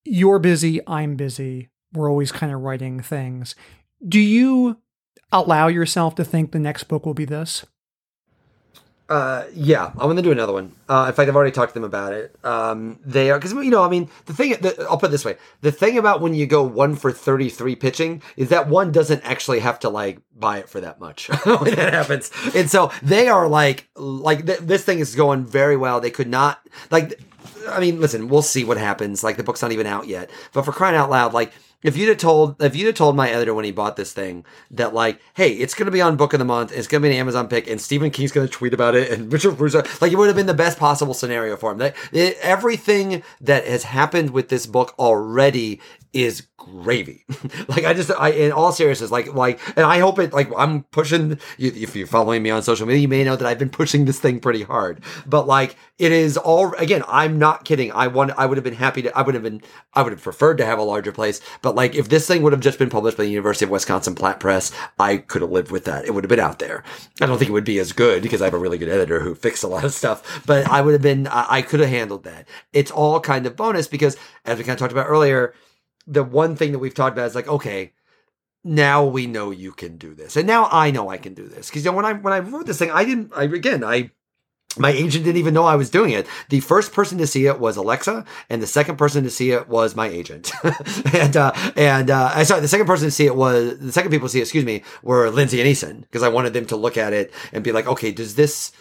You're 0.05 0.39
busy. 0.39 0.79
I'm 0.87 1.15
busy. 1.15 1.69
We're 1.93 2.09
always 2.09 2.31
kind 2.31 2.53
of 2.53 2.61
writing 2.61 3.01
things. 3.01 3.55
Do 4.07 4.19
you 4.19 4.77
allow 5.31 5.67
yourself 5.67 6.15
to 6.15 6.23
think 6.23 6.51
the 6.51 6.59
next 6.59 6.85
book 6.85 7.05
will 7.05 7.13
be 7.13 7.25
this? 7.25 7.65
Uh, 9.09 9.45
yeah, 9.53 9.85
I'm 9.85 10.09
gonna 10.09 10.21
do 10.21 10.33
another 10.33 10.51
one. 10.51 10.75
Uh, 10.89 11.05
in 11.07 11.13
fact, 11.13 11.29
I've 11.29 11.35
already 11.35 11.51
talked 11.51 11.71
to 11.71 11.73
them 11.75 11.85
about 11.85 12.11
it. 12.11 12.35
Um, 12.43 12.99
they 13.05 13.31
are 13.31 13.39
because 13.39 13.53
you 13.53 13.69
know, 13.69 13.81
I 13.81 13.87
mean, 13.89 14.09
the 14.25 14.33
thing. 14.33 14.51
The, 14.59 14.85
I'll 14.89 14.97
put 14.97 15.07
it 15.07 15.11
this 15.11 15.23
way: 15.23 15.37
the 15.61 15.71
thing 15.71 15.97
about 15.97 16.19
when 16.19 16.33
you 16.33 16.45
go 16.45 16.61
one 16.63 16.95
for 16.95 17.13
thirty 17.13 17.47
three 17.49 17.75
pitching 17.75 18.21
is 18.35 18.49
that 18.49 18.67
one 18.67 18.91
doesn't 18.91 19.23
actually 19.23 19.59
have 19.59 19.79
to 19.79 19.89
like 19.89 20.19
buy 20.35 20.57
it 20.57 20.67
for 20.67 20.81
that 20.81 20.99
much 20.99 21.27
when 21.45 21.75
that 21.75 21.93
happens. 21.93 22.31
And 22.53 22.69
so 22.69 22.91
they 23.01 23.29
are 23.29 23.47
like, 23.47 23.87
like 23.95 24.45
th- 24.45 24.59
this 24.59 24.83
thing 24.83 24.99
is 24.99 25.15
going 25.15 25.45
very 25.45 25.77
well. 25.77 26.01
They 26.01 26.11
could 26.11 26.29
not 26.29 26.59
like. 26.91 27.21
I 27.69 27.79
mean, 27.79 28.01
listen, 28.01 28.27
we'll 28.27 28.41
see 28.41 28.65
what 28.65 28.77
happens. 28.77 29.23
Like 29.23 29.37
the 29.37 29.43
book's 29.43 29.61
not 29.61 29.71
even 29.71 29.87
out 29.87 30.07
yet, 30.07 30.29
but 30.53 30.63
for 30.63 30.71
crying 30.73 30.95
out 30.95 31.09
loud, 31.09 31.33
like 31.33 31.53
if 31.83 31.95
you'd 31.95 32.09
have 32.09 32.17
told 32.17 32.61
if 32.61 32.75
you'd 32.75 32.87
have 32.87 32.95
told 32.95 33.15
my 33.15 33.29
editor 33.29 33.53
when 33.53 33.65
he 33.65 33.71
bought 33.71 33.95
this 33.95 34.13
thing 34.13 34.45
that 34.71 34.93
like, 34.93 35.19
hey, 35.35 35.51
it's 35.53 35.73
gonna 35.73 35.91
be 35.91 36.01
on 36.01 36.15
book 36.15 36.33
of 36.33 36.39
the 36.39 36.45
month, 36.45 36.71
it's 36.71 36.87
gonna 36.87 37.01
be 37.01 37.09
an 37.09 37.15
Amazon 37.15 37.47
pick, 37.47 37.67
and 37.67 37.79
Stephen 37.79 38.09
King's 38.09 38.31
gonna 38.31 38.47
tweet 38.47 38.73
about 38.73 38.95
it, 38.95 39.11
and 39.11 39.31
Richard 39.33 39.59
Russo, 39.59 39.83
like 40.01 40.11
it 40.11 40.17
would 40.17 40.27
have 40.27 40.35
been 40.35 40.47
the 40.47 40.53
best 40.53 40.79
possible 40.79 41.13
scenario 41.13 41.55
for 41.55 41.71
him. 41.71 41.77
That 41.77 41.95
it, 42.11 42.37
everything 42.41 43.23
that 43.41 43.67
has 43.67 43.83
happened 43.83 44.31
with 44.31 44.49
this 44.49 44.65
book 44.65 44.95
already 44.97 45.79
is 46.13 46.47
gravy. 46.57 47.25
like 47.67 47.85
I 47.85 47.93
just, 47.93 48.11
I 48.11 48.29
in 48.29 48.51
all 48.51 48.71
seriousness, 48.71 49.11
like 49.11 49.33
like, 49.33 49.59
and 49.77 49.85
I 49.85 49.99
hope 49.99 50.19
it. 50.19 50.33
Like 50.33 50.49
I'm 50.57 50.83
pushing. 50.83 51.39
You, 51.57 51.71
if 51.75 51.95
you're 51.95 52.07
following 52.07 52.43
me 52.43 52.49
on 52.49 52.63
social 52.63 52.87
media, 52.87 53.01
you 53.01 53.07
may 53.07 53.23
know 53.23 53.35
that 53.35 53.47
I've 53.47 53.59
been 53.59 53.69
pushing 53.69 54.05
this 54.05 54.19
thing 54.19 54.39
pretty 54.39 54.63
hard. 54.63 55.03
But 55.25 55.47
like, 55.47 55.75
it 55.97 56.11
is 56.11 56.37
all. 56.37 56.73
Again, 56.75 57.03
I'm 57.07 57.37
not 57.39 57.65
kidding. 57.65 57.91
I 57.91 58.07
want. 58.07 58.31
I 58.37 58.45
would 58.45 58.57
have 58.57 58.63
been 58.63 58.73
happy 58.73 59.03
to. 59.03 59.17
I 59.17 59.21
would 59.21 59.35
have 59.35 59.43
been. 59.43 59.61
I 59.93 60.01
would 60.01 60.11
have 60.11 60.21
preferred 60.21 60.57
to 60.57 60.65
have 60.65 60.79
a 60.79 60.83
larger 60.83 61.11
place. 61.11 61.41
But 61.61 61.66
like, 61.75 61.95
if 61.95 62.09
this 62.09 62.27
thing 62.27 62.41
would 62.43 62.53
have 62.53 62.61
just 62.61 62.79
been 62.79 62.89
published 62.89 63.17
by 63.17 63.23
the 63.23 63.29
University 63.29 63.65
of 63.65 63.71
Wisconsin 63.71 64.15
Platt 64.15 64.39
Press, 64.39 64.71
I 64.99 65.17
could 65.17 65.41
have 65.41 65.51
lived 65.51 65.71
with 65.71 65.85
that. 65.85 66.05
It 66.05 66.13
would 66.13 66.23
have 66.23 66.29
been 66.29 66.39
out 66.39 66.59
there. 66.59 66.83
I 67.21 67.25
don't 67.25 67.37
think 67.37 67.49
it 67.49 67.53
would 67.53 67.63
be 67.63 67.79
as 67.79 67.93
good 67.93 68.21
because 68.23 68.41
I 68.41 68.45
have 68.45 68.53
a 68.53 68.59
really 68.59 68.77
good 68.77 68.89
editor 68.89 69.19
who 69.19 69.35
fixed 69.35 69.63
a 69.63 69.67
lot 69.67 69.83
of 69.83 69.93
stuff. 69.93 70.43
But 70.45 70.67
I 70.67 70.81
would 70.81 70.93
have 70.93 71.01
been. 71.01 71.27
I, 71.27 71.61
could 71.61 71.79
have 71.79 71.89
handled 71.89 72.23
that. 72.23 72.47
It's 72.71 72.91
all 72.91 73.19
kind 73.19 73.45
of 73.45 73.55
bonus 73.55 73.87
because, 73.87 74.15
as 74.45 74.57
we 74.57 74.63
kind 74.63 74.73
of 74.75 74.79
talked 74.79 74.93
about 74.93 75.07
earlier 75.07 75.53
the 76.07 76.23
one 76.23 76.55
thing 76.55 76.71
that 76.71 76.79
we've 76.79 76.95
talked 76.95 77.15
about 77.15 77.27
is 77.27 77.35
like, 77.35 77.49
okay, 77.49 77.91
now 78.63 79.05
we 79.05 79.27
know 79.27 79.51
you 79.51 79.71
can 79.71 79.97
do 79.97 80.15
this, 80.15 80.35
and 80.35 80.47
now 80.47 80.67
I 80.71 80.89
know 80.91 81.09
I 81.09 81.17
can 81.17 81.33
do 81.33 81.47
this 81.47 81.69
because 81.69 81.85
you 81.85 81.91
know 81.91 81.97
when 81.97 82.05
I 82.05 82.13
when 82.13 82.33
I 82.33 82.39
wrote 82.39 82.65
this 82.65 82.79
thing, 82.79 82.91
I 82.91 83.05
didn't. 83.05 83.31
I 83.35 83.43
again, 83.43 83.83
I 83.83 84.11
my 84.77 84.91
agent 84.91 85.25
didn't 85.25 85.37
even 85.37 85.53
know 85.53 85.65
I 85.65 85.75
was 85.75 85.89
doing 85.89 86.11
it. 86.11 86.27
The 86.49 86.59
first 86.59 86.93
person 86.93 87.17
to 87.19 87.27
see 87.27 87.47
it 87.47 87.59
was 87.59 87.77
Alexa, 87.77 88.25
and 88.49 88.61
the 88.61 88.67
second 88.67 88.97
person 88.97 89.23
to 89.23 89.29
see 89.29 89.51
it 89.51 89.67
was 89.67 89.95
my 89.95 90.07
agent. 90.07 90.51
and 91.13 91.35
uh, 91.35 91.51
and 91.75 92.11
uh, 92.11 92.31
I 92.33 92.43
sorry, 92.43 92.61
the 92.61 92.67
second 92.67 92.87
person 92.87 93.07
to 93.07 93.11
see 93.11 93.25
it 93.25 93.35
was 93.35 93.79
the 93.79 93.91
second 93.91 94.11
people 94.11 94.27
to 94.27 94.31
see 94.31 94.39
it. 94.39 94.43
Excuse 94.43 94.65
me, 94.65 94.83
were 95.01 95.29
Lindsay 95.29 95.61
and 95.61 95.69
Eason 95.69 96.01
because 96.01 96.23
I 96.23 96.29
wanted 96.29 96.53
them 96.53 96.65
to 96.67 96.75
look 96.75 96.97
at 96.97 97.13
it 97.13 97.31
and 97.51 97.63
be 97.63 97.71
like, 97.71 97.87
okay, 97.87 98.11
does 98.11 98.35
this 98.35 98.71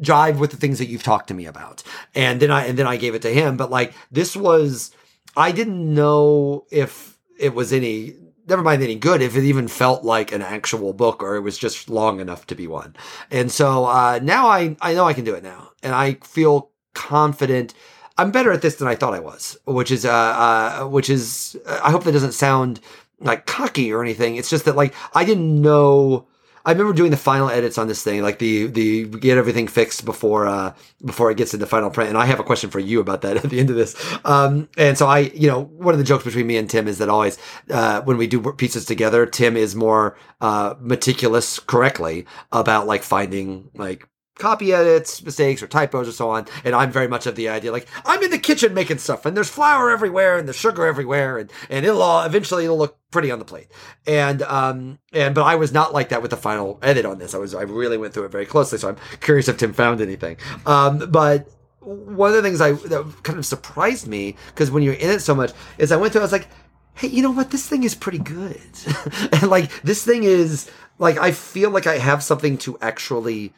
jive 0.00 0.38
with 0.38 0.50
the 0.50 0.56
things 0.56 0.78
that 0.78 0.86
you've 0.86 1.02
talked 1.02 1.28
to 1.28 1.34
me 1.34 1.46
about? 1.46 1.82
And 2.14 2.40
then 2.40 2.50
I 2.50 2.66
and 2.66 2.78
then 2.78 2.86
I 2.86 2.96
gave 2.96 3.14
it 3.14 3.22
to 3.22 3.32
him. 3.32 3.56
But 3.56 3.70
like 3.70 3.94
this 4.10 4.36
was, 4.36 4.90
I 5.36 5.52
didn't 5.52 5.94
know 5.94 6.66
if 6.70 7.18
it 7.38 7.54
was 7.54 7.72
any 7.72 8.14
never 8.52 8.62
mind 8.62 8.82
any 8.82 8.94
good 8.94 9.22
if 9.22 9.34
it 9.34 9.44
even 9.44 9.66
felt 9.66 10.04
like 10.04 10.30
an 10.30 10.42
actual 10.42 10.92
book 10.92 11.22
or 11.22 11.36
it 11.36 11.40
was 11.40 11.56
just 11.56 11.88
long 11.88 12.20
enough 12.20 12.46
to 12.46 12.54
be 12.54 12.66
one. 12.66 12.94
And 13.30 13.50
so 13.50 13.86
uh, 13.86 14.20
now 14.22 14.46
I 14.46 14.76
I 14.80 14.94
know 14.94 15.06
I 15.06 15.14
can 15.14 15.24
do 15.24 15.34
it 15.34 15.42
now, 15.42 15.70
and 15.82 15.94
I 15.94 16.14
feel 16.22 16.70
confident. 16.94 17.74
I'm 18.18 18.30
better 18.30 18.52
at 18.52 18.60
this 18.60 18.76
than 18.76 18.88
I 18.88 18.94
thought 18.94 19.14
I 19.14 19.20
was, 19.20 19.56
which 19.66 19.90
is 19.90 20.04
uh, 20.04 20.12
uh 20.12 20.86
which 20.86 21.08
is 21.08 21.58
I 21.66 21.90
hope 21.90 22.04
that 22.04 22.12
doesn't 22.12 22.32
sound 22.32 22.80
like 23.20 23.46
cocky 23.46 23.90
or 23.92 24.02
anything. 24.02 24.36
It's 24.36 24.50
just 24.50 24.66
that 24.66 24.76
like 24.76 24.94
I 25.14 25.24
didn't 25.24 25.60
know. 25.60 26.26
I 26.64 26.72
remember 26.72 26.92
doing 26.92 27.10
the 27.10 27.16
final 27.16 27.48
edits 27.48 27.78
on 27.78 27.88
this 27.88 28.02
thing, 28.02 28.22
like 28.22 28.38
the 28.38 28.66
the 28.66 29.04
get 29.06 29.38
everything 29.38 29.68
fixed 29.68 30.04
before 30.04 30.46
uh 30.46 30.74
before 31.04 31.30
it 31.30 31.36
gets 31.36 31.54
into 31.54 31.66
final 31.66 31.90
print. 31.90 32.08
And 32.08 32.18
I 32.18 32.26
have 32.26 32.40
a 32.40 32.44
question 32.44 32.70
for 32.70 32.80
you 32.80 33.00
about 33.00 33.22
that 33.22 33.36
at 33.44 33.50
the 33.50 33.60
end 33.60 33.70
of 33.70 33.76
this. 33.76 33.94
Um, 34.24 34.68
and 34.76 34.96
so 34.96 35.06
I, 35.06 35.20
you 35.20 35.48
know, 35.48 35.62
one 35.62 35.94
of 35.94 35.98
the 35.98 36.04
jokes 36.04 36.24
between 36.24 36.46
me 36.46 36.56
and 36.56 36.68
Tim 36.68 36.88
is 36.88 36.98
that 36.98 37.08
always 37.08 37.38
uh, 37.70 38.02
when 38.02 38.16
we 38.16 38.26
do 38.26 38.40
pieces 38.52 38.84
together, 38.84 39.26
Tim 39.26 39.56
is 39.56 39.74
more 39.74 40.16
uh, 40.40 40.74
meticulous 40.80 41.58
correctly 41.58 42.26
about 42.50 42.86
like 42.86 43.02
finding 43.02 43.70
like 43.74 44.08
copy 44.42 44.72
edits, 44.72 45.22
mistakes, 45.22 45.62
or 45.62 45.68
typos, 45.68 46.08
or 46.08 46.12
so 46.12 46.28
on. 46.28 46.46
And 46.64 46.74
I'm 46.74 46.90
very 46.90 47.06
much 47.06 47.26
of 47.26 47.36
the 47.36 47.48
idea 47.48 47.70
like 47.70 47.86
I'm 48.04 48.22
in 48.22 48.30
the 48.32 48.38
kitchen 48.38 48.74
making 48.74 48.98
stuff, 48.98 49.24
and 49.24 49.36
there's 49.36 49.48
flour 49.48 49.90
everywhere, 49.90 50.36
and 50.36 50.48
there's 50.48 50.56
sugar 50.56 50.84
everywhere, 50.84 51.38
and 51.38 51.50
and 51.70 51.86
it'll 51.86 52.02
all 52.02 52.24
eventually 52.24 52.64
it'll 52.64 52.76
look 52.76 52.98
pretty 53.12 53.30
on 53.30 53.38
the 53.38 53.44
plate. 53.44 53.68
And 54.04 54.42
um 54.42 54.98
and 55.12 55.34
but 55.34 55.44
I 55.44 55.54
was 55.54 55.72
not 55.72 55.94
like 55.94 56.08
that 56.08 56.22
with 56.22 56.32
the 56.32 56.36
final 56.36 56.78
edit 56.82 57.06
on 57.06 57.18
this. 57.18 57.34
I 57.34 57.38
was 57.38 57.54
I 57.54 57.62
really 57.62 57.96
went 57.96 58.14
through 58.14 58.24
it 58.24 58.32
very 58.32 58.46
closely. 58.46 58.78
So 58.78 58.88
I'm 58.88 58.96
curious 59.20 59.46
if 59.46 59.58
Tim 59.58 59.72
found 59.72 60.00
anything. 60.00 60.36
Um, 60.66 61.10
but 61.10 61.48
one 61.80 62.30
of 62.30 62.36
the 62.36 62.42
things 62.42 62.60
I 62.60 62.72
that 62.72 63.22
kind 63.22 63.38
of 63.38 63.46
surprised 63.46 64.08
me 64.08 64.36
because 64.48 64.72
when 64.72 64.82
you're 64.82 64.94
in 64.94 65.10
it 65.10 65.20
so 65.20 65.36
much 65.36 65.52
is 65.78 65.92
I 65.92 65.96
went 65.96 66.12
through. 66.12 66.22
I 66.22 66.24
was 66.24 66.32
like, 66.32 66.48
hey, 66.94 67.08
you 67.08 67.22
know 67.22 67.30
what? 67.30 67.50
This 67.52 67.68
thing 67.68 67.84
is 67.84 67.94
pretty 67.94 68.18
good, 68.18 68.60
and 69.32 69.48
like 69.48 69.70
this 69.82 70.04
thing 70.04 70.24
is 70.24 70.68
like 70.98 71.18
I 71.18 71.30
feel 71.30 71.70
like 71.70 71.86
I 71.86 71.98
have 71.98 72.24
something 72.24 72.58
to 72.58 72.76
actually 72.80 73.52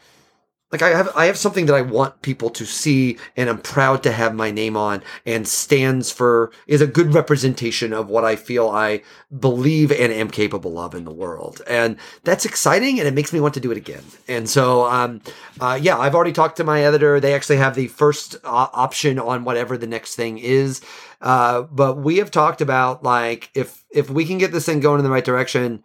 like 0.75 0.83
I 0.83 0.89
have 0.89 1.09
I 1.15 1.27
have 1.27 1.39
something 1.39 1.67
that 1.67 1.77
I 1.77 1.83
want 1.83 2.21
people 2.23 2.51
to 2.51 2.67
see 2.67 3.17
and 3.37 3.49
I'm 3.49 3.61
proud 3.61 4.03
to 4.03 4.11
have 4.11 4.35
my 4.35 4.51
name 4.51 4.77
on 4.77 5.05
and 5.25 5.47
stands 5.47 6.11
for 6.11 6.51
is 6.67 6.81
a 6.81 6.87
good 6.89 7.15
representation 7.15 7.93
of 7.93 8.09
what 8.09 8.25
I 8.25 8.35
feel 8.35 8.69
I 8.69 9.03
believe 9.39 9.93
and 9.93 10.13
am 10.13 10.31
capable 10.31 10.77
of 10.81 10.93
in 10.97 11.05
the 11.05 11.13
world. 11.13 11.63
And 11.69 11.97
that's 12.25 12.45
exciting 12.45 12.99
and 12.99 13.07
it 13.07 13.15
makes 13.15 13.33
me 13.33 13.39
want 13.39 13.55
to 13.55 13.61
do 13.61 13.71
it 13.71 13.77
again. 13.77 14.03
And 14.27 14.51
so 14.51 14.87
um 14.87 15.21
uh, 15.61 15.79
yeah, 15.81 15.97
I've 15.97 16.17
already 16.17 16.33
talked 16.33 16.57
to 16.57 16.65
my 16.65 16.83
editor. 16.83 17.21
They 17.21 17.35
actually 17.35 17.59
have 17.59 17.77
the 17.77 17.87
first 17.87 18.35
uh, 18.43 18.67
option 18.73 19.21
on 19.21 19.45
whatever 19.45 19.79
the 19.79 19.87
next 19.87 20.17
thing 20.17 20.39
is. 20.39 20.81
Uh 21.21 21.63
but 21.63 21.99
we 21.99 22.17
have 22.17 22.33
talked 22.33 22.61
about 22.61 23.05
like 23.05 23.49
if 23.55 23.85
if 23.91 24.11
we 24.11 24.25
can 24.25 24.39
get 24.39 24.51
this 24.51 24.67
thing 24.67 24.81
going 24.81 24.99
in 24.99 25.05
the 25.05 25.11
right 25.13 25.25
direction, 25.25 25.85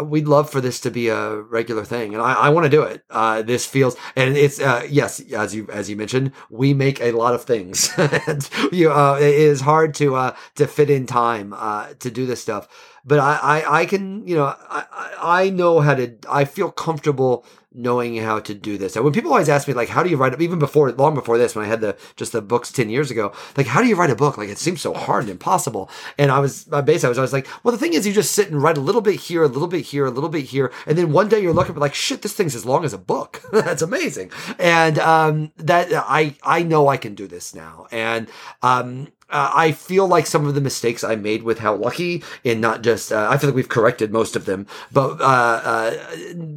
we'd 0.00 0.28
love 0.28 0.50
for 0.50 0.60
this 0.60 0.80
to 0.80 0.90
be 0.90 1.08
a 1.08 1.36
regular 1.36 1.84
thing 1.84 2.14
and 2.14 2.22
i, 2.22 2.32
I 2.34 2.48
want 2.48 2.64
to 2.64 2.70
do 2.70 2.82
it. 2.82 3.04
Uh, 3.10 3.42
this 3.42 3.66
feels 3.66 3.96
and 4.16 4.36
it's 4.36 4.60
uh, 4.60 4.86
yes 4.88 5.20
as 5.32 5.54
you 5.54 5.68
as 5.70 5.90
you 5.90 5.96
mentioned 5.96 6.32
we 6.50 6.74
make 6.74 7.00
a 7.00 7.12
lot 7.12 7.34
of 7.34 7.44
things. 7.44 7.90
And 8.26 8.48
you 8.70 8.92
uh, 8.92 9.18
it 9.20 9.34
is 9.34 9.60
hard 9.62 9.94
to 9.94 10.16
uh, 10.16 10.36
to 10.56 10.66
fit 10.66 10.90
in 10.90 11.06
time 11.06 11.52
uh, 11.56 11.94
to 11.98 12.10
do 12.10 12.26
this 12.26 12.42
stuff 12.42 12.68
but 13.04 13.18
I, 13.18 13.36
I 13.36 13.80
i 13.80 13.86
can 13.86 14.26
you 14.26 14.36
know 14.36 14.54
i 14.68 15.14
i 15.20 15.50
know 15.50 15.80
how 15.80 15.94
to 15.94 16.14
i 16.28 16.44
feel 16.44 16.70
comfortable 16.70 17.44
knowing 17.74 18.16
how 18.16 18.38
to 18.40 18.54
do 18.54 18.76
this. 18.76 18.96
And 18.96 19.04
when 19.04 19.12
people 19.12 19.30
always 19.30 19.48
ask 19.48 19.66
me, 19.66 19.74
like, 19.74 19.88
how 19.88 20.02
do 20.02 20.10
you 20.10 20.16
write 20.16 20.32
up, 20.32 20.40
even 20.40 20.58
before, 20.58 20.90
long 20.92 21.14
before 21.14 21.38
this, 21.38 21.54
when 21.54 21.64
I 21.64 21.68
had 21.68 21.80
the, 21.80 21.96
just 22.16 22.32
the 22.32 22.42
books 22.42 22.70
10 22.70 22.90
years 22.90 23.10
ago, 23.10 23.32
like, 23.56 23.66
how 23.66 23.80
do 23.80 23.88
you 23.88 23.96
write 23.96 24.10
a 24.10 24.16
book? 24.16 24.36
Like, 24.36 24.48
it 24.48 24.58
seems 24.58 24.80
so 24.80 24.92
hard 24.92 25.24
and 25.24 25.30
impossible. 25.30 25.90
And 26.18 26.30
I 26.30 26.38
was, 26.38 26.66
my 26.68 26.80
base, 26.80 27.04
I 27.04 27.08
was 27.08 27.18
always 27.18 27.32
like, 27.32 27.48
well, 27.62 27.72
the 27.72 27.78
thing 27.78 27.94
is, 27.94 28.06
you 28.06 28.12
just 28.12 28.32
sit 28.32 28.50
and 28.50 28.62
write 28.62 28.76
a 28.76 28.80
little 28.80 29.00
bit 29.00 29.20
here, 29.20 29.42
a 29.42 29.48
little 29.48 29.68
bit 29.68 29.86
here, 29.86 30.06
a 30.06 30.10
little 30.10 30.28
bit 30.28 30.44
here. 30.44 30.72
And 30.86 30.98
then 30.98 31.12
one 31.12 31.28
day 31.28 31.40
you're 31.40 31.54
looking 31.54 31.74
like, 31.76 31.94
shit, 31.94 32.22
this 32.22 32.34
thing's 32.34 32.54
as 32.54 32.66
long 32.66 32.84
as 32.84 32.92
a 32.92 32.98
book. 32.98 33.42
That's 33.52 33.82
amazing. 33.82 34.30
And, 34.58 34.98
um, 34.98 35.52
that 35.56 35.88
I, 35.92 36.36
I 36.42 36.62
know 36.62 36.88
I 36.88 36.96
can 36.96 37.14
do 37.14 37.26
this 37.26 37.54
now. 37.54 37.86
And, 37.90 38.28
um, 38.62 39.08
uh, 39.32 39.50
I 39.54 39.72
feel 39.72 40.06
like 40.06 40.26
some 40.26 40.46
of 40.46 40.54
the 40.54 40.60
mistakes 40.60 41.02
I 41.02 41.16
made 41.16 41.42
with 41.42 41.58
How 41.58 41.74
Lucky, 41.74 42.22
and 42.44 42.60
not 42.60 42.82
just, 42.82 43.10
uh, 43.10 43.28
I 43.30 43.38
feel 43.38 43.48
like 43.48 43.56
we've 43.56 43.68
corrected 43.68 44.12
most 44.12 44.36
of 44.36 44.44
them, 44.44 44.66
but 44.92 45.20
uh, 45.20 45.60
uh, 45.64 45.90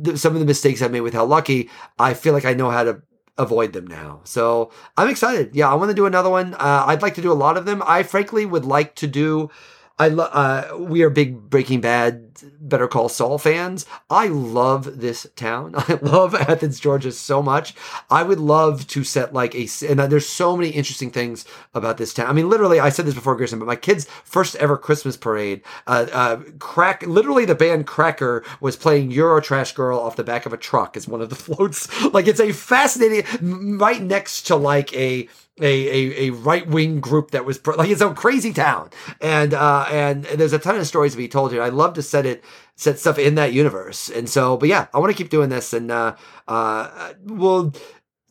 th- 0.04 0.18
some 0.18 0.34
of 0.34 0.40
the 0.40 0.46
mistakes 0.46 0.82
I 0.82 0.88
made 0.90 1.02
with 1.02 1.14
How 1.14 1.26
Lucky, 1.26 1.70
I 1.98 2.14
feel 2.14 2.34
like 2.34 2.46
I 2.46 2.54
know 2.54 2.70
how 2.70 2.84
to 2.84 3.02
avoid 3.38 3.74
them 3.74 3.88
now. 3.88 4.22
So 4.24 4.72
I'm 4.98 5.10
excited. 5.10 5.56
Yeah, 5.56 5.70
I 5.70 5.76
want 5.76 5.90
to 5.90 5.96
do 5.96 6.06
another 6.06 6.30
one. 6.30 6.54
Uh, 6.54 6.86
I'd 6.88 7.02
like 7.02 7.16
to 7.16 7.22
do 7.22 7.32
a 7.32 7.34
lot 7.34 7.58
of 7.58 7.66
them. 7.66 7.84
I 7.86 8.04
frankly 8.04 8.46
would 8.46 8.66
like 8.66 8.96
to 8.96 9.08
do 9.08 9.50
I 9.98 10.10
lo- 10.10 10.26
uh, 10.26 10.76
we 10.78 11.04
are 11.04 11.10
big 11.10 11.50
Breaking 11.50 11.80
Bad, 11.80 12.44
Better 12.60 12.88
Call 12.88 13.08
Saul 13.08 13.38
fans. 13.38 13.86
I 14.10 14.28
love 14.28 15.00
this 15.00 15.26
town. 15.38 15.74
I 15.78 15.98
love 16.02 16.36
Athens, 16.36 16.82
Georgia 16.82 17.14
so 17.14 17.42
much. 17.42 17.74
I 18.10 18.24
would 18.24 18.40
love 18.40 18.88
to 18.88 19.06
set 19.06 19.34
like 19.34 19.56
a 19.56 19.70
and 19.88 20.00
there's 20.00 20.28
so 20.28 20.58
many 20.58 20.70
interesting 20.70 21.12
things 21.12 21.46
about 21.74 21.98
this 21.98 22.14
town. 22.14 22.28
I 22.28 22.34
mean, 22.34 22.50
literally, 22.50 22.80
I 22.80 22.90
said 22.90 23.06
this 23.06 23.16
before, 23.16 23.36
Grierson, 23.38 23.60
but 23.60 23.68
my 23.68 23.78
kid's 23.78 24.06
first 24.26 24.56
ever 24.58 24.78
Christmas 24.78 25.16
parade, 25.16 25.62
uh, 25.88 26.08
uh, 26.12 26.38
crack, 26.60 27.04
literally 27.04 27.46
the 27.46 27.56
band 27.56 27.88
Cracker 27.88 28.44
was 28.60 28.76
playing 28.76 29.12
Eurotrash 29.12 29.74
Girl 29.76 29.98
off 29.98 30.18
the 30.18 30.24
back 30.26 30.46
of 30.46 30.52
a 30.52 30.58
truck 30.58 30.98
as 30.98 31.08
one 31.08 31.22
of 31.22 31.30
the 31.30 31.36
floats. 31.46 31.88
like 32.14 32.28
it's 32.28 32.42
a 32.42 32.52
fascinating, 32.52 33.78
right 33.78 34.02
next 34.02 34.44
to 34.48 34.58
like 34.58 34.94
a 34.94 35.30
a, 35.62 35.66
a, 35.66 36.28
a 36.28 36.30
right 36.32 36.68
wing 36.68 37.00
group 37.00 37.32
that 37.32 37.46
was 37.46 37.66
like 37.66 37.90
it's 37.90 38.02
a 38.02 38.14
crazy 38.14 38.52
town, 38.52 38.90
and 39.22 39.54
uh, 39.54 39.86
and 39.90 40.26
there's 40.26 40.54
a 40.54 40.60
ton 40.60 40.76
of 40.76 40.86
stories 40.86 41.14
to 41.14 41.18
be 41.18 41.28
told 41.28 41.52
here. 41.52 41.62
I 41.62 41.70
love 41.70 41.94
to 41.94 42.02
set 42.02 42.26
it 42.26 42.44
set 42.76 43.00
stuff 43.00 43.18
in 43.18 43.36
that 43.36 43.54
universe, 43.54 44.10
and 44.10 44.30
so 44.30 44.58
but 44.58 44.68
yeah, 44.68 44.88
I 44.94 45.00
want 45.00 45.16
to 45.16 45.18
keep 45.18 45.30
doing 45.32 45.50
this, 45.50 45.74
and 45.74 45.92
uh, 45.92 46.16
uh, 46.48 47.14
well. 47.26 47.74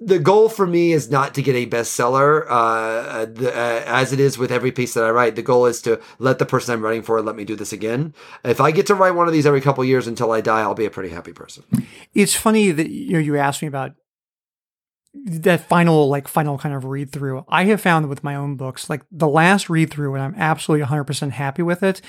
The 0.00 0.18
goal 0.18 0.48
for 0.48 0.66
me 0.66 0.92
is 0.92 1.08
not 1.08 1.34
to 1.34 1.40
get 1.40 1.54
a 1.54 1.66
bestseller, 1.66 2.44
uh, 2.48 3.26
the, 3.26 3.50
uh, 3.50 3.84
as 3.86 4.12
it 4.12 4.18
is 4.18 4.36
with 4.36 4.50
every 4.50 4.72
piece 4.72 4.92
that 4.94 5.04
I 5.04 5.10
write. 5.10 5.36
The 5.36 5.40
goal 5.40 5.66
is 5.66 5.80
to 5.82 6.00
let 6.18 6.40
the 6.40 6.44
person 6.44 6.74
I'm 6.74 6.82
writing 6.82 7.02
for 7.02 7.22
let 7.22 7.36
me 7.36 7.44
do 7.44 7.54
this 7.54 7.72
again. 7.72 8.12
If 8.44 8.60
I 8.60 8.72
get 8.72 8.86
to 8.88 8.94
write 8.94 9.12
one 9.12 9.28
of 9.28 9.32
these 9.32 9.46
every 9.46 9.60
couple 9.60 9.84
years 9.84 10.08
until 10.08 10.32
I 10.32 10.40
die, 10.40 10.60
I'll 10.60 10.74
be 10.74 10.84
a 10.84 10.90
pretty 10.90 11.10
happy 11.10 11.32
person. 11.32 11.62
It's 12.12 12.34
funny 12.34 12.72
that 12.72 12.90
you 12.90 13.12
know 13.12 13.20
you 13.20 13.36
asked 13.38 13.62
me 13.62 13.68
about 13.68 13.94
that 15.14 15.68
final 15.68 16.08
like 16.08 16.26
final 16.26 16.58
kind 16.58 16.74
of 16.74 16.84
read 16.84 17.10
through 17.10 17.44
i 17.48 17.64
have 17.64 17.80
found 17.80 18.08
with 18.08 18.24
my 18.24 18.34
own 18.34 18.56
books 18.56 18.90
like 18.90 19.02
the 19.12 19.28
last 19.28 19.70
read 19.70 19.90
through 19.90 20.10
when 20.10 20.20
i'm 20.20 20.34
absolutely 20.36 20.84
100% 20.84 21.30
happy 21.30 21.62
with 21.62 21.82
it 21.82 22.00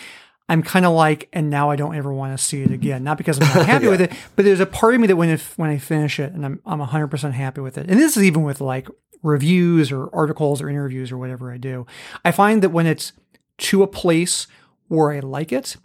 i'm 0.50 0.64
kind 0.64 0.86
of 0.86 0.94
like 0.94 1.30
and 1.32 1.50
now 1.50 1.70
i 1.70 1.76
don't 1.76 1.96
ever 1.96 2.12
want 2.12 2.38
to 2.38 2.44
see 2.44 2.64
it 2.64 2.72
again. 2.72 3.04
Not 3.04 3.18
because 3.18 3.40
i'm 3.40 3.48
not 3.56 3.66
happy 3.68 3.86
yeah. 3.86 3.92
with 3.92 4.02
it 4.02 4.12
but 4.36 4.44
there's 4.44 4.60
a 4.60 4.66
part 4.66 4.96
of 4.96 5.02
me 5.02 5.08
that 5.08 5.16
when 5.16 5.30
if 5.30 5.58
when 5.58 5.70
i 5.70 5.78
finish 5.78 6.20
it 6.20 6.34
and 6.34 6.46
i'm 6.46 6.60
i'm 6.66 6.80
100% 6.80 7.32
happy 7.32 7.62
with 7.62 7.78
it. 7.78 7.90
And 7.90 8.00
this 8.00 8.18
is 8.18 8.24
even 8.24 8.44
with 8.44 8.60
like 8.60 8.88
reviews 9.22 9.92
or 9.92 10.14
articles 10.14 10.62
or 10.62 10.70
interviews 10.70 11.12
or 11.12 11.18
whatever 11.18 11.52
i 11.52 11.58
do. 11.58 11.86
I 12.24 12.32
find 12.32 12.62
that 12.64 12.70
when 12.70 12.88
it's 12.88 13.14
to 13.60 13.84
a 13.84 13.88
place 13.88 14.48
where 14.88 15.12
i 15.12 15.20
like 15.20 15.52
it 15.52 15.78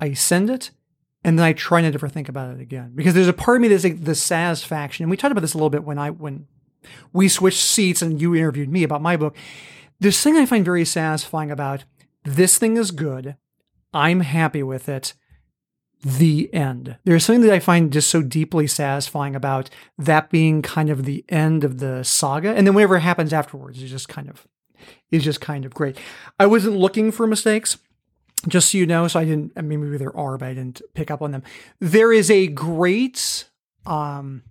i 0.00 0.12
send 0.12 0.50
it 0.50 0.70
and 1.24 1.38
then 1.38 1.46
I 1.46 1.54
try 1.54 1.80
not 1.80 1.88
to 1.88 1.94
ever 1.94 2.08
think 2.08 2.28
about 2.28 2.54
it 2.54 2.60
again 2.60 2.92
because 2.94 3.14
there's 3.14 3.28
a 3.28 3.32
part 3.32 3.56
of 3.56 3.62
me 3.62 3.68
that's 3.68 3.84
like 3.84 4.04
the 4.04 4.14
satisfaction. 4.14 5.04
And 5.04 5.10
we 5.10 5.16
talked 5.16 5.32
about 5.32 5.40
this 5.40 5.54
a 5.54 5.56
little 5.56 5.70
bit 5.70 5.84
when 5.84 5.98
I 5.98 6.10
when 6.10 6.46
we 7.12 7.28
switched 7.28 7.62
seats 7.62 8.02
and 8.02 8.20
you 8.20 8.34
interviewed 8.34 8.68
me 8.68 8.82
about 8.82 9.02
my 9.02 9.16
book. 9.16 9.34
This 9.98 10.22
thing 10.22 10.36
I 10.36 10.44
find 10.44 10.64
very 10.64 10.84
satisfying 10.84 11.50
about 11.50 11.84
this 12.24 12.58
thing 12.58 12.76
is 12.76 12.90
good. 12.90 13.36
I'm 13.94 14.20
happy 14.20 14.62
with 14.62 14.88
it. 14.88 15.14
The 16.02 16.52
end. 16.52 16.98
There's 17.04 17.24
something 17.24 17.42
that 17.42 17.54
I 17.54 17.60
find 17.60 17.90
just 17.90 18.10
so 18.10 18.20
deeply 18.20 18.66
satisfying 18.66 19.34
about 19.34 19.70
that 19.96 20.28
being 20.28 20.60
kind 20.60 20.90
of 20.90 21.06
the 21.06 21.24
end 21.30 21.64
of 21.64 21.78
the 21.78 22.02
saga. 22.02 22.50
And 22.50 22.66
then 22.66 22.74
whatever 22.74 22.98
happens 22.98 23.32
afterwards 23.32 23.82
is 23.82 23.90
just 23.90 24.10
kind 24.10 24.28
of 24.28 24.46
is 25.10 25.24
just 25.24 25.40
kind 25.40 25.64
of 25.64 25.72
great. 25.72 25.96
I 26.38 26.44
wasn't 26.44 26.76
looking 26.76 27.10
for 27.10 27.26
mistakes 27.26 27.78
just 28.48 28.70
so 28.70 28.78
you 28.78 28.86
know, 28.86 29.08
so 29.08 29.20
I 29.20 29.24
didn't, 29.24 29.52
I 29.56 29.62
mean, 29.62 29.82
maybe 29.82 29.98
there 29.98 30.16
are, 30.16 30.36
but 30.36 30.48
I 30.48 30.54
didn't 30.54 30.82
pick 30.94 31.10
up 31.10 31.22
on 31.22 31.32
them. 31.32 31.42
There 31.80 32.12
is 32.12 32.30
a 32.30 32.46
great, 32.46 33.48
um, 33.86 34.42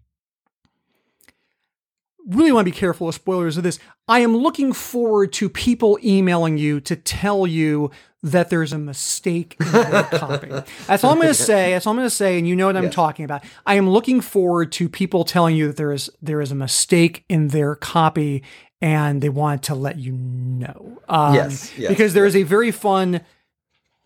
really 2.25 2.51
want 2.51 2.65
to 2.65 2.71
be 2.71 2.77
careful 2.77 3.09
of 3.09 3.15
spoilers 3.15 3.57
of 3.57 3.63
this. 3.63 3.79
I 4.07 4.19
am 4.19 4.35
looking 4.35 4.73
forward 4.73 5.33
to 5.33 5.49
people 5.49 5.99
emailing 6.03 6.57
you 6.57 6.79
to 6.81 6.95
tell 6.95 7.45
you 7.45 7.91
that 8.23 8.49
there's 8.49 8.71
a 8.71 8.77
mistake 8.77 9.57
in 9.59 9.71
their 9.71 10.03
copy. 10.11 10.49
That's 10.87 11.03
all 11.03 11.11
I'm 11.11 11.17
going 11.17 11.27
to 11.27 11.33
say. 11.33 11.71
That's 11.71 11.85
all 11.85 11.91
I'm 11.91 11.97
going 11.97 12.05
to 12.05 12.15
say, 12.15 12.37
and 12.37 12.47
you 12.47 12.55
know 12.55 12.67
what 12.67 12.77
I'm 12.77 12.89
talking 12.89 13.25
about. 13.25 13.43
I 13.65 13.75
am 13.75 13.89
looking 13.89 14.21
forward 14.21 14.71
to 14.73 14.87
people 14.87 15.25
telling 15.25 15.55
you 15.55 15.67
that 15.67 15.77
there 15.77 15.91
is 15.91 16.09
there 16.21 16.41
is 16.41 16.51
a 16.51 16.55
mistake 16.55 17.25
in 17.27 17.49
their 17.49 17.75
copy, 17.75 18.43
and 18.81 19.21
they 19.21 19.29
want 19.29 19.63
to 19.63 19.75
let 19.75 19.99
you 19.99 20.13
know. 20.13 21.01
Um, 21.09 21.35
yes, 21.35 21.77
yes, 21.77 21.89
because 21.89 22.13
there 22.13 22.25
yes. 22.25 22.35
is 22.35 22.41
a 22.41 22.43
very 22.43 22.71
fun 22.71 23.21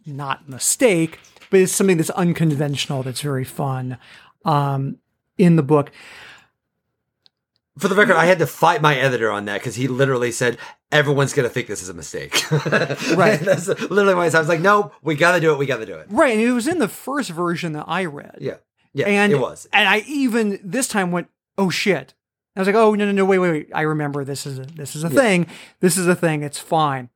not 0.07 0.47
mistake, 0.49 1.19
but 1.49 1.59
it's 1.59 1.73
something 1.73 1.97
that's 1.97 2.09
unconventional 2.11 3.03
that's 3.03 3.21
very 3.21 3.43
fun 3.43 3.97
um, 4.45 4.97
in 5.37 5.55
the 5.55 5.63
book. 5.63 5.91
For 7.77 7.87
the 7.87 7.95
record, 7.95 8.15
I 8.15 8.25
had 8.25 8.39
to 8.39 8.47
fight 8.47 8.81
my 8.81 8.95
editor 8.95 9.31
on 9.31 9.45
that 9.45 9.59
because 9.59 9.75
he 9.75 9.87
literally 9.87 10.31
said 10.31 10.57
everyone's 10.91 11.33
going 11.33 11.47
to 11.47 11.53
think 11.53 11.67
this 11.67 11.83
is 11.83 11.89
a 11.89 11.93
mistake. 11.93 12.49
right. 12.51 13.39
That's 13.39 13.67
literally 13.67 14.15
why 14.15 14.25
I 14.25 14.39
was 14.39 14.47
like, 14.47 14.61
no, 14.61 14.91
we 15.03 15.15
got 15.15 15.35
to 15.35 15.41
do 15.41 15.51
it. 15.51 15.59
We 15.59 15.67
got 15.67 15.77
to 15.77 15.85
do 15.85 15.95
it. 15.95 16.07
Right. 16.09 16.33
And 16.33 16.41
it 16.41 16.51
was 16.51 16.67
in 16.67 16.79
the 16.79 16.87
first 16.87 17.29
version 17.29 17.73
that 17.73 17.85
I 17.87 18.05
read. 18.05 18.37
Yeah. 18.39 18.55
Yeah. 18.93 19.07
And 19.07 19.31
it 19.31 19.39
was. 19.39 19.67
And 19.71 19.87
I 19.87 19.99
even 20.07 20.59
this 20.63 20.87
time 20.87 21.11
went, 21.11 21.27
oh 21.57 21.69
shit. 21.69 22.15
I 22.55 22.61
was 22.61 22.67
like, 22.67 22.75
oh 22.75 22.95
no 22.95 23.05
no 23.05 23.11
no 23.11 23.25
wait 23.25 23.37
wait 23.37 23.51
wait. 23.51 23.69
I 23.73 23.81
remember 23.81 24.25
this 24.25 24.47
is 24.47 24.57
a 24.57 24.63
this 24.63 24.95
is 24.95 25.03
a 25.03 25.09
yeah. 25.09 25.21
thing. 25.21 25.47
This 25.79 25.97
is 25.97 26.07
a 26.07 26.15
thing. 26.15 26.41
It's 26.41 26.57
fine. 26.57 27.09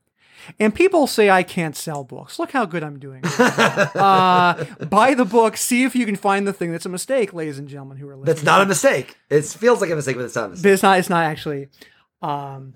And 0.60 0.74
people 0.74 1.08
say 1.08 1.30
I 1.30 1.44
can't 1.44 1.76
sell 1.76 2.04
books. 2.04 2.40
Look 2.40 2.52
how 2.52 2.66
good 2.66 2.84
I'm 2.84 3.00
doing. 3.00 3.24
uh, 3.40 4.66
buy 4.86 5.14
the 5.14 5.26
book. 5.26 5.58
See 5.58 5.84
if 5.84 5.96
you 5.96 6.06
can 6.06 6.16
find 6.16 6.48
the 6.48 6.54
thing 6.54 6.72
that's 6.72 6.86
a 6.86 6.90
mistake, 6.90 7.34
ladies 7.34 7.60
and 7.60 7.68
gentlemen 7.68 7.98
who 7.98 8.08
are 8.08 8.16
listening. 8.16 8.36
That's 8.36 8.44
not 8.44 8.62
a 8.62 8.66
mistake. 8.66 9.18
It 9.30 9.44
feels 9.46 9.82
like 9.82 9.90
a 9.90 9.96
mistake, 9.96 10.16
but 10.16 10.26
it's 10.26 10.36
not 10.36 10.46
a 10.46 10.50
mistake. 10.50 10.64
But 10.64 10.72
it's 10.72 10.84
not. 10.84 11.00
It's 11.00 11.10
not 11.10 11.24
actually 11.24 11.70
um, 12.22 12.74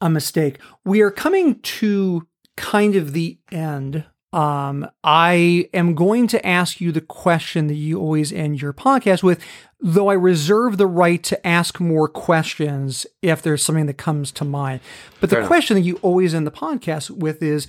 a 0.00 0.10
mistake. 0.10 0.58
We 0.84 1.00
are 1.00 1.10
coming 1.10 1.60
to 1.60 2.26
kind 2.56 2.96
of 2.96 3.12
the 3.12 3.38
end 3.52 4.04
um, 4.36 4.86
I 5.02 5.70
am 5.72 5.94
going 5.94 6.26
to 6.28 6.46
ask 6.46 6.78
you 6.78 6.92
the 6.92 7.00
question 7.00 7.68
that 7.68 7.74
you 7.74 7.98
always 7.98 8.34
end 8.34 8.60
your 8.60 8.74
podcast 8.74 9.22
with, 9.22 9.40
though 9.88 10.08
I 10.08 10.14
reserve 10.14 10.78
the 10.78 10.86
right 10.88 11.22
to 11.22 11.46
ask 11.46 11.78
more 11.78 12.08
questions 12.08 13.06
if 13.22 13.40
there's 13.40 13.62
something 13.62 13.86
that 13.86 13.96
comes 13.96 14.32
to 14.32 14.44
mind. 14.44 14.80
But 15.20 15.30
Fair 15.30 15.36
the 15.36 15.40
enough. 15.42 15.48
question 15.48 15.76
that 15.76 15.82
you 15.82 16.00
always 16.02 16.34
end 16.34 16.44
the 16.44 16.50
podcast 16.50 17.08
with 17.08 17.40
is 17.40 17.68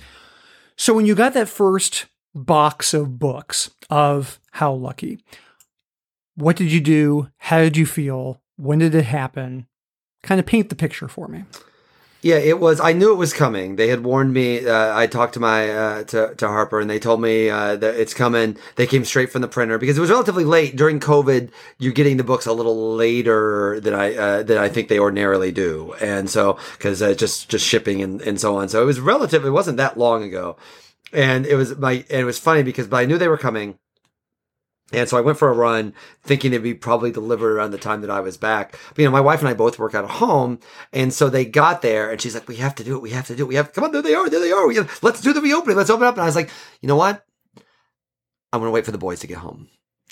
so 0.76 0.92
when 0.94 1.06
you 1.06 1.14
got 1.14 1.32
that 1.34 1.48
first 1.48 2.06
box 2.34 2.92
of 2.92 3.20
books 3.20 3.70
of 3.88 4.40
How 4.50 4.72
Lucky, 4.72 5.20
what 6.34 6.56
did 6.56 6.72
you 6.72 6.80
do? 6.80 7.28
How 7.38 7.60
did 7.60 7.76
you 7.76 7.86
feel? 7.86 8.42
When 8.56 8.80
did 8.80 8.96
it 8.96 9.04
happen? 9.04 9.68
Kind 10.24 10.40
of 10.40 10.46
paint 10.46 10.70
the 10.70 10.76
picture 10.76 11.06
for 11.06 11.28
me. 11.28 11.44
Yeah, 12.20 12.38
it 12.38 12.58
was. 12.58 12.80
I 12.80 12.94
knew 12.94 13.12
it 13.12 13.16
was 13.16 13.32
coming. 13.32 13.76
They 13.76 13.88
had 13.88 14.02
warned 14.02 14.34
me. 14.34 14.66
Uh, 14.66 14.96
I 14.96 15.06
talked 15.06 15.34
to 15.34 15.40
my 15.40 15.70
uh, 15.70 16.04
to 16.04 16.34
to 16.34 16.48
Harper, 16.48 16.80
and 16.80 16.90
they 16.90 16.98
told 16.98 17.20
me 17.20 17.48
uh, 17.48 17.76
that 17.76 17.94
it's 17.94 18.12
coming. 18.12 18.56
They 18.74 18.88
came 18.88 19.04
straight 19.04 19.30
from 19.30 19.42
the 19.42 19.46
printer 19.46 19.78
because 19.78 19.96
it 19.96 20.00
was 20.00 20.10
relatively 20.10 20.44
late 20.44 20.74
during 20.74 20.98
COVID. 20.98 21.50
You're 21.78 21.92
getting 21.92 22.16
the 22.16 22.24
books 22.24 22.46
a 22.46 22.52
little 22.52 22.94
later 22.96 23.78
than 23.78 23.94
I 23.94 24.16
uh, 24.16 24.42
than 24.42 24.58
I 24.58 24.68
think 24.68 24.88
they 24.88 24.98
ordinarily 24.98 25.52
do, 25.52 25.94
and 26.00 26.28
so 26.28 26.58
because 26.72 27.00
uh, 27.02 27.14
just 27.14 27.48
just 27.50 27.64
shipping 27.64 28.02
and, 28.02 28.20
and 28.22 28.40
so 28.40 28.56
on. 28.56 28.68
So 28.68 28.82
it 28.82 28.86
was 28.86 28.98
relative. 28.98 29.44
It 29.44 29.50
wasn't 29.50 29.76
that 29.76 29.96
long 29.96 30.24
ago, 30.24 30.56
and 31.12 31.46
it 31.46 31.54
was 31.54 31.76
my 31.76 32.04
and 32.10 32.20
it 32.20 32.24
was 32.24 32.38
funny 32.40 32.64
because 32.64 32.88
but 32.88 32.96
I 32.96 33.04
knew 33.04 33.16
they 33.16 33.28
were 33.28 33.38
coming 33.38 33.78
and 34.92 35.08
so 35.08 35.18
I 35.18 35.20
went 35.20 35.38
for 35.38 35.48
a 35.48 35.54
run 35.54 35.92
thinking 36.22 36.52
it'd 36.52 36.62
be 36.62 36.72
probably 36.72 37.10
delivered 37.10 37.52
around 37.52 37.72
the 37.72 37.78
time 37.78 38.00
that 38.00 38.10
I 38.10 38.20
was 38.20 38.38
back. 38.38 38.78
But, 38.88 38.98
you 38.98 39.04
know, 39.04 39.10
my 39.10 39.20
wife 39.20 39.40
and 39.40 39.48
I 39.48 39.54
both 39.54 39.78
work 39.78 39.94
out 39.94 40.04
of 40.04 40.10
home. 40.10 40.60
And 40.92 41.12
so 41.12 41.28
they 41.28 41.44
got 41.44 41.82
there 41.82 42.10
and 42.10 42.20
she's 42.20 42.34
like, 42.34 42.48
we 42.48 42.56
have 42.56 42.74
to 42.76 42.84
do 42.84 42.96
it. 42.96 43.02
We 43.02 43.10
have 43.10 43.26
to 43.26 43.36
do 43.36 43.44
it. 43.44 43.48
We 43.48 43.56
have, 43.56 43.72
come 43.74 43.84
on, 43.84 43.92
there 43.92 44.00
they 44.00 44.14
are. 44.14 44.30
There 44.30 44.40
they 44.40 44.52
are. 44.52 44.66
We 44.66 44.76
have, 44.76 44.98
let's 45.02 45.20
do 45.20 45.34
the 45.34 45.42
reopening. 45.42 45.76
Let's 45.76 45.90
open 45.90 46.06
up. 46.06 46.14
And 46.14 46.22
I 46.22 46.26
was 46.26 46.36
like, 46.36 46.50
you 46.80 46.88
know 46.88 46.96
what? 46.96 47.22
I'm 48.50 48.60
going 48.60 48.68
to 48.68 48.74
wait 48.74 48.86
for 48.86 48.92
the 48.92 48.98
boys 48.98 49.20
to 49.20 49.26
get 49.26 49.38
home. 49.38 49.68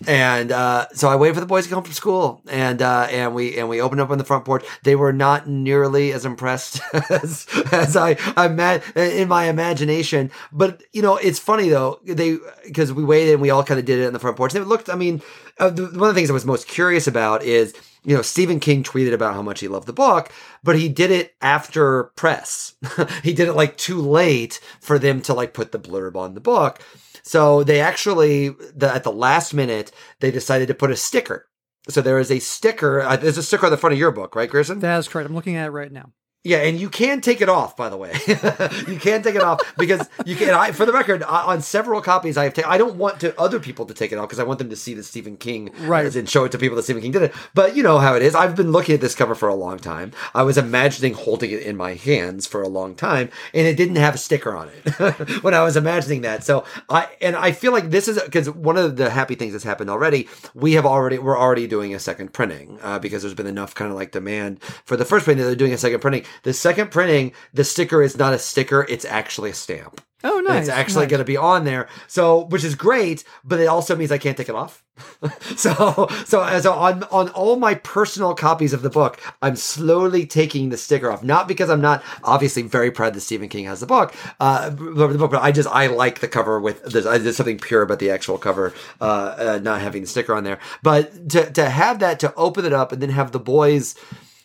And 0.06 0.52
uh, 0.52 0.88
so 0.92 1.08
I 1.08 1.16
waited 1.16 1.34
for 1.34 1.40
the 1.40 1.46
boys 1.46 1.64
to 1.64 1.70
come 1.70 1.82
from 1.82 1.94
school, 1.94 2.42
and 2.48 2.82
uh, 2.82 3.08
and 3.10 3.34
we 3.34 3.56
and 3.56 3.66
we 3.66 3.80
opened 3.80 4.02
up 4.02 4.10
on 4.10 4.18
the 4.18 4.24
front 4.24 4.44
porch. 4.44 4.62
They 4.82 4.94
were 4.94 5.12
not 5.12 5.48
nearly 5.48 6.12
as 6.12 6.26
impressed 6.26 6.80
as 7.10 7.46
as 7.72 7.96
I 7.96 8.18
I 8.36 8.48
met 8.48 8.84
in 8.94 9.28
my 9.28 9.46
imagination. 9.46 10.30
But 10.52 10.82
you 10.92 11.00
know, 11.00 11.16
it's 11.16 11.38
funny 11.38 11.70
though 11.70 12.00
they 12.04 12.36
because 12.66 12.92
we 12.92 13.04
waited 13.04 13.32
and 13.32 13.40
we 13.40 13.48
all 13.48 13.64
kind 13.64 13.80
of 13.80 13.86
did 13.86 13.98
it 14.00 14.06
on 14.06 14.12
the 14.12 14.18
front 14.18 14.36
porch. 14.36 14.54
It 14.54 14.64
looked. 14.64 14.90
I 14.90 14.96
mean, 14.96 15.22
uh, 15.58 15.70
the, 15.70 15.84
one 15.84 16.10
of 16.10 16.14
the 16.14 16.14
things 16.14 16.28
I 16.28 16.34
was 16.34 16.44
most 16.44 16.68
curious 16.68 17.06
about 17.06 17.42
is 17.42 17.74
you 18.04 18.14
know 18.14 18.22
Stephen 18.22 18.60
King 18.60 18.82
tweeted 18.82 19.14
about 19.14 19.32
how 19.32 19.42
much 19.42 19.60
he 19.60 19.68
loved 19.68 19.86
the 19.86 19.94
book, 19.94 20.30
but 20.62 20.78
he 20.78 20.90
did 20.90 21.10
it 21.10 21.34
after 21.40 22.04
press. 22.16 22.74
he 23.22 23.32
did 23.32 23.48
it 23.48 23.54
like 23.54 23.78
too 23.78 24.02
late 24.02 24.60
for 24.78 24.98
them 24.98 25.22
to 25.22 25.32
like 25.32 25.54
put 25.54 25.72
the 25.72 25.78
blurb 25.78 26.16
on 26.16 26.34
the 26.34 26.40
book. 26.40 26.80
So 27.26 27.64
they 27.64 27.80
actually, 27.80 28.50
the, 28.50 28.88
at 28.94 29.02
the 29.02 29.10
last 29.10 29.52
minute, 29.52 29.90
they 30.20 30.30
decided 30.30 30.68
to 30.68 30.74
put 30.74 30.92
a 30.92 30.96
sticker. 30.96 31.48
So 31.88 32.00
there 32.00 32.20
is 32.20 32.30
a 32.30 32.38
sticker. 32.38 33.00
Uh, 33.00 33.16
there's 33.16 33.36
a 33.36 33.42
sticker 33.42 33.66
on 33.66 33.72
the 33.72 33.76
front 33.76 33.94
of 33.94 33.98
your 33.98 34.12
book, 34.12 34.36
right, 34.36 34.48
Grayson? 34.48 34.78
That 34.78 34.98
is 34.98 35.08
correct. 35.08 35.28
I'm 35.28 35.34
looking 35.34 35.56
at 35.56 35.66
it 35.66 35.70
right 35.70 35.90
now. 35.90 36.12
Yeah, 36.46 36.58
and 36.58 36.78
you 36.78 36.88
can 36.88 37.20
take 37.20 37.40
it 37.40 37.48
off, 37.48 37.76
by 37.76 37.88
the 37.88 37.96
way. 37.96 38.12
you 38.28 39.00
can 39.00 39.20
take 39.20 39.34
it 39.34 39.42
off 39.42 39.60
because 39.76 40.08
you 40.24 40.36
can. 40.36 40.54
I, 40.54 40.70
for 40.70 40.86
the 40.86 40.92
record, 40.92 41.24
on 41.24 41.60
several 41.60 42.00
copies 42.00 42.36
I 42.36 42.44
have 42.44 42.54
taken. 42.54 42.70
I 42.70 42.78
don't 42.78 42.94
want 42.94 43.18
to 43.22 43.36
other 43.36 43.58
people 43.58 43.84
to 43.86 43.94
take 43.94 44.12
it 44.12 44.16
off 44.16 44.28
because 44.28 44.38
I 44.38 44.44
want 44.44 44.60
them 44.60 44.70
to 44.70 44.76
see 44.76 44.94
that 44.94 45.02
Stephen 45.02 45.36
King 45.36 45.72
right 45.80 46.14
and 46.14 46.28
show 46.28 46.44
it 46.44 46.52
to 46.52 46.58
people 46.58 46.76
that 46.76 46.84
Stephen 46.84 47.02
King 47.02 47.10
did 47.10 47.22
it. 47.22 47.34
But 47.52 47.74
you 47.74 47.82
know 47.82 47.98
how 47.98 48.14
it 48.14 48.22
is. 48.22 48.36
I've 48.36 48.54
been 48.54 48.70
looking 48.70 48.94
at 48.94 49.00
this 49.00 49.16
cover 49.16 49.34
for 49.34 49.48
a 49.48 49.56
long 49.56 49.80
time. 49.80 50.12
I 50.34 50.44
was 50.44 50.56
imagining 50.56 51.14
holding 51.14 51.50
it 51.50 51.62
in 51.62 51.76
my 51.76 51.94
hands 51.94 52.46
for 52.46 52.62
a 52.62 52.68
long 52.68 52.94
time, 52.94 53.30
and 53.52 53.66
it 53.66 53.76
didn't 53.76 53.96
have 53.96 54.14
a 54.14 54.18
sticker 54.18 54.54
on 54.54 54.68
it 54.68 55.42
when 55.42 55.52
I 55.52 55.64
was 55.64 55.76
imagining 55.76 56.20
that. 56.20 56.44
So 56.44 56.64
I 56.88 57.08
and 57.20 57.34
I 57.34 57.50
feel 57.50 57.72
like 57.72 57.90
this 57.90 58.06
is 58.06 58.22
because 58.22 58.48
one 58.48 58.76
of 58.76 58.94
the 58.94 59.10
happy 59.10 59.34
things 59.34 59.50
that's 59.50 59.64
happened 59.64 59.90
already. 59.90 60.28
We 60.54 60.74
have 60.74 60.86
already 60.86 61.18
we're 61.18 61.36
already 61.36 61.66
doing 61.66 61.92
a 61.92 61.98
second 61.98 62.32
printing 62.32 62.78
uh, 62.82 63.00
because 63.00 63.22
there's 63.22 63.34
been 63.34 63.48
enough 63.48 63.74
kind 63.74 63.90
of 63.90 63.96
like 63.96 64.12
demand 64.12 64.62
for 64.62 64.96
the 64.96 65.04
first 65.04 65.24
printing. 65.24 65.42
that 65.42 65.48
They're 65.48 65.56
doing 65.56 65.72
a 65.72 65.78
second 65.78 65.98
printing. 65.98 66.24
The 66.42 66.52
second 66.52 66.90
printing, 66.90 67.32
the 67.52 67.64
sticker 67.64 68.02
is 68.02 68.16
not 68.16 68.34
a 68.34 68.38
sticker; 68.38 68.86
it's 68.88 69.04
actually 69.04 69.50
a 69.50 69.54
stamp. 69.54 70.00
Oh, 70.24 70.38
And 70.38 70.48
nice. 70.48 70.60
it's 70.62 70.68
actually 70.70 71.04
nice. 71.04 71.10
going 71.10 71.18
to 71.20 71.24
be 71.24 71.36
on 71.36 71.64
there. 71.64 71.88
So, 72.08 72.46
which 72.46 72.64
is 72.64 72.74
great, 72.74 73.22
but 73.44 73.60
it 73.60 73.66
also 73.66 73.94
means 73.94 74.10
I 74.10 74.18
can't 74.18 74.36
take 74.36 74.48
it 74.48 74.54
off. 74.54 74.82
so, 75.56 76.08
so 76.24 76.42
as 76.42 76.64
on 76.64 77.04
on 77.04 77.28
all 77.28 77.56
my 77.56 77.74
personal 77.74 78.34
copies 78.34 78.72
of 78.72 78.80
the 78.80 78.88
book, 78.90 79.20
I'm 79.42 79.54
slowly 79.54 80.24
taking 80.26 80.70
the 80.70 80.78
sticker 80.78 81.12
off. 81.12 81.22
Not 81.22 81.46
because 81.46 81.68
I'm 81.68 81.82
not 81.82 82.02
obviously 82.24 82.62
very 82.62 82.90
proud 82.90 83.12
that 83.12 83.20
Stephen 83.20 83.50
King 83.50 83.66
has 83.66 83.80
the 83.80 83.86
book, 83.86 84.14
uh, 84.40 84.70
the 84.70 84.74
book, 85.18 85.30
but 85.30 85.42
I 85.42 85.52
just 85.52 85.68
I 85.68 85.88
like 85.88 86.20
the 86.20 86.28
cover 86.28 86.58
with 86.58 86.82
there's, 86.84 87.04
there's 87.04 87.36
something 87.36 87.58
pure 87.58 87.82
about 87.82 87.98
the 87.98 88.10
actual 88.10 88.38
cover, 88.38 88.72
uh, 89.00 89.04
uh, 89.38 89.60
not 89.62 89.82
having 89.82 90.00
the 90.00 90.08
sticker 90.08 90.34
on 90.34 90.44
there. 90.44 90.58
But 90.82 91.28
to 91.30 91.50
to 91.52 91.68
have 91.68 91.98
that 91.98 92.18
to 92.20 92.34
open 92.34 92.64
it 92.64 92.72
up 92.72 92.90
and 92.90 93.02
then 93.02 93.10
have 93.10 93.32
the 93.32 93.38
boys 93.38 93.94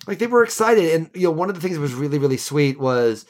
like 0.07 0.19
they 0.19 0.27
were 0.27 0.43
excited, 0.43 0.93
and 0.93 1.09
you 1.13 1.23
know 1.23 1.31
one 1.31 1.49
of 1.49 1.55
the 1.55 1.61
things 1.61 1.75
that 1.75 1.81
was 1.81 1.93
really 1.93 2.17
really 2.17 2.37
sweet 2.37 2.79
was 2.79 3.25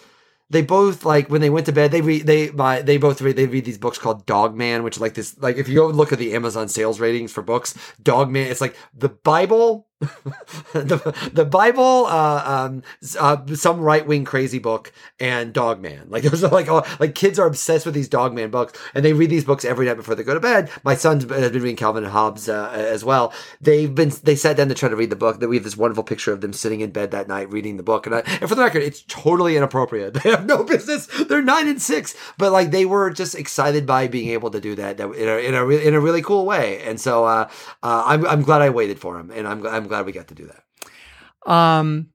they 0.51 0.61
both 0.61 1.05
like 1.05 1.30
when 1.30 1.41
they 1.41 1.49
went 1.49 1.65
to 1.65 1.72
bed 1.72 1.91
they 1.91 2.01
read 2.01 2.28
they 2.28 2.51
my 2.51 2.82
they 2.82 2.97
both 2.97 3.22
read 3.22 3.36
they 3.36 3.47
read 3.47 3.65
these 3.65 3.78
books 3.78 3.97
called 3.97 4.26
dog 4.26 4.55
man 4.55 4.84
which 4.84 4.99
like 4.99 5.13
this 5.13 5.38
like 5.39 5.55
if 5.55 5.67
you 5.67 5.76
go 5.76 5.88
look 5.88 6.11
at 6.11 6.19
the 6.19 6.36
amazon 6.36 6.67
sales 6.67 6.99
ratings 6.99 7.32
for 7.32 7.41
books 7.41 7.74
dog 8.03 8.30
man 8.30 8.51
it's 8.51 8.61
like 8.61 8.76
the 8.93 9.09
bible 9.09 9.88
the, 10.74 11.30
the 11.32 11.45
bible 11.45 12.06
uh 12.08 12.43
um 12.45 12.84
uh, 13.20 13.38
some 13.56 13.80
right-wing 13.80 14.26
crazy 14.26 14.60
book 14.60 14.91
and 15.20 15.54
dog 15.54 15.82
man. 15.82 16.08
Like 16.10 16.24
those 16.32 16.43
are 16.43 16.49
like 16.49 16.70
all 16.70 16.86
like 16.99 17.16
kids 17.16 17.39
are 17.39 17.47
obsessed 17.47 17.86
with 17.86 17.95
these 17.95 18.10
dog 18.10 18.34
man 18.34 18.49
books 18.49 18.78
and 18.93 19.04
they 19.06 19.14
read 19.14 19.30
these 19.30 19.45
books 19.45 19.66
every 19.66 19.86
night 19.86 19.95
before 19.95 20.16
they 20.16 20.24
go 20.24 20.34
to 20.34 20.39
bed. 20.39 20.70
My 20.84 20.95
son's 20.95 21.26
been 21.26 21.52
reading 21.54 21.76
calvin 21.76 22.04
and 22.04 22.12
hobbes 22.12 22.49
uh, 22.49 22.72
as 22.74 23.04
well. 23.04 23.34
They've 23.60 23.93
been 23.93 24.12
they 24.24 24.36
sat 24.36 24.58
down 24.58 24.70
to 24.70 24.76
try 24.76 24.89
to 24.89 24.95
read 24.95 25.10
the 25.10 25.16
book. 25.16 25.39
That 25.39 25.47
we 25.47 25.56
have 25.56 25.64
this 25.64 25.78
wonderful 25.78 26.04
picture 26.04 26.34
of 26.34 26.41
them 26.41 26.54
sitting 26.54 26.82
in 26.82 26.91
bed 26.91 27.12
that 27.12 27.28
night 27.28 27.52
reading 27.52 27.78
the 27.78 27.84
book 27.84 28.06
and, 28.06 28.16
I, 28.16 28.20
and 28.20 28.49
for 28.49 28.56
the 28.56 28.64
record 28.64 28.84
it's 28.84 29.04
totally 29.08 29.58
inappropriate. 29.58 30.12
They 30.22 30.30
have 30.30 30.45
no 30.45 30.64
business. 30.64 31.08
They're 31.08 31.41
nine 31.41 31.68
and 31.68 31.82
six 31.82 32.16
but 32.38 32.52
like 32.52 32.72
they 32.72 32.86
were 32.86 33.10
just 33.10 33.34
excited 33.36 33.86
by 33.86 34.08
being 34.08 34.30
able 34.30 34.52
to 34.52 34.62
do 34.62 34.76
that, 34.76 34.97
that 34.97 35.10
in 35.12 35.28
a 35.28 35.38
in 35.38 35.54
a, 35.56 35.66
re- 35.66 35.86
in 35.86 35.93
a 35.93 35.99
really 35.99 36.22
cool 36.22 36.45
way. 36.45 36.82
And 36.84 36.99
so 36.99 37.26
uh, 37.26 37.49
uh, 37.82 38.04
I'm, 38.06 38.26
I'm 38.26 38.41
glad 38.43 38.62
I 38.62 38.70
waited 38.70 38.99
for 38.99 39.20
him 39.20 39.32
and 39.32 39.47
I'm, 39.47 39.66
I'm 39.66 39.88
glad 39.91 40.05
we 40.05 40.11
got 40.11 40.27
to 40.27 40.35
do 40.35 40.47
that 40.47 41.51
Um, 41.51 42.09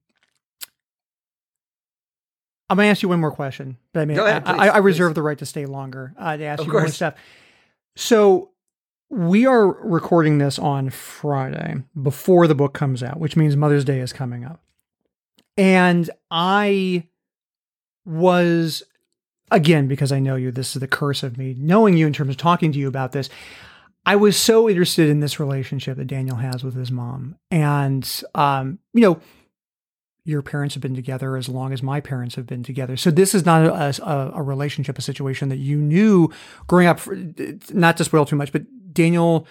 I'm 2.69 2.77
gonna 2.77 2.89
ask 2.89 3.03
you 3.03 3.09
one 3.09 3.21
more 3.21 3.31
question, 3.31 3.77
but 3.93 4.01
I 4.01 4.05
mean, 4.07 4.19
ahead, 4.19 4.43
I, 4.45 4.53
please, 4.53 4.61
I, 4.61 4.69
I 4.69 4.71
please. 4.73 4.85
reserve 4.85 5.15
the 5.15 5.23
right 5.23 5.39
to 5.39 5.47
stay 5.47 5.67
longer 5.67 6.15
uh, 6.19 6.37
to 6.37 6.45
ask 6.45 6.61
Of 6.61 6.67
you 6.67 6.73
more 6.73 6.89
stuff. 6.89 7.15
So 7.95 8.51
we 9.09 9.47
are 9.47 9.69
recording 9.69 10.39
this 10.39 10.59
on 10.59 10.91
Friday 10.91 11.77
before 12.01 12.49
the 12.49 12.57
book 12.57 12.75
comes 12.75 13.03
out, 13.05 13.21
which 13.21 13.37
means 13.37 13.57
Mother's 13.57 13.85
Day 13.85 14.01
is 14.01 14.13
coming 14.13 14.45
up, 14.45 14.61
and 15.57 16.11
I 16.31 17.07
was 18.05 18.83
again 19.53 19.87
because 19.87 20.11
I 20.11 20.19
know 20.19 20.35
you. 20.35 20.51
This 20.51 20.75
is 20.75 20.81
the 20.81 20.89
curse 20.89 21.23
of 21.23 21.39
me 21.39 21.55
knowing 21.57 21.97
you 21.97 22.07
in 22.09 22.13
terms 22.13 22.31
of 22.31 22.37
talking 22.37 22.73
to 22.73 22.79
you 22.79 22.89
about 22.89 23.13
this. 23.13 23.31
I 24.07 24.15
was 24.15 24.37
so 24.37 24.69
interested 24.69 25.09
in 25.09 25.19
this 25.19 25.41
relationship 25.41 25.97
that 25.97 26.07
Daniel 26.07 26.37
has 26.37 26.63
with 26.63 26.75
his 26.75 26.93
mom. 26.93 27.37
And, 27.51 28.09
um, 28.37 28.79
you 28.95 29.01
know, 29.01 29.21
your 30.25 30.43
parents 30.43 30.75
have 30.75 30.83
been 30.83 30.95
together 30.95 31.37
as 31.37 31.49
long 31.49 31.73
as 31.73 31.83
my 31.83 32.01
parents 32.01 32.37
have 32.37 32.47
been 32.47 32.63
together. 32.63 32.97
So 32.97 33.11
this 33.11 33.35
is 33.35 33.45
not 33.45 33.65
a, 33.65 34.09
a, 34.09 34.33
a 34.37 34.43
relationship, 34.43 34.97
a 34.97 35.03
situation 35.03 35.49
that 35.49 35.57
you 35.57 35.77
knew 35.77 36.33
growing 36.69 36.87
up, 36.87 37.01
not 37.73 37.97
to 37.97 38.05
spoil 38.05 38.25
too 38.25 38.37
much, 38.37 38.53
but 38.53 38.63
Daniel 38.93 39.47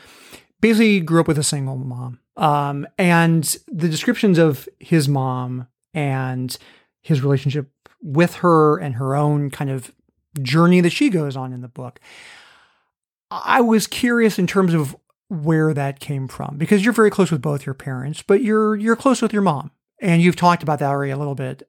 basically 0.61 1.01
grew 1.01 1.19
up 1.19 1.27
with 1.27 1.37
a 1.37 1.43
single 1.43 1.75
mom. 1.75 2.19
Um, 2.37 2.87
and 2.97 3.43
the 3.67 3.89
descriptions 3.89 4.37
of 4.37 4.67
his 4.79 5.07
mom 5.07 5.67
and 5.93 6.57
his 7.01 7.21
relationship 7.21 7.69
with 8.01 8.35
her 8.35 8.77
and 8.77 8.95
her 8.95 9.15
own 9.15 9.49
kind 9.49 9.69
of 9.69 9.93
journey 10.41 10.81
that 10.81 10.89
she 10.91 11.09
goes 11.09 11.35
on 11.35 11.53
in 11.53 11.61
the 11.61 11.67
book. 11.67 11.99
I 13.31 13.61
was 13.61 13.87
curious 13.87 14.37
in 14.39 14.47
terms 14.47 14.73
of 14.73 14.95
where 15.29 15.73
that 15.73 15.99
came 15.99 16.27
from 16.27 16.57
because 16.57 16.83
you're 16.83 16.93
very 16.93 17.09
close 17.09 17.31
with 17.31 17.41
both 17.41 17.65
your 17.65 17.73
parents, 17.73 18.21
but 18.21 18.41
you're 18.41 18.75
you're 18.75 18.95
close 18.95 19.21
with 19.21 19.33
your 19.33 19.41
mom. 19.41 19.71
And 20.01 20.21
you've 20.21 20.35
talked 20.35 20.61
about 20.61 20.79
that 20.79 20.89
already 20.89 21.11
a 21.11 21.17
little 21.17 21.35
bit. 21.35 21.67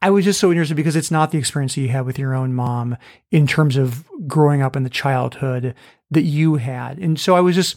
I 0.00 0.10
was 0.10 0.24
just 0.24 0.40
so 0.40 0.50
interested 0.50 0.76
because 0.76 0.96
it's 0.96 1.10
not 1.10 1.30
the 1.30 1.38
experience 1.38 1.74
that 1.74 1.82
you 1.82 1.88
had 1.88 2.06
with 2.06 2.18
your 2.18 2.34
own 2.34 2.54
mom 2.54 2.96
in 3.30 3.46
terms 3.46 3.76
of 3.76 4.08
growing 4.26 4.62
up 4.62 4.76
in 4.76 4.82
the 4.82 4.90
childhood 4.90 5.74
that 6.10 6.22
you 6.22 6.56
had. 6.56 6.98
And 6.98 7.20
so 7.20 7.36
I 7.36 7.40
was 7.40 7.54
just 7.54 7.76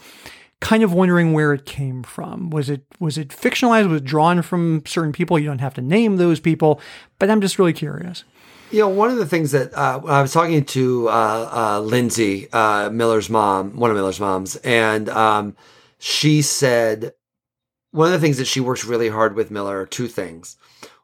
kind 0.62 0.84
of 0.84 0.94
wondering 0.94 1.34
where 1.34 1.54
it 1.54 1.66
came 1.66 2.04
from. 2.04 2.50
Was 2.50 2.70
it 2.70 2.86
was 3.00 3.18
it 3.18 3.30
fictionalized? 3.30 3.90
Was 3.90 4.02
it 4.02 4.06
drawn 4.06 4.42
from 4.42 4.84
certain 4.86 5.12
people? 5.12 5.40
You 5.40 5.48
don't 5.48 5.60
have 5.60 5.74
to 5.76 5.82
name 5.82 6.18
those 6.18 6.40
people, 6.40 6.82
but 7.18 7.30
I'm 7.30 7.42
just 7.42 7.60
really 7.60 7.74
curious. 7.74 8.24
You 8.72 8.82
know, 8.82 8.90
one 8.90 9.10
of 9.10 9.18
the 9.18 9.26
things 9.26 9.52
that 9.52 9.74
uh, 9.74 10.00
I 10.06 10.22
was 10.22 10.32
talking 10.32 10.64
to 10.64 11.10
uh, 11.10 11.50
uh, 11.52 11.80
Lindsay 11.80 12.52
uh, 12.54 12.92
Miller's 12.92 13.30
mom, 13.30 13.76
one 13.76 13.90
of 13.90 13.98
Miller's 13.98 14.20
moms, 14.20 14.58
and 14.58 15.10
um, 15.10 15.56
she 15.98 16.44
said 16.44 17.14
one 17.92 18.08
of 18.08 18.14
the 18.14 18.20
things 18.20 18.38
that 18.38 18.46
she 18.46 18.60
works 18.60 18.86
really 18.86 19.10
hard 19.10 19.36
with 19.36 19.50
Miller 19.50 19.82
are 19.82 19.86
two 19.88 20.08
things. 20.08 20.56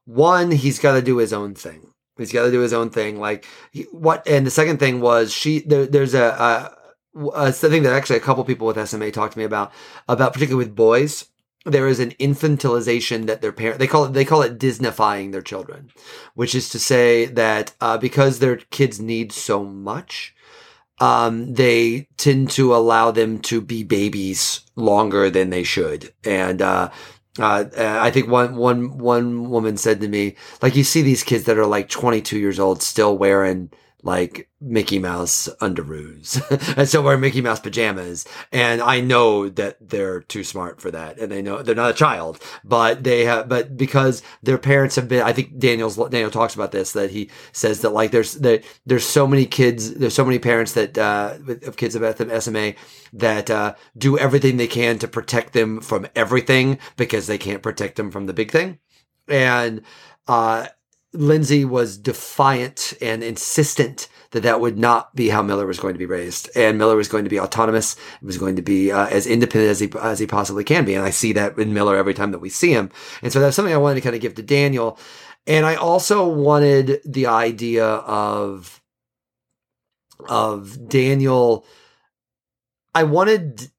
One, 0.06 0.52
he's 0.52 0.78
got 0.78 0.94
to 0.94 1.02
do 1.02 1.18
his 1.18 1.34
own 1.34 1.56
thing. 1.56 1.88
He's 2.18 2.32
got 2.32 2.44
to 2.44 2.52
do 2.52 2.60
his 2.60 2.72
own 2.72 2.92
thing. 2.92 3.20
Like 3.20 3.46
what? 3.92 4.28
And 4.28 4.46
the 4.46 4.52
second 4.52 4.78
thing 4.78 5.02
was 5.02 5.34
she. 5.34 5.62
There, 5.62 5.88
there's 5.88 6.14
a, 6.14 6.24
a, 7.16 7.20
a 7.34 7.52
thing 7.52 7.82
that 7.82 7.94
actually 7.94 8.18
a 8.18 8.22
couple 8.22 8.44
people 8.46 8.68
with 8.68 8.88
SMA 8.88 9.10
talked 9.10 9.34
to 9.34 9.40
me 9.40 9.46
about, 9.46 9.72
about 10.08 10.34
particularly 10.34 10.66
with 10.66 10.76
boys 10.76 11.26
there 11.66 11.88
is 11.88 12.00
an 12.00 12.12
infantilization 12.12 13.26
that 13.26 13.42
their 13.42 13.52
parent 13.52 13.80
they 13.80 13.88
call 13.88 14.06
it 14.06 14.14
they 14.14 14.26
call 14.26 14.42
it 14.42 14.60
disneyfying 14.60 15.32
their 15.32 15.42
children 15.42 15.90
which 16.36 16.56
is 16.56 16.70
to 16.70 16.80
say 16.80 17.26
that 17.26 17.74
uh, 17.82 17.98
because 17.98 18.40
their 18.40 18.58
kids 18.58 19.00
need 19.00 19.32
so 19.32 19.64
much 19.64 20.36
um, 21.00 21.54
they 21.54 22.08
tend 22.18 22.50
to 22.52 22.76
allow 22.76 23.12
them 23.12 23.40
to 23.40 23.62
be 23.62 23.84
babies 23.84 24.62
longer 24.76 25.30
than 25.30 25.50
they 25.50 25.64
should. 25.64 26.14
And 26.24 26.62
uh, 26.62 26.90
uh, 27.38 27.66
I 27.78 28.12
think 28.12 28.28
one 28.30 28.56
one 28.56 28.98
one 28.98 29.50
woman 29.50 29.78
said 29.78 30.00
to 30.02 30.08
me, 30.08 30.36
like 30.62 30.76
you 30.76 30.84
see 30.84 31.02
these 31.02 31.24
kids 31.24 31.44
that 31.46 31.58
are 31.58 31.66
like 31.66 31.90
22 31.90 32.40
years 32.40 32.60
old 32.60 32.82
still 32.82 33.18
wearing 33.18 33.72
like 34.06 34.48
Mickey 34.62 35.00
Mouse 35.00 35.50
underoos 35.60 36.40
and 36.78 36.88
still 36.88 37.02
wearing 37.02 37.22
Mickey 37.22 37.42
Mouse 37.42 37.60
pajamas. 37.60 38.26
And 38.52 38.80
I 38.80 39.02
know 39.02 39.50
that 39.50 39.78
they're 39.82 40.22
too 40.22 40.44
smart 40.44 40.80
for 40.80 40.92
that. 40.92 41.18
And 41.18 41.32
they 41.32 41.42
know 41.42 41.64
they're 41.64 41.74
not 41.74 41.90
a 41.90 41.96
child, 41.96 42.40
but 42.64 43.04
they 43.04 43.26
have, 43.26 43.50
but 43.50 43.76
because 43.76 44.22
their 44.44 44.60
parents 44.60 44.96
have 44.96 45.10
been, 45.10 45.24
I 45.24 45.34
think 45.34 45.58
Daniel's, 45.58 45.98
Daniel 45.98 46.30
talks 46.30 46.54
about 46.54 46.72
this, 46.72 46.92
that 46.94 47.10
he 47.10 47.32
says 47.52 47.82
that 47.82 47.90
like 47.90 48.12
there's, 48.12 48.36
that 48.36 48.64
there's 48.86 49.04
so 49.04 49.26
many 49.26 49.48
kids, 49.48 49.96
there's 49.96 50.14
so 50.14 50.26
many 50.26 50.38
parents 50.38 50.74
that, 50.74 50.98
uh, 51.00 51.38
of 51.66 51.76
kids 51.76 51.96
of 51.96 52.44
SMA 52.44 52.76
that, 53.12 53.50
uh, 53.50 53.74
do 53.98 54.20
everything 54.20 54.58
they 54.58 54.68
can 54.68 55.00
to 55.00 55.08
protect 55.08 55.54
them 55.54 55.82
from 55.82 56.06
everything 56.16 56.78
because 56.96 57.26
they 57.26 57.40
can't 57.40 57.64
protect 57.64 57.96
them 57.96 58.12
from 58.12 58.28
the 58.28 58.34
big 58.34 58.52
thing. 58.52 58.78
And, 59.28 59.82
uh, 60.28 60.68
Lindsay 61.16 61.66
was 61.66 61.98
defiant 61.98 62.94
and 63.02 63.24
insistent 63.24 64.08
that 64.32 64.44
that 64.44 64.60
would 64.60 64.78
not 64.78 65.16
be 65.16 65.30
how 65.30 65.42
Miller 65.42 65.66
was 65.66 65.80
going 65.80 65.94
to 65.94 66.00
be 66.00 66.06
raised, 66.06 66.50
and 66.56 66.78
Miller 66.78 66.96
was 66.96 67.08
going 67.08 67.24
to 67.24 67.30
be 67.30 67.40
autonomous. 67.40 67.96
was 68.22 68.38
going 68.38 68.58
to 68.58 68.62
be 68.62 68.92
uh, 68.92 69.08
as 69.08 69.26
independent 69.26 69.72
as 69.72 69.80
he 69.80 69.90
as 70.02 70.20
he 70.20 70.28
possibly 70.28 70.64
can 70.64 70.84
be, 70.86 70.94
and 70.94 71.06
I 71.06 71.10
see 71.10 71.34
that 71.34 71.58
in 71.58 71.74
Miller 71.74 71.96
every 71.96 72.14
time 72.14 72.32
that 72.32 72.40
we 72.40 72.50
see 72.50 72.72
him. 72.72 72.92
And 73.22 73.32
so 73.32 73.40
that's 73.40 73.56
something 73.56 73.74
I 73.74 73.78
wanted 73.78 73.96
to 73.96 74.02
kind 74.02 74.16
of 74.16 74.22
give 74.22 74.36
to 74.36 74.44
Daniel, 74.44 75.00
and 75.48 75.66
I 75.66 75.76
also 75.76 76.28
wanted 76.28 77.02
the 77.06 77.28
idea 77.28 77.86
of 77.86 78.82
of 80.28 80.90
Daniel. 80.90 81.66
I 82.96 83.04
wanted 83.04 83.70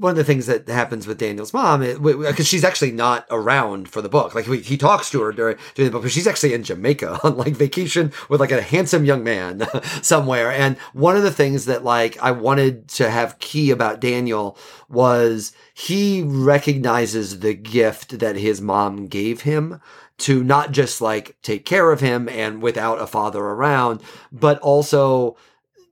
one 0.00 0.12
of 0.12 0.16
the 0.16 0.24
things 0.24 0.46
that 0.46 0.66
happens 0.68 1.06
with 1.06 1.18
Daniel's 1.18 1.52
mom, 1.52 1.80
because 1.80 2.46
she's 2.46 2.64
actually 2.64 2.92
not 2.92 3.26
around 3.30 3.88
for 3.88 4.00
the 4.00 4.08
book. 4.08 4.34
Like 4.34 4.46
he 4.46 4.78
talks 4.78 5.10
to 5.10 5.20
her 5.20 5.32
during, 5.32 5.58
during 5.74 5.90
the 5.90 5.92
book, 5.92 6.04
but 6.04 6.12
she's 6.12 6.26
actually 6.26 6.54
in 6.54 6.62
Jamaica 6.62 7.18
on 7.24 7.36
like 7.36 7.54
vacation 7.54 8.12
with 8.28 8.40
like 8.40 8.52
a 8.52 8.62
handsome 8.62 9.04
young 9.04 9.22
man 9.22 9.66
somewhere. 10.02 10.50
And 10.50 10.78
one 10.94 11.16
of 11.16 11.22
the 11.22 11.32
things 11.32 11.66
that 11.66 11.84
like 11.84 12.16
I 12.22 12.30
wanted 12.30 12.88
to 12.90 13.10
have 13.10 13.40
key 13.40 13.70
about 13.70 14.00
Daniel 14.00 14.56
was 14.88 15.52
he 15.74 16.22
recognizes 16.22 17.40
the 17.40 17.54
gift 17.54 18.20
that 18.20 18.36
his 18.36 18.60
mom 18.60 19.08
gave 19.08 19.42
him 19.42 19.80
to 20.18 20.44
not 20.44 20.70
just 20.70 21.00
like 21.00 21.36
take 21.42 21.66
care 21.66 21.90
of 21.90 22.00
him 22.00 22.28
and 22.28 22.62
without 22.62 23.00
a 23.00 23.06
father 23.06 23.40
around, 23.40 24.00
but 24.30 24.58
also 24.60 25.36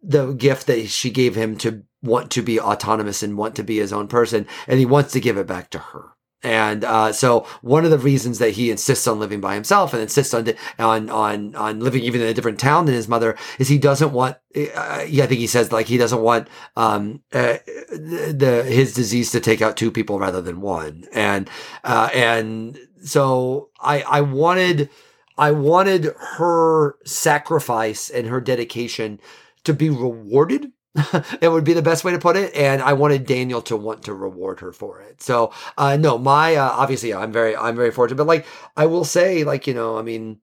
the 0.02 0.32
gift 0.32 0.68
that 0.68 0.86
she 0.86 1.10
gave 1.10 1.34
him 1.34 1.56
to 1.58 1.82
want 2.02 2.30
to 2.32 2.42
be 2.42 2.60
autonomous 2.60 3.22
and 3.22 3.36
want 3.36 3.56
to 3.56 3.64
be 3.64 3.78
his 3.78 3.92
own 3.92 4.08
person. 4.08 4.46
And 4.66 4.78
he 4.78 4.86
wants 4.86 5.12
to 5.12 5.20
give 5.20 5.36
it 5.36 5.46
back 5.46 5.70
to 5.70 5.78
her. 5.78 6.12
And 6.42 6.84
uh, 6.84 7.12
so 7.12 7.46
one 7.62 7.84
of 7.84 7.90
the 7.90 7.98
reasons 7.98 8.38
that 8.38 8.52
he 8.52 8.70
insists 8.70 9.08
on 9.08 9.18
living 9.18 9.40
by 9.40 9.54
himself 9.54 9.92
and 9.92 10.00
insists 10.00 10.32
on 10.32 10.48
on 10.78 11.10
on 11.10 11.56
on 11.56 11.80
living 11.80 12.04
even 12.04 12.20
in 12.20 12.28
a 12.28 12.34
different 12.34 12.60
town 12.60 12.84
than 12.84 12.94
his 12.94 13.08
mother 13.08 13.36
is 13.58 13.66
he 13.66 13.78
doesn't 13.78 14.12
want. 14.12 14.36
Uh, 14.54 15.04
yeah, 15.08 15.24
I 15.24 15.26
think 15.26 15.40
he 15.40 15.48
says 15.48 15.72
like 15.72 15.86
he 15.86 15.98
doesn't 15.98 16.22
want 16.22 16.46
um, 16.76 17.22
uh, 17.32 17.58
the 17.90 18.64
his 18.68 18.94
disease 18.94 19.32
to 19.32 19.40
take 19.40 19.60
out 19.60 19.76
two 19.76 19.90
people 19.90 20.20
rather 20.20 20.40
than 20.40 20.60
one. 20.60 21.06
And 21.12 21.50
uh, 21.82 22.10
and 22.14 22.78
so 23.02 23.70
I 23.80 24.02
I 24.02 24.20
wanted 24.20 24.90
I 25.36 25.50
wanted 25.50 26.14
her 26.36 26.98
sacrifice 27.04 28.10
and 28.10 28.28
her 28.28 28.40
dedication 28.40 29.18
to 29.64 29.74
be 29.74 29.90
rewarded 29.90 30.70
it 31.40 31.48
would 31.48 31.64
be 31.64 31.72
the 31.72 31.82
best 31.82 32.04
way 32.04 32.12
to 32.12 32.18
put 32.18 32.36
it. 32.36 32.54
And 32.54 32.82
I 32.82 32.92
wanted 32.92 33.26
Daniel 33.26 33.62
to 33.62 33.76
want 33.76 34.04
to 34.04 34.14
reward 34.14 34.60
her 34.60 34.72
for 34.72 35.00
it. 35.00 35.22
So, 35.22 35.52
uh, 35.76 35.96
no, 35.96 36.18
my, 36.18 36.56
uh, 36.56 36.70
obviously, 36.70 37.14
I'm 37.14 37.32
very, 37.32 37.56
I'm 37.56 37.76
very 37.76 37.90
fortunate, 37.90 38.16
but 38.16 38.26
like, 38.26 38.46
I 38.76 38.86
will 38.86 39.04
say, 39.04 39.44
like, 39.44 39.66
you 39.66 39.74
know, 39.74 39.98
I 39.98 40.02
mean, 40.02 40.40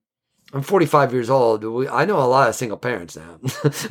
I'm 0.52 0.62
45 0.62 1.12
years 1.12 1.28
old. 1.28 1.64
I 1.90 2.04
know 2.04 2.18
a 2.18 2.24
lot 2.24 2.48
of 2.48 2.54
single 2.54 2.78
parents 2.78 3.16
now. 3.16 3.38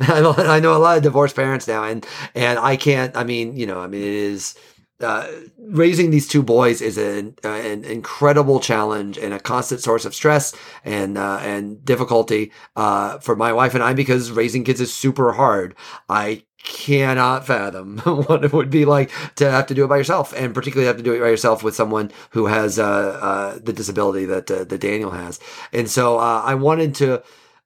I 0.00 0.58
know 0.60 0.76
a 0.76 0.78
lot 0.78 0.96
of 0.96 1.02
divorced 1.02 1.36
parents 1.36 1.68
now. 1.68 1.84
And, 1.84 2.06
and 2.34 2.58
I 2.58 2.76
can't, 2.76 3.16
I 3.16 3.24
mean, 3.24 3.56
you 3.56 3.66
know, 3.66 3.80
I 3.80 3.86
mean, 3.86 4.02
it 4.02 4.08
is, 4.08 4.56
uh, 5.00 5.26
raising 5.58 6.10
these 6.10 6.26
two 6.26 6.42
boys 6.42 6.80
is 6.80 6.96
an, 6.96 7.36
uh, 7.44 7.48
an 7.48 7.84
incredible 7.84 8.60
challenge 8.60 9.18
and 9.18 9.34
a 9.34 9.40
constant 9.40 9.82
source 9.82 10.04
of 10.04 10.14
stress 10.14 10.54
and 10.84 11.18
uh, 11.18 11.38
and 11.42 11.84
difficulty 11.84 12.50
uh, 12.76 13.18
for 13.18 13.36
my 13.36 13.52
wife 13.52 13.74
and 13.74 13.84
I 13.84 13.92
because 13.92 14.30
raising 14.30 14.64
kids 14.64 14.80
is 14.80 14.94
super 14.94 15.32
hard. 15.32 15.74
I 16.08 16.44
cannot 16.62 17.46
fathom 17.46 17.98
what 18.04 18.44
it 18.44 18.52
would 18.52 18.70
be 18.70 18.84
like 18.84 19.10
to 19.36 19.50
have 19.50 19.66
to 19.66 19.74
do 19.74 19.84
it 19.84 19.88
by 19.88 19.98
yourself, 19.98 20.32
and 20.34 20.54
particularly 20.54 20.86
have 20.86 20.96
to 20.96 21.02
do 21.02 21.12
it 21.12 21.20
by 21.20 21.28
yourself 21.28 21.62
with 21.62 21.76
someone 21.76 22.10
who 22.30 22.46
has 22.46 22.78
uh, 22.78 23.58
the 23.62 23.72
disability 23.72 24.24
that 24.24 24.46
that 24.46 24.80
Daniel 24.80 25.10
has. 25.10 25.38
And 25.72 25.90
so 25.90 26.16
I 26.16 26.54
wanted 26.54 26.94
to. 26.96 27.22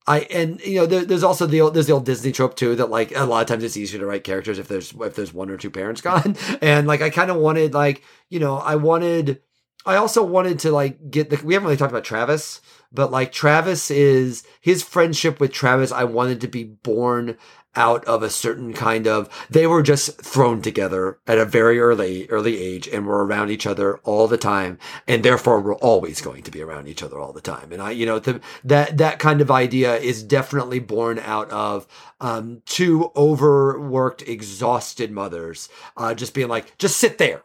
I 0.06 0.20
and 0.30 0.60
you 0.60 0.76
know 0.76 0.86
there, 0.86 1.04
there's 1.04 1.22
also 1.22 1.46
the 1.46 1.60
old 1.60 1.74
there's 1.74 1.86
the 1.86 1.92
old 1.92 2.06
Disney 2.06 2.32
trope 2.32 2.56
too 2.56 2.74
that 2.76 2.90
like 2.90 3.14
a 3.14 3.24
lot 3.24 3.42
of 3.42 3.46
times 3.46 3.62
it's 3.62 3.76
easier 3.76 4.00
to 4.00 4.06
write 4.06 4.24
characters 4.24 4.58
if 4.58 4.68
there's 4.68 4.92
if 4.92 5.14
there's 5.14 5.34
one 5.34 5.50
or 5.50 5.56
two 5.56 5.70
parents 5.70 6.00
gone. 6.00 6.36
And 6.62 6.86
like 6.86 7.02
I 7.02 7.10
kind 7.10 7.30
of 7.30 7.36
wanted 7.36 7.74
like 7.74 8.02
you 8.28 8.40
know 8.40 8.56
I 8.56 8.76
wanted 8.76 9.40
I 9.86 9.96
also 9.96 10.22
wanted 10.22 10.58
to 10.60 10.72
like 10.72 11.10
get 11.10 11.30
the 11.30 11.40
we 11.44 11.54
haven't 11.54 11.66
really 11.66 11.76
talked 11.76 11.92
about 11.92 12.04
Travis 12.04 12.60
but 12.92 13.10
like 13.10 13.30
Travis 13.30 13.90
is 13.90 14.42
his 14.60 14.82
friendship 14.82 15.38
with 15.38 15.52
Travis 15.52 15.92
I 15.92 16.04
wanted 16.04 16.40
to 16.40 16.48
be 16.48 16.64
born 16.64 17.36
out 17.76 18.04
of 18.04 18.22
a 18.22 18.30
certain 18.30 18.72
kind 18.72 19.06
of 19.06 19.28
they 19.48 19.66
were 19.66 19.82
just 19.82 20.20
thrown 20.20 20.60
together 20.60 21.18
at 21.26 21.38
a 21.38 21.44
very 21.44 21.78
early 21.78 22.28
early 22.28 22.60
age 22.60 22.88
and 22.88 23.06
were 23.06 23.24
around 23.24 23.50
each 23.50 23.66
other 23.66 23.98
all 23.98 24.26
the 24.26 24.36
time 24.36 24.78
and 25.06 25.22
therefore 25.22 25.60
we're 25.60 25.76
always 25.76 26.20
going 26.20 26.42
to 26.42 26.50
be 26.50 26.62
around 26.62 26.88
each 26.88 27.02
other 27.02 27.18
all 27.18 27.32
the 27.32 27.40
time. 27.40 27.72
And 27.72 27.80
i 27.80 27.90
you 27.90 28.06
know 28.06 28.18
the, 28.18 28.40
that 28.64 28.98
that 28.98 29.18
kind 29.18 29.40
of 29.40 29.50
idea 29.50 29.96
is 29.96 30.22
definitely 30.22 30.80
born 30.80 31.18
out 31.20 31.50
of 31.50 31.86
um, 32.20 32.62
two 32.66 33.12
overworked 33.16 34.22
exhausted 34.22 35.10
mothers 35.10 35.68
uh, 35.96 36.14
just 36.14 36.34
being 36.34 36.48
like 36.48 36.76
just 36.78 36.96
sit 36.96 37.18
there 37.18 37.42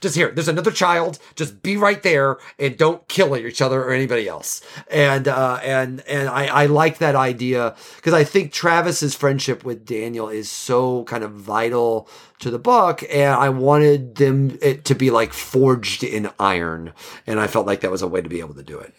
just 0.00 0.14
here, 0.14 0.30
there's 0.30 0.48
another 0.48 0.70
child. 0.70 1.18
Just 1.34 1.62
be 1.62 1.76
right 1.76 2.02
there 2.02 2.38
and 2.58 2.76
don't 2.76 3.06
kill 3.08 3.36
each 3.36 3.60
other 3.60 3.82
or 3.82 3.92
anybody 3.92 4.28
else. 4.28 4.60
And 4.90 5.28
uh, 5.28 5.60
and 5.62 6.00
and 6.08 6.28
I, 6.28 6.46
I 6.46 6.66
like 6.66 6.98
that 6.98 7.16
idea 7.16 7.74
because 7.96 8.14
I 8.14 8.24
think 8.24 8.52
Travis's 8.52 9.14
friendship 9.14 9.64
with 9.64 9.84
Daniel 9.84 10.28
is 10.28 10.50
so 10.50 11.04
kind 11.04 11.24
of 11.24 11.32
vital 11.32 12.08
to 12.40 12.50
the 12.50 12.58
book, 12.58 13.02
and 13.10 13.34
I 13.34 13.48
wanted 13.48 14.16
them 14.16 14.58
it 14.62 14.84
to 14.86 14.94
be 14.94 15.10
like 15.10 15.32
forged 15.32 16.04
in 16.04 16.30
iron, 16.38 16.92
and 17.26 17.40
I 17.40 17.46
felt 17.46 17.66
like 17.66 17.80
that 17.80 17.90
was 17.90 18.02
a 18.02 18.08
way 18.08 18.20
to 18.20 18.28
be 18.28 18.40
able 18.40 18.54
to 18.54 18.62
do 18.62 18.78
it. 18.78 18.94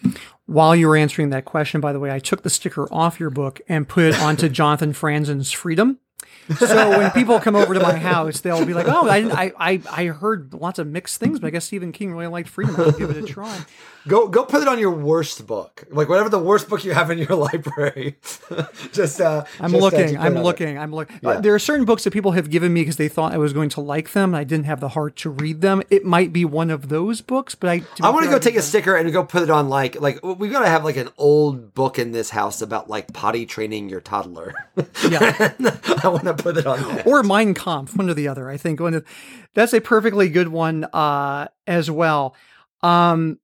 While 0.46 0.76
you 0.76 0.88
were 0.88 0.98
answering 0.98 1.30
that 1.30 1.46
question, 1.46 1.80
by 1.80 1.94
the 1.94 2.00
way, 2.00 2.12
I 2.12 2.20
took 2.20 2.42
the 2.42 2.50
sticker 2.50 2.92
off 2.92 3.20
your 3.20 3.30
book 3.30 3.62
and 3.70 3.88
put 3.88 4.04
it 4.04 4.20
onto 4.20 4.50
Jonathan 4.50 4.94
Franzen's 4.94 5.52
Freedom 5.52 6.00
so 6.58 6.90
when 6.98 7.12
people 7.12 7.40
come 7.40 7.56
over 7.56 7.74
to 7.74 7.80
my 7.80 7.94
house, 7.96 8.42
they'll 8.42 8.66
be 8.66 8.74
like, 8.74 8.88
"Oh, 8.88 9.08
I, 9.08 9.52
I, 9.58 9.82
I 9.90 10.06
heard 10.08 10.54
lots 10.54 10.80
of 10.80 10.88
mixed 10.88 11.20
things, 11.20 11.40
but 11.40 11.48
I 11.48 11.50
guess 11.52 11.66
Stephen 11.66 11.92
King 11.92 12.12
really 12.12 12.28
liked 12.28 12.50
Freedom. 12.50 12.76
I'll 12.78 12.92
give 12.92 13.10
it 13.10 13.18
a 13.18 13.28
try." 13.28 13.60
Go, 14.10 14.28
go, 14.28 14.44
put 14.44 14.64
it 14.64 14.68
on 14.68 14.80
your 14.80 14.90
worst 14.90 15.46
book, 15.46 15.84
like 15.92 16.10
whatever 16.10 16.30
the 16.30 16.40
worst 16.40 16.68
book 16.68 16.84
you 16.84 16.94
have 16.94 17.12
in 17.12 17.20
your 17.20 17.36
library. 17.36 18.18
just, 18.92 19.22
uh, 19.22 19.46
I'm 19.60 19.70
just, 19.70 19.82
looking, 19.84 20.18
uh, 20.18 20.22
I'm 20.22 20.34
looking, 20.34 20.80
I'm 20.80 20.92
looking. 20.92 21.20
Yeah. 21.22 21.30
Uh, 21.30 21.42
there 21.42 21.54
are 21.54 21.60
certain 21.60 21.86
books 21.86 22.06
that 22.06 22.12
people 22.12 22.32
have 22.32 22.50
given 22.50 22.74
me 22.74 22.82
because 22.82 22.98
they 22.98 23.08
thought 23.08 23.34
I 23.34 23.38
was 23.38 23.54
going 23.54 23.70
to 23.70 23.82
like 23.82 24.14
them. 24.14 24.34
And 24.34 24.38
I 24.38 24.44
didn't 24.44 24.66
have 24.66 24.80
the 24.80 24.90
heart 24.90 25.16
to 25.18 25.30
read 25.30 25.62
them. 25.62 25.84
It 25.92 26.06
might 26.06 26.34
be 26.34 26.44
one 26.44 26.72
of 26.72 26.90
those 26.90 27.22
books, 27.22 27.54
but 27.54 27.70
I. 27.70 27.84
I 28.02 28.10
want 28.10 28.26
to 28.26 28.32
go 28.32 28.40
take 28.40 28.56
a 28.56 28.64
sticker 28.64 28.96
and 28.96 29.14
go 29.14 29.24
put 29.24 29.44
it 29.44 29.52
on 29.52 29.70
like, 29.70 30.02
like 30.02 30.24
we've 30.24 30.52
got 30.52 30.62
to 30.62 30.70
have 30.70 30.84
like 30.84 30.98
an 30.98 31.10
old 31.20 31.76
book 31.76 32.00
in 32.00 32.12
this 32.12 32.32
house 32.32 32.64
about 32.64 32.90
like 32.90 33.14
potty 33.14 33.46
training 33.46 33.90
your 33.90 34.02
toddler. 34.02 34.56
Yeah, 35.08 35.54
I 36.04 36.08
want 36.08 36.24
to 36.24 36.34
put 36.34 36.58
it 36.58 36.66
on. 36.66 36.82
That. 36.82 37.06
Or 37.06 37.22
Mein 37.22 37.54
Kampf, 37.54 37.96
one 37.96 38.10
or 38.10 38.16
the 38.16 38.28
other. 38.28 38.50
I 38.50 38.58
think 38.58 38.80
one 38.80 38.96
of, 38.96 39.06
that's 39.54 39.74
a 39.74 39.82
perfectly 39.82 40.30
good 40.30 40.48
one 40.48 40.86
uh, 40.86 41.48
as 41.68 41.92
well. 41.92 42.36
Um, 42.82 43.38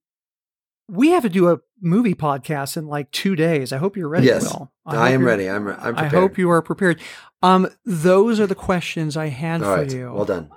we 0.88 1.10
have 1.10 1.22
to 1.24 1.28
do 1.28 1.50
a 1.50 1.58
movie 1.80 2.14
podcast 2.14 2.76
in 2.76 2.86
like 2.86 3.10
two 3.10 3.36
days. 3.36 3.72
I 3.72 3.78
hope 3.78 3.96
you're 3.96 4.08
ready. 4.08 4.26
Yes, 4.26 4.44
Will. 4.44 4.70
I, 4.84 4.96
I 4.96 5.10
am 5.10 5.24
ready. 5.24 5.48
I'm. 5.48 5.66
I'm. 5.68 5.74
Prepared. 5.74 5.98
I 5.98 6.08
hope 6.08 6.38
you 6.38 6.50
are 6.50 6.62
prepared. 6.62 7.00
Um, 7.42 7.68
those 7.84 8.40
are 8.40 8.46
the 8.46 8.54
questions 8.54 9.16
I 9.16 9.26
had 9.26 9.62
All 9.62 9.74
for 9.74 9.82
right. 9.82 9.92
you. 9.92 10.12
Well 10.12 10.24
done. 10.24 10.50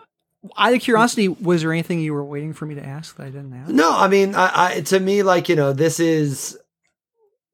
Out 0.58 0.74
of 0.74 0.80
curiosity, 0.80 1.28
was 1.28 1.62
there 1.62 1.74
anything 1.74 2.00
you 2.00 2.14
were 2.14 2.24
waiting 2.24 2.54
for 2.54 2.66
me 2.66 2.76
to 2.76 2.86
ask 2.86 3.18
that 3.18 3.24
I 3.24 3.30
didn't 3.30 3.54
ask? 3.54 3.70
No, 3.70 3.92
I 3.94 4.08
mean, 4.08 4.36
I, 4.36 4.52
I 4.54 4.82
to 4.82 5.00
me, 5.00 5.24
like 5.24 5.50
you 5.50 5.56
know, 5.56 5.74
this 5.74 6.00
is 6.00 6.58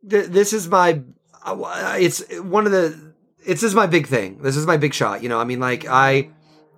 this 0.04 0.54
is 0.54 0.68
my. 0.68 1.02
It's 1.48 2.24
one 2.40 2.66
of 2.66 2.72
the. 2.72 3.14
It's 3.40 3.62
this 3.62 3.70
is 3.70 3.76
my 3.76 3.88
big 3.88 4.08
thing. 4.08 4.40
This 4.42 4.58
is 4.58 4.66
my 4.66 4.78
big 4.78 4.94
shot. 4.94 5.24
You 5.24 5.30
know, 5.30 5.40
I 5.40 5.44
mean, 5.44 5.60
like 5.60 5.86
I, 5.88 6.30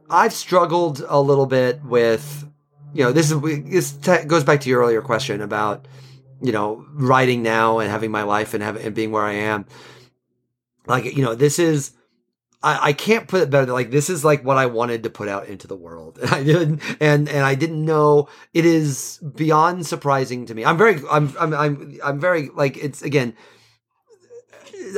I've 0.09 0.33
struggled 0.33 1.03
a 1.07 1.19
little 1.19 1.45
bit 1.45 1.83
with 1.83 2.45
you 2.93 3.03
know, 3.03 3.11
this 3.11 3.31
is 3.31 3.41
this 3.41 3.91
t- 3.93 4.25
goes 4.25 4.43
back 4.43 4.61
to 4.61 4.69
your 4.69 4.81
earlier 4.81 5.01
question 5.01 5.41
about 5.41 5.87
you 6.41 6.51
know 6.51 6.85
writing 6.93 7.43
now 7.43 7.79
and 7.79 7.89
having 7.89 8.11
my 8.11 8.23
life 8.23 8.53
and 8.53 8.63
having 8.63 8.85
and 8.85 8.95
being 8.95 9.11
where 9.11 9.23
I 9.23 9.33
am. 9.33 9.65
Like 10.85 11.05
you 11.05 11.23
know, 11.23 11.35
this 11.35 11.59
is 11.59 11.91
I, 12.63 12.89
I 12.89 12.93
can't 12.93 13.27
put 13.27 13.41
it 13.41 13.49
better. 13.49 13.71
Like 13.71 13.91
this 13.91 14.09
is 14.09 14.25
like 14.25 14.43
what 14.43 14.57
I 14.57 14.65
wanted 14.65 15.03
to 15.03 15.09
put 15.09 15.27
out 15.27 15.47
into 15.47 15.67
the 15.67 15.75
world, 15.75 16.17
and 16.19 16.29
I 16.31 16.43
didn't, 16.43 16.81
and 16.99 17.29
and 17.29 17.43
I 17.43 17.55
didn't 17.55 17.83
know 17.83 18.29
it 18.53 18.65
is 18.65 19.19
beyond 19.35 19.85
surprising 19.85 20.45
to 20.47 20.55
me. 20.55 20.65
I'm 20.65 20.77
very, 20.77 21.01
I'm, 21.11 21.33
I'm, 21.39 21.53
I'm, 21.53 21.99
I'm 22.03 22.19
very 22.19 22.49
like 22.49 22.77
it's 22.77 23.01
again 23.01 23.35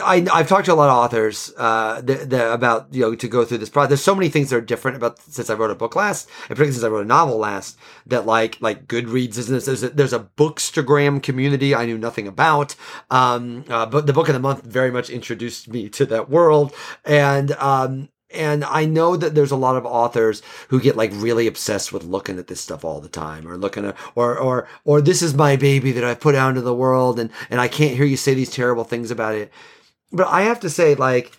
I, 0.04 0.26
I've 0.32 0.48
talked 0.48 0.66
to 0.66 0.74
a 0.74 0.76
lot 0.76 0.90
of 0.90 0.98
authors 0.98 1.54
uh, 1.58 2.02
the, 2.02 2.16
the, 2.16 2.54
about 2.54 2.88
you 2.92 3.02
know 3.02 3.16
to 3.16 3.28
go 3.28 3.46
through 3.46 3.60
this 3.60 3.70
process. 3.70 3.90
There's 3.90 4.04
so 4.04 4.16
many 4.16 4.30
things 4.30 4.50
that 4.50 4.58
are 4.58 4.62
different 4.62 4.98
about 4.98 5.20
since 5.20 5.50
I 5.50 5.54
wrote 5.54 5.72
a 5.72 5.76
book 5.76 5.96
last, 5.96 6.28
and 6.28 6.50
particularly 6.50 6.74
since 6.74 6.84
I 6.84 6.90
wrote 6.90 7.06
a 7.06 7.08
novel 7.08 7.38
last. 7.38 7.78
That 8.06 8.26
like 8.26 8.60
like 8.62 8.88
Goodreads 8.88 9.38
is 9.38 9.48
this. 9.48 9.66
There's 9.66 9.84
a, 9.84 9.90
there's 9.90 10.14
a 10.14 10.28
bookstagram 10.38 11.22
community 11.22 11.76
I 11.76 11.86
knew 11.86 11.98
nothing 11.98 12.28
about. 12.28 12.76
Um, 13.10 13.66
uh, 13.70 13.86
but 13.86 14.06
the 14.08 14.14
book 14.14 14.28
of 14.30 14.34
the 14.34 14.40
month 14.40 14.64
very 14.64 14.92
much 14.92 15.10
introduced 15.10 15.68
me 15.68 15.90
to 15.90 16.06
that 16.08 16.30
world, 16.30 16.74
and 17.06 17.52
um, 17.54 18.10
and 18.32 18.64
I 18.64 18.86
know 18.86 19.18
that 19.18 19.34
there's 19.34 19.52
a 19.52 19.56
lot 19.56 19.76
of 19.76 19.86
authors 19.86 20.42
who 20.68 20.80
get 20.80 20.96
like 20.96 21.12
really 21.14 21.48
obsessed 21.48 21.92
with 21.92 22.04
looking 22.04 22.38
at 22.38 22.48
this 22.48 22.62
stuff 22.62 22.86
all 22.86 23.02
the 23.02 23.10
time 23.10 23.48
or 23.48 23.58
looking 23.58 23.86
at, 23.86 23.98
or, 24.14 24.38
or, 24.38 24.68
or 24.86 25.02
this 25.02 25.24
is 25.24 25.34
my 25.34 25.56
baby 25.56 25.92
that 25.94 26.04
I 26.04 26.14
put 26.14 26.36
out 26.36 26.50
into 26.50 26.62
the 26.62 26.74
world 26.74 27.20
and, 27.20 27.32
and 27.50 27.60
I 27.60 27.68
can't 27.68 27.96
hear 27.96 28.06
you 28.06 28.18
say 28.18 28.36
these 28.36 28.52
terrible 28.52 28.84
things 28.84 29.10
about 29.10 29.34
it 29.34 29.52
but 30.12 30.28
I 30.28 30.44
have 30.44 30.60
to 30.62 30.70
say, 30.70 30.96
like, 30.96 31.36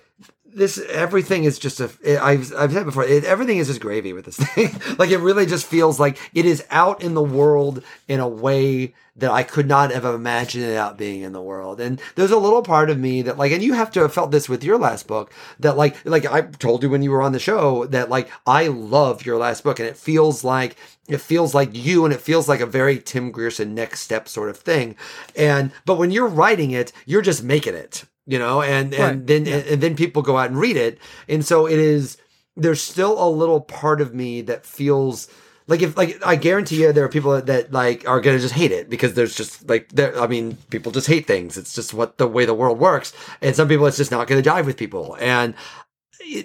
this 0.54 0.78
everything 0.88 1.44
is 1.44 1.58
just 1.58 1.80
a 1.80 1.90
I've 2.22 2.52
I've 2.54 2.72
said 2.72 2.84
before 2.84 3.04
it, 3.04 3.24
everything 3.24 3.58
is 3.58 3.68
just 3.68 3.80
gravy 3.80 4.12
with 4.12 4.24
this 4.24 4.36
thing. 4.36 4.70
Like 4.98 5.10
it 5.10 5.18
really 5.18 5.46
just 5.46 5.66
feels 5.66 6.00
like 6.00 6.18
it 6.34 6.44
is 6.44 6.64
out 6.70 7.02
in 7.02 7.14
the 7.14 7.22
world 7.22 7.82
in 8.08 8.20
a 8.20 8.28
way 8.28 8.94
that 9.16 9.30
I 9.30 9.42
could 9.42 9.66
not 9.66 9.92
have 9.92 10.04
imagined 10.04 10.64
it 10.64 10.76
out 10.76 10.98
being 10.98 11.22
in 11.22 11.32
the 11.32 11.42
world. 11.42 11.80
And 11.80 12.00
there's 12.14 12.30
a 12.30 12.38
little 12.38 12.62
part 12.62 12.90
of 12.90 12.98
me 12.98 13.22
that 13.22 13.38
like 13.38 13.52
and 13.52 13.62
you 13.62 13.74
have 13.74 13.90
to 13.92 14.00
have 14.00 14.12
felt 14.12 14.30
this 14.30 14.48
with 14.48 14.64
your 14.64 14.78
last 14.78 15.06
book 15.06 15.32
that 15.60 15.76
like 15.76 16.04
like 16.04 16.26
I 16.26 16.42
told 16.42 16.82
you 16.82 16.90
when 16.90 17.02
you 17.02 17.10
were 17.10 17.22
on 17.22 17.32
the 17.32 17.38
show 17.38 17.86
that 17.86 18.10
like 18.10 18.30
I 18.46 18.68
love 18.68 19.24
your 19.24 19.38
last 19.38 19.62
book 19.62 19.78
and 19.78 19.88
it 19.88 19.96
feels 19.96 20.42
like 20.44 20.76
it 21.08 21.20
feels 21.20 21.54
like 21.54 21.70
you 21.72 22.04
and 22.04 22.12
it 22.12 22.20
feels 22.20 22.48
like 22.48 22.60
a 22.60 22.66
very 22.66 22.98
Tim 22.98 23.30
Grierson 23.30 23.74
next 23.74 24.00
step 24.00 24.28
sort 24.28 24.50
of 24.50 24.58
thing. 24.58 24.96
And 25.36 25.72
but 25.86 25.96
when 25.96 26.10
you're 26.10 26.26
writing 26.26 26.72
it 26.72 26.92
you're 27.06 27.22
just 27.22 27.42
making 27.42 27.74
it 27.74 28.04
you 28.30 28.38
know, 28.38 28.62
and 28.62 28.94
and 28.94 29.18
right. 29.18 29.26
then 29.26 29.44
yeah. 29.44 29.56
and 29.56 29.82
then 29.82 29.96
people 29.96 30.22
go 30.22 30.38
out 30.38 30.50
and 30.50 30.58
read 30.58 30.76
it, 30.76 30.98
and 31.28 31.44
so 31.44 31.66
it 31.66 31.78
is. 31.78 32.16
There's 32.56 32.82
still 32.82 33.22
a 33.22 33.28
little 33.30 33.60
part 33.60 34.00
of 34.00 34.14
me 34.14 34.42
that 34.42 34.66
feels 34.66 35.28
like 35.66 35.82
if 35.82 35.96
like 35.96 36.20
I 36.24 36.36
guarantee 36.36 36.82
you 36.82 36.92
there 36.92 37.04
are 37.04 37.08
people 37.08 37.32
that, 37.32 37.46
that 37.46 37.72
like 37.72 38.06
are 38.08 38.20
gonna 38.20 38.38
just 38.38 38.54
hate 38.54 38.72
it 38.72 38.90
because 38.90 39.14
there's 39.14 39.34
just 39.34 39.68
like 39.68 39.88
there 39.90 40.20
I 40.20 40.26
mean 40.26 40.58
people 40.68 40.92
just 40.92 41.06
hate 41.06 41.26
things. 41.26 41.56
It's 41.56 41.74
just 41.74 41.94
what 41.94 42.18
the 42.18 42.26
way 42.26 42.44
the 42.44 42.54
world 42.54 42.78
works. 42.78 43.12
And 43.40 43.56
some 43.56 43.68
people 43.68 43.86
it's 43.86 43.96
just 43.96 44.10
not 44.10 44.26
gonna 44.26 44.42
jive 44.42 44.66
with 44.66 44.76
people. 44.76 45.16
And 45.20 45.54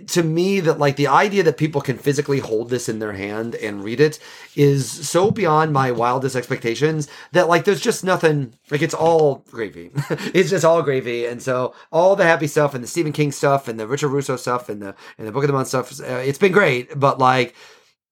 to 0.08 0.24
me 0.24 0.60
that 0.62 0.80
like 0.80 0.96
the 0.96 1.08
idea 1.08 1.44
that 1.44 1.58
people 1.58 1.82
can 1.82 1.98
physically 1.98 2.40
hold 2.40 2.70
this 2.70 2.88
in 2.90 3.00
their 3.00 3.14
hand 3.14 3.56
and 3.56 3.84
read 3.84 4.00
it 4.00 4.20
is 4.56 4.90
so 5.08 5.32
beyond 5.32 5.74
my 5.74 5.92
wildest 5.92 6.36
expectations 6.36 7.08
that 7.34 7.48
like 7.48 7.66
there's 7.66 7.82
just 7.82 8.04
nothing 8.04 8.54
like 8.72 8.82
it's 8.82 8.94
all 8.94 9.44
gravy. 9.52 9.92
It's 10.34 10.50
just 10.50 10.66
all 10.66 10.82
gravy. 10.82 11.26
And 11.26 11.42
so 11.42 11.74
all 11.92 12.16
the 12.16 12.24
happy 12.24 12.48
stuff 12.48 12.74
and 12.74 12.84
the 12.84 12.88
stephen 12.88 13.12
king 13.12 13.32
stuff 13.32 13.68
and 13.68 13.80
the 13.80 13.88
richard 13.88 14.10
russo 14.10 14.36
stuff 14.36 14.70
and 14.70 14.82
the 14.82 14.96
and 15.18 15.28
the 15.28 15.32
book 15.32 15.44
of 15.44 15.48
the 15.48 15.54
month 15.54 15.68
stuff 15.68 16.00
uh, 16.00 16.24
it's 16.26 16.40
been 16.40 16.52
great. 16.52 16.98
But 16.98 17.20
like 17.20 17.54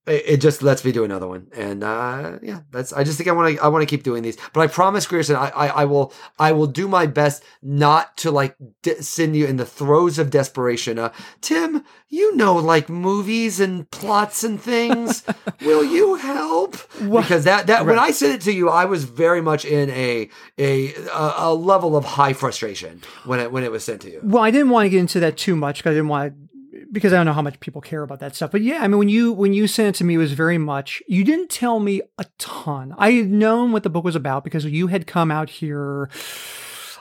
it, 0.05 0.37
just 0.37 0.61
lets 0.61 0.83
me 0.83 0.91
do 0.91 1.03
another 1.03 1.27
one. 1.27 1.47
And 1.55 1.83
uh 1.83 2.39
yeah 2.41 2.61
that's 2.71 2.91
i 2.93 3.03
just 3.03 3.17
think 3.17 3.29
i 3.29 3.31
want 3.31 3.55
to 3.55 3.63
i 3.63 3.67
want 3.67 3.81
to 3.81 3.85
keep 3.85 4.03
doing 4.03 4.23
these. 4.23 4.37
But 4.53 4.61
i 4.61 4.67
promise 4.67 5.05
grierson 5.07 5.35
I, 5.35 5.49
I 5.49 5.67
i 5.67 5.85
will 5.85 6.13
i 6.39 6.51
will 6.51 6.67
do 6.67 6.87
my 6.87 7.05
best 7.05 7.43
not 7.61 8.17
to 8.17 8.31
like 8.31 8.55
d- 8.81 9.01
send 9.01 9.35
you 9.35 9.45
in 9.45 9.57
the 9.57 9.65
throes 9.65 10.19
of 10.19 10.29
desperation 10.29 10.99
uh 10.99 11.13
tim 11.41 11.83
you 12.09 12.35
know 12.35 12.55
like 12.55 12.89
movies 12.89 13.59
and 13.59 13.89
plots 13.91 14.43
and 14.43 14.61
things. 14.61 15.23
Will 15.61 15.83
you 15.83 16.15
help? 16.15 16.77
Because 16.99 17.45
that 17.45 17.67
that 17.67 17.85
when 17.85 17.97
i 17.97 18.11
sent 18.11 18.35
it 18.35 18.41
to 18.41 18.51
you 18.51 18.69
i 18.69 18.85
was 18.85 19.03
very 19.03 19.41
much 19.41 19.65
in 19.65 19.89
a 19.89 20.29
a 20.59 20.93
a, 20.93 21.33
a 21.37 21.53
level 21.53 21.95
of 21.95 22.05
high 22.05 22.33
frustration 22.33 23.01
when 23.25 23.39
it 23.39 23.51
when 23.51 23.63
it 23.63 23.71
was 23.71 23.83
sent 23.83 24.01
to 24.01 24.11
you. 24.11 24.19
Well, 24.23 24.43
I 24.43 24.51
didn't 24.51 24.69
want 24.69 24.85
to 24.85 24.89
get 24.89 24.99
into 24.99 25.19
that 25.21 25.37
too 25.37 25.55
much 25.55 25.77
because 25.77 25.91
I 25.91 25.93
didn't 25.95 26.09
want 26.09 26.33
to, 26.33 26.42
because 26.93 27.11
I 27.11 27.17
don't 27.17 27.25
know 27.25 27.33
how 27.33 27.41
much 27.41 27.59
people 27.59 27.81
care 27.81 28.03
about 28.03 28.19
that 28.19 28.35
stuff. 28.35 28.51
But 28.51 28.61
yeah, 28.61 28.79
I 28.81 28.87
mean, 28.87 28.99
when 28.99 29.09
you 29.09 29.33
when 29.33 29.53
you 29.53 29.67
sent 29.67 29.89
it 29.89 29.97
to 29.97 30.03
me, 30.03 30.13
it 30.13 30.19
was 30.19 30.33
very 30.33 30.57
much. 30.57 31.01
You 31.07 31.23
didn't 31.23 31.49
tell 31.49 31.79
me 31.79 32.01
a 32.17 32.25
ton. 32.37 32.95
I 32.97 33.11
had 33.11 33.29
known 33.29 33.71
what 33.71 33.83
the 33.83 33.89
book 33.89 34.05
was 34.05 34.15
about 34.15 34.43
because 34.43 34.63
you 34.65 34.87
had 34.87 35.07
come 35.07 35.31
out 35.31 35.49
here 35.49 36.09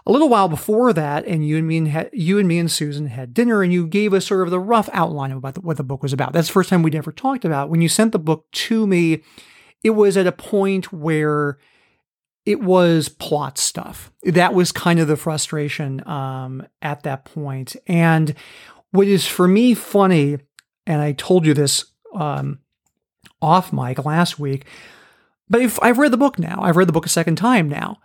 a 0.04 0.10
little 0.10 0.28
while 0.28 0.48
before 0.48 0.92
that, 0.92 1.24
and 1.26 1.46
you 1.46 1.58
and 1.58 1.68
me 1.68 1.76
and 1.76 1.88
had, 1.88 2.10
you 2.12 2.38
and 2.38 2.48
me 2.48 2.58
and 2.58 2.70
Susan 2.70 3.06
had 3.06 3.34
dinner, 3.34 3.62
and 3.62 3.72
you 3.72 3.86
gave 3.86 4.12
us 4.12 4.26
sort 4.26 4.42
of 4.42 4.50
the 4.50 4.58
rough 4.58 4.88
outline 4.92 5.30
about 5.30 5.54
the, 5.54 5.60
what 5.60 5.76
the 5.76 5.84
book 5.84 6.02
was 6.02 6.12
about. 6.12 6.32
That's 6.32 6.48
the 6.48 6.54
first 6.54 6.70
time 6.70 6.82
we'd 6.82 6.94
ever 6.94 7.12
talked 7.12 7.44
about. 7.44 7.70
When 7.70 7.82
you 7.82 7.88
sent 7.88 8.12
the 8.12 8.18
book 8.18 8.50
to 8.50 8.86
me, 8.86 9.22
it 9.84 9.90
was 9.90 10.16
at 10.16 10.26
a 10.26 10.32
point 10.32 10.92
where 10.92 11.58
it 12.44 12.60
was 12.60 13.08
plot 13.08 13.58
stuff. 13.58 14.12
That 14.24 14.54
was 14.54 14.72
kind 14.72 14.98
of 14.98 15.06
the 15.06 15.16
frustration 15.16 16.06
um, 16.08 16.66
at 16.80 17.04
that 17.04 17.24
point. 17.24 17.76
And 17.86 18.34
what 18.92 19.08
is 19.08 19.26
for 19.26 19.48
me 19.48 19.74
funny, 19.74 20.38
and 20.86 21.02
I 21.02 21.12
told 21.12 21.44
you 21.44 21.54
this 21.54 21.86
um, 22.14 22.60
off 23.40 23.72
mic 23.72 24.04
last 24.04 24.38
week, 24.38 24.66
but 25.48 25.60
if 25.60 25.78
I've 25.82 25.98
read 25.98 26.12
the 26.12 26.16
book 26.16 26.38
now, 26.38 26.60
I've 26.62 26.76
read 26.76 26.88
the 26.88 26.92
book 26.92 27.06
a 27.06 27.10
second 27.10 27.36
time 27.36 27.68
now. 27.68 27.98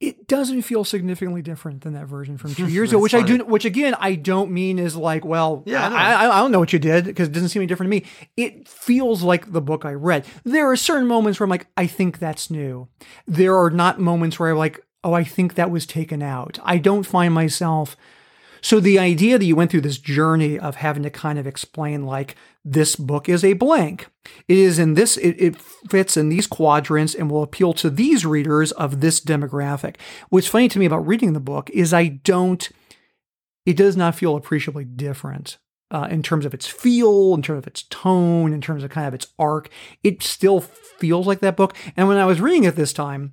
It 0.00 0.26
doesn't 0.26 0.62
feel 0.62 0.82
significantly 0.84 1.42
different 1.42 1.82
than 1.82 1.92
that 1.94 2.06
version 2.06 2.36
from 2.36 2.52
two 2.52 2.66
years 2.72 2.90
ago, 2.90 2.98
which 2.98 3.14
I 3.14 3.22
do, 3.22 3.44
which 3.44 3.64
again 3.64 3.94
I 4.00 4.16
don't 4.16 4.50
mean 4.50 4.80
is 4.80 4.96
like, 4.96 5.24
well, 5.24 5.62
Yeah, 5.64 5.88
I, 5.88 6.12
I, 6.12 6.38
I 6.38 6.40
don't 6.40 6.50
know 6.50 6.58
what 6.58 6.72
you 6.72 6.80
did 6.80 7.04
because 7.04 7.28
it 7.28 7.32
doesn't 7.32 7.50
seem 7.50 7.60
any 7.62 7.68
different 7.68 7.92
to 7.92 8.00
me. 8.00 8.06
It 8.36 8.66
feels 8.66 9.22
like 9.22 9.52
the 9.52 9.60
book 9.60 9.84
I 9.84 9.92
read. 9.92 10.26
There 10.42 10.68
are 10.68 10.76
certain 10.76 11.06
moments 11.06 11.38
where 11.38 11.44
I'm 11.44 11.50
like, 11.50 11.68
I 11.76 11.86
think 11.86 12.18
that's 12.18 12.50
new. 12.50 12.88
There 13.28 13.56
are 13.56 13.70
not 13.70 14.00
moments 14.00 14.40
where 14.40 14.50
I'm 14.50 14.58
like, 14.58 14.80
oh, 15.04 15.12
I 15.12 15.22
think 15.22 15.54
that 15.54 15.70
was 15.70 15.86
taken 15.86 16.20
out. 16.22 16.58
I 16.64 16.78
don't 16.78 17.04
find 17.04 17.32
myself. 17.32 17.96
So 18.62 18.78
the 18.78 18.98
idea 18.98 19.38
that 19.38 19.44
you 19.44 19.56
went 19.56 19.72
through 19.72 19.80
this 19.80 19.98
journey 19.98 20.56
of 20.58 20.76
having 20.76 21.02
to 21.02 21.10
kind 21.10 21.38
of 21.38 21.48
explain 21.48 22.06
like 22.06 22.36
this 22.64 22.94
book 22.94 23.28
is 23.28 23.42
a 23.44 23.54
blank. 23.54 24.06
It 24.46 24.56
is 24.56 24.78
in 24.78 24.94
this, 24.94 25.16
it, 25.16 25.34
it 25.38 25.56
fits 25.90 26.16
in 26.16 26.28
these 26.28 26.46
quadrants 26.46 27.14
and 27.14 27.28
will 27.28 27.42
appeal 27.42 27.72
to 27.74 27.90
these 27.90 28.24
readers 28.24 28.70
of 28.72 29.00
this 29.00 29.20
demographic. 29.20 29.96
What's 30.28 30.46
funny 30.46 30.68
to 30.68 30.78
me 30.78 30.86
about 30.86 31.06
reading 31.06 31.32
the 31.32 31.40
book 31.40 31.70
is 31.70 31.92
I 31.92 32.06
don't, 32.06 32.68
it 33.66 33.76
does 33.76 33.96
not 33.96 34.14
feel 34.14 34.36
appreciably 34.36 34.84
different 34.84 35.58
uh, 35.90 36.06
in 36.08 36.22
terms 36.22 36.46
of 36.46 36.54
its 36.54 36.68
feel, 36.68 37.34
in 37.34 37.42
terms 37.42 37.58
of 37.58 37.66
its 37.66 37.82
tone, 37.82 38.52
in 38.52 38.60
terms 38.60 38.84
of 38.84 38.90
kind 38.90 39.08
of 39.08 39.14
its 39.14 39.26
arc. 39.40 39.70
It 40.04 40.22
still 40.22 40.60
feels 40.60 41.26
like 41.26 41.40
that 41.40 41.56
book. 41.56 41.76
And 41.96 42.06
when 42.06 42.16
I 42.16 42.26
was 42.26 42.40
reading 42.40 42.64
it 42.64 42.76
this 42.76 42.92
time, 42.92 43.32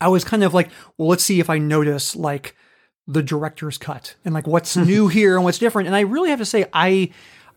I 0.00 0.08
was 0.08 0.24
kind 0.24 0.42
of 0.42 0.54
like, 0.54 0.70
well, 0.96 1.08
let's 1.08 1.24
see 1.24 1.40
if 1.40 1.50
I 1.50 1.58
notice 1.58 2.16
like 2.16 2.56
the 3.06 3.22
director's 3.22 3.78
cut 3.78 4.16
and 4.24 4.34
like 4.34 4.46
what's 4.46 4.76
new 4.76 5.08
here 5.08 5.36
and 5.36 5.44
what's 5.44 5.58
different. 5.58 5.86
And 5.86 5.94
I 5.94 6.00
really 6.00 6.30
have 6.30 6.40
to 6.40 6.44
say, 6.44 6.66
I 6.72 7.10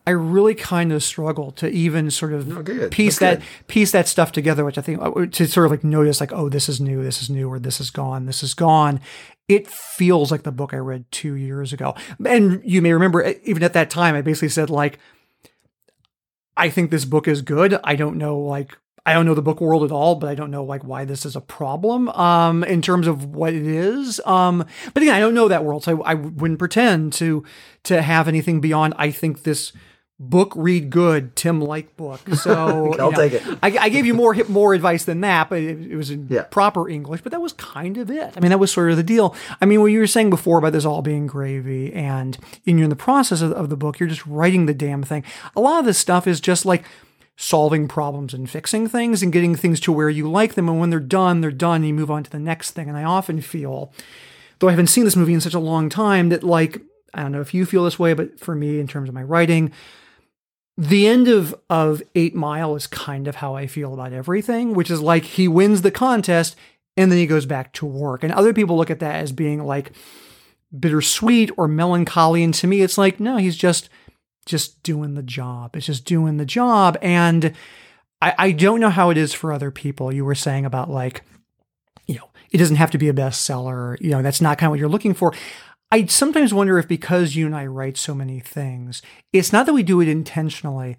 I 0.08 0.12
really 0.12 0.56
kind 0.56 0.92
of 0.92 1.04
struggle 1.04 1.52
to 1.52 1.70
even 1.70 2.10
sort 2.10 2.34
of 2.34 2.64
good. 2.64 2.92
piece 2.92 3.20
That's 3.20 3.42
that 3.42 3.68
piece 3.68 3.92
that 3.92 4.08
stuff 4.08 4.32
together, 4.32 4.66
which 4.66 4.78
I 4.78 4.82
think 4.82 5.02
uh, 5.02 5.26
to 5.26 5.48
sort 5.48 5.66
of 5.66 5.72
like 5.72 5.84
notice 5.84 6.20
like, 6.20 6.32
oh, 6.32 6.50
this 6.50 6.70
is 6.70 6.82
new, 6.82 7.04
this 7.04 7.22
is 7.22 7.30
new, 7.30 7.48
or 7.48 7.60
this 7.60 7.80
is 7.80 7.90
gone, 7.90 8.26
this 8.26 8.42
is 8.42 8.54
gone. 8.54 9.02
It 9.48 9.68
feels 9.68 10.32
like 10.32 10.44
the 10.44 10.52
book 10.52 10.74
I 10.74 10.78
read 10.78 11.06
two 11.12 11.34
years 11.34 11.74
ago. 11.74 11.96
And 12.26 12.62
you 12.64 12.82
may 12.82 12.94
remember, 12.94 13.36
even 13.44 13.64
at 13.64 13.74
that 13.74 13.90
time, 13.90 14.16
I 14.16 14.22
basically 14.22 14.50
said 14.50 14.70
like, 14.70 15.00
I 16.56 16.70
think 16.70 16.92
this 16.92 17.06
book 17.06 17.28
is 17.28 17.42
good. 17.42 17.80
I 17.84 17.96
don't 17.96 18.18
know 18.18 18.38
like 18.38 18.78
I 19.10 19.14
don't 19.14 19.26
know 19.26 19.34
the 19.34 19.42
book 19.42 19.60
world 19.62 19.84
at 19.84 19.92
all, 19.92 20.16
but 20.16 20.30
I 20.30 20.36
don't 20.36 20.52
know 20.52 20.64
like 20.64 20.84
why 20.84 21.06
this 21.06 21.26
is 21.26 21.36
a 21.36 21.42
problem 21.42 22.10
um, 22.10 22.64
in 22.64 22.82
terms 22.82 23.08
of 23.08 23.26
what 23.36 23.54
it 23.54 23.66
is. 23.66 24.22
Um, 24.26 24.66
but 24.94 25.04
again, 25.04 25.16
I 25.16 25.20
don't 25.20 25.34
know 25.34 25.48
that 25.48 25.64
world, 25.66 25.84
so 25.84 26.02
I, 26.04 26.12
I 26.12 26.14
wouldn't 26.16 26.60
pretend 26.60 27.14
to 27.14 27.44
to 27.84 28.02
have 28.02 28.28
anything 28.28 28.62
beyond. 28.62 28.94
I 28.98 29.12
think 29.12 29.44
this 29.44 29.72
book 30.22 30.52
read 30.54 30.90
good, 30.90 31.34
Tim 31.38 31.62
like 31.62 31.96
book. 31.96 32.20
So 32.36 32.52
I'll 32.54 32.86
you 32.92 32.98
know, 32.98 33.12
take 33.12 33.34
it. 33.34 33.44
I, 33.64 33.86
I 33.86 33.90
gave 33.90 34.06
you 34.06 34.14
more 34.14 34.36
more 34.50 34.74
advice 34.74 35.06
than 35.06 35.22
that, 35.22 35.50
but 35.50 35.60
it, 35.60 35.92
it 35.92 35.96
was 35.96 36.12
in 36.12 36.28
Yeah. 36.30 36.44
proper 36.44 36.90
English. 36.90 37.22
But 37.22 37.32
that 37.32 37.42
was 37.42 37.54
kind 37.54 37.98
of 37.98 38.12
it. 38.12 38.34
I 38.36 38.40
mean, 38.42 38.50
that 38.50 38.60
was 38.60 38.72
sort 38.72 38.92
of 38.92 38.98
the 38.98 39.04
deal. 39.04 39.34
I 39.62 39.66
mean, 39.66 39.80
what 39.82 39.88
you 39.94 40.00
were 40.00 40.08
saying 40.08 40.30
before 40.30 40.58
about 40.58 40.74
this 40.74 40.84
all 40.86 41.02
being 41.02 41.26
gravy, 41.26 41.94
and 41.94 42.38
and 42.68 42.78
you're 42.78 42.84
in 42.84 42.90
the 42.90 42.96
process 42.98 43.42
of, 43.42 43.52
of 43.54 43.70
the 43.70 43.78
book, 43.78 44.00
you're 44.00 44.10
just 44.10 44.26
writing 44.26 44.66
the 44.66 44.74
damn 44.74 45.04
thing. 45.04 45.24
A 45.56 45.62
lot 45.62 45.80
of 45.80 45.86
this 45.86 45.98
stuff 45.98 46.28
is 46.28 46.42
just 46.42 46.66
like 46.66 46.84
solving 47.42 47.88
problems 47.88 48.34
and 48.34 48.50
fixing 48.50 48.86
things 48.86 49.24
and 49.24 49.32
getting 49.32 49.56
things 49.56 49.80
to 49.80 49.94
where 49.94 50.10
you 50.10 50.30
like 50.30 50.56
them. 50.56 50.68
And 50.68 50.78
when 50.78 50.90
they're 50.90 51.00
done, 51.00 51.40
they're 51.40 51.52
done. 51.52 51.78
And 51.78 51.88
you 51.88 51.94
move 51.94 52.12
on 52.12 52.22
to 52.22 52.30
the 52.30 52.38
next 52.38 52.72
thing. 52.72 52.90
And 52.90 52.98
I 52.98 53.06
often 53.06 53.40
feel, 53.40 53.94
though 54.60 54.68
I 54.68 54.72
haven't 54.72 54.88
seen 54.88 55.06
this 55.06 55.16
movie 55.16 55.34
in 55.34 55.40
such 55.40 55.54
a 55.54 55.60
long 55.60 55.88
time, 55.88 56.28
that 56.30 56.44
like 56.44 56.82
I 57.14 57.22
don't 57.22 57.32
know 57.32 57.40
if 57.40 57.54
you 57.54 57.66
feel 57.66 57.86
this 57.86 57.98
way, 57.98 58.14
but 58.14 58.42
for 58.42 58.56
me, 58.56 58.78
in 58.78 58.88
terms 58.88 59.08
of 59.08 59.16
my 59.16 59.24
writing, 59.24 59.72
the 60.78 61.08
end 61.08 61.30
of 61.30 61.56
of 61.70 62.04
Eight 62.14 62.36
Mile 62.36 62.76
is 62.76 62.88
kind 62.88 63.26
of 63.26 63.36
how 63.36 63.56
I 63.56 63.68
feel 63.68 63.94
about 63.94 64.12
everything, 64.12 64.74
which 64.74 64.92
is 64.92 65.00
like 65.00 65.24
he 65.24 65.48
wins 65.48 65.82
the 65.82 65.92
contest 65.92 66.58
and 66.98 67.10
then 67.10 67.20
he 67.20 67.26
goes 67.26 67.46
back 67.46 67.72
to 67.76 67.86
work. 67.86 68.22
And 68.22 68.34
other 68.34 68.54
people 68.54 68.76
look 68.76 68.92
at 68.92 69.00
that 69.00 69.16
as 69.16 69.32
being 69.32 69.64
like 69.64 69.94
bittersweet 70.78 71.52
or 71.56 71.70
melancholy. 71.70 72.44
And 72.44 72.54
to 72.56 72.68
me, 72.68 72.82
it's 72.82 72.98
like, 72.98 73.18
no, 73.18 73.38
he's 73.38 73.56
just 73.56 73.90
just 74.46 74.82
doing 74.84 75.14
the 75.14 75.24
job. 75.24 75.76
It's 75.76 75.86
just 75.86 76.06
doing 76.06 76.38
the 76.38 76.46
job. 76.46 76.98
And 77.02 77.54
I, 78.22 78.34
I 78.38 78.52
don't 78.52 78.80
know 78.80 78.90
how 78.90 79.10
it 79.10 79.18
is 79.18 79.34
for 79.34 79.54
other 79.54 79.72
people. 79.72 80.14
You 80.14 80.26
were 80.26 80.36
saying 80.36 80.66
about 80.66 80.90
like, 80.90 81.24
you 82.08 82.16
know, 82.16 82.30
it 82.52 82.58
doesn't 82.58 82.78
have 82.78 82.92
to 82.92 82.98
be 82.98 83.10
a 83.10 83.14
bestseller. 83.14 84.00
You 84.02 84.12
know, 84.12 84.22
that's 84.22 84.42
not 84.42 84.58
kind 84.58 84.68
of 84.68 84.72
what 84.72 84.80
you're 84.80 84.90
looking 84.90 85.14
for. 85.14 85.34
I 85.92 86.06
sometimes 86.06 86.54
wonder 86.54 86.78
if 86.78 86.88
because 86.88 87.36
you 87.36 87.46
and 87.46 87.56
I 87.56 87.66
write 87.66 87.98
so 87.98 88.14
many 88.14 88.40
things, 88.40 89.02
it's 89.34 89.52
not 89.52 89.66
that 89.66 89.74
we 89.74 89.84
do 89.84 90.02
it 90.02 90.08
intentionally, 90.08 90.98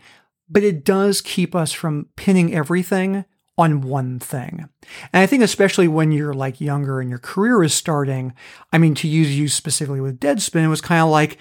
but 0.48 0.64
it 0.64 0.84
does 0.84 1.20
keep 1.20 1.54
us 1.54 1.72
from 1.72 2.08
pinning 2.16 2.54
everything 2.54 3.24
on 3.56 3.82
one 3.82 4.18
thing. 4.18 4.68
And 5.12 5.22
I 5.22 5.26
think 5.26 5.42
especially 5.42 5.86
when 5.86 6.12
you're 6.12 6.34
like 6.34 6.60
younger 6.60 7.00
and 7.00 7.10
your 7.10 7.18
career 7.18 7.62
is 7.62 7.74
starting, 7.74 8.32
I 8.72 8.78
mean, 8.78 8.94
to 8.96 9.08
use 9.08 9.38
you 9.38 9.48
specifically 9.48 10.00
with 10.00 10.18
Deadspin, 10.18 10.64
it 10.64 10.68
was 10.68 10.80
kind 10.80 11.02
of 11.02 11.10
like, 11.10 11.38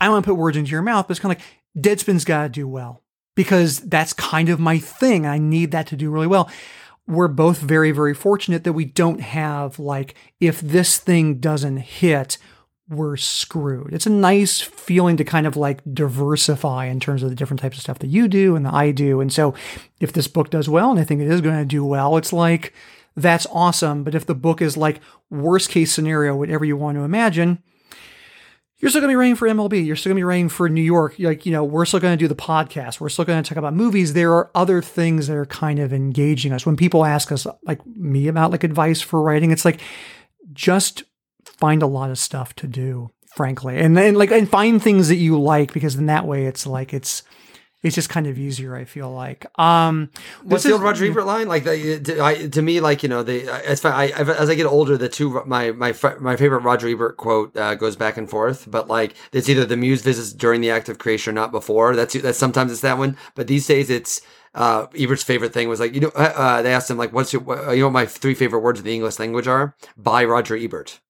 I 0.00 0.06
don't 0.06 0.14
want 0.14 0.24
to 0.24 0.30
put 0.30 0.38
words 0.38 0.56
into 0.56 0.70
your 0.70 0.82
mouth, 0.82 1.06
but 1.06 1.12
it's 1.12 1.20
kind 1.20 1.34
of 1.34 1.40
like 1.40 1.46
Deadspin's 1.78 2.24
got 2.24 2.44
to 2.44 2.48
do 2.48 2.66
well 2.66 3.02
because 3.36 3.80
that's 3.80 4.12
kind 4.12 4.48
of 4.48 4.58
my 4.58 4.78
thing. 4.78 5.26
I 5.26 5.38
need 5.38 5.70
that 5.72 5.86
to 5.88 5.96
do 5.96 6.10
really 6.10 6.26
well. 6.26 6.50
We're 7.06 7.28
both 7.28 7.58
very, 7.58 7.90
very 7.90 8.14
fortunate 8.14 8.64
that 8.64 8.72
we 8.72 8.84
don't 8.84 9.20
have 9.20 9.78
like, 9.78 10.14
if 10.38 10.60
this 10.60 10.98
thing 10.98 11.38
doesn't 11.38 11.78
hit, 11.78 12.38
we're 12.88 13.16
screwed. 13.16 13.92
It's 13.92 14.06
a 14.06 14.10
nice 14.10 14.60
feeling 14.60 15.16
to 15.16 15.24
kind 15.24 15.46
of 15.46 15.56
like 15.56 15.80
diversify 15.92 16.86
in 16.86 16.98
terms 16.98 17.22
of 17.22 17.30
the 17.30 17.36
different 17.36 17.60
types 17.60 17.76
of 17.76 17.82
stuff 17.82 18.00
that 18.00 18.08
you 18.08 18.26
do 18.26 18.56
and 18.56 18.66
that 18.66 18.74
I 18.74 18.90
do. 18.90 19.20
And 19.20 19.32
so 19.32 19.54
if 20.00 20.12
this 20.12 20.26
book 20.26 20.50
does 20.50 20.68
well, 20.68 20.90
and 20.90 20.98
I 20.98 21.04
think 21.04 21.20
it 21.20 21.28
is 21.28 21.40
going 21.40 21.58
to 21.58 21.64
do 21.64 21.84
well, 21.84 22.16
it's 22.16 22.32
like, 22.32 22.74
that's 23.16 23.46
awesome. 23.52 24.02
But 24.02 24.14
if 24.14 24.26
the 24.26 24.34
book 24.34 24.60
is 24.60 24.76
like 24.76 25.00
worst 25.30 25.70
case 25.70 25.92
scenario, 25.92 26.36
whatever 26.36 26.64
you 26.64 26.76
want 26.76 26.96
to 26.96 27.04
imagine, 27.04 27.62
you're 28.80 28.88
still 28.88 29.02
going 29.02 29.10
to 29.10 29.12
be 29.12 29.16
writing 29.16 29.36
for 29.36 29.46
MLB. 29.46 29.84
You're 29.84 29.96
still 29.96 30.10
going 30.10 30.16
to 30.16 30.20
be 30.20 30.24
writing 30.24 30.48
for 30.48 30.68
New 30.68 30.82
York. 30.82 31.16
Like, 31.18 31.44
you 31.44 31.52
know, 31.52 31.62
we're 31.62 31.84
still 31.84 32.00
going 32.00 32.16
to 32.16 32.22
do 32.22 32.28
the 32.28 32.34
podcast. 32.34 32.98
We're 32.98 33.10
still 33.10 33.26
going 33.26 33.42
to 33.42 33.48
talk 33.48 33.58
about 33.58 33.74
movies. 33.74 34.14
There 34.14 34.32
are 34.32 34.50
other 34.54 34.80
things 34.80 35.26
that 35.26 35.36
are 35.36 35.46
kind 35.46 35.78
of 35.78 35.92
engaging 35.92 36.52
us. 36.52 36.64
When 36.64 36.76
people 36.76 37.04
ask 37.04 37.30
us, 37.30 37.46
like 37.62 37.84
me, 37.86 38.26
about 38.26 38.50
like 38.50 38.64
advice 38.64 39.02
for 39.02 39.20
writing, 39.20 39.50
it's 39.50 39.66
like 39.66 39.80
just 40.52 41.04
find 41.44 41.82
a 41.82 41.86
lot 41.86 42.10
of 42.10 42.18
stuff 42.18 42.54
to 42.56 42.66
do, 42.66 43.10
frankly, 43.36 43.76
and 43.76 43.96
then 43.96 44.14
like 44.14 44.30
and 44.30 44.48
find 44.48 44.82
things 44.82 45.08
that 45.08 45.16
you 45.16 45.38
like 45.38 45.72
because 45.72 45.96
in 45.96 46.06
that 46.06 46.26
way 46.26 46.46
it's 46.46 46.66
like 46.66 46.94
it's 46.94 47.22
it's 47.82 47.94
just 47.94 48.08
kind 48.08 48.26
of 48.26 48.38
easier. 48.38 48.74
I 48.76 48.84
feel 48.84 49.10
like. 49.10 49.46
Um, 49.58 50.10
What's 50.42 50.64
the 50.64 50.72
old 50.72 50.82
Roger 50.82 51.04
Ebert 51.06 51.26
line? 51.26 51.48
Like 51.48 51.64
the, 51.64 52.00
to, 52.00 52.22
I, 52.22 52.48
to 52.48 52.62
me, 52.62 52.80
like 52.80 53.02
you 53.02 53.08
know, 53.08 53.22
the 53.22 53.48
as 53.48 53.84
I, 53.84 54.06
as 54.06 54.50
I 54.50 54.54
get 54.54 54.66
older, 54.66 54.96
the 54.96 55.08
two 55.08 55.42
my 55.46 55.72
my 55.72 55.94
my 56.20 56.36
favorite 56.36 56.60
Roger 56.60 56.88
Ebert 56.88 57.16
quote 57.16 57.56
uh, 57.56 57.74
goes 57.74 57.96
back 57.96 58.16
and 58.16 58.28
forth. 58.28 58.70
But 58.70 58.88
like 58.88 59.14
it's 59.32 59.48
either 59.48 59.64
the 59.64 59.76
muse 59.76 60.02
visits 60.02 60.32
during 60.32 60.60
the 60.60 60.70
act 60.70 60.88
of 60.88 60.98
creation 60.98 61.32
or 61.32 61.34
not 61.34 61.52
before. 61.52 61.96
That's 61.96 62.14
that's 62.20 62.38
sometimes 62.38 62.72
it's 62.72 62.82
that 62.82 62.98
one. 62.98 63.16
But 63.34 63.46
these 63.46 63.66
days 63.66 63.90
it's 63.90 64.20
uh, 64.54 64.86
Ebert's 64.96 65.22
favorite 65.22 65.52
thing 65.52 65.68
was 65.68 65.80
like 65.80 65.94
you 65.94 66.00
know 66.00 66.12
uh, 66.14 66.32
uh, 66.34 66.62
they 66.62 66.72
asked 66.72 66.90
him 66.90 66.98
like 66.98 67.12
what's 67.12 67.32
your 67.32 67.42
what, 67.42 67.70
you 67.70 67.80
know 67.80 67.86
what 67.86 67.92
my 67.92 68.06
three 68.06 68.34
favorite 68.34 68.60
words 68.60 68.80
in 68.80 68.84
the 68.84 68.94
English 68.94 69.18
language 69.18 69.46
are 69.46 69.76
by 69.96 70.24
Roger 70.24 70.56
Ebert. 70.56 71.00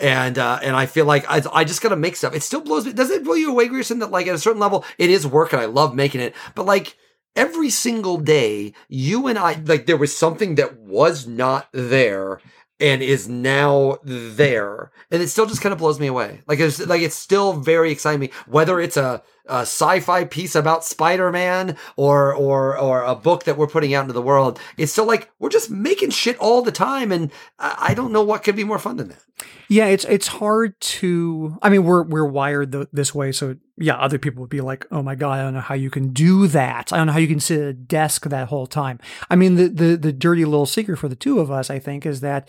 And 0.00 0.38
uh, 0.38 0.58
and 0.62 0.74
I 0.74 0.86
feel 0.86 1.04
like 1.04 1.24
I, 1.28 1.42
I 1.52 1.64
just 1.64 1.80
gotta 1.80 1.96
make 1.96 2.16
stuff. 2.16 2.34
It 2.34 2.42
still 2.42 2.60
blows 2.60 2.84
me. 2.84 2.92
Does 2.92 3.10
it 3.10 3.24
blow 3.24 3.34
you 3.34 3.50
away, 3.50 3.68
Grierson? 3.68 4.00
That 4.00 4.10
like 4.10 4.26
at 4.26 4.34
a 4.34 4.38
certain 4.38 4.60
level, 4.60 4.84
it 4.98 5.08
is 5.08 5.26
work, 5.26 5.52
and 5.52 5.62
I 5.62 5.66
love 5.66 5.94
making 5.94 6.20
it. 6.20 6.34
But 6.54 6.66
like 6.66 6.96
every 7.36 7.70
single 7.70 8.18
day, 8.18 8.74
you 8.88 9.26
and 9.26 9.38
I, 9.38 9.54
like 9.64 9.86
there 9.86 9.96
was 9.96 10.16
something 10.16 10.56
that 10.56 10.78
was 10.78 11.26
not 11.26 11.68
there 11.72 12.40
and 12.80 13.02
is 13.02 13.28
now 13.28 13.98
there, 14.02 14.90
and 15.10 15.22
it 15.22 15.28
still 15.28 15.46
just 15.46 15.60
kind 15.62 15.72
of 15.72 15.78
blows 15.78 16.00
me 16.00 16.08
away. 16.08 16.42
Like 16.46 16.58
it's 16.58 16.84
like 16.84 17.02
it's 17.02 17.14
still 17.14 17.52
very 17.52 17.92
exciting 17.92 18.20
me. 18.20 18.30
Whether 18.46 18.80
it's 18.80 18.96
a, 18.96 19.22
a 19.46 19.60
sci-fi 19.60 20.24
piece 20.24 20.54
about 20.54 20.84
Spider-Man 20.84 21.76
or 21.96 22.34
or 22.34 22.78
or 22.78 23.02
a 23.02 23.14
book 23.14 23.44
that 23.44 23.56
we're 23.56 23.66
putting 23.66 23.94
out 23.94 24.02
into 24.02 24.12
the 24.12 24.22
world, 24.22 24.58
it's 24.78 24.92
still 24.92 25.06
like 25.06 25.30
we're 25.38 25.50
just 25.50 25.70
making 25.70 26.10
shit 26.10 26.38
all 26.38 26.62
the 26.62 26.72
time, 26.72 27.12
and 27.12 27.30
I, 27.58 27.94
don't 27.94 28.12
know 28.12 28.22
what 28.22 28.42
could 28.42 28.56
be 28.56 28.64
more 28.64 28.78
fun 28.78 28.96
than 28.96 29.08
that. 29.08 29.22
Yeah, 29.68 29.86
it's 29.86 30.04
it's 30.06 30.28
hard 30.28 30.80
to. 30.80 31.58
I 31.62 31.68
mean, 31.68 31.84
we're 31.84 32.02
we're 32.04 32.24
wired 32.24 32.72
th- 32.72 32.88
this 32.92 33.14
way, 33.14 33.32
so 33.32 33.56
yeah, 33.76 33.96
other 33.96 34.18
people 34.18 34.40
would 34.40 34.50
be 34.50 34.60
like, 34.60 34.86
"Oh 34.90 35.02
my 35.02 35.14
god, 35.14 35.38
I 35.38 35.42
don't 35.42 35.54
know 35.54 35.60
how 35.60 35.74
you 35.74 35.90
can 35.90 36.12
do 36.12 36.46
that. 36.48 36.92
I 36.92 36.96
don't 36.96 37.08
know 37.08 37.12
how 37.12 37.18
you 37.18 37.28
can 37.28 37.40
sit 37.40 37.60
at 37.60 37.66
a 37.66 37.72
desk 37.72 38.24
that 38.26 38.48
whole 38.48 38.66
time." 38.66 38.98
I 39.28 39.36
mean, 39.36 39.56
the 39.56 39.68
the 39.68 39.96
the 39.96 40.12
dirty 40.12 40.44
little 40.44 40.66
secret 40.66 40.98
for 40.98 41.08
the 41.08 41.16
two 41.16 41.40
of 41.40 41.50
us, 41.50 41.70
I 41.70 41.78
think, 41.78 42.06
is 42.06 42.20
that 42.20 42.48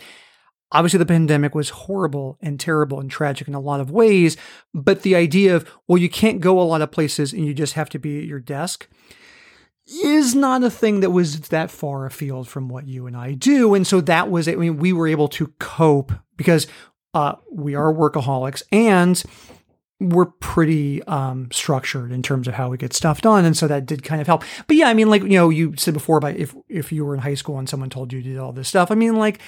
obviously 0.76 0.98
the 0.98 1.06
pandemic 1.06 1.54
was 1.54 1.70
horrible 1.70 2.38
and 2.40 2.60
terrible 2.60 3.00
and 3.00 3.10
tragic 3.10 3.48
in 3.48 3.54
a 3.54 3.60
lot 3.60 3.80
of 3.80 3.90
ways, 3.90 4.36
but 4.74 5.02
the 5.02 5.16
idea 5.16 5.56
of 5.56 5.68
well, 5.88 5.98
you 5.98 6.08
can't 6.08 6.40
go 6.40 6.60
a 6.60 6.62
lot 6.62 6.82
of 6.82 6.90
places 6.90 7.32
and 7.32 7.44
you 7.46 7.54
just 7.54 7.72
have 7.74 7.88
to 7.90 7.98
be 7.98 8.18
at 8.18 8.24
your 8.24 8.40
desk 8.40 8.86
is 10.04 10.34
not 10.34 10.64
a 10.64 10.70
thing 10.70 11.00
that 11.00 11.10
was 11.10 11.40
that 11.48 11.70
far 11.70 12.06
afield 12.06 12.48
from 12.48 12.68
what 12.68 12.86
you 12.86 13.06
and 13.06 13.16
I 13.16 13.32
do. 13.32 13.74
And 13.74 13.86
so 13.86 14.00
that 14.02 14.30
was, 14.30 14.48
I 14.48 14.56
mean, 14.56 14.78
we 14.78 14.92
were 14.92 15.06
able 15.06 15.28
to 15.28 15.46
cope 15.60 16.12
because 16.36 16.66
uh, 17.14 17.36
we 17.50 17.74
are 17.74 17.92
workaholics 17.92 18.62
and 18.72 19.22
we're 19.98 20.26
pretty 20.26 21.02
um, 21.04 21.48
structured 21.52 22.12
in 22.12 22.22
terms 22.22 22.46
of 22.46 22.54
how 22.54 22.68
we 22.68 22.76
get 22.76 22.92
stuff 22.92 23.22
done, 23.22 23.46
and 23.46 23.56
so 23.56 23.66
that 23.66 23.86
did 23.86 24.02
kind 24.02 24.20
of 24.20 24.26
help. 24.26 24.44
But 24.66 24.76
yeah, 24.76 24.88
I 24.88 24.94
mean, 24.94 25.08
like 25.08 25.22
you 25.22 25.30
know, 25.30 25.48
you 25.48 25.74
said 25.78 25.94
before 25.94 26.18
about 26.18 26.36
if 26.36 26.54
if 26.68 26.92
you 26.92 27.04
were 27.06 27.14
in 27.14 27.20
high 27.20 27.32
school 27.32 27.58
and 27.58 27.66
someone 27.66 27.88
told 27.88 28.12
you 28.12 28.20
to 28.20 28.28
do 28.34 28.38
all 28.38 28.52
this 28.52 28.68
stuff. 28.68 28.90
I 28.90 28.94
mean, 28.94 29.16
like 29.16 29.40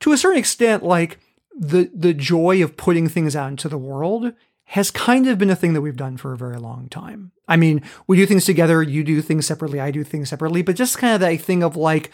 to 0.00 0.12
a 0.12 0.16
certain 0.16 0.38
extent, 0.38 0.82
like 0.82 1.18
the 1.56 1.90
the 1.94 2.14
joy 2.14 2.62
of 2.62 2.76
putting 2.76 3.08
things 3.08 3.36
out 3.36 3.50
into 3.50 3.68
the 3.68 3.78
world 3.78 4.32
has 4.68 4.90
kind 4.90 5.28
of 5.28 5.38
been 5.38 5.50
a 5.50 5.56
thing 5.56 5.74
that 5.74 5.82
we've 5.82 5.96
done 5.96 6.16
for 6.16 6.32
a 6.32 6.38
very 6.38 6.56
long 6.56 6.88
time. 6.88 7.32
I 7.46 7.56
mean, 7.56 7.82
we 8.06 8.16
do 8.16 8.26
things 8.26 8.46
together, 8.46 8.82
you 8.82 9.04
do 9.04 9.20
things 9.20 9.46
separately, 9.46 9.78
I 9.78 9.90
do 9.90 10.02
things 10.04 10.30
separately, 10.30 10.62
but 10.62 10.76
just 10.76 10.98
kind 10.98 11.14
of 11.14 11.20
that 11.20 11.40
thing 11.40 11.62
of 11.62 11.76
like, 11.76 12.10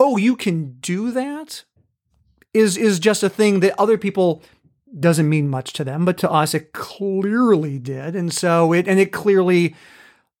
oh, 0.00 0.16
you 0.16 0.34
can 0.34 0.78
do 0.80 1.12
that 1.12 1.64
is 2.52 2.76
is 2.76 2.98
just 2.98 3.22
a 3.22 3.28
thing 3.28 3.60
that 3.60 3.78
other 3.78 3.96
people 3.96 4.42
doesn't 4.98 5.28
mean 5.28 5.48
much 5.48 5.72
to 5.74 5.84
them, 5.84 6.04
but 6.04 6.18
to 6.18 6.30
us 6.30 6.54
it 6.54 6.72
clearly 6.72 7.78
did. 7.78 8.16
And 8.16 8.32
so 8.32 8.72
it 8.72 8.88
and 8.88 8.98
it 8.98 9.12
clearly 9.12 9.76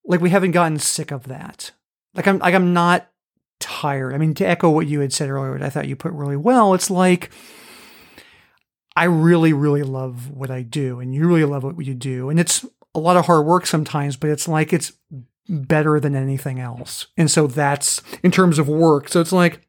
like 0.04 0.20
we 0.20 0.30
haven't 0.30 0.52
gotten 0.52 0.78
sick 0.78 1.10
of 1.12 1.28
that. 1.28 1.70
Like 2.14 2.26
I'm 2.26 2.38
like 2.38 2.54
I'm 2.54 2.72
not 2.72 3.08
tired. 3.60 4.14
I 4.14 4.18
mean, 4.18 4.34
to 4.34 4.44
echo 4.46 4.70
what 4.70 4.86
you 4.86 5.00
had 5.00 5.12
said 5.12 5.30
earlier, 5.30 5.62
I 5.62 5.70
thought 5.70 5.88
you 5.88 5.96
put 5.96 6.12
really 6.12 6.36
well, 6.36 6.74
it's 6.74 6.90
like 6.90 7.30
I 8.96 9.04
really, 9.04 9.52
really 9.52 9.82
love 9.82 10.30
what 10.30 10.50
I 10.50 10.62
do, 10.62 11.00
and 11.00 11.14
you 11.14 11.26
really 11.26 11.44
love 11.44 11.62
what 11.62 11.84
you 11.84 11.94
do. 11.94 12.28
And 12.28 12.40
it's 12.40 12.66
a 12.94 12.98
lot 12.98 13.16
of 13.16 13.26
hard 13.26 13.46
work 13.46 13.66
sometimes, 13.66 14.16
but 14.16 14.30
it's 14.30 14.48
like 14.48 14.72
it's 14.72 14.92
better 15.48 16.00
than 16.00 16.14
anything 16.14 16.60
else. 16.60 17.06
And 17.16 17.30
so 17.30 17.46
that's 17.46 18.02
in 18.22 18.30
terms 18.30 18.58
of 18.58 18.68
work. 18.68 19.08
So 19.08 19.20
it's 19.20 19.32
like 19.32 19.66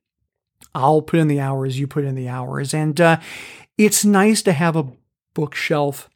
I'll 0.73 1.01
put 1.01 1.19
in 1.19 1.27
the 1.27 1.39
hours, 1.39 1.79
you 1.79 1.87
put 1.87 2.03
in 2.03 2.15
the 2.15 2.29
hours. 2.29 2.73
And 2.73 2.99
uh, 2.99 3.19
it's 3.77 4.05
nice 4.05 4.41
to 4.43 4.53
have 4.53 4.75
a 4.75 4.87
bookshelf 5.33 6.09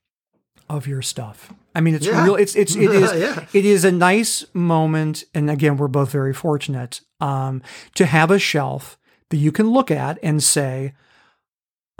of 0.69 0.87
your 0.87 1.01
stuff. 1.01 1.53
I 1.75 1.81
mean, 1.81 1.93
it's 1.93 2.05
Yeah. 2.07 2.23
real. 2.23 2.35
It's 2.35 2.55
it's 2.55 2.75
it 2.75 2.89
is 3.03 3.11
Yeah. 3.13 3.45
it 3.53 3.65
is 3.65 3.83
a 3.85 3.91
nice 3.91 4.45
moment, 4.53 5.25
and 5.33 5.49
again, 5.51 5.77
we're 5.77 5.87
both 5.89 6.11
very 6.11 6.33
fortunate 6.33 7.01
um, 7.19 7.61
to 7.95 8.05
have 8.05 8.31
a 8.31 8.39
shelf 8.39 8.97
that 9.29 9.37
you 9.37 9.51
can 9.51 9.69
look 9.71 9.91
at 9.91 10.17
and 10.23 10.41
say, 10.41 10.93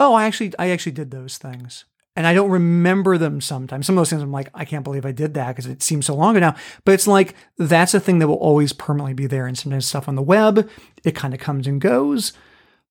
"Oh, 0.00 0.14
I 0.14 0.24
actually 0.26 0.52
I 0.58 0.70
actually 0.70 0.92
did 0.92 1.10
those 1.10 1.38
things." 1.38 1.84
And 2.18 2.26
I 2.26 2.32
don't 2.32 2.48
remember 2.50 3.18
them 3.18 3.42
sometimes. 3.42 3.84
Some 3.84 3.98
of 3.98 4.00
those 4.00 4.08
things 4.08 4.22
I'm 4.22 4.32
like, 4.32 4.48
I 4.54 4.64
can't 4.64 4.84
believe 4.84 5.04
I 5.04 5.12
did 5.12 5.34
that 5.34 5.48
because 5.48 5.66
it 5.66 5.82
seems 5.82 6.06
so 6.06 6.14
long 6.14 6.34
ago 6.34 6.46
now. 6.46 6.56
But 6.86 6.92
it's 6.92 7.06
like 7.06 7.34
that's 7.58 7.92
a 7.92 8.00
thing 8.00 8.20
that 8.20 8.28
will 8.28 8.36
always 8.36 8.72
permanently 8.72 9.12
be 9.12 9.26
there. 9.26 9.46
And 9.46 9.56
sometimes 9.58 9.84
stuff 9.86 10.08
on 10.08 10.14
the 10.14 10.22
web, 10.22 10.66
it 11.04 11.14
kind 11.14 11.34
of 11.34 11.40
comes 11.40 11.66
and 11.66 11.78
goes 11.78 12.32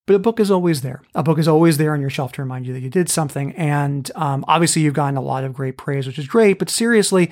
but 0.06 0.16
a 0.16 0.20
book 0.20 0.40
is 0.40 0.52
always 0.52 0.82
there. 0.82 1.02
A 1.16 1.24
book 1.24 1.40
is 1.40 1.48
always 1.48 1.78
there 1.78 1.94
on 1.94 2.02
your 2.02 2.10
shelf 2.10 2.32
to 2.34 2.42
remind 2.42 2.68
you 2.68 2.74
that 2.74 2.82
you 2.82 2.90
did 2.90 3.10
something. 3.10 3.54
And 3.54 4.10
um, 4.16 4.46
obviously, 4.48 4.82
you've 4.84 4.94
gotten 4.94 5.18
a 5.18 5.22
lot 5.22 5.44
of 5.44 5.54
great 5.54 5.78
praise, 5.78 6.06
which 6.06 6.20
is 6.20 6.28
great. 6.28 6.60
But 6.60 6.70
seriously, 6.70 7.32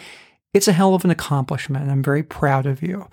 it's 0.54 0.68
a 0.68 0.74
hell 0.74 0.96
of 0.96 1.06
an 1.06 1.12
accomplishment, 1.12 1.84
and 1.84 1.92
I'm 1.92 2.04
very 2.04 2.24
proud 2.24 2.66
of 2.66 2.82
you. 2.82 3.08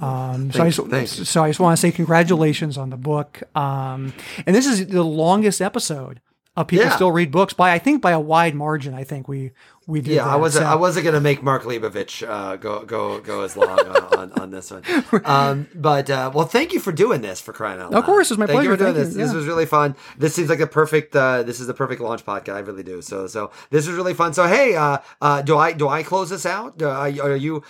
Um, 0.00 0.50
so, 0.50 0.64
I 0.64 0.70
just, 0.70 0.86
thanks. 0.88 1.28
so 1.28 1.44
I 1.44 1.48
just 1.50 1.60
want 1.60 1.76
to 1.76 1.80
say 1.80 1.92
congratulations 1.92 2.76
on 2.76 2.90
the 2.90 2.96
book. 2.96 3.42
Um, 3.54 4.12
and 4.46 4.56
this 4.56 4.66
is 4.66 4.86
the 4.88 5.04
longest 5.04 5.60
episode 5.60 6.20
of 6.56 6.66
People 6.66 6.86
Yeah. 6.86 6.94
Still 6.94 7.12
Read 7.12 7.30
Books 7.30 7.54
by 7.54 7.72
I 7.72 7.78
think 7.78 8.02
by 8.02 8.10
a 8.10 8.20
wide 8.20 8.54
margin. 8.54 8.94
I 8.94 9.04
think 9.04 9.28
we 9.28 9.52
we 9.86 10.00
did. 10.00 10.14
Yeah, 10.14 10.26
I 10.26 10.36
wasn't. 10.36 10.64
So- 10.64 10.68
I 10.70 10.74
wasn't 10.76 11.04
gonna 11.04 11.20
make 11.20 11.42
Mark 11.42 11.64
Leibovich 11.64 12.26
uh, 12.28 12.56
go 12.56 12.84
go 12.84 13.20
go 13.20 13.42
as 13.42 13.56
long 13.56 13.68
uh, 13.80 14.08
on 14.18 14.32
on 14.40 14.50
this 14.50 14.70
one. 14.70 14.82
Um, 15.24 15.68
but 15.74 16.08
uh, 16.10 16.30
well, 16.32 16.46
thank 16.46 16.72
you 16.72 16.80
for 16.80 16.92
doing 16.92 17.20
this 17.20 17.40
for 17.40 17.52
crying 17.52 17.80
out 17.80 17.90
loud. 17.90 17.98
Of 17.98 18.04
course, 18.04 18.30
it 18.30 18.34
was 18.34 18.38
my 18.38 18.46
thank 18.46 18.62
You 18.62 18.68
pleasure. 18.70 18.76
for 18.76 18.92
doing 18.92 18.94
this. 19.06 19.16
you. 19.16 19.24
This 19.24 19.34
was 19.34 19.46
really 19.46 19.66
fun. 19.66 19.96
This 20.18 20.34
seems 20.34 20.48
like 20.48 20.60
a 20.60 20.66
perfect. 20.66 21.14
Uh, 21.16 21.42
this 21.42 21.58
is 21.60 21.66
the 21.66 21.74
perfect 21.74 22.00
launch 22.00 22.24
podcast. 22.24 22.54
I 22.54 22.60
really 22.60 22.82
do. 22.82 23.02
So 23.02 23.26
so 23.26 23.50
this 23.70 23.86
was 23.86 23.96
really 23.96 24.14
fun. 24.14 24.32
So 24.34 24.46
hey, 24.46 24.76
uh, 24.76 24.98
uh, 25.20 25.42
do 25.42 25.58
I 25.58 25.72
do 25.72 25.88
I 25.88 26.02
close 26.02 26.30
this 26.30 26.46
out? 26.46 26.78
Do 26.78 26.88
are 26.88 27.08
you? 27.36 27.62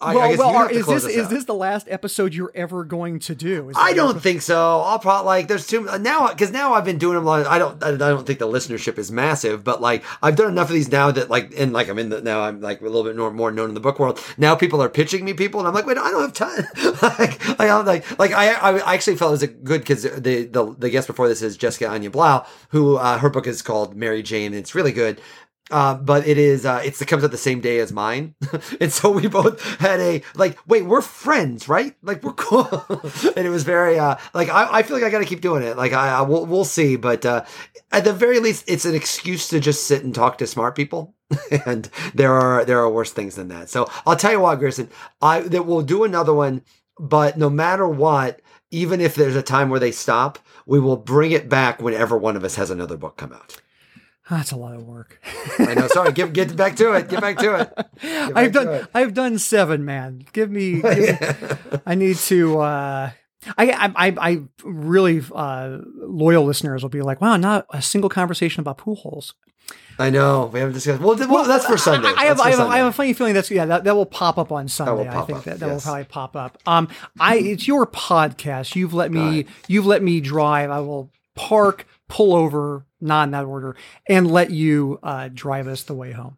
I, 0.00 0.14
well, 0.14 0.24
I 0.24 0.28
guess 0.28 0.38
well, 0.38 0.48
are- 0.56 0.70
is 0.70 0.86
this 0.86 1.02
this 1.02 1.16
is 1.16 1.28
this 1.28 1.44
the 1.44 1.54
last 1.54 1.88
episode 1.90 2.32
you're 2.32 2.52
ever 2.54 2.84
going 2.84 3.18
to 3.20 3.34
do? 3.34 3.72
I 3.74 3.94
don't 3.94 4.22
think 4.22 4.42
so. 4.42 4.80
I'll 4.80 5.00
probably 5.00 5.26
like 5.26 5.48
there's 5.48 5.66
too 5.66 5.88
now 5.98 6.28
because 6.28 6.52
now 6.52 6.74
I've 6.74 6.84
been 6.84 6.98
doing 6.98 7.16
them. 7.16 7.24
Like, 7.24 7.46
I 7.46 7.58
don't 7.58 7.82
I 7.82 7.96
don't 7.96 8.24
think 8.24 8.38
the 8.38 8.46
listenership 8.46 8.96
is 8.96 9.10
massive, 9.10 9.64
but 9.64 9.80
like 9.80 10.04
I've 10.22 10.36
done 10.36 10.52
enough 10.52 10.68
of 10.68 10.74
these 10.74 10.92
now 10.92 11.10
that 11.10 11.30
like 11.30 11.52
and 11.58 11.72
like 11.72 11.88
I'm 11.88 11.98
in 11.98 12.10
the 12.10 12.22
now 12.22 12.42
I'm 12.42 12.60
like 12.60 12.80
a 12.80 12.84
little 12.84 13.02
bit 13.02 13.16
more, 13.16 13.32
more 13.32 13.50
known 13.50 13.70
in 13.70 13.74
the 13.74 13.80
book 13.80 13.98
world. 13.98 14.22
Now 14.36 14.54
people 14.54 14.80
are 14.80 14.88
pitching 14.88 15.24
me 15.24 15.34
people, 15.34 15.58
and 15.58 15.66
I'm 15.66 15.74
like, 15.74 15.86
wait, 15.86 15.98
I 15.98 16.10
don't 16.12 16.22
have 16.22 16.32
time. 16.32 16.66
like, 17.02 17.58
like 17.58 17.70
I'm 17.70 17.84
like 17.84 18.18
like 18.20 18.32
I 18.32 18.52
I 18.52 18.94
actually 18.94 19.16
felt 19.16 19.30
it 19.30 19.32
was 19.32 19.42
a 19.42 19.48
good 19.48 19.80
because 19.80 20.04
the, 20.04 20.44
the 20.44 20.76
the 20.78 20.90
guest 20.90 21.08
before 21.08 21.26
this 21.26 21.42
is 21.42 21.56
Jessica 21.56 21.88
Anya 21.88 22.10
Blau, 22.10 22.46
who 22.68 22.98
uh, 22.98 23.18
her 23.18 23.30
book 23.30 23.48
is 23.48 23.62
called 23.62 23.96
Mary 23.96 24.22
Jane. 24.22 24.52
And 24.52 24.56
it's 24.56 24.76
really 24.76 24.92
good. 24.92 25.20
Uh, 25.70 25.94
but 25.94 26.26
it 26.26 26.38
is 26.38 26.64
uh, 26.64 26.80
it's 26.84 27.00
it 27.02 27.06
comes 27.06 27.24
out 27.24 27.30
the 27.30 27.36
same 27.36 27.60
day 27.60 27.78
as 27.78 27.92
mine, 27.92 28.34
and 28.80 28.92
so 28.92 29.10
we 29.10 29.26
both 29.26 29.62
had 29.78 30.00
a 30.00 30.22
like 30.34 30.58
wait 30.66 30.82
we're 30.82 31.02
friends 31.02 31.68
right? 31.68 31.94
Like 32.02 32.22
we're 32.22 32.32
cool, 32.32 32.66
and 33.36 33.46
it 33.46 33.50
was 33.50 33.64
very 33.64 33.98
uh, 33.98 34.16
like 34.32 34.48
I, 34.48 34.78
I 34.78 34.82
feel 34.82 34.96
like 34.96 35.04
I 35.04 35.10
got 35.10 35.18
to 35.18 35.26
keep 35.26 35.40
doing 35.40 35.62
it. 35.62 35.76
Like 35.76 35.92
I, 35.92 36.18
I 36.18 36.22
we'll, 36.22 36.46
we'll 36.46 36.64
see. 36.64 36.96
But 36.96 37.26
uh, 37.26 37.44
at 37.92 38.04
the 38.04 38.12
very 38.12 38.40
least 38.40 38.64
it's 38.66 38.84
an 38.84 38.94
excuse 38.94 39.48
to 39.48 39.60
just 39.60 39.86
sit 39.86 40.04
and 40.04 40.14
talk 40.14 40.38
to 40.38 40.46
smart 40.46 40.74
people. 40.74 41.14
And 41.66 41.90
there 42.14 42.32
are 42.32 42.64
there 42.64 42.78
are 42.78 42.90
worse 42.90 43.12
things 43.12 43.34
than 43.34 43.48
that. 43.48 43.68
So 43.68 43.90
I'll 44.06 44.16
tell 44.16 44.32
you 44.32 44.40
what 44.40 44.58
Grierson 44.58 44.88
I 45.20 45.40
that 45.40 45.66
we'll 45.66 45.82
do 45.82 46.04
another 46.04 46.32
one. 46.32 46.62
But 46.98 47.36
no 47.36 47.50
matter 47.50 47.86
what 47.86 48.40
even 48.70 49.00
if 49.00 49.14
there's 49.14 49.36
a 49.36 49.42
time 49.42 49.68
where 49.68 49.80
they 49.80 49.92
stop 49.92 50.38
we 50.66 50.78
will 50.78 50.96
bring 50.96 51.32
it 51.32 51.48
back 51.48 51.80
whenever 51.80 52.16
one 52.16 52.36
of 52.36 52.44
us 52.44 52.56
has 52.56 52.70
another 52.70 52.96
book 52.96 53.16
come 53.16 53.32
out. 53.32 53.60
That's 54.30 54.52
a 54.52 54.56
lot 54.56 54.74
of 54.74 54.86
work. 54.86 55.20
I 55.58 55.74
know. 55.74 55.88
Sorry. 55.88 56.12
Get 56.12 56.32
get 56.32 56.54
back 56.54 56.76
to 56.76 56.92
it. 56.92 57.08
Get 57.08 57.20
back 57.20 57.38
to 57.38 57.54
it. 57.60 57.74
Back 57.74 58.36
I've 58.36 58.52
done 58.52 58.68
it. 58.68 58.86
I've 58.94 59.14
done 59.14 59.38
seven, 59.38 59.84
man. 59.84 60.24
Give 60.32 60.50
me, 60.50 60.82
give 60.82 61.30
me 61.30 61.78
I 61.86 61.94
need 61.94 62.16
to 62.16 62.60
uh 62.60 63.10
I 63.56 63.70
I 63.70 63.92
I, 63.96 64.14
I 64.18 64.42
really 64.62 65.22
uh 65.34 65.78
loyal 65.94 66.44
listeners 66.44 66.82
will 66.82 66.90
be 66.90 67.00
like, 67.00 67.20
wow, 67.20 67.36
not 67.36 67.66
a 67.70 67.80
single 67.80 68.10
conversation 68.10 68.60
about 68.60 68.78
pool 68.78 68.96
holes. 68.96 69.34
I 69.98 70.10
know. 70.10 70.46
We 70.52 70.60
haven't 70.60 70.74
discussed. 70.74 71.00
Well, 71.00 71.16
well 71.28 71.44
that's 71.44 71.66
for 71.66 71.76
Sunday. 71.76 72.08
I, 72.08 72.12
I 72.12 72.24
have, 72.26 72.40
I, 72.40 72.50
have, 72.50 72.58
Sunday. 72.58 72.74
I 72.74 72.78
have 72.78 72.86
a 72.86 72.92
funny 72.92 73.12
feeling 73.14 73.34
that's 73.34 73.50
yeah 73.50 73.64
that, 73.64 73.84
that 73.84 73.96
will 73.96 74.06
pop 74.06 74.38
up 74.38 74.52
on 74.52 74.68
Sunday. 74.68 75.08
I 75.08 75.12
pop 75.12 75.26
think 75.26 75.38
up, 75.38 75.44
that, 75.44 75.60
that 75.60 75.68
will 75.68 75.80
probably 75.80 76.04
pop 76.04 76.36
up. 76.36 76.58
Um, 76.66 76.88
I 77.18 77.36
it's 77.36 77.66
your 77.66 77.86
podcast. 77.86 78.76
You've 78.76 78.94
let 78.94 79.10
me 79.10 79.46
you've 79.66 79.86
let 79.86 80.02
me 80.02 80.20
drive. 80.20 80.70
I 80.70 80.80
will 80.80 81.10
park, 81.34 81.86
pull 82.08 82.34
over, 82.34 82.84
not 83.00 83.24
in 83.28 83.32
that 83.32 83.44
order, 83.44 83.76
and 84.08 84.30
let 84.30 84.50
you 84.50 84.98
uh, 85.02 85.28
drive 85.32 85.68
us 85.68 85.84
the 85.84 85.94
way 85.94 86.12
home. 86.12 86.37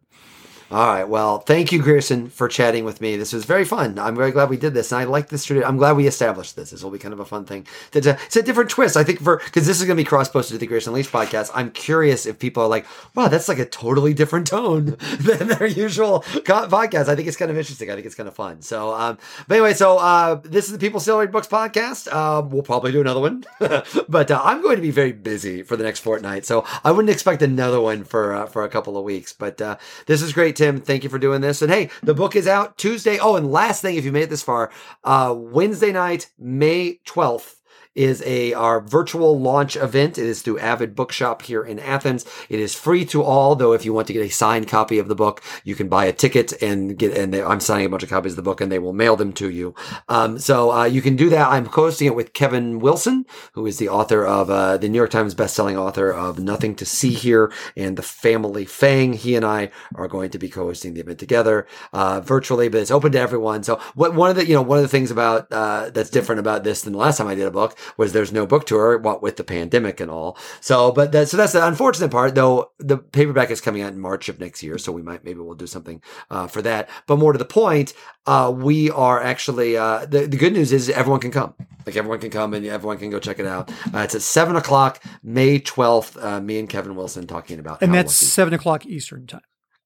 All 0.71 0.87
right. 0.87 1.03
Well, 1.03 1.39
thank 1.39 1.73
you, 1.73 1.81
Grierson, 1.81 2.29
for 2.29 2.47
chatting 2.47 2.85
with 2.85 3.01
me. 3.01 3.17
This 3.17 3.33
was 3.33 3.43
very 3.43 3.65
fun. 3.65 3.99
I'm 3.99 4.15
very 4.15 4.31
glad 4.31 4.49
we 4.49 4.55
did 4.55 4.73
this, 4.73 4.93
and 4.93 5.01
I 5.01 5.03
like 5.03 5.27
this. 5.27 5.43
Tradition. 5.43 5.67
I'm 5.67 5.75
glad 5.75 5.97
we 5.97 6.07
established 6.07 6.55
this. 6.55 6.69
This 6.69 6.81
will 6.81 6.91
be 6.91 6.97
kind 6.97 7.13
of 7.13 7.19
a 7.19 7.25
fun 7.25 7.43
thing. 7.43 7.67
It's 7.91 8.37
a, 8.37 8.41
different 8.41 8.69
twist, 8.69 8.95
I 8.95 9.03
think, 9.03 9.19
for 9.19 9.41
because 9.43 9.67
this 9.67 9.81
is 9.81 9.85
going 9.85 9.97
to 9.97 10.01
be 10.01 10.07
cross 10.07 10.29
posted 10.29 10.55
to 10.55 10.59
the 10.59 10.67
Grierson 10.67 10.93
Leitch 10.93 11.11
podcast. 11.11 11.51
I'm 11.53 11.71
curious 11.71 12.25
if 12.25 12.39
people 12.39 12.63
are 12.63 12.69
like, 12.69 12.85
"Wow, 13.15 13.27
that's 13.27 13.49
like 13.49 13.59
a 13.59 13.65
totally 13.65 14.13
different 14.13 14.47
tone 14.47 14.95
than 15.19 15.49
their 15.49 15.65
usual 15.65 16.21
podcast." 16.21 17.09
I 17.09 17.17
think 17.17 17.27
it's 17.27 17.35
kind 17.35 17.51
of 17.51 17.57
interesting. 17.57 17.91
I 17.91 17.95
think 17.95 18.05
it's 18.05 18.15
kind 18.15 18.29
of 18.29 18.35
fun. 18.35 18.61
So, 18.61 18.93
um, 18.93 19.17
but 19.49 19.55
anyway, 19.55 19.73
so 19.73 19.97
uh, 19.97 20.35
this 20.35 20.67
is 20.67 20.71
the 20.71 20.79
People 20.79 21.01
Still 21.01 21.19
Read 21.19 21.33
Books 21.33 21.47
podcast. 21.47 22.07
Uh, 22.09 22.47
we'll 22.47 22.63
probably 22.63 22.93
do 22.93 23.01
another 23.01 23.19
one, 23.19 23.43
but 24.07 24.31
uh, 24.31 24.41
I'm 24.41 24.61
going 24.61 24.77
to 24.77 24.81
be 24.81 24.91
very 24.91 25.11
busy 25.11 25.63
for 25.63 25.75
the 25.75 25.83
next 25.83 25.99
fortnight, 25.99 26.45
so 26.45 26.63
I 26.85 26.91
wouldn't 26.91 27.11
expect 27.11 27.41
another 27.41 27.81
one 27.81 28.05
for 28.05 28.33
uh, 28.33 28.45
for 28.45 28.63
a 28.63 28.69
couple 28.69 28.97
of 28.97 29.03
weeks. 29.03 29.33
But 29.33 29.61
uh, 29.61 29.75
this 30.05 30.21
is 30.21 30.31
great. 30.31 30.60
Tim, 30.61 30.79
thank 30.79 31.03
you 31.03 31.09
for 31.09 31.17
doing 31.17 31.41
this. 31.41 31.63
And 31.63 31.71
hey, 31.71 31.89
the 32.03 32.13
book 32.13 32.35
is 32.35 32.45
out 32.45 32.77
Tuesday. 32.77 33.17
Oh, 33.17 33.35
and 33.35 33.51
last 33.51 33.81
thing, 33.81 33.95
if 33.95 34.05
you 34.05 34.11
made 34.11 34.21
it 34.21 34.29
this 34.29 34.43
far, 34.43 34.69
uh, 35.03 35.33
Wednesday 35.35 35.91
night, 35.91 36.29
May 36.37 36.99
12th, 37.07 37.55
is 37.95 38.23
a 38.25 38.53
our 38.53 38.79
virtual 38.79 39.39
launch 39.39 39.75
event. 39.75 40.17
It 40.17 40.25
is 40.25 40.41
through 40.41 40.59
Avid 40.59 40.95
Bookshop 40.95 41.41
here 41.41 41.63
in 41.63 41.79
Athens. 41.79 42.25
It 42.49 42.59
is 42.59 42.73
free 42.73 43.05
to 43.05 43.23
all, 43.23 43.55
though. 43.55 43.73
If 43.73 43.85
you 43.85 43.93
want 43.93 44.07
to 44.07 44.13
get 44.13 44.25
a 44.25 44.29
signed 44.29 44.67
copy 44.67 44.99
of 44.99 45.07
the 45.07 45.15
book, 45.15 45.43
you 45.63 45.75
can 45.75 45.89
buy 45.89 46.05
a 46.05 46.13
ticket 46.13 46.61
and 46.61 46.97
get. 46.97 47.15
And 47.17 47.33
they, 47.33 47.43
I'm 47.43 47.59
signing 47.59 47.85
a 47.85 47.89
bunch 47.89 48.03
of 48.03 48.09
copies 48.09 48.33
of 48.33 48.37
the 48.37 48.41
book, 48.41 48.61
and 48.61 48.71
they 48.71 48.79
will 48.79 48.93
mail 48.93 49.15
them 49.15 49.33
to 49.33 49.49
you. 49.49 49.75
Um, 50.07 50.39
so 50.39 50.71
uh, 50.71 50.85
you 50.85 51.01
can 51.01 51.15
do 51.15 51.29
that. 51.29 51.49
I'm 51.49 51.65
hosting 51.65 52.07
it 52.07 52.15
with 52.15 52.33
Kevin 52.33 52.79
Wilson, 52.79 53.25
who 53.53 53.65
is 53.65 53.77
the 53.77 53.89
author 53.89 54.25
of 54.25 54.49
uh, 54.49 54.77
the 54.77 54.87
New 54.87 54.97
York 54.97 55.11
Times 55.11 55.35
bestselling 55.35 55.75
author 55.75 56.11
of 56.11 56.39
Nothing 56.39 56.75
to 56.75 56.85
See 56.85 57.13
Here 57.13 57.51
and 57.75 57.97
The 57.97 58.03
Family 58.03 58.65
Fang. 58.65 59.13
He 59.13 59.35
and 59.35 59.45
I 59.45 59.71
are 59.95 60.07
going 60.07 60.29
to 60.31 60.39
be 60.39 60.49
co-hosting 60.49 60.93
the 60.93 61.01
event 61.01 61.19
together 61.19 61.67
uh, 61.93 62.21
virtually, 62.21 62.69
but 62.69 62.81
it's 62.81 62.91
open 62.91 63.11
to 63.11 63.19
everyone. 63.19 63.63
So 63.63 63.79
what 63.95 64.15
one 64.15 64.29
of 64.29 64.35
the 64.37 64.45
you 64.45 64.53
know 64.53 64.61
one 64.61 64.77
of 64.77 64.83
the 64.83 64.87
things 64.87 65.11
about 65.11 65.51
uh, 65.51 65.89
that's 65.89 66.09
different 66.09 66.39
about 66.39 66.63
this 66.63 66.81
than 66.81 66.93
the 66.93 66.99
last 66.99 67.17
time 67.17 67.27
I 67.27 67.35
did 67.35 67.47
a 67.47 67.51
book 67.51 67.77
was 67.97 68.13
there's 68.13 68.31
no 68.31 68.45
book 68.45 68.65
tour, 68.65 68.97
what 68.97 69.21
with 69.21 69.37
the 69.37 69.43
pandemic 69.43 69.99
and 69.99 70.09
all. 70.09 70.37
So, 70.59 70.91
but 70.91 71.11
that, 71.11 71.29
so 71.29 71.37
that's 71.37 71.53
the 71.53 71.65
unfortunate 71.65 72.11
part, 72.11 72.35
though 72.35 72.71
the 72.79 72.97
paperback 72.97 73.51
is 73.51 73.61
coming 73.61 73.81
out 73.81 73.93
in 73.93 73.99
March 73.99 74.29
of 74.29 74.39
next 74.39 74.63
year. 74.63 74.77
So 74.77 74.91
we 74.91 75.01
might, 75.01 75.23
maybe 75.23 75.39
we'll 75.39 75.55
do 75.55 75.67
something 75.67 76.01
uh, 76.29 76.47
for 76.47 76.61
that. 76.61 76.89
But 77.07 77.17
more 77.17 77.33
to 77.33 77.39
the 77.39 77.45
point, 77.45 77.93
uh, 78.25 78.53
we 78.55 78.89
are 78.91 79.21
actually, 79.21 79.77
uh, 79.77 80.05
the, 80.05 80.27
the 80.27 80.37
good 80.37 80.53
news 80.53 80.71
is 80.71 80.89
everyone 80.89 81.19
can 81.19 81.31
come. 81.31 81.53
Like 81.85 81.95
everyone 81.95 82.19
can 82.19 82.29
come 82.29 82.53
and 82.53 82.65
everyone 82.65 82.97
can 82.97 83.09
go 83.09 83.19
check 83.19 83.39
it 83.39 83.45
out. 83.45 83.71
Uh, 83.93 83.99
it's 83.99 84.15
at 84.15 84.21
seven 84.21 84.55
o'clock, 84.55 85.03
May 85.23 85.59
12th. 85.59 86.23
Uh, 86.23 86.39
me 86.39 86.59
and 86.59 86.69
Kevin 86.69 86.95
Wilson 86.95 87.25
talking 87.25 87.59
about, 87.59 87.81
and 87.81 87.93
that's 87.93 88.15
seven 88.15 88.53
o'clock 88.53 88.85
Eastern 88.85 89.25
time. 89.25 89.41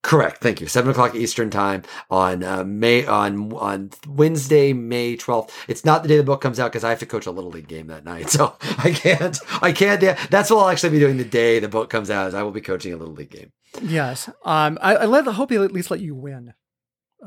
Correct. 0.06 0.40
Thank 0.40 0.61
you. 0.61 0.68
Seven 0.68 0.91
o'clock 0.91 1.15
Eastern 1.15 1.49
time 1.49 1.82
on 2.11 2.44
uh, 2.44 2.64
May 2.64 3.07
on 3.07 3.52
on 3.53 3.90
Wednesday, 4.07 4.72
May 4.72 5.15
twelfth. 5.15 5.52
It's 5.68 5.84
not 5.84 6.03
the 6.03 6.07
day 6.07 6.18
the 6.18 6.23
book 6.23 6.41
comes 6.41 6.60
out 6.60 6.72
because 6.72 6.84
I 6.84 6.91
have 6.91 6.99
to 6.99 7.07
coach 7.07 7.26
a 7.26 7.32
little 7.32 7.49
league 7.49 7.68
game 7.68 7.88
that 7.88 8.06
night, 8.06 8.30
so 8.36 8.56
I 8.77 8.91
can't. 8.91 9.36
I 9.64 9.72
can't. 9.72 9.99
That's 10.30 10.52
what 10.52 10.60
I'll 10.60 10.69
actually 10.69 10.91
be 10.91 10.99
doing 10.99 11.18
the 11.18 11.26
day 11.26 11.57
the 11.57 11.68
book 11.68 11.90
comes 11.90 12.11
out. 12.11 12.27
Is 12.27 12.36
I 12.36 12.44
will 12.44 12.52
be 12.52 12.61
coaching 12.61 12.94
a 12.94 12.98
little 12.98 13.15
league 13.15 13.32
game. 13.32 13.52
Yes. 13.82 14.30
Um. 14.44 14.77
I, 14.80 14.95
I 14.95 15.06
let. 15.06 15.27
I 15.27 15.32
hope 15.32 15.49
he 15.49 15.56
at 15.56 15.72
least 15.72 15.90
let 15.90 16.02
you 16.02 16.14
win. 16.14 16.53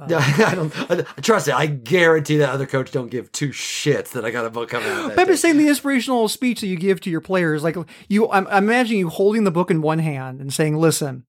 Um, 0.01 0.07
I 0.13 0.55
don't 0.55 0.73
I, 0.89 1.21
trust 1.23 1.49
it. 1.49 1.55
I 1.55 1.67
guarantee 1.67 2.37
that 2.37 2.51
other 2.51 2.67
coach 2.67 2.93
don't 2.93 3.11
give 3.11 3.33
two 3.33 3.49
shits 3.49 4.11
that 4.11 4.25
I 4.25 4.31
got 4.31 4.45
a 4.45 4.51
book 4.51 4.69
coming 4.69 4.89
out. 4.89 5.19
I'm 5.19 5.27
just 5.27 5.43
saying 5.43 5.57
the 5.57 5.67
inspirational 5.67 6.29
speech 6.29 6.61
that 6.61 6.69
you 6.69 6.77
give 6.77 7.01
to 7.01 7.11
your 7.11 7.21
players, 7.21 7.65
like 7.65 7.77
you, 8.09 8.31
I'm, 8.31 8.47
I'm 8.47 8.63
imagining 8.63 9.01
you 9.01 9.09
holding 9.09 9.43
the 9.43 9.51
book 9.51 9.73
in 9.73 9.83
one 9.83 9.99
hand 9.99 10.41
and 10.41 10.53
saying, 10.53 10.77
"Listen, 10.77 11.25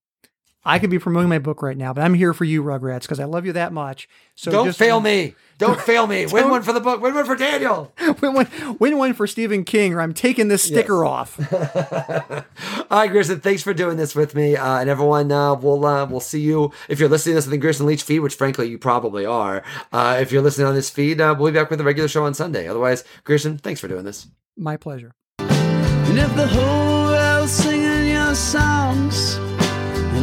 I 0.64 0.78
could 0.78 0.90
be 0.90 0.98
promoting 0.98 1.30
my 1.30 1.38
book 1.38 1.62
right 1.62 1.76
now, 1.76 1.94
but 1.94 2.04
I'm 2.04 2.12
here 2.12 2.34
for 2.34 2.44
you, 2.44 2.62
Rugrats, 2.62 3.02
because 3.02 3.18
I 3.18 3.24
love 3.24 3.46
you 3.46 3.52
that 3.54 3.72
much. 3.72 4.08
So 4.34 4.50
don't 4.50 4.76
fail 4.76 5.00
me. 5.00 5.34
Don't 5.56 5.80
fail 5.86 6.06
me. 6.06 6.26
Win 6.26 6.50
one 6.50 6.62
for 6.62 6.74
the 6.74 6.80
book. 6.80 7.00
Win 7.00 7.14
one 7.14 7.24
for 7.24 7.34
Daniel. 7.34 7.92
win 8.20 8.34
one. 8.34 8.48
Win 8.78 8.98
one 8.98 9.14
for 9.14 9.26
Stephen 9.26 9.64
King, 9.64 9.94
or 9.94 10.02
I'm 10.02 10.12
taking 10.12 10.48
this 10.48 10.62
sticker 10.62 11.02
yes. 11.02 11.10
off. 11.10 11.52
All 12.90 12.98
right, 12.98 13.10
Grierson. 13.10 13.40
Thanks 13.40 13.62
for 13.62 13.72
doing 13.72 13.96
this 13.96 14.14
with 14.14 14.34
me, 14.34 14.54
uh, 14.54 14.80
and 14.80 14.90
everyone. 14.90 15.32
Uh, 15.32 15.54
we'll 15.54 15.84
uh, 15.86 16.04
we'll 16.04 16.20
see 16.20 16.40
you 16.40 16.72
if 16.88 17.00
you're 17.00 17.08
listening 17.08 17.32
to 17.32 17.36
this 17.36 17.46
on 17.46 17.52
the 17.52 17.58
Grierson 17.58 17.86
Leitch 17.86 18.02
feed, 18.02 18.20
which 18.20 18.34
frankly 18.34 18.68
you 18.68 18.78
probably 18.78 19.24
are. 19.24 19.62
Uh, 19.92 20.18
if 20.20 20.30
you're 20.30 20.42
listening 20.42 20.66
on 20.66 20.74
this 20.74 20.90
feed, 20.90 21.22
uh, 21.22 21.34
we'll 21.38 21.52
be 21.52 21.58
back 21.58 21.70
with 21.70 21.80
a 21.80 21.84
regular 21.84 22.08
show 22.08 22.24
on 22.26 22.34
Sunday. 22.34 22.68
Otherwise, 22.68 23.02
Grierson, 23.24 23.56
thanks 23.56 23.80
for 23.80 23.88
doing 23.88 24.04
this. 24.04 24.28
My 24.58 24.76
pleasure. 24.76 25.14
And 25.38 26.18
if 26.18 26.34
the 26.34 26.46
whole 26.48 27.06
world's 27.06 27.52
singing 27.52 28.08
your 28.08 28.34
songs 28.34 28.79
and 28.79 28.79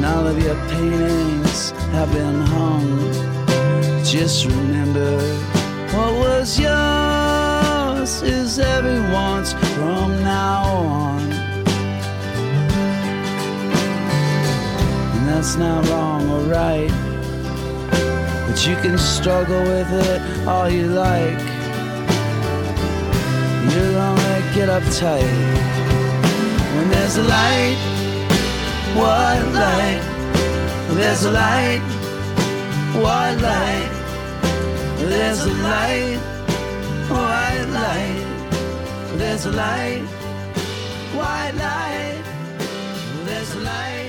all 0.08 0.26
of 0.26 0.42
your 0.42 0.56
paintings 0.70 1.72
have 1.96 2.12
been 2.14 2.40
hung. 2.54 2.88
Just 4.04 4.46
remember 4.46 5.20
what 5.94 6.12
was 6.26 6.60
yours 6.60 8.22
is 8.22 8.60
everyone's 8.60 9.52
from 9.76 10.10
now 10.24 10.64
on. 10.64 11.22
And 15.14 15.28
that's 15.28 15.56
not 15.56 15.88
wrong 15.90 16.30
or 16.30 16.42
right, 16.60 16.92
but 18.48 18.58
you 18.68 18.76
can 18.78 18.98
struggle 18.98 19.62
with 19.74 19.92
it 19.92 20.48
all 20.48 20.70
you 20.70 20.88
like. 20.88 21.44
You're 23.72 23.94
gonna 24.02 24.52
get 24.56 24.70
uptight 24.70 25.34
when 26.76 26.90
there's 26.90 27.18
a 27.18 27.24
light 27.24 28.07
what 28.96 29.40
light? 29.54 30.02
There's 30.96 31.26
a 31.26 31.32
light. 31.32 31.82
What 32.96 33.42
light? 33.42 33.92
There's 34.98 35.46
a 35.46 35.54
light. 35.54 36.20
White 37.10 37.66
light. 37.80 38.26
There's 39.18 39.46
a 39.46 39.52
light. 39.52 40.04
White 41.16 41.54
light. 41.56 42.24
There's 43.26 43.56
a 43.56 43.60
light. 43.60 44.07